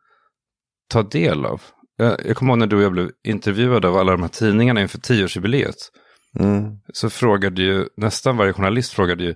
ta 0.87 1.03
del 1.03 1.45
av. 1.45 1.61
Jag, 1.97 2.25
jag 2.25 2.37
kommer 2.37 2.51
ihåg 2.51 2.59
när 2.59 2.67
du 2.67 2.75
och 2.75 2.81
jag 2.81 2.91
blev 2.91 3.11
intervjuade 3.23 3.87
av 3.87 3.97
alla 3.97 4.11
de 4.11 4.21
här 4.21 4.29
tidningarna 4.29 4.81
inför 4.81 4.97
tioårsjubileet. 4.97 5.75
Så 6.93 7.09
frågade 7.09 7.61
ju, 7.61 7.87
nästan 7.97 8.37
varje 8.37 8.53
journalist 8.53 8.93
frågade 8.93 9.23
ju, 9.23 9.35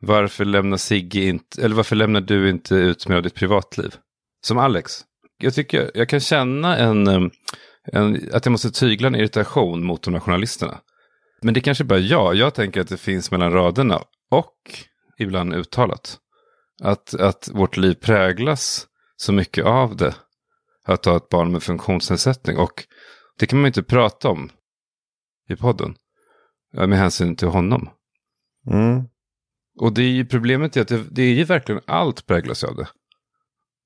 varför 0.00 0.44
lämnar 0.44 0.76
Sigge 0.76 1.20
inte, 1.20 1.62
eller 1.62 1.76
varför 1.76 1.96
lämnar 1.96 2.20
du 2.20 2.50
inte 2.50 2.74
ut 2.74 3.08
mer 3.08 3.16
av 3.16 3.22
ditt 3.22 3.34
privatliv? 3.34 3.94
Som 4.40 4.58
Alex. 4.58 4.92
Jag 5.38 5.54
tycker, 5.54 5.90
jag 5.94 6.08
kan 6.08 6.20
känna 6.20 6.76
en, 6.76 7.30
en 7.92 8.30
att 8.32 8.46
jag 8.46 8.52
måste 8.52 8.70
tygla 8.70 9.08
en 9.08 9.14
irritation 9.14 9.84
mot 9.84 10.02
de 10.02 10.14
här 10.14 10.20
journalisterna. 10.20 10.80
Men 11.42 11.54
det 11.54 11.60
kanske 11.60 11.84
bara 11.84 11.98
jag. 11.98 12.34
Jag 12.34 12.54
tänker 12.54 12.80
att 12.80 12.88
det 12.88 12.96
finns 12.96 13.30
mellan 13.30 13.52
raderna 13.52 14.00
och 14.30 14.54
ibland 15.18 15.54
uttalat. 15.54 16.18
Att, 16.82 17.14
att 17.14 17.50
vårt 17.52 17.76
liv 17.76 17.94
präglas 17.94 18.86
så 19.16 19.32
mycket 19.32 19.64
av 19.64 19.96
det. 19.96 20.14
Att 20.86 21.04
ha 21.04 21.16
ett 21.16 21.28
barn 21.28 21.52
med 21.52 21.62
funktionsnedsättning. 21.62 22.58
Och 22.58 22.84
det 23.38 23.46
kan 23.46 23.58
man 23.58 23.66
inte 23.66 23.82
prata 23.82 24.28
om 24.28 24.50
i 25.48 25.56
podden. 25.56 25.94
ja, 26.72 26.86
Med 26.86 26.98
hänsyn 26.98 27.36
till 27.36 27.48
honom. 27.48 27.88
Och 29.80 29.92
det 29.92 30.02
är 30.02 30.10
ju 30.10 30.26
problemet 30.26 30.76
är 30.76 30.80
att 30.80 30.88
det, 30.88 31.04
det 31.10 31.22
är 31.22 31.34
ju 31.34 31.44
verkligen 31.44 31.80
allt 31.86 32.26
präglas 32.26 32.64
av 32.64 32.76
det. 32.76 32.88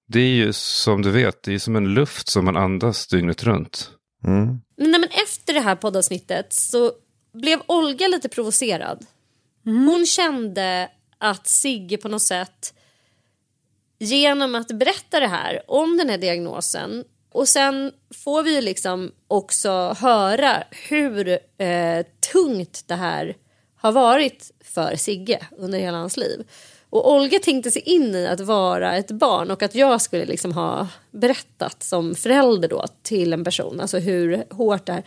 Det 0.09 0.21
är 0.21 0.35
ju 0.35 0.53
som 0.53 1.03
du 1.03 1.11
vet, 1.11 1.43
det 1.43 1.55
är 1.55 1.59
som 1.59 1.77
en 1.77 1.95
luft 1.95 2.29
som 2.29 2.45
man 2.45 2.57
andas 2.57 3.07
dygnet 3.07 3.45
runt. 3.45 3.91
Nej, 4.77 4.91
men 5.01 5.09
efter 5.25 5.55
det 5.55 5.61
här 5.61 5.77
poddavsnittet 5.77 6.53
så 6.53 6.93
blev 7.33 7.61
Olga 7.67 8.09
lite 8.09 8.29
provocerad. 8.29 9.07
Hon 9.65 10.07
kände 10.07 10.91
att 11.19 11.47
Sigge 11.47 11.97
på 11.97 12.09
något 12.09 12.23
sätt 12.23 12.75
genom 14.01 14.55
att 14.55 14.69
berätta 14.69 15.21
det 15.21 15.27
här 15.27 15.63
om 15.67 15.97
den 15.97 16.09
här 16.09 16.19
diagnosen 16.19 17.05
och 17.33 17.49
sen 17.49 17.93
får 18.25 18.43
vi 18.43 18.55
ju 18.55 18.61
liksom 18.61 19.13
också 19.29 19.97
höra 19.99 20.65
hur 20.71 21.29
eh, 21.59 22.07
tungt 22.33 22.85
det 22.87 22.95
här 22.95 23.37
har 23.77 23.93
varit 23.93 24.51
för 24.65 24.97
Sigge 24.97 25.47
under 25.59 25.79
hela 25.79 25.99
hans 25.99 26.17
liv. 26.17 26.47
Och 26.91 27.13
Olga 27.13 27.39
tänkte 27.39 27.71
sig 27.71 27.83
in 27.83 28.15
i 28.15 28.27
att 28.27 28.41
vara 28.41 28.97
ett 28.97 29.11
barn 29.11 29.51
och 29.51 29.63
att 29.63 29.75
jag 29.75 30.01
skulle 30.01 30.25
liksom 30.25 30.53
ha 30.53 30.89
berättat 31.11 31.83
som 31.83 32.15
förälder 32.15 32.69
då 32.69 32.85
till 33.03 33.33
en 33.33 33.45
person, 33.45 33.81
alltså 33.81 33.99
hur 33.99 34.45
hårt 34.51 34.87
det 34.87 34.93
är. 34.93 35.03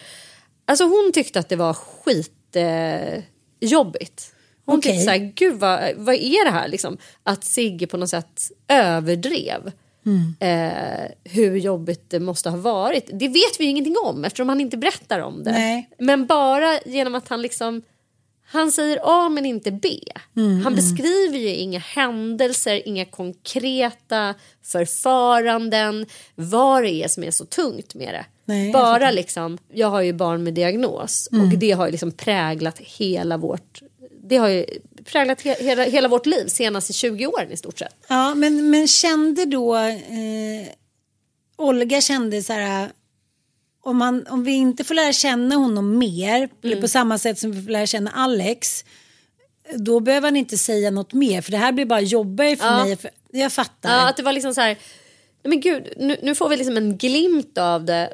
Alltså 0.65 0.83
hon 0.83 1.11
tyckte 1.13 1.39
att 1.39 1.49
det 1.49 1.55
var 1.55 1.73
skitjobbigt. 1.73 2.55
eh, 2.55 3.23
jobbigt. 3.59 4.32
Hon 4.65 4.77
Okej. 4.77 4.91
tyckte 4.91 5.05
så 5.05 5.11
här, 5.11 5.31
gud 5.35 5.59
vad, 5.59 5.95
vad 5.95 6.15
är 6.15 6.45
det 6.45 6.51
här 6.51 6.67
liksom? 6.67 6.97
Att 7.23 7.43
Sigge 7.43 7.87
på 7.87 7.97
något 7.97 8.09
sätt 8.09 8.41
överdrev. 8.67 9.71
Eh, 10.39 11.11
hur 11.23 11.55
jobbigt 11.57 12.09
det 12.09 12.19
måste 12.19 12.49
ha 12.49 12.57
varit. 12.57 13.09
Det 13.13 13.27
vet 13.27 13.59
vi 13.59 13.63
ju 13.63 13.69
ingenting 13.69 13.95
om 14.03 14.25
eftersom 14.25 14.49
han 14.49 14.61
inte 14.61 14.77
berättar 14.77 15.19
om 15.19 15.43
det. 15.43 15.51
Nej. 15.51 15.89
Men 15.99 16.25
bara 16.25 16.79
genom 16.85 17.15
att 17.15 17.27
han 17.27 17.41
liksom 17.41 17.81
han 18.45 18.71
säger 18.71 18.99
A 19.03 19.29
men 19.29 19.45
inte 19.45 19.71
B. 19.71 19.99
han 20.63 20.75
beskriver 20.75 21.37
ju 21.37 21.47
inga 21.47 21.79
händelser, 21.79 22.87
inga 22.87 23.05
konkreta 23.05 24.35
förfaranden, 24.63 26.05
vad 26.35 26.83
det 26.83 26.91
är 26.91 27.07
som 27.07 27.23
är 27.23 27.31
så 27.31 27.45
tungt 27.45 27.95
med 27.95 28.13
det. 28.13 28.25
Nej, 28.45 28.65
jag 28.65 28.73
Bara 28.73 29.11
liksom, 29.11 29.57
jag 29.73 29.87
har 29.87 30.01
ju 30.01 30.13
barn 30.13 30.43
med 30.43 30.53
diagnos 30.53 31.29
och 31.31 31.57
det 31.57 31.71
har 31.71 31.85
ju 31.85 31.91
liksom 31.91 32.11
präglat 32.11 32.79
hela 32.79 33.37
vårt 33.37 33.81
det 34.29 34.37
har 34.37 34.49
ju 34.49 34.65
präglat 35.05 35.41
he 35.41 35.55
hela, 35.63 35.83
hela 35.83 36.07
vårt 36.07 36.25
liv 36.25 36.47
senaste 36.47 36.93
20 36.93 37.27
åren 37.27 37.51
i 37.51 37.57
stort 37.57 37.79
sett. 37.79 37.95
Ja, 38.07 38.35
men, 38.35 38.69
men 38.69 38.87
kände 38.87 39.45
då 39.45 39.75
eh, 39.75 40.67
Olga 41.57 42.01
kände 42.01 42.43
så 42.43 42.53
här 42.53 42.91
om, 43.83 43.97
man, 43.97 44.27
om 44.27 44.43
vi 44.43 44.51
inte 44.51 44.83
får 44.83 44.95
lära 44.95 45.13
känna 45.13 45.55
honom 45.55 45.97
mer 45.97 46.49
eller 46.63 46.81
på 46.81 46.87
samma 46.87 47.17
sätt 47.17 47.39
som 47.39 47.51
vi 47.51 47.61
får 47.63 47.71
lära 47.71 47.87
känna 47.87 48.11
Alex 48.11 48.85
då 49.75 49.99
behöver 49.99 50.27
han 50.27 50.35
inte 50.35 50.57
säga 50.57 50.91
något 50.91 51.13
mer 51.13 51.41
för 51.41 51.51
det 51.51 51.57
här 51.57 51.71
blir 51.71 51.85
bara 51.85 52.01
jobbigare 52.01 52.55
för 52.55 52.65
Ja. 52.65 52.83
mig. 52.85 52.97
För, 52.97 53.11
jag 53.31 53.51
fattar. 53.53 53.89
Ja, 53.89 54.09
att 54.09 54.17
det 54.17 54.23
var 54.23 54.33
liksom 54.33 54.53
så 54.53 54.61
här, 54.61 54.77
men 55.43 55.59
gud, 55.59 55.93
nu, 55.97 56.17
nu 56.23 56.35
får 56.35 56.49
vi 56.49 56.57
liksom 56.57 56.77
en 56.77 56.97
glimt 56.97 57.57
av 57.57 57.85
det 57.85 58.13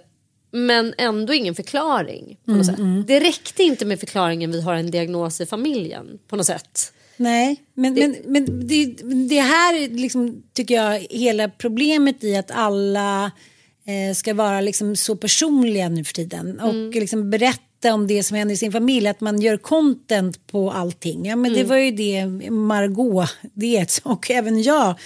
men 0.51 0.93
ändå 0.97 1.33
ingen 1.33 1.55
förklaring 1.55 2.37
på 2.45 2.51
något 2.51 2.65
sätt. 2.65 2.77
Det 3.07 3.19
räckte 3.19 3.63
inte 3.63 3.85
med 3.85 3.99
förklaringen 3.99 4.51
vi 4.51 4.61
har 4.61 4.73
en 4.73 4.91
diagnos 4.91 5.41
i 5.41 5.45
familjen 5.45 6.19
på 6.27 6.35
något 6.35 6.45
sätt. 6.45 6.93
Nej, 7.17 7.63
men, 7.73 7.93
men, 7.93 8.15
men 8.25 8.67
det, 8.67 8.85
det 9.27 9.39
här 9.39 9.75
är 9.75 9.89
liksom, 9.89 10.43
tycker 10.53 10.75
jag 10.75 11.07
hela 11.09 11.49
problemet 11.49 12.23
i 12.23 12.35
att 12.35 12.51
alla 12.51 13.31
eh, 13.85 14.15
ska 14.15 14.33
vara 14.33 14.61
liksom 14.61 14.95
så 14.95 15.15
personliga 15.15 15.89
nu 15.89 16.03
för 16.03 16.13
tiden 16.13 16.59
och 16.59 16.95
liksom 16.95 17.29
berätta 17.29 17.93
om 17.93 18.07
det 18.07 18.23
som 18.23 18.37
händer 18.37 18.55
i 18.55 18.57
sin 18.57 18.71
familj, 18.71 19.07
att 19.07 19.21
man 19.21 19.41
gör 19.41 19.57
content 19.57 20.47
på 20.47 20.71
allting. 20.71 21.25
Ja, 21.25 21.35
men 21.35 21.53
Det 21.53 21.63
var 21.63 21.77
ju 21.77 21.91
det 21.91 22.25
Margot 22.51 23.29
det 23.53 23.99
och 24.03 24.31
även 24.31 24.61
jag 24.61 24.99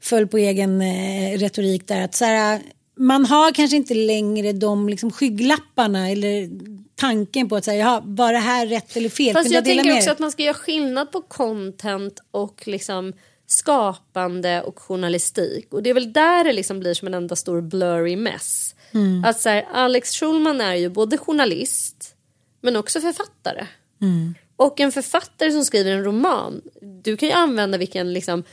föll 0.00 0.26
på 0.26 0.38
egen 0.38 0.82
eh, 0.82 1.38
retorik 1.38 1.88
där. 1.88 2.04
att 2.04 2.14
så 2.14 2.24
här, 2.24 2.60
Man 2.98 3.26
har 3.26 3.52
kanske 3.52 3.76
inte 3.76 3.94
längre 3.94 4.52
de 4.52 4.88
liksom 4.88 5.10
skygglapparna 5.10 6.10
eller 6.10 6.48
tanken 6.94 7.48
på 7.48 7.56
att 7.56 7.64
säga, 7.64 7.84
ja, 7.84 8.02
var 8.04 8.32
det 8.32 8.38
här 8.38 8.66
rätt 8.66 8.96
eller 8.96 9.08
fel? 9.08 9.32
Fast 9.32 9.46
Kan 9.46 9.54
jag 9.54 9.64
dela 9.64 9.82
tänker 9.82 9.96
också 9.96 10.08
er? 10.08 10.12
att 10.12 10.18
man 10.18 10.32
ska 10.32 10.42
göra 10.42 10.54
skillnad 10.54 11.12
på 11.12 11.20
content 11.20 12.20
och 12.30 12.62
liksom 12.66 13.12
skapande 13.46 14.62
och 14.62 14.78
journalistik. 14.78 15.74
Och 15.74 15.82
det 15.82 15.90
är 15.90 15.94
väl 15.94 16.12
där 16.12 16.44
det 16.44 16.52
liksom 16.52 16.80
blir 16.80 16.94
som 16.94 17.08
en 17.08 17.14
enda 17.14 17.36
stor 17.36 17.60
blurry 17.60 18.16
mess. 18.16 18.74
Mm. 18.92 19.24
Att 19.24 19.40
så 19.40 19.48
här, 19.48 19.68
Alex 19.72 20.12
Schulman 20.20 20.60
är 20.60 20.74
ju 20.74 20.88
både 20.88 21.18
journalist 21.18 22.14
men 22.60 22.76
också 22.76 23.00
författare. 23.00 23.66
Mm. 24.00 24.34
Och 24.56 24.80
en 24.80 24.92
författare 24.92 25.52
som 25.52 25.64
skriver 25.64 25.90
en 25.90 26.04
roman, 26.04 26.60
du 27.02 27.16
kan 27.16 27.28
ju 27.28 27.34
använda 27.34 27.78
vilken 27.78 28.12
liksom 28.12 28.44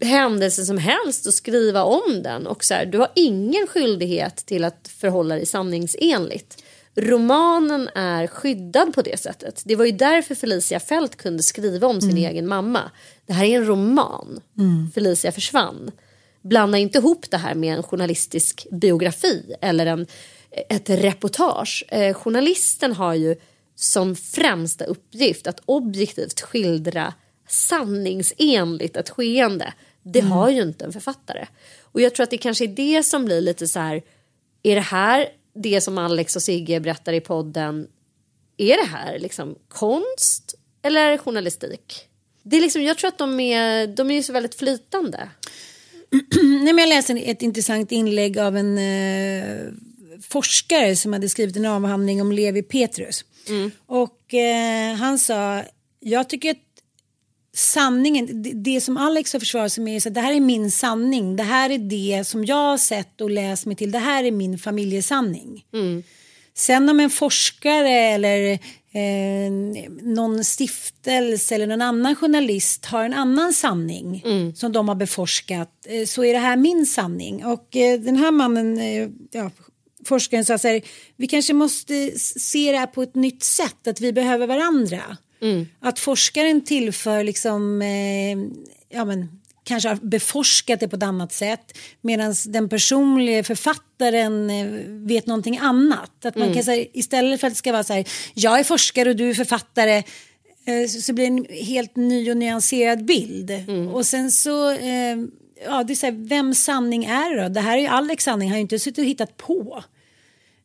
händelse 0.00 0.64
som 0.64 0.78
helst 0.78 1.26
och 1.26 1.34
skriva 1.34 1.82
om 1.82 2.22
den. 2.22 2.46
Och 2.46 2.64
så 2.64 2.74
här, 2.74 2.86
du 2.86 2.98
har 2.98 3.08
ingen 3.14 3.66
skyldighet 3.66 4.36
till 4.36 4.64
att 4.64 4.88
förhålla 4.98 5.34
dig 5.34 5.46
sanningsenligt. 5.46 6.62
Romanen 6.94 7.88
är 7.94 8.26
skyddad 8.26 8.94
på 8.94 9.02
det 9.02 9.20
sättet. 9.20 9.62
Det 9.64 9.76
var 9.76 9.84
ju 9.84 9.92
därför 9.92 10.34
Felicia 10.34 10.80
Fält 10.80 11.16
kunde 11.16 11.42
skriva 11.42 11.86
om 11.86 12.00
sin 12.00 12.10
Mm. 12.10 12.30
egen 12.30 12.48
mamma. 12.48 12.90
Det 13.26 13.32
här 13.32 13.44
är 13.44 13.56
en 13.56 13.66
roman. 13.66 14.40
Felicia 14.94 15.32
försvann. 15.32 15.90
Blanda 16.42 16.78
inte 16.78 16.98
ihop 16.98 17.30
det 17.30 17.36
här 17.36 17.54
med 17.54 17.76
en 17.76 17.82
journalistisk 17.82 18.66
biografi 18.70 19.54
eller 19.60 19.86
en, 19.86 20.06
ett 20.68 20.90
reportage. 20.90 21.84
Eh, 21.88 22.14
journalisten 22.14 22.92
har 22.92 23.14
ju 23.14 23.36
som 23.76 24.16
främsta 24.16 24.84
uppgift 24.84 25.46
att 25.46 25.60
objektivt 25.66 26.40
skildra 26.40 27.14
sanningsenligt 27.52 28.96
ett 28.96 29.10
skeende. 29.10 29.72
Det 30.02 30.20
har 30.20 30.50
ju 30.50 30.62
inte 30.62 30.84
en 30.84 30.92
författare. 30.92 31.46
Och 31.80 32.00
jag 32.00 32.14
tror 32.14 32.24
att 32.24 32.30
det 32.30 32.38
kanske 32.38 32.64
är 32.64 32.68
det 32.68 33.02
som 33.02 33.24
blir 33.24 33.40
lite 33.40 33.66
så 33.66 33.80
här. 33.80 34.02
Är 34.62 34.74
det 34.74 34.80
här 34.80 35.28
det 35.54 35.80
som 35.80 35.98
Alex 35.98 36.36
och 36.36 36.42
Sigge 36.42 36.80
berättar 36.80 37.12
i 37.12 37.20
podden? 37.20 37.86
Är 38.56 38.76
det 38.76 38.88
här 38.88 39.18
liksom 39.18 39.54
konst 39.68 40.54
eller 40.82 41.00
är 41.00 41.10
det 41.10 41.18
journalistik? 41.18 42.08
Det 42.42 42.56
är 42.56 42.60
liksom, 42.60 42.82
jag 42.82 42.98
tror 42.98 43.08
att 43.08 43.18
de 43.18 43.40
är, 43.40 43.86
de 43.86 44.10
är 44.10 44.14
ju 44.14 44.22
så 44.22 44.32
väldigt 44.32 44.54
flytande. 44.54 45.28
Nej, 46.42 46.72
men 46.72 46.78
jag 46.78 46.88
läste 46.88 47.12
ett 47.12 47.42
intressant 47.42 47.92
inlägg 47.92 48.38
av 48.38 48.56
en 48.56 48.78
eh, 48.78 49.72
forskare 50.22 50.96
som 50.96 51.12
hade 51.12 51.28
skrivit 51.28 51.56
en 51.56 51.66
avhandling 51.66 52.20
om 52.20 52.32
Levi 52.32 52.62
Petrus. 52.62 53.24
Och 53.86 54.34
eh, 54.34 54.94
han 54.94 55.18
sa, 55.18 55.62
jag 56.00 56.28
tycker 56.28 56.50
att 56.50 56.71
sanningen, 57.54 58.42
det, 58.42 58.52
det 58.52 58.80
som 58.80 58.96
Alex 58.96 59.32
har 59.32 59.40
försvarat 59.40 59.72
sig 59.72 59.84
med 59.84 59.96
är 59.96 60.00
så 60.00 60.08
att 60.08 60.14
det 60.14 60.20
här 60.20 60.32
är 60.32 60.40
min 60.40 60.70
sanning. 60.70 61.36
Det 61.36 61.42
här 61.42 61.70
är 61.70 61.78
det 61.78 62.24
som 62.26 62.44
jag 62.44 62.56
har 62.56 62.78
sett 62.78 63.20
och 63.20 63.30
läst 63.30 63.66
mig 63.66 63.76
till. 63.76 63.90
Det 63.92 63.98
här 63.98 64.24
är 64.24 64.30
min 64.30 64.58
familjesanning. 64.58 65.64
Sen 66.54 66.88
om 66.88 67.00
en 67.00 67.10
forskare 67.10 67.90
eller 67.90 68.52
eh, 68.92 69.52
någon 70.02 70.44
stiftelse 70.44 71.54
eller 71.54 71.66
någon 71.66 71.82
annan 71.82 72.16
journalist 72.16 72.86
har 72.86 73.04
en 73.04 73.14
annan 73.14 73.52
sanning 73.52 74.22
som 74.56 74.72
de 74.72 74.88
har 74.88 74.94
beforskat 74.94 75.86
eh, 75.88 76.04
så 76.06 76.24
är 76.24 76.32
det 76.32 76.38
här 76.38 76.56
min 76.56 76.86
sanning. 76.86 77.44
Och 77.44 77.76
eh, 77.76 78.00
den 78.00 78.16
här 78.16 78.30
mannen, 78.30 78.78
eh, 78.78 79.08
ja, 79.30 79.50
forskaren 80.04 80.44
sa 80.44 80.58
så 80.58 80.68
här, 80.68 80.82
vi 81.16 81.26
kanske 81.26 81.52
måste 81.52 82.10
se 82.18 82.72
det 82.72 82.78
här 82.78 82.86
på 82.86 83.02
ett 83.02 83.14
nytt 83.14 83.44
sätt, 83.44 83.86
att 83.86 84.00
vi 84.00 84.12
behöver 84.12 84.46
varandra. 84.46 85.16
Att 85.80 85.98
forskaren 85.98 86.60
tillför 86.64 87.24
liksom, 87.24 87.82
eh, 87.82 88.38
ja 88.98 89.04
men 89.04 89.40
kanske 89.64 89.88
har 89.88 89.96
beforskat 89.96 90.80
det 90.80 90.88
på 90.88 90.96
ett 90.96 91.02
annat 91.02 91.32
sätt 91.32 91.78
medan 92.00 92.34
den 92.46 92.68
personliga 92.68 93.44
författaren 93.44 94.50
eh, 94.50 94.66
vet 94.88 95.26
någonting 95.26 95.58
annat. 95.58 96.24
Att 96.24 96.34
man 96.34 96.42
Mm. 96.42 96.54
kan 96.54 96.64
säga, 96.64 96.86
istället 96.92 97.40
för 97.40 97.46
att 97.46 97.52
det 97.52 97.58
ska 97.58 97.72
vara 97.72 97.84
så 97.84 97.92
här, 97.92 98.04
jag 98.34 98.58
är 98.58 98.64
forskare 98.64 99.10
och 99.10 99.16
du 99.16 99.30
är 99.30 99.34
författare 99.34 99.96
eh, 100.66 100.88
så, 100.88 101.00
så 101.00 101.12
blir 101.12 101.30
det 101.30 101.36
en 101.36 101.64
helt 101.66 101.96
ny 101.96 102.30
och 102.30 102.36
nyanserad 102.36 103.04
bild. 103.04 103.50
Mm. 103.50 103.88
Och 103.88 104.06
sen 104.06 104.30
så, 104.30 104.70
eh, 104.70 105.16
ja 105.66 105.84
det 105.84 105.92
är 105.92 105.94
så 105.94 106.06
här, 106.06 106.28
vems 106.28 106.64
sanning 106.64 107.04
är 107.04 107.36
det 107.36 107.42
då? 107.42 107.48
Det 107.48 107.60
här 107.60 107.76
är 107.76 107.80
ju 107.82 107.86
Alex 107.86 108.24
sanning, 108.24 108.48
han 108.48 108.52
har 108.52 108.58
ju 108.58 108.62
inte 108.62 108.78
suttit 108.78 108.98
och 108.98 109.04
hittat 109.04 109.36
på. 109.36 109.84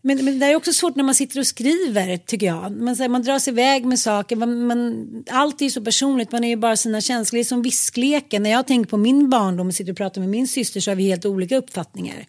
Men, 0.08 0.26
men 0.26 0.40
det 0.40 0.46
är 0.46 0.56
också 0.56 0.74
svårt 0.74 0.96
när 0.96 1.04
man 1.04 1.16
sitter 1.16 1.40
och 1.40 1.48
skriver 1.48 2.18
tycker 2.18 2.46
jag. 2.46 2.72
Man, 2.72 2.96
här, 2.96 3.08
man 3.08 3.24
drar 3.24 3.40
sig 3.40 3.54
iväg 3.54 3.86
med 3.86 4.00
saker. 4.00 4.36
Man, 4.36 4.66
man, 4.68 5.08
allt 5.30 5.62
är 5.62 5.66
ju 5.66 5.72
så 5.72 5.82
personligt. 5.82 6.32
Man 6.32 6.44
är 6.44 6.48
ju 6.48 6.56
bara 6.56 6.76
sina 6.78 7.02
känslor. 7.02 7.38
Det 7.38 7.42
är 7.42 7.44
som 7.44 7.62
viskleken. 7.62 8.44
När 8.44 8.50
jag 8.50 8.68
tänker 8.68 8.90
på 8.90 8.98
min 8.98 9.30
barndom 9.30 9.68
och 9.68 9.74
sitter 9.74 9.92
och 9.92 9.98
pratar 9.98 10.22
med 10.22 10.30
min 10.30 10.48
syster 10.48 10.80
så 10.80 10.92
har 10.92 10.96
vi 10.96 11.04
helt 11.04 11.26
olika 11.26 11.58
uppfattningar. 11.58 12.26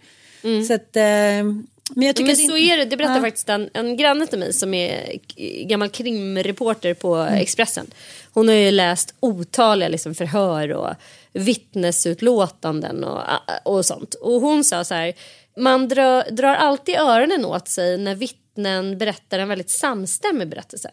Så 0.67 0.75
att, 0.75 0.97
eh, 0.97 1.03
men 1.95 2.07
jag 2.07 2.17
tycker 2.17 2.27
Men 2.27 2.37
så 2.37 2.57
är 2.57 2.77
det. 2.77 2.85
Det 2.85 2.97
berättar 2.97 3.15
Ja. 3.17 3.21
faktiskt 3.21 3.49
en, 3.49 3.71
en 3.73 3.97
granne 3.97 4.27
till 4.27 4.39
mig 4.39 4.53
som 4.53 4.75
är 4.75 5.19
gammal 5.67 5.89
krimreporter 5.89 6.95
på 6.95 7.15
Mm. 7.15 7.35
Expressen. 7.35 7.87
Hon 8.33 8.49
har 8.49 8.55
ju 8.55 8.71
läst 8.71 9.15
otaliga 9.21 9.89
liksom 9.89 10.15
förhör 10.15 10.73
och 10.73 10.95
vittnesutlåtanden 11.33 13.05
och, 13.05 13.23
och 13.65 13.87
sånt. 13.87 14.15
Och 14.15 14.41
hon 14.41 14.65
sa 14.65 14.85
så 14.85 14.95
här, 14.95 15.13
man 15.59 15.89
drar, 15.89 16.31
drar 16.31 16.55
alltid 16.55 16.95
öronen 16.95 17.45
åt 17.45 17.69
sig 17.69 17.99
när 17.99 18.15
vittnen 18.15 18.99
berättar 18.99 19.39
en 19.39 19.49
väldigt 19.49 19.71
samstämmig 19.71 20.49
berättelse. 20.49 20.91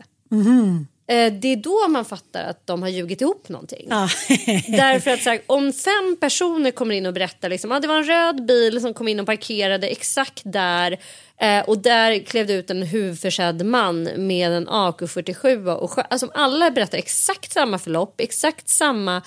Eh, 1.07 1.33
Det 1.33 1.47
är 1.47 1.55
då 1.55 1.87
man 1.87 2.05
fattar 2.05 2.43
att 2.43 2.67
de 2.67 2.81
har 2.81 2.89
ljugit 2.89 3.21
ihop 3.21 3.49
någonting. 3.49 3.87
Ja. 3.89 4.09
Därför 4.67 5.11
att 5.11 5.25
här, 5.25 5.41
om 5.47 5.73
fem 5.73 6.17
personer 6.19 6.71
kommer 6.71 6.95
in 6.95 7.05
och 7.05 7.13
berättar 7.13 7.49
liksom, 7.49 7.71
ah, 7.71 7.79
det 7.79 7.87
var 7.87 7.97
en 7.97 8.03
röd 8.03 8.45
bil 8.45 8.81
som 8.81 8.93
kom 8.93 9.07
in 9.07 9.19
och 9.19 9.25
parkerade 9.25 9.87
exakt 9.87 10.41
där 10.45 10.97
eh, 11.37 11.59
och 11.59 11.77
där 11.77 12.19
klev 12.19 12.47
det 12.47 12.53
ut 12.53 12.69
en 12.69 12.83
huvudförsedd 12.83 13.65
man 13.65 14.03
med 14.03 14.51
en 14.51 14.67
AK47 14.69 15.75
och 15.75 16.13
alltså, 16.13 16.31
alla 16.33 16.71
berättar 16.71 16.97
exakt 16.97 17.53
samma 17.53 17.79
förlopp, 17.79 18.21
exakt 18.21 18.69
samma 18.69 19.21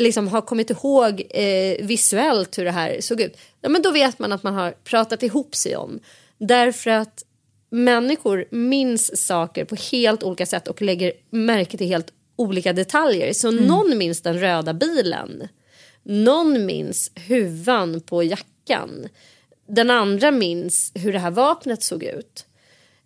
liksom 0.00 0.28
har 0.28 0.40
kommit 0.40 0.70
ihåg 0.70 1.22
eh, 1.30 1.86
visuellt 1.86 2.58
hur 2.58 2.64
det 2.64 2.70
här 2.70 3.00
såg 3.00 3.20
ut. 3.20 3.36
Ja, 3.60 3.68
men 3.68 3.82
då 3.82 3.90
vet 3.90 4.18
man 4.18 4.32
att 4.32 4.42
man 4.42 4.54
har 4.54 4.70
pratat 4.70 5.22
ihop 5.22 5.54
sig 5.54 5.76
om. 5.76 6.00
Därför 6.38 6.90
att 6.90 7.24
människor 7.70 8.44
minns 8.50 9.26
saker 9.26 9.64
på 9.64 9.76
helt 9.92 10.22
olika 10.22 10.46
sätt 10.46 10.68
och 10.68 10.82
lägger 10.82 11.12
märke 11.30 11.78
till 11.78 11.86
helt 11.86 12.12
olika 12.36 12.72
detaljer. 12.72 13.32
Så 13.32 13.50
någon 13.50 13.98
minns 13.98 14.22
den 14.22 14.40
röda 14.40 14.74
bilen. 14.74 15.48
Någon 16.02 16.66
minns 16.66 17.10
huvan 17.14 18.00
på 18.00 18.22
jackan. 18.22 19.08
Den 19.68 19.90
andra 19.90 20.30
minns 20.30 20.92
hur 20.94 21.12
det 21.12 21.18
här 21.18 21.30
vapnet 21.30 21.82
såg 21.82 22.02
ut. 22.02 22.46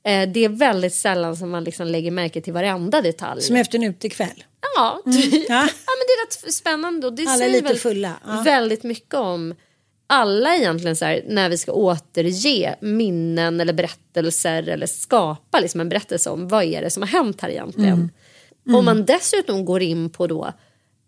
Eh, 0.04 0.28
det 0.28 0.44
är 0.44 0.48
väldigt 0.48 0.94
sällan 0.94 1.36
som 1.36 1.50
man 1.50 1.64
liksom 1.64 1.86
lägger 1.86 2.10
märke 2.10 2.40
till 2.40 2.52
varenda 2.52 3.02
detalj. 3.02 3.42
Som 3.42 3.56
efter 3.56 3.78
en 3.78 3.84
utekväll. 3.84 4.44
Ja, 4.76 5.02
typ. 5.04 5.32
ja. 5.32 5.40
Ja. 5.48 5.60
men 5.60 6.06
det 6.06 6.12
är 6.12 6.26
rätt 6.26 6.54
spännande. 6.54 7.06
Och 7.06 7.12
det 7.12 7.22
Alla 7.22 7.32
är 7.32 7.38
säger 7.38 7.52
lite 7.52 7.64
väl 7.64 7.76
fulla, 7.76 8.12
ja. 8.26 8.42
väldigt 8.44 8.82
mycket 8.82 9.14
om 9.14 9.54
alla 10.06 10.56
egentligen 10.56 10.96
så 10.96 11.04
här, 11.04 11.24
när 11.28 11.48
vi 11.48 11.58
ska 11.58 11.72
återge 11.72 12.76
minnen 12.80 13.60
eller 13.60 13.72
berättelser 13.72 14.68
eller 14.68 14.86
skapa 14.86 15.60
liksom 15.60 15.80
en 15.80 15.88
berättelse 15.88 16.30
om 16.30 16.48
vad 16.48 16.64
är 16.64 16.82
det 16.82 16.90
som 16.90 17.02
har 17.02 17.08
hänt 17.08 17.40
här 17.40 17.48
egentligen. 17.48 18.10
Om 18.66 18.84
man 18.84 19.04
dessutom 19.04 19.64
går 19.64 19.82
in 19.82 20.10
på 20.10 20.26
då 20.26 20.52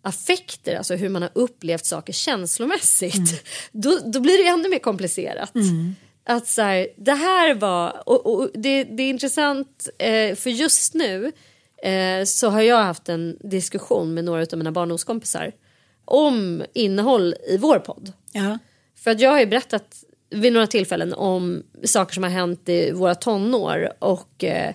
affekter, 0.02 0.76
alltså 0.76 0.94
hur 0.94 1.08
man 1.08 1.22
har 1.22 1.30
upplevt 1.34 1.84
saker 1.84 2.12
känslomässigt, 2.12 3.44
då, 3.72 3.98
då 4.04 4.20
blir 4.20 4.44
det 4.44 4.48
ännu 4.48 4.68
mer 4.68 4.78
komplicerat. 4.78 5.52
Att 6.28 6.46
så 6.46 6.62
här, 6.62 6.88
det 6.96 7.14
här 7.14 7.54
var, 7.54 8.02
och, 8.06 8.26
och 8.26 8.50
det, 8.54 8.84
det 8.84 9.02
är 9.02 9.10
intressant 9.10 9.88
eh, 9.98 10.34
för 10.34 10.50
just 10.50 10.94
nu 10.94 11.32
eh, 11.82 12.24
så 12.24 12.48
har 12.48 12.60
jag 12.60 12.82
haft 12.82 13.08
en 13.08 13.38
diskussion 13.40 14.14
med 14.14 14.24
några 14.24 14.42
av 14.42 14.58
mina 14.58 14.72
barndomskompisar 14.72 15.52
om 16.04 16.64
innehåll 16.72 17.34
i 17.48 17.56
vår 17.56 17.78
podd. 17.78 18.12
Ja. 18.32 18.58
För 18.96 19.10
att 19.10 19.20
jag 19.20 19.30
har 19.30 19.40
ju 19.40 19.46
berättat 19.46 20.04
vid 20.30 20.52
några 20.52 20.66
tillfällen 20.66 21.14
om 21.14 21.62
saker 21.84 22.14
som 22.14 22.22
har 22.22 22.30
hänt 22.30 22.68
i 22.68 22.92
våra 22.92 23.14
tonår 23.14 23.92
och 23.98 24.44
eh, 24.44 24.74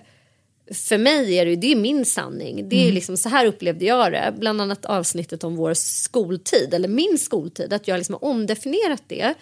för 0.74 0.98
mig 0.98 1.38
är 1.38 1.46
det, 1.46 1.56
det 1.56 1.72
är 1.72 1.76
min 1.76 2.04
sanning. 2.04 2.68
Det 2.68 2.76
är 2.76 2.86
ju 2.86 2.92
liksom 2.92 3.16
så 3.16 3.28
här 3.28 3.46
upplevde 3.46 3.84
jag 3.84 4.12
det. 4.12 4.34
Bland 4.38 4.60
annat 4.60 4.84
avsnittet 4.84 5.44
om 5.44 5.56
vår 5.56 5.74
skoltid 5.74 6.74
eller 6.74 6.88
min 6.88 7.18
skoltid. 7.18 7.72
Att 7.72 7.88
jag 7.88 7.98
liksom 7.98 8.14
har 8.14 8.24
omdefinierat 8.24 9.02
det. 9.06 9.34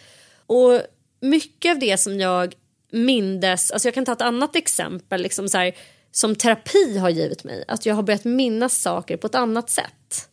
Och 0.46 0.80
mycket 1.20 1.70
av 1.70 1.78
det 1.78 2.00
som 2.00 2.20
jag 2.20 2.54
mindes, 2.92 3.70
alltså 3.70 3.88
jag 3.88 3.94
kan 3.94 4.04
ta 4.04 4.12
ett 4.12 4.22
annat 4.22 4.56
exempel 4.56 5.22
liksom 5.22 5.48
så 5.48 5.58
här, 5.58 5.72
som 6.12 6.36
terapi 6.36 6.98
har 6.98 7.10
givit 7.10 7.44
mig. 7.44 7.64
Att 7.68 7.86
jag 7.86 7.94
har 7.94 8.02
börjat 8.02 8.24
minnas 8.24 8.82
saker 8.82 9.16
på 9.16 9.26
ett 9.26 9.34
annat 9.34 9.70
sätt. 9.70 10.28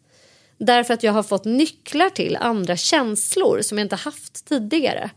Därför 0.58 0.94
att 0.94 1.04
jag 1.04 1.14
har 1.14 1.24
fått 1.24 1.46
nycklar 1.46 2.10
till 2.10 2.36
andra 2.36 2.78
känslor 2.78 3.62
som 3.62 3.78
jag 3.78 3.86
inte 3.86 3.96
haft 3.96 4.46
tidigare. 4.46 5.10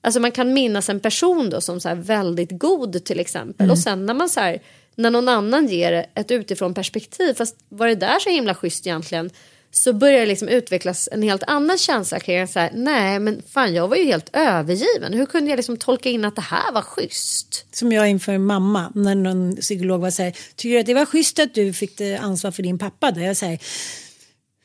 Alltså 0.00 0.20
man 0.20 0.32
kan 0.32 0.52
minnas 0.52 0.88
en 0.88 1.00
person 1.00 1.50
då 1.50 1.60
som 1.60 1.80
så 1.80 1.94
väldigt 1.94 2.50
god 2.58 3.04
till 3.04 3.20
exempel. 3.20 3.70
Och 3.70 3.78
sen 3.78 4.06
när 4.06 4.14
man 4.14 4.28
så 4.28 4.40
här, 4.40 4.62
när 4.94 5.10
någon 5.10 5.28
annan 5.28 5.68
ger 5.68 6.06
ett 6.14 6.30
utifrån 6.30 6.74
perspektiv, 6.74 7.34
fast 7.34 7.56
var 7.68 7.86
det 7.86 7.94
där 7.94 8.18
så 8.18 8.30
himla 8.30 8.54
schysst 8.54 8.86
egentligen? 8.86 9.30
Så 9.76 9.92
börjar 9.92 10.20
det 10.20 10.26
liksom 10.26 10.48
utvecklas 10.48 11.08
en 11.12 11.22
helt 11.22 11.42
annan 11.46 11.78
känsla 11.78 12.20
kring 12.20 12.48
så 12.48 12.58
här, 12.58 12.70
nej 12.74 13.18
men 13.18 13.42
fan 13.48 13.74
jag 13.74 13.88
var 13.88 13.96
ju 13.96 14.04
helt 14.04 14.30
övergiven. 14.32 15.12
Hur 15.12 15.26
kunde 15.26 15.50
jag 15.50 15.56
liksom 15.56 15.76
tolka 15.76 16.08
in 16.08 16.24
att 16.24 16.36
det 16.36 16.42
här 16.42 16.72
var 16.72 16.82
schysst? 16.82 17.66
Som 17.76 17.92
jag 17.92 18.10
inför 18.10 18.38
mamma, 18.38 18.92
när 18.94 19.14
någon 19.14 19.56
psykolog 19.56 20.00
var 20.00 20.10
så 20.10 20.22
här, 20.22 20.36
tycker 20.56 20.74
du 20.74 20.80
att 20.80 20.86
det 20.86 20.94
var 20.94 21.06
schysst 21.06 21.38
att 21.38 21.54
du 21.54 21.72
fick 21.72 22.00
ansvar 22.00 22.50
för 22.50 22.62
din 22.62 22.78
pappa? 22.78 23.10
Där 23.10 23.22
jag 23.22 23.36
säger 23.36 23.60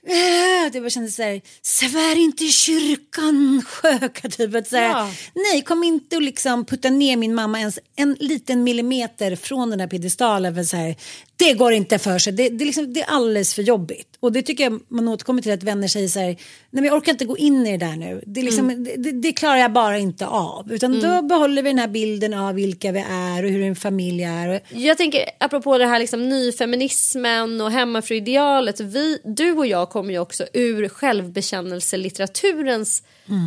Äh, 0.10 0.72
det 0.72 0.80
var 0.80 0.89
kändes 0.89 1.16
så 1.16 1.24
här, 1.24 1.41
svär 1.62 2.18
inte 2.18 2.43
i 2.45 2.49
kyrkan 2.49 3.64
sköka 3.68 4.30
typ. 4.30 4.55
Att 4.55 4.68
så 4.68 4.76
här, 4.76 4.89
Ja. 4.89 5.12
Nej, 5.36 5.62
kom 5.62 5.84
inte 5.84 6.16
och 6.16 6.22
liksom 6.22 6.66
putta 6.66 6.89
ner 6.89 7.18
min 7.18 7.36
mamma 7.36 7.60
ens 7.60 7.80
en 7.95 8.18
liten 8.20 8.64
millimeter 8.64 9.36
från 9.36 9.70
den 9.70 9.80
här 9.80 9.88
piedestalen. 9.88 10.55
För 10.55 10.64
så 10.64 10.78
här, 10.78 10.95
det 11.40 11.54
går 11.54 11.72
inte 11.72 12.00
för 12.00 12.20
sig, 12.20 12.34
det, 12.34 12.50
det, 12.50 12.64
är 12.64 12.66
liksom, 12.66 12.94
det 12.94 13.02
är 13.02 13.10
alldeles 13.10 13.54
för 13.54 13.62
jobbigt. 13.62 14.18
Och 14.20 14.32
det 14.32 14.42
tycker 14.42 14.64
jag 14.64 14.80
man 14.88 15.08
återkommer 15.08 15.42
till 15.42 15.52
att 15.52 15.64
vänner 15.64 15.88
säger 15.88 16.08
så 16.08 16.20
här, 16.20 16.28
nej 16.28 16.38
men 16.70 16.84
jag 16.84 16.94
orkar 16.94 17.12
inte 17.12 17.26
gå 17.26 17.38
in 17.38 17.68
i 17.68 17.78
det 17.78 17.86
där 17.86 17.96
nu. 17.96 18.22
Det, 18.26 18.42
liksom, 18.42 18.84
det, 18.84 18.96
det, 18.96 19.12
det 19.12 19.34
klarar 19.34 19.58
jag 19.58 19.74
bara 19.74 19.98
inte 19.98 20.28
av. 20.28 20.72
Utan 20.72 21.00
då 21.00 21.22
behåller 21.22 21.62
vi 21.62 21.70
den 21.70 21.80
här 21.80 21.88
bilden 21.88 22.34
av 22.34 22.56
vilka 22.56 22.92
vi 22.92 23.06
är 23.10 23.44
och 23.44 23.50
hur 23.50 23.64
en 23.64 23.76
familj 23.76 24.24
är. 24.24 24.62
Jag 24.70 24.98
tänker 24.98 25.26
apropå 25.40 25.78
det 25.78 25.86
här 25.86 26.00
liksom 26.00 26.30
nyfeminismen 26.30 27.62
och 27.62 27.72
hemmafruidealet. 27.72 28.80
Vi, 28.80 29.20
du 29.24 29.52
och 29.52 29.68
jag 29.68 29.90
kommer 29.90 30.14
ju 30.14 30.20
också 30.20 30.46
ur 30.54 30.90
självbekännelselitteraturens 30.90 33.04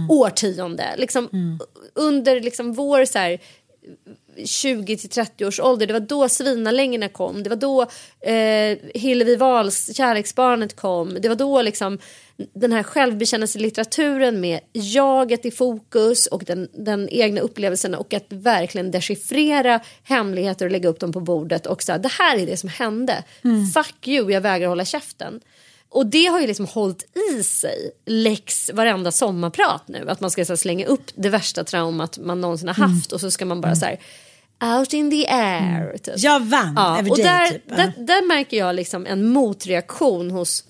årtionde. 0.09 0.95
Liksom, 0.99 1.59
Under 1.95 2.41
liksom 2.41 2.73
vår 2.73 3.05
så 3.05 3.19
här, 3.19 3.39
20 4.45 4.97
till 4.97 5.09
30 5.09 5.47
års 5.47 5.61
ålder. 5.61 5.87
Det 5.87 5.93
var 5.93 6.01
då 6.01 6.29
Svinalängorna 6.29 7.09
kom. 7.09 7.43
Det 7.43 7.51
var 7.51 7.57
då 7.57 7.83
eh, 8.21 8.79
Hillevi 8.95 9.37
Wahls 9.37 9.97
Kärleksbarnet 9.97 10.77
kom. 10.77 11.19
Det 11.21 11.29
var 11.29 11.37
då 11.37 11.63
liksom 11.63 11.99
den 12.55 12.73
här 12.73 12.83
självbekännelselitteraturen 12.83 14.41
med 14.41 14.61
jaget 14.73 15.47
i 15.47 15.51
fokus 15.51 16.27
och 16.27 16.45
den, 16.45 16.69
den 16.73 17.09
egna 17.09 17.41
upplevelsen 17.41 17.95
och 17.95 18.15
att 18.15 18.27
verkligen 18.29 18.91
dechiffrera 18.91 19.81
hemligheter 20.03 20.65
och 20.65 20.73
lägga 20.73 20.89
upp 20.89 21.01
dem 21.01 21.13
på 21.13 21.21
bordet 21.21 21.67
och 21.67 21.83
säga 21.83 21.99
det 21.99 22.13
här 22.13 22.39
är 22.39 22.47
det 22.47 22.57
som 22.57 22.69
hände. 22.69 23.25
Fuck 23.75 24.09
you, 24.09 24.33
jag 24.33 24.41
vägrar 24.41 24.69
hålla 24.69 24.85
käften. 24.85 25.41
Och 25.93 26.07
det 26.07 26.27
har 26.27 26.41
ju 26.41 26.47
liksom 26.47 26.67
hållit 26.67 27.05
i 27.33 27.43
sig 27.43 27.91
läx 28.07 28.71
varenda 28.75 29.13
sommarprat 29.13 29.83
nu. 29.89 30.11
Att 30.11 30.21
man 30.21 30.31
ska 30.31 30.45
här, 30.45 30.57
slänga 30.57 30.87
upp 30.87 31.11
det 31.15 31.29
värsta 31.29 31.65
traumat 31.65 32.19
man 32.19 32.41
någonsin 32.41 32.69
har 32.69 32.75
haft 32.75 33.13
och 33.13 33.21
så 33.21 33.31
ska 33.31 33.45
man 33.45 33.61
bara 33.61 33.75
så 33.75 33.85
här 33.85 33.99
out 34.79 34.93
in 34.93 35.11
the 35.11 35.27
air. 35.29 35.99
Typ. 35.99 36.15
jag 36.17 36.41
vann 36.41 36.75
Ja, 36.77 36.99
över 36.99 37.11
och 37.11 37.17
dig. 37.17 37.25
där, 37.27 37.49
typ. 37.51 37.69
Där, 37.69 37.93
där 37.99 38.27
märker 38.29 38.57
jag 38.57 38.75
liksom 38.75 39.07
en 39.07 39.27
motreaktion 39.29 40.31
hos 40.31 40.65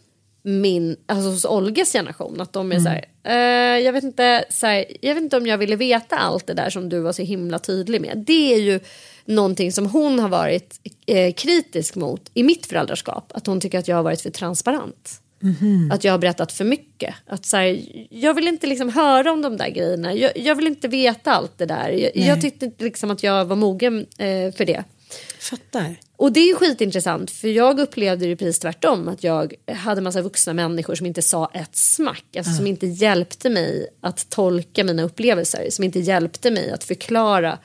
min, 0.45 0.97
alltså 1.07 1.31
hos 1.31 1.45
Olgas 1.45 1.93
generation. 1.93 2.41
Att 2.41 2.53
de 2.53 2.73
är 2.73 2.77
Mm. 2.77 2.85
så 2.85 2.89
här, 2.91 3.07
eh, 3.77 3.81
jag, 3.85 3.93
vet 3.93 4.05
inte, 4.05 4.45
så 4.51 4.66
här, 4.66 4.85
jag 5.01 5.14
vet 5.14 5.23
inte 5.23 5.37
om 5.37 5.47
jag 5.47 5.59
ville 5.59 5.77
veta 5.77 6.16
allt 6.18 6.47
det 6.47 6.55
där 6.55 6.70
som 6.70 6.89
du 6.89 7.01
var 7.01 7.12
så 7.12 7.23
himla 7.23 7.59
tydlig 7.59 8.01
med. 8.01 8.25
Det 8.27 8.55
är 8.55 8.59
ju 8.61 8.81
någonting 9.25 9.73
som 9.73 9.87
hon 9.87 10.18
har 10.18 10.29
varit 10.29 10.81
eh, 11.07 11.33
kritisk 11.33 11.95
mot 11.95 12.31
i 12.35 12.43
mitt 12.43 12.66
föräldraskap. 12.66 13.33
Att 13.35 13.47
hon 13.47 13.61
tycker 13.61 13.79
att 13.79 13.89
jag 13.89 13.97
har 13.97 14.03
varit 14.03 14.20
för 14.20 14.31
transparent. 14.31 15.20
Mhm. 15.43 15.91
Att 15.93 16.05
jag 16.05 16.12
har 16.12 16.18
berättat 16.18 16.53
för 16.53 16.64
mycket. 16.64 17.14
Att 17.27 17.47
så 17.47 17.57
här, 17.57 17.83
jag 18.11 18.35
vill 18.35 18.49
inte 18.49 18.66
liksom 18.66 18.89
höra 18.89 19.33
om 19.33 19.43
de 19.43 19.57
där 19.57 19.68
grejerna. 19.68 20.14
Jag, 20.14 20.39
jag 20.39 20.55
vill 20.55 20.66
inte 20.66 20.89
veta 20.89 21.33
allt 21.33 21.59
det 21.59 21.66
där. 21.66 21.89
Jag, 21.89 22.16
jag 22.16 22.41
tyckte 22.41 22.64
inte 22.64 22.85
liksom 22.85 23.11
att 23.11 23.23
jag 23.23 23.45
var 23.45 23.57
mogen 23.57 24.07
eh, 24.18 24.53
för 24.53 24.64
det. 24.64 24.85
Fattar. 25.39 25.97
Och 26.16 26.33
det 26.33 26.41
är 26.41 26.55
skitintressant 26.55 27.31
för 27.31 27.49
jag 27.49 27.81
upplevde 27.81 28.27
det 28.27 28.37
precis 28.37 28.59
tvärtom. 28.59 29.09
Att 29.09 29.25
jag 29.25 29.55
hade 29.75 30.01
massa 30.01 30.23
vuxna 30.23 30.53
människor 30.53 30.95
som 30.95 31.07
inte 31.07 31.23
sa 31.23 31.51
ett 31.55 31.77
smack. 31.77 32.37
Alltså 32.37 32.53
som 32.53 32.66
inte 32.66 32.87
hjälpte 32.87 33.51
mig 33.51 33.87
att 34.01 34.31
tolka 34.31 34.85
mina 34.85 35.03
upplevelser. 35.03 35.70
Som 35.70 35.85
inte 35.85 36.01
hjälpte 36.01 36.51
mig 36.51 36.70
att 36.70 36.85
förklara 36.85 37.59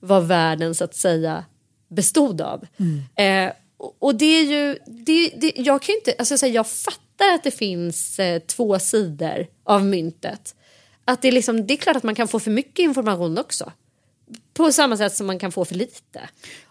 vad 0.00 0.26
världen 0.26 0.74
så 0.74 0.84
att 0.84 0.94
säga 0.94 1.44
bestod 1.88 2.40
av. 2.40 2.66
Eh, 3.14 3.52
och, 3.98 4.14
det 4.14 4.24
är 4.24 4.44
ju, 4.44 4.78
det, 4.86 5.28
det, 5.36 5.52
jag 5.56 5.82
kan 5.82 5.92
ju 5.92 5.98
inte, 5.98 6.14
alltså 6.18 6.32
jag, 6.32 6.40
säger, 6.40 6.54
jag 6.54 6.66
fattar 6.66 7.34
att 7.34 7.42
det 7.42 7.50
finns 7.50 8.18
eh, 8.18 8.38
två 8.38 8.78
sidor 8.78 9.46
av 9.64 9.84
myntet. 9.84 10.54
Att 11.04 11.22
det, 11.22 11.28
är 11.28 11.32
liksom, 11.32 11.66
det 11.66 11.74
är 11.74 11.76
klart 11.76 11.96
att 11.96 12.02
man 12.02 12.14
kan 12.14 12.28
få 12.28 12.40
för 12.40 12.50
mycket 12.50 12.78
information 12.78 13.38
också. 13.38 13.72
På 14.54 14.72
samma 14.72 14.96
sätt 14.96 15.16
som 15.16 15.26
man 15.26 15.38
kan 15.38 15.52
få 15.52 15.64
för 15.64 15.74
lite. 15.74 16.20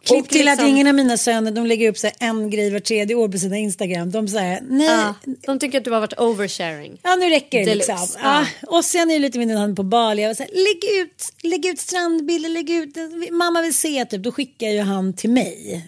Klipp 0.03 0.23
Och 0.23 0.30
till 0.30 0.47
att 0.47 0.57
liksom- 0.57 0.67
ingen 0.69 0.88
av 0.88 0.93
mina 0.93 1.17
söner 1.17 1.51
de 1.51 1.65
lägger 1.65 1.89
upp 1.89 1.97
så 1.97 2.09
en 2.19 2.49
grej 2.49 2.71
var 2.71 2.80
tredje 2.80 3.15
år 3.15 3.27
på 3.30 3.38
sina 3.38 3.57
Instagram. 3.57 4.11
De 4.11 4.27
säger 4.27 4.59
nej, 4.69 4.88
Ja, 4.88 5.13
de 5.45 5.59
tycker 5.59 5.77
att 5.77 5.84
du 5.84 5.91
har 5.91 5.99
varit 5.99 6.19
oversharing. 6.19 6.99
Ja 7.03 7.15
nu 7.15 7.30
räcker 7.30 7.59
det 7.59 7.65
Deluxe. 7.65 7.91
liksom. 7.91 8.21
Ja. 8.23 8.45
Ja. 8.61 8.67
Och 8.77 8.86
sen 8.86 9.09
är 9.09 9.13
det 9.13 9.19
lite 9.19 9.39
min 9.39 9.57
hand 9.57 9.75
på 9.75 9.84
Bali. 9.84 10.21
Jag 10.21 10.30
var 10.30 10.36
så 10.36 10.43
här, 10.43 10.51
lägg, 10.51 11.01
ut, 11.05 11.34
lägg 11.43 11.65
ut 11.65 11.80
strandbilder, 11.80 12.49
lägg 12.49 12.69
ut. 12.69 12.95
Mamma 13.32 13.61
vill 13.61 13.73
se 13.73 14.05
typ. 14.05 14.23
Då 14.23 14.32
skickar 14.32 14.67
ju 14.67 14.82
han 14.82 15.13
till 15.13 15.30
mig. 15.30 15.86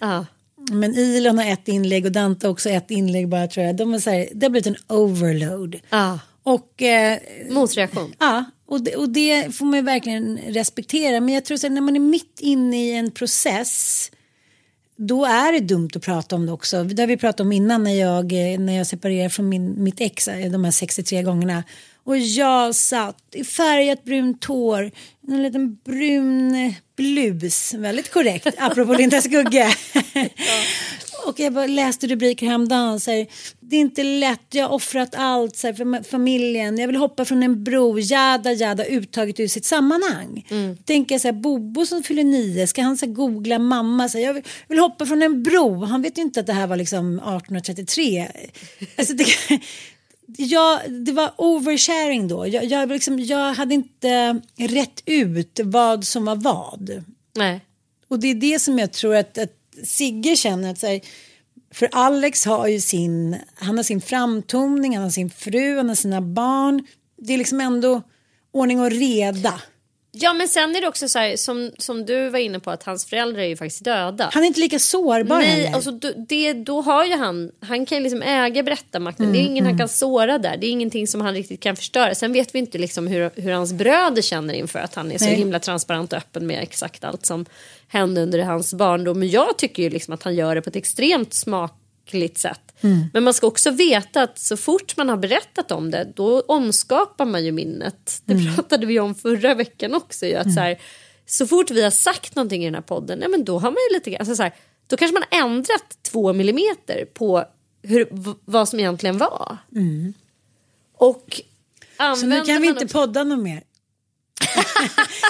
Men 0.72 0.94
Ilon 0.98 1.38
har 1.38 1.52
ett 1.52 1.68
inlägg 1.68 2.04
och 2.06 2.12
Dante 2.12 2.48
också 2.48 2.70
ett 2.70 2.90
inlägg 2.90 3.28
bara 3.28 3.46
tror 3.46 3.66
jag. 3.66 3.76
De 3.76 3.94
är 3.94 3.98
så 3.98 4.10
här, 4.10 4.28
det 4.34 4.46
har 4.46 4.50
blivit 4.50 4.66
en 4.66 4.76
overload. 4.88 5.76
Och, 6.44 6.82
eh, 6.82 7.18
Motreaktion. 7.50 8.14
ja, 8.18 8.44
och, 8.72 8.80
det, 8.80 8.96
och 8.96 9.08
det 9.08 9.54
får 9.54 9.66
man 9.66 9.78
ju 9.78 9.82
verkligen 9.82 10.38
respektera. 10.38 11.20
Men 11.20 11.34
jag 11.34 11.44
tror 11.44 11.54
att 11.54 11.72
när 11.72 11.80
man 11.80 11.96
är 11.96 12.00
mitt 12.00 12.40
inne 12.40 12.84
i 12.84 12.94
en 12.94 13.10
process 13.10 14.10
då 14.96 15.24
är 15.24 15.52
det 15.52 15.60
dumt 15.60 15.90
att 15.94 16.02
prata 16.02 16.36
om 16.36 16.46
det 16.46 16.52
också. 16.52 16.84
Det 16.84 17.02
har 17.02 17.06
vi 17.06 17.16
pratat 17.16 17.40
om 17.40 17.52
innan 17.52 17.84
när 17.84 17.94
jag, 17.94 18.32
när 18.60 18.76
jag 18.76 18.86
separerade 18.86 19.30
från 19.30 19.48
min, 19.48 19.84
mitt 19.84 20.00
ex 20.00 20.24
de 20.24 20.64
här 20.64 20.70
63 20.70 21.22
gångerna. 21.22 21.64
Och 22.04 22.18
jag 22.18 22.74
satt 22.74 23.22
i 23.32 23.44
färgat 23.44 24.04
brunt 24.04 24.44
hår, 24.44 24.90
en 25.28 25.42
liten 25.42 25.74
brun 25.84 26.54
eh, 26.54 26.74
blus, 26.96 27.74
väldigt 27.74 28.10
korrekt, 28.10 28.46
apropå 28.58 28.94
Linda 28.94 29.22
Skugge. 29.22 29.74
Och 31.26 31.40
jag 31.40 31.70
läste 31.70 32.06
rubriker 32.06 32.46
häromdagen. 32.46 33.00
Så 33.00 33.10
här, 33.10 33.26
det 33.60 33.76
är 33.76 33.80
inte 33.80 34.02
lätt, 34.02 34.46
jag 34.50 34.68
har 34.68 34.74
offrat 34.74 35.14
allt 35.14 35.56
så 35.56 35.66
här, 35.66 35.74
för 35.74 36.02
familjen. 36.02 36.78
Jag 36.78 36.86
vill 36.86 36.96
hoppa 36.96 37.24
från 37.24 37.42
en 37.42 37.64
bro, 37.64 37.98
jada 37.98 38.52
jada, 38.52 38.84
uttaget 38.84 39.40
ur 39.40 39.48
sitt 39.48 39.64
sammanhang. 39.64 40.46
Tänker 40.84 41.14
jag 41.14 41.22
så 41.22 41.28
här, 41.28 41.32
Bobo 41.32 41.86
som 41.86 42.02
fyller 42.02 42.24
nio, 42.24 42.66
ska 42.66 42.82
han 42.82 42.96
så 42.96 43.06
här, 43.06 43.12
googla 43.12 43.58
mamma? 43.58 44.08
Så 44.08 44.18
här, 44.18 44.24
jag 44.24 44.34
vill, 44.34 44.42
vill 44.68 44.78
hoppa 44.78 45.06
från 45.06 45.22
en 45.22 45.42
bro. 45.42 45.84
Han 45.84 46.02
vet 46.02 46.18
ju 46.18 46.22
inte 46.22 46.40
att 46.40 46.46
det 46.46 46.52
här 46.52 46.66
var 46.66 46.76
liksom 46.76 47.14
1833. 47.14 48.28
Alltså, 48.96 49.14
det, 49.14 49.26
jag, 50.36 50.80
det 50.92 51.12
var 51.12 51.32
oversharing 51.36 52.28
då. 52.28 52.46
Jag, 52.46 52.64
jag, 52.64 52.88
liksom, 52.88 53.18
jag 53.18 53.54
hade 53.54 53.74
inte 53.74 54.40
rätt 54.56 55.02
ut 55.06 55.60
vad 55.64 56.04
som 56.04 56.24
var 56.24 56.36
vad. 56.36 57.04
Nej. 57.34 57.60
Och 58.08 58.18
det 58.18 58.28
är 58.28 58.34
det 58.34 58.58
som 58.58 58.78
jag 58.78 58.92
tror 58.92 59.16
att, 59.16 59.38
att 59.38 59.52
Sigge 59.84 60.36
känner 60.36 60.70
att 60.70 60.78
så 60.78 60.86
här, 60.86 61.00
för 61.70 61.88
Alex 61.92 62.44
har 62.44 62.66
ju 62.66 62.80
sin, 62.80 63.36
han 63.54 63.76
har 63.76 63.84
sin 63.84 64.00
framtoning, 64.00 64.94
han 64.96 65.02
har 65.02 65.10
sin 65.10 65.30
fru, 65.30 65.76
han 65.76 65.88
har 65.88 65.94
sina 65.94 66.20
barn. 66.20 66.86
Det 67.16 67.34
är 67.34 67.38
liksom 67.38 67.60
ändå 67.60 68.02
ordning 68.52 68.80
och 68.80 68.90
reda. 68.90 69.60
Ja 70.14 70.32
men 70.32 70.48
sen 70.48 70.76
är 70.76 70.80
det 70.80 70.88
också 70.88 71.08
så 71.08 71.18
här 71.18 71.36
som, 71.36 71.70
som 71.78 72.06
du 72.06 72.28
var 72.28 72.38
inne 72.38 72.60
på 72.60 72.70
att 72.70 72.82
hans 72.82 73.06
föräldrar 73.06 73.42
är 73.42 73.46
ju 73.46 73.56
faktiskt 73.56 73.84
döda. 73.84 74.30
Han 74.32 74.42
är 74.42 74.46
inte 74.46 74.60
lika 74.60 74.78
sårbar 74.78 75.38
Nej, 75.38 75.46
heller. 75.46 75.74
alltså, 75.74 75.90
då- 75.90 76.12
det, 76.28 76.52
då 76.52 76.80
har 76.80 77.04
ju 77.04 77.16
han, 77.16 77.50
han 77.60 77.86
kan 77.86 77.98
ju 77.98 78.02
liksom 78.04 78.22
äga 78.22 78.62
berättarmakten. 78.62 79.32
det 79.32 79.38
är 79.38 79.42
ingen 79.42 79.66
han 79.66 79.78
kan 79.78 79.88
såra 79.88 80.38
där. 80.38 80.56
Det 80.56 80.66
är 80.66 80.70
ingenting 80.70 81.06
som 81.06 81.20
han 81.20 81.34
riktigt 81.34 81.60
kan 81.60 81.76
förstöra. 81.76 82.14
Sen 82.14 82.32
vet 82.32 82.54
vi 82.54 82.58
inte 82.58 82.78
liksom 82.78 83.06
hur, 83.06 83.30
hur 83.34 83.52
hans 83.52 83.72
bröder 83.72 84.22
känner 84.22 84.54
inför 84.54 84.78
att 84.78 84.94
han 84.94 85.12
är 85.12 85.18
så 85.18 85.24
Nej. 85.24 85.34
himla 85.34 85.58
transparent 85.58 86.12
och 86.12 86.18
öppen 86.18 86.46
med 86.46 86.62
exakt 86.62 87.04
allt 87.04 87.26
som 87.26 87.46
hände 87.88 88.20
under 88.22 88.38
hans 88.38 88.74
barndom. 88.74 89.18
Men 89.18 89.28
jag 89.30 89.58
tycker 89.58 89.82
ju 89.82 89.90
liksom 89.90 90.14
att 90.14 90.22
han 90.22 90.34
gör 90.34 90.54
det 90.54 90.62
på 90.62 90.70
ett 90.70 90.76
extremt 90.76 91.34
smakligt 91.34 92.38
sätt. 92.38 92.71
Men 93.12 93.24
man 93.24 93.34
ska 93.34 93.46
också 93.46 93.70
veta 93.70 94.22
att 94.22 94.38
så 94.38 94.56
fort 94.56 94.96
man 94.96 95.08
har 95.08 95.16
berättat 95.16 95.70
om 95.72 95.90
det 95.90 96.12
då 96.16 96.40
omskapar 96.40 97.24
man 97.24 97.44
ju 97.44 97.52
minnet. 97.52 98.22
Det 98.24 98.34
pratade 98.56 98.86
vi 98.86 99.00
om 99.00 99.14
förra 99.14 99.54
veckan 99.54 99.94
också. 99.94 100.26
Ju, 100.26 100.34
att 100.34 100.54
så, 100.54 100.60
här, 100.60 100.80
så 101.26 101.46
fort 101.46 101.70
vi 101.70 101.82
har 101.82 101.90
sagt 101.90 102.34
någonting 102.36 102.62
i 102.62 102.64
den 102.64 102.74
här 102.74 102.82
podden, 102.82 103.18
ja, 103.22 103.28
men 103.28 103.44
då 103.44 103.58
har 103.58 103.70
man 103.70 103.76
ju 103.90 103.94
lite 103.96 104.16
alltså, 104.18 104.36
så 104.36 104.42
här, 104.42 104.54
då 104.86 104.96
kanske 104.96 105.14
man 105.14 105.22
har 105.30 105.46
ändrat 105.50 105.98
två 106.02 106.32
millimeter 106.32 107.04
på 107.14 107.44
hur, 107.82 108.08
vad 108.44 108.68
som 108.68 108.78
egentligen 108.80 109.18
var. 109.18 109.56
Och 110.96 111.40
Så 112.16 112.26
nu 112.26 112.40
kan 112.44 112.62
vi 112.62 112.68
inte 112.68 112.84
också- 112.84 112.98
podda 112.98 113.24
något 113.24 113.38
mer. 113.44 113.62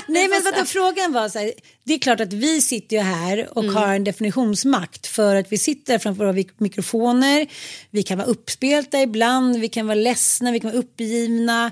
Nej 0.06 0.28
men 0.28 0.43
vadå, 0.44 0.64
frågan 0.64 1.12
var 1.12 1.28
så 1.28 1.39
här, 1.39 1.52
det 1.84 1.94
är 1.94 1.98
klart 1.98 2.20
att 2.20 2.32
vi 2.32 2.60
sitter 2.60 2.97
ju 2.97 3.02
här 3.02 3.59
och 3.59 3.62
Mm. 3.64 3.76
har 3.76 3.94
en 3.94 4.05
definitionsmakt 4.05 5.06
för 5.06 5.36
att 5.36 5.52
vi 5.52 5.59
sitter 5.59 5.98
framför 5.98 6.24
våra 6.24 6.32
mik- 6.32 6.55
mikrofoner, 6.59 7.47
vi 7.90 8.02
kan 8.02 8.18
vara 8.18 8.28
uppspelta 8.28 9.02
ibland, 9.02 9.56
vi 9.56 9.68
kan 9.68 9.86
vara 9.86 9.94
ledsna, 9.94 10.52
vi 10.52 10.60
kan 10.60 10.70
vara 10.70 10.78
uppgivna. 10.80 11.70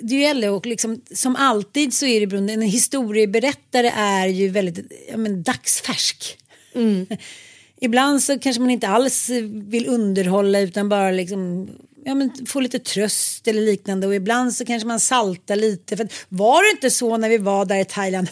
Det 0.00 0.14
gäller 0.16 0.50
och 0.50 0.66
liksom, 0.66 1.00
som 1.14 1.36
alltid 1.36 1.94
så 1.94 2.06
är 2.06 2.20
det 2.20 2.26
beroende, 2.26 2.52
en 2.52 2.62
historieberättare 2.62 3.88
är 3.96 4.26
ju 4.26 4.48
väldigt 4.48 4.92
ja, 5.10 5.16
men, 5.16 5.42
dagsfärsk. 5.42 6.36
Mm. 6.74 7.06
ibland 7.80 8.22
så 8.22 8.38
kanske 8.38 8.60
man 8.60 8.70
inte 8.70 8.88
alls 8.88 9.30
vill 9.50 9.86
underhålla 9.88 10.60
utan 10.60 10.88
bara 10.88 11.10
liksom 11.10 11.68
ja, 12.04 12.14
men 12.14 12.46
få 12.46 12.60
lite 12.60 12.78
tröst 12.78 13.48
eller 13.48 13.62
liknande 13.62 14.06
och 14.06 14.14
ibland 14.14 14.54
så 14.54 14.64
kanske 14.64 14.86
man 14.88 15.00
saltar 15.00 15.56
lite. 15.56 15.96
För 15.96 16.08
var 16.28 16.62
det 16.62 16.70
inte 16.76 16.90
så 16.90 17.16
när 17.16 17.28
vi 17.28 17.38
var 17.38 17.64
där 17.64 17.78
i 17.78 17.84
Thailand 17.84 18.28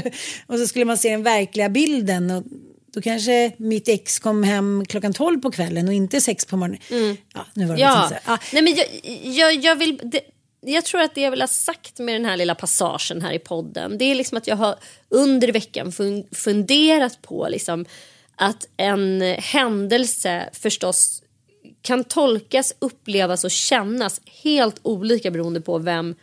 och 0.46 0.58
så 0.58 0.66
skulle 0.66 0.84
man 0.84 0.98
se 0.98 1.10
den 1.10 1.22
verkliga 1.22 1.68
bilden 1.68 2.30
och 2.30 2.42
då 2.94 3.02
kanske 3.02 3.52
mitt 3.56 3.88
ex 3.88 4.18
kom 4.18 4.42
hem 4.42 4.84
klockan 4.88 5.12
12 5.12 5.40
på 5.40 5.50
kvällen 5.50 5.88
och 5.88 5.94
inte 5.94 6.20
6 6.20 6.44
på 6.44 6.56
morgonen. 6.56 6.80
Mm. 6.90 7.16
Ja, 7.34 7.46
nu 7.54 7.66
var 7.66 7.74
det 7.74 7.80
Ja, 7.80 8.08
så. 8.08 8.14
Ja. 8.26 8.38
Nej, 8.52 8.62
men 8.62 8.74
jag, 8.74 8.86
jag, 9.22 9.64
jag 9.64 9.76
vill... 9.76 10.00
Det, 10.02 10.20
jag 10.60 10.84
tror 10.84 11.00
att 11.00 11.14
det 11.14 11.20
jag 11.20 11.30
vill 11.30 11.40
ha 11.40 11.48
sagt 11.48 11.98
med 11.98 12.14
den 12.14 12.24
här 12.24 12.36
lilla 12.36 12.54
passagen 12.54 13.22
här 13.22 13.32
i 13.32 13.38
podden 13.38 13.98
det 13.98 14.04
är 14.04 14.14
liksom 14.14 14.38
att 14.38 14.46
jag 14.46 14.56
har 14.56 14.76
under 15.08 15.52
veckan 15.52 15.90
fun- 15.90 16.34
funderat 16.34 17.22
på 17.22 17.48
liksom 17.48 17.84
att 18.36 18.68
en 18.76 19.20
händelse 19.38 20.48
förstås 20.52 21.22
kan 21.86 22.04
tolkas, 22.04 22.74
upplevas 22.78 23.44
och 23.44 23.50
kännas 23.50 24.20
helt 24.42 24.80
olika 24.82 25.30
beroende 25.30 25.60
på 25.60 25.78
vem, 25.78 26.14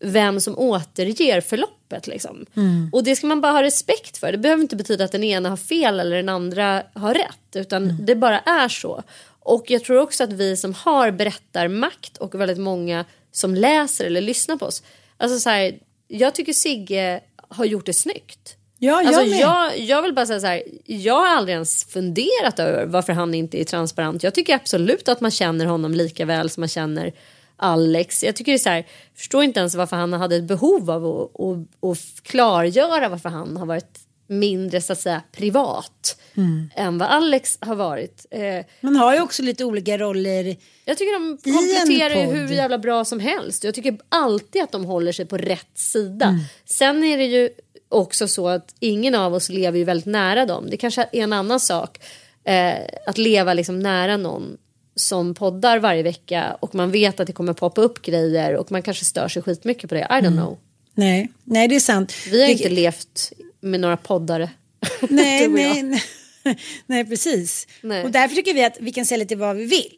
vem 0.00 0.40
som 0.40 0.58
återger 0.58 1.40
förloppet. 1.40 2.06
Liksom. 2.06 2.46
Och 2.92 3.04
det 3.04 3.16
ska 3.16 3.26
man 3.26 3.40
bara 3.40 3.52
ha 3.52 3.62
respekt 3.62 4.18
för. 4.18 4.32
Det 4.32 4.38
behöver 4.38 4.62
inte 4.62 4.76
betyda 4.76 5.04
att 5.04 5.12
den 5.12 5.24
ena 5.24 5.48
har 5.48 5.56
fel 5.56 6.00
eller 6.00 6.16
den 6.16 6.28
andra 6.28 6.82
har 6.94 7.14
rätt. 7.14 7.56
Utan 7.56 8.06
det 8.06 8.14
bara 8.14 8.38
är 8.40 8.68
så. 8.68 9.02
Och 9.40 9.70
jag 9.70 9.84
tror 9.84 9.98
också 9.98 10.24
att 10.24 10.32
vi 10.32 10.56
som 10.56 10.74
har 10.74 11.10
berättarmakt 11.10 12.16
och 12.16 12.34
väldigt 12.34 12.58
många 12.58 13.04
som 13.32 13.54
läser 13.54 14.04
eller 14.04 14.20
lyssnar 14.20 14.56
på 14.56 14.66
oss. 14.66 14.82
Alltså 15.16 15.38
så 15.38 15.50
här, 15.50 15.78
jag 16.08 16.34
tycker 16.34 16.52
Sigge 16.52 17.20
har 17.48 17.64
gjort 17.64 17.86
det 17.86 17.92
snyggt. 17.92 18.57
Ja, 18.78 19.02
jag 19.02 19.06
Alltså 19.14 19.30
med. 19.30 19.38
jag, 19.40 19.78
jag 19.78 20.02
vill 20.02 20.14
bara 20.14 20.26
säga 20.26 20.40
så 20.40 20.46
här, 20.46 20.62
jag 20.84 21.14
har 21.14 21.28
aldrig 21.28 21.54
ens 21.54 21.84
funderat 21.84 22.58
över 22.58 22.86
varför 22.86 23.12
han 23.12 23.34
inte 23.34 23.60
är 23.60 23.64
transparent. 23.64 24.22
Jag 24.22 24.34
tycker 24.34 24.54
absolut 24.54 25.08
att 25.08 25.20
man 25.20 25.30
känner 25.30 25.66
honom 25.66 25.94
lika 25.94 26.24
väl 26.24 26.50
som 26.50 26.60
man 26.60 26.68
känner 26.68 27.12
Alex. 27.56 28.24
Jag 28.24 28.36
tycker 28.36 28.52
det 28.52 28.56
är 28.56 28.58
så 28.58 28.68
här, 28.70 28.86
förstår 29.16 29.44
inte 29.44 29.60
ens 29.60 29.74
varför 29.74 29.96
han 29.96 30.12
hade 30.12 30.36
ett 30.36 30.44
behov 30.44 30.90
av 30.90 31.06
att, 31.06 31.40
att, 31.40 31.90
att 31.90 32.22
klargöra 32.22 33.08
varför 33.08 33.28
han 33.28 33.56
har 33.56 33.66
varit 33.66 33.98
mindre 34.30 34.80
så 34.80 34.92
att 34.92 35.00
säga 35.00 35.22
privat 35.32 36.14
Mm. 36.36 36.70
än 36.76 36.98
vad 36.98 37.08
Alex 37.08 37.58
har 37.60 37.74
varit. 37.74 38.26
Eh, 38.30 38.64
Man 38.80 38.96
har 38.96 39.14
ju 39.14 39.20
också 39.20 39.42
lite 39.42 39.64
olika 39.64 39.98
roller. 39.98 40.56
jag 40.84 40.98
tycker 40.98 41.12
de 41.12 41.38
kompletterar 41.52 42.14
ju 42.20 42.26
hur 42.40 42.54
jävla 42.54 42.78
bra 42.78 43.04
som 43.04 43.20
helst. 43.20 43.64
Jag 43.64 43.74
tycker 43.74 43.98
alltid 44.08 44.62
att 44.62 44.72
de 44.72 44.84
håller 44.84 45.12
sig 45.12 45.26
på 45.26 45.36
rätt 45.36 45.78
sida. 45.78 46.26
Mm. 46.26 46.40
Sen 46.64 47.04
är 47.04 47.18
det 47.18 47.24
ju 47.24 47.50
också 47.88 48.28
så 48.28 48.48
att 48.48 48.74
ingen 48.80 49.14
av 49.14 49.34
oss 49.34 49.48
lever 49.48 49.78
ju 49.78 49.84
väldigt 49.84 50.06
nära 50.06 50.46
dem. 50.46 50.70
Det 50.70 50.76
kanske 50.76 51.02
är 51.02 51.22
en 51.22 51.32
annan 51.32 51.60
sak 51.60 51.98
eh, 52.44 52.74
att 53.06 53.18
leva 53.18 53.54
liksom 53.54 53.78
nära 53.80 54.16
någon 54.16 54.56
som 54.94 55.34
poddar 55.34 55.78
varje 55.78 56.02
vecka 56.02 56.56
och 56.60 56.74
man 56.74 56.90
vet 56.90 57.20
att 57.20 57.26
det 57.26 57.32
kommer 57.32 57.52
poppa 57.52 57.80
upp 57.80 58.02
grejer 58.02 58.56
och 58.56 58.72
man 58.72 58.82
kanske 58.82 59.04
stör 59.04 59.28
sig 59.28 59.42
skitmycket 59.42 59.88
på 59.88 59.94
det. 59.94 60.00
I 60.00 60.04
don't 60.04 60.18
Mm. 60.18 60.32
know. 60.36 60.58
Nej, 60.94 61.28
nej 61.44 61.68
det 61.68 61.74
är 61.76 61.80
sant. 61.80 62.12
Vi 62.30 62.40
har 62.40 62.46
Det- 62.46 62.52
inte 62.52 62.68
levt 62.68 63.32
med 63.60 63.80
några 63.80 63.96
poddare. 63.96 64.50
Nej, 65.08 65.48
nej, 65.48 65.82
nej. 65.82 66.02
nej, 66.86 67.04
precis. 67.04 67.66
Nej. 67.82 68.04
Och 68.04 68.10
därför 68.10 68.34
tycker 68.36 68.54
vi 68.54 68.64
att 68.64 68.76
vi 68.80 68.92
kan 68.92 69.06
säga 69.06 69.18
lite 69.18 69.36
vad 69.36 69.56
vi 69.56 69.64
vill. 69.64 69.92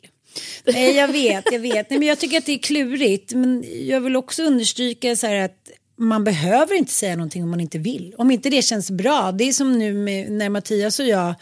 Nej, 0.65 0.97
jag 0.97 1.09
vet, 1.09 1.45
jag 1.53 1.61
vet. 1.61 1.91
Nej, 1.91 1.99
men 1.99 2.09
jag 2.09 2.19
tycker 2.19 2.39
att 2.39 2.47
det 2.47 2.53
är 2.53 2.59
klurigt. 2.59 3.33
Men 3.35 3.65
jag 3.89 4.01
vill 4.01 4.17
också 4.17 4.43
understryka 4.43 5.17
så 5.17 5.27
här 5.27 5.35
att 5.45 5.71
man 6.01 6.25
behöver 6.25 6.75
inte 6.75 6.93
säga 6.93 7.17
någonting 7.17 7.43
om 7.43 7.51
man 7.51 7.61
inte 7.61 7.79
vill. 7.79 8.15
Om 8.19 8.31
inte 8.31 8.51
det 8.51 8.63
känns 8.63 8.91
bra. 8.91 9.33
Det 9.33 9.45
är 9.45 9.53
som 9.53 9.79
nu 9.79 9.93
med, 9.95 10.33
när 10.33 10.49
Mattias 10.49 11.01
och 11.01 11.07
jag 11.07 11.35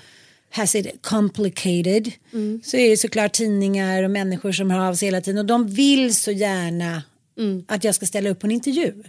has 0.50 0.74
it 0.74 1.02
complicated. 1.02 2.12
Så 2.64 2.76
är 2.76 2.90
det 2.90 2.96
såklart 2.96 3.32
tidningar 3.32 4.02
och 4.02 4.10
människor 4.10 4.52
som 4.52 4.70
hör 4.70 4.88
av 4.88 4.94
sig 4.94 5.06
hela 5.06 5.20
tiden. 5.20 5.38
Och 5.38 5.46
de 5.46 5.68
vill 5.68 6.14
så 6.14 6.30
gärna 6.30 7.02
att 7.68 7.84
jag 7.84 7.94
ska 7.94 8.06
ställa 8.06 8.30
upp 8.30 8.40
på 8.40 8.46
en 8.46 8.50
intervju. 8.50 9.02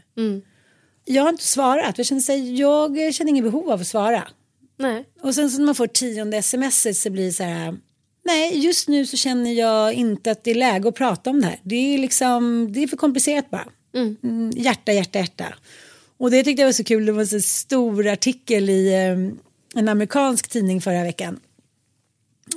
Jag 1.05 1.23
har 1.23 1.29
inte 1.29 1.47
svarat. 1.47 1.97
Jag 1.97 2.07
känner, 2.07 2.21
här, 2.27 3.03
jag 3.03 3.13
känner 3.13 3.29
ingen 3.29 3.43
behov 3.43 3.71
av 3.71 3.81
att 3.81 3.87
svara. 3.87 4.27
Nej. 4.77 5.05
Och 5.21 5.35
sen 5.35 5.49
så 5.49 5.57
när 5.57 5.65
man 5.65 5.75
får 5.75 5.87
tionde 5.87 6.37
sms 6.37 7.01
så 7.01 7.09
blir 7.09 7.25
det 7.25 7.31
så 7.31 7.43
här. 7.43 7.77
Nej, 8.25 8.59
just 8.59 8.87
nu 8.87 9.05
så 9.05 9.17
känner 9.17 9.53
jag 9.53 9.93
inte 9.93 10.31
att 10.31 10.43
det 10.43 10.51
är 10.51 10.55
läge 10.55 10.89
att 10.89 10.95
prata 10.95 11.29
om 11.29 11.41
det 11.41 11.47
här. 11.47 11.59
Det 11.63 11.75
är 11.75 11.97
liksom, 11.97 12.71
det 12.73 12.83
är 12.83 12.87
för 12.87 12.97
komplicerat 12.97 13.49
bara. 13.49 13.67
Mm, 13.95 14.51
hjärta, 14.55 14.91
hjärta, 14.91 15.19
hjärta. 15.19 15.53
Och 16.17 16.31
det 16.31 16.43
tyckte 16.43 16.61
jag 16.61 16.67
var 16.67 16.73
så 16.73 16.83
kul. 16.83 17.05
Det 17.05 17.11
var 17.11 17.33
en 17.33 17.41
stor 17.41 18.07
artikel 18.07 18.69
i 18.69 18.93
eh, 18.93 19.79
en 19.79 19.89
amerikansk 19.89 20.47
tidning 20.47 20.81
förra 20.81 21.03
veckan. 21.03 21.39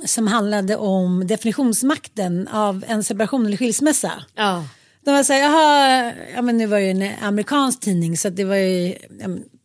Som 0.05 0.27
handlade 0.27 0.75
om 0.75 1.27
definitionsmakten 1.27 2.47
av 2.47 2.85
en 2.87 3.03
separation 3.03 3.45
eller 3.45 3.57
skilsmässa. 3.57 4.23
Ja. 4.35 4.65
De 5.05 5.11
var 5.11 5.23
så 5.23 5.33
här, 5.33 5.39
jaha, 5.39 6.13
ja 6.35 6.41
men 6.41 6.57
nu 6.57 6.65
var 6.65 6.79
det 6.79 6.89
en 6.89 7.11
amerikansk 7.21 7.79
tidning 7.79 8.17
så 8.17 8.29
det 8.29 8.43
var 8.43 8.55
ju, 8.55 8.95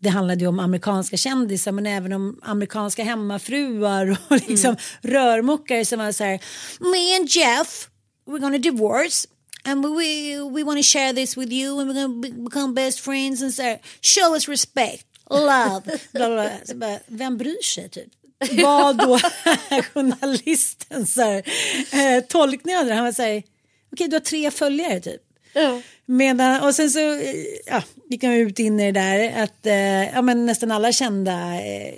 det 0.00 0.08
handlade 0.08 0.40
ju 0.40 0.46
om 0.46 0.60
amerikanska 0.60 1.16
kändisar 1.16 1.72
men 1.72 1.86
även 1.86 2.12
om 2.12 2.40
amerikanska 2.42 3.04
hemmafruar 3.04 4.18
och 4.28 4.36
liksom 4.48 4.76
rörmokare 5.02 5.84
som 5.84 5.98
var 5.98 6.12
så 6.12 6.24
här, 6.24 6.40
me 6.80 7.16
and 7.16 7.28
Jeff, 7.28 7.88
we're 8.26 8.38
gonna 8.38 8.58
divorce 8.58 9.28
and 9.70 9.84
we, 9.84 10.40
we 10.40 10.64
want 10.64 10.78
to 10.78 10.82
share 10.82 11.12
this 11.12 11.36
with 11.36 11.52
you 11.52 11.80
and 11.80 11.88
we're 11.88 11.94
gonna 11.94 12.20
be- 12.20 12.44
become 12.44 12.74
best 12.74 13.00
friends 13.00 13.42
and 13.42 13.52
här, 13.58 13.78
show 14.00 14.34
us 14.34 14.48
respect, 14.48 15.04
love, 15.30 15.84
bla 16.12 16.28
bla 16.28 16.28
bla. 16.28 16.74
Bara, 16.74 16.98
vem 17.06 17.36
bryr 17.36 17.62
sig 17.62 17.88
typ? 17.90 18.08
Vad 18.62 18.96
då 18.96 19.18
journalisten 19.94 21.06
så 21.06 21.22
här, 21.22 21.42
eh, 21.92 22.24
tolkning 22.24 22.76
av 22.76 22.86
det? 22.86 22.94
Han 22.94 23.04
var 23.04 23.12
så 23.12 23.22
här, 23.22 23.42
okej 23.92 24.08
du 24.08 24.16
har 24.16 24.20
tre 24.20 24.50
följare 24.50 25.00
typ. 25.00 25.22
Medan, 26.06 26.62
och 26.62 26.74
sen 26.74 26.90
så 26.90 26.98
eh, 26.98 27.34
ja, 27.66 27.82
gick 28.10 28.24
han 28.24 28.32
ut 28.32 28.58
in 28.58 28.80
i 28.80 28.92
det 28.92 29.00
där 29.00 29.42
att 29.42 29.66
eh, 29.66 30.14
ja, 30.14 30.22
men 30.22 30.46
nästan 30.46 30.70
alla 30.70 30.92
kända 30.92 31.54
eh, 31.54 31.94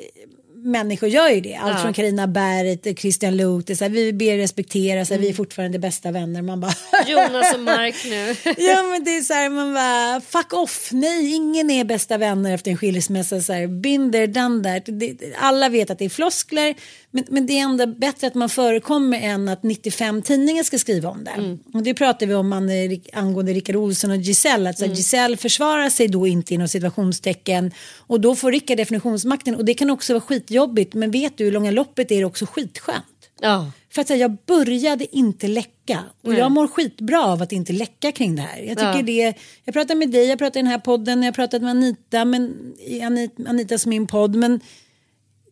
människor 0.64 1.08
gör 1.08 1.28
ju 1.28 1.40
det. 1.40 1.54
Allt 1.54 1.74
Ja. 1.76 1.82
från 1.82 1.92
Carina 1.92 2.26
Berg 2.26 2.76
till 2.76 2.96
Christian 2.96 3.36
Luuk. 3.36 3.66
Det 3.66 3.76
så 3.76 3.84
här, 3.84 3.90
vi 3.90 4.12
ber 4.12 4.36
respektera, 4.36 5.04
så 5.04 5.14
här, 5.14 5.20
vi 5.20 5.28
är 5.28 5.32
fortfarande 5.34 5.78
bästa 5.78 6.10
vänner. 6.10 6.42
Man 6.42 6.60
bara 6.60 6.72
Jonas 7.06 7.54
och 7.54 7.60
Mark 7.60 7.94
nu. 8.04 8.36
ja 8.64 8.82
men 8.82 9.04
det 9.04 9.16
är 9.16 9.20
så 9.22 9.34
här 9.34 9.48
man 9.50 9.74
bara 9.74 10.20
fuck 10.20 10.52
off. 10.52 10.88
Nej 10.92 11.34
ingen 11.34 11.70
är 11.70 11.84
bästa 11.84 12.18
vänner 12.18 12.54
efter 12.54 12.70
en 12.70 12.76
skilsmässa. 12.76 13.40
Så 13.40 13.52
här, 13.52 13.82
there, 14.12 14.26
done 14.26 14.64
that. 14.64 14.82
Det, 15.00 15.16
alla 15.38 15.68
vet 15.68 15.90
att 15.90 15.98
det 15.98 16.04
är 16.04 16.08
floskler. 16.08 16.74
Men, 17.12 17.24
men 17.28 17.46
det 17.46 17.52
är 17.58 17.62
ändå 17.62 17.86
bättre 17.86 18.26
att 18.26 18.34
man 18.34 18.48
förekommer 18.48 19.20
än 19.20 19.48
att 19.48 19.62
95 19.62 20.22
tidningar 20.22 20.62
ska 20.62 20.78
skriva 20.78 21.08
om 21.08 21.24
det. 21.24 21.58
Och 21.74 21.82
det 21.82 21.94
pratar 21.94 22.26
vi 22.26 22.34
om 22.34 22.52
an- 22.52 22.68
angående 23.12 23.52
Rickard 23.52 23.76
Olsson 23.76 24.10
och 24.10 24.16
Giselle. 24.16 24.70
Att 24.70 24.78
så 24.78 24.84
här, 24.86 24.94
Giselle 24.94 25.36
försvarar 25.36 25.90
sig 25.90 26.08
då 26.08 26.26
inte 26.26 26.54
inom 26.54 26.68
situationstecken. 26.68 27.70
Och 27.98 28.20
då 28.20 28.34
får 28.36 28.52
Rickard 28.52 28.76
definitionsmakten. 28.76 29.54
Och 29.54 29.64
det 29.64 29.74
kan 29.74 29.90
också 29.90 30.12
vara 30.12 30.20
skitjobbigt. 30.20 30.94
Men 30.94 31.10
vet 31.10 31.38
du 31.38 31.44
hur 31.44 31.52
långa 31.52 31.70
loppet 31.70 32.10
är 32.12 32.18
det 32.18 32.24
också 32.24 32.46
skitskönt. 32.46 33.04
Ja. 33.40 33.72
För 33.92 34.00
att 34.00 34.08
säga, 34.08 34.18
jag 34.20 34.36
började 34.46 35.16
inte 35.16 35.48
läcka 35.48 35.98
och 36.24 36.34
jag 36.34 36.52
mår 36.52 36.66
skitbra 36.66 37.24
av 37.24 37.42
att 37.42 37.52
inte 37.52 37.72
läcka 37.72 38.12
kring 38.12 38.36
det 38.36 38.42
här. 38.42 38.58
Jag 38.62 38.78
tycker 38.78 38.96
Ja. 38.96 39.02
det, 39.02 39.34
jag 39.64 39.72
pratar 39.74 39.94
med 39.94 40.10
dig, 40.10 40.26
jag 40.26 40.38
pratar 40.38 40.60
i 40.60 40.62
den 40.62 40.70
här 40.72 40.78
podden, 40.78 41.22
jag 41.22 41.26
har 41.26 41.32
pratat 41.32 41.62
med 41.62 41.70
Anita, 41.70 42.24
men, 42.24 42.54
i 42.86 43.00
Anit- 43.00 43.48
Anitas 43.48 43.86
min 43.86 44.06
podd, 44.06 44.34
men 44.36 44.60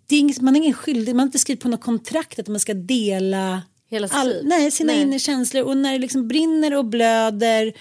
det 0.08 0.16
är 0.16 0.20
inget, 0.20 0.40
man 0.40 0.54
har 0.54 0.62
ingen 0.62 0.74
skyldighet, 0.74 1.16
man 1.16 1.20
har 1.20 1.26
inte 1.26 1.38
skrivit 1.38 1.62
på 1.62 1.68
något 1.68 1.80
kontrakt 1.80 2.38
att 2.38 2.48
man 2.48 2.60
ska 2.60 2.74
dela 2.74 3.62
Hela 3.90 4.22
liv. 4.24 4.42
nej, 4.44 4.70
sina 4.70 4.92
Nej. 4.92 5.02
inre 5.02 5.18
känslor 5.18 5.62
och 5.64 5.76
när 5.76 5.92
det 5.92 5.98
liksom 5.98 6.28
brinner 6.28 6.74
och 6.74 6.84
blöder 6.84 7.72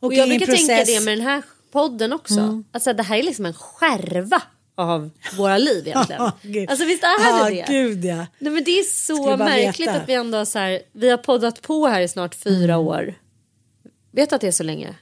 och, 0.00 0.06
Och 0.06 0.14
jag 0.14 0.24
är 0.24 0.38
brukar 0.38 0.46
tänka 0.46 0.74
process- 0.76 0.86
det 0.98 1.04
med 1.04 1.18
den 1.18 1.26
här 1.26 1.42
podden 1.72 2.12
också. 2.12 2.62
Alltså 2.72 2.92
det 2.92 3.02
här 3.02 3.16
är 3.18 3.22
liksom 3.22 3.46
en 3.46 3.52
skärva 3.54 4.42
av 4.74 5.10
våra 5.36 5.58
liv 5.58 5.88
egentligen. 5.88 6.30
Gud. 6.42 6.70
alltså 6.70 6.84
visst 6.86 7.02
är 7.04 7.24
det 7.48 7.54
Ja, 7.54 7.64
det? 7.66 7.72
gud 7.72 8.04
ja. 8.04 8.16
Nej, 8.38 8.52
men 8.52 8.64
det 8.64 8.78
är 8.78 8.82
så 8.82 9.36
märkligt 9.36 9.88
veta. 9.88 10.00
att 10.00 10.08
vi 10.08 10.12
ändå 10.14 10.46
så 10.46 10.58
här, 10.58 10.80
vi 10.92 11.10
har 11.10 11.16
poddat 11.18 11.62
på 11.62 11.86
här 11.86 12.00
i 12.00 12.08
snart 12.08 12.34
fyra 12.34 12.74
Mm. 12.74 12.86
år. 12.86 13.14
Vet 14.12 14.30
du 14.30 14.34
att 14.34 14.40
det 14.40 14.46
är 14.48 14.52
så 14.52 14.62
länge? 14.62 14.94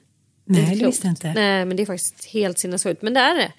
Nej, 0.45 0.61
det 0.71 0.77
klokt. 0.79 0.87
visste 0.89 1.07
jag 1.07 1.13
inte. 1.13 1.33
Nej, 1.33 1.65
men 1.65 1.77
det 1.77 1.83
är 1.83 1.87
faktiskt 1.87 2.25
helt 2.25 2.59
sinnessjukt. 2.59 3.03
Men 3.03 3.15
det 3.15 3.21
är 3.21 3.35
det. 3.35 3.53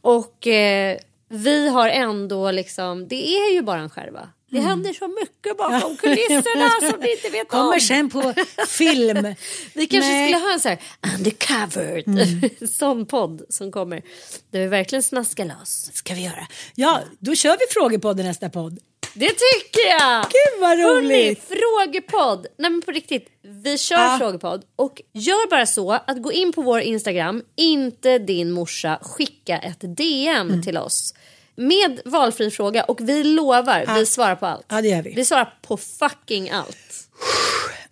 Och 0.00 0.46
eh, 0.46 0.98
vi 1.28 1.68
har 1.68 1.88
ändå 1.88 2.50
liksom, 2.50 3.08
det 3.08 3.36
är 3.36 3.52
ju 3.52 3.62
bara 3.62 3.80
en 3.80 3.90
skärva. 3.90 4.28
Det 4.50 4.60
händer 4.60 4.92
så 4.92 5.08
mycket 5.08 5.58
bakom 5.58 5.96
kulisserna 5.96 6.90
som 6.90 7.00
vi 7.00 7.12
inte 7.12 7.28
vet 7.28 7.42
om. 7.54 7.60
Kommer 7.60 7.78
sen 7.78 8.10
på 8.10 8.34
film. 8.68 9.34
Vi 9.74 9.86
kanske 9.86 10.10
Nej. 10.10 10.28
skulle 10.32 10.44
ha 10.46 10.52
en 10.52 10.60
så 10.60 10.68
här 10.68 10.78
undercover 11.18 12.02
Mm. 12.06 12.50
sån 12.68 13.06
podd 13.06 13.42
som 13.48 13.72
kommer. 13.72 14.02
Där 14.50 14.60
vi 14.60 14.66
verkligen 14.66 15.02
snaskar 15.02 15.44
loss. 15.44 15.90
ska 15.94 16.14
vi 16.14 16.24
göra. 16.24 16.46
Ja, 16.74 17.00
då 17.18 17.34
kör 17.34 17.50
vi 17.52 17.64
frågepodden 17.70 18.26
nästa 18.26 18.50
podd. 18.50 18.78
Det 19.16 19.28
tycker 19.30 19.88
jag! 20.00 20.22
Gud 20.24 20.60
vad 20.60 20.78
Hörrni, 20.78 21.28
roligt. 21.28 21.44
frågepodd. 21.48 22.46
Nej 22.58 22.70
men 22.70 22.82
på 22.82 22.90
riktigt, 22.90 23.28
vi 23.64 23.78
kör 23.78 23.96
Ja. 23.96 24.16
frågepodd. 24.18 24.64
Och 24.76 25.02
gör 25.12 25.50
bara 25.50 25.66
så 25.66 25.92
att 25.92 26.22
gå 26.22 26.32
in 26.32 26.52
på 26.52 26.62
vår 26.62 26.80
Instagram, 26.80 27.42
inte 27.56 28.18
din 28.18 28.50
morsa, 28.50 28.98
skicka 29.02 29.58
ett 29.58 29.96
DM 29.96 30.48
Mm. 30.48 30.62
till 30.62 30.76
oss. 30.78 31.14
Med 31.56 32.00
valfri 32.04 32.50
fråga 32.50 32.84
och 32.84 33.08
vi 33.08 33.24
lovar, 33.24 33.94
vi 33.98 34.06
svarar 34.06 34.36
på 34.36 34.46
allt. 34.46 34.66
Ja, 34.68 34.80
det 34.82 34.88
gör 34.88 35.02
vi. 35.02 35.14
Vi 35.14 35.24
svarar 35.24 35.54
på 35.62 35.76
fucking 35.76 36.50
allt. 36.50 37.08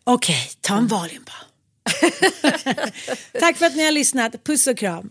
Okej, 0.05 0.51
ta 0.61 0.77
en 0.77 0.87
Valium 0.87 1.25
bara. 1.25 1.43
Tack 3.41 3.57
för 3.57 3.67
att 3.67 3.77
ni 3.77 3.85
har 3.85 3.93
lyssnat. 3.93 4.45
Puss 4.45 4.67
och 4.67 4.79
kram. 4.79 5.11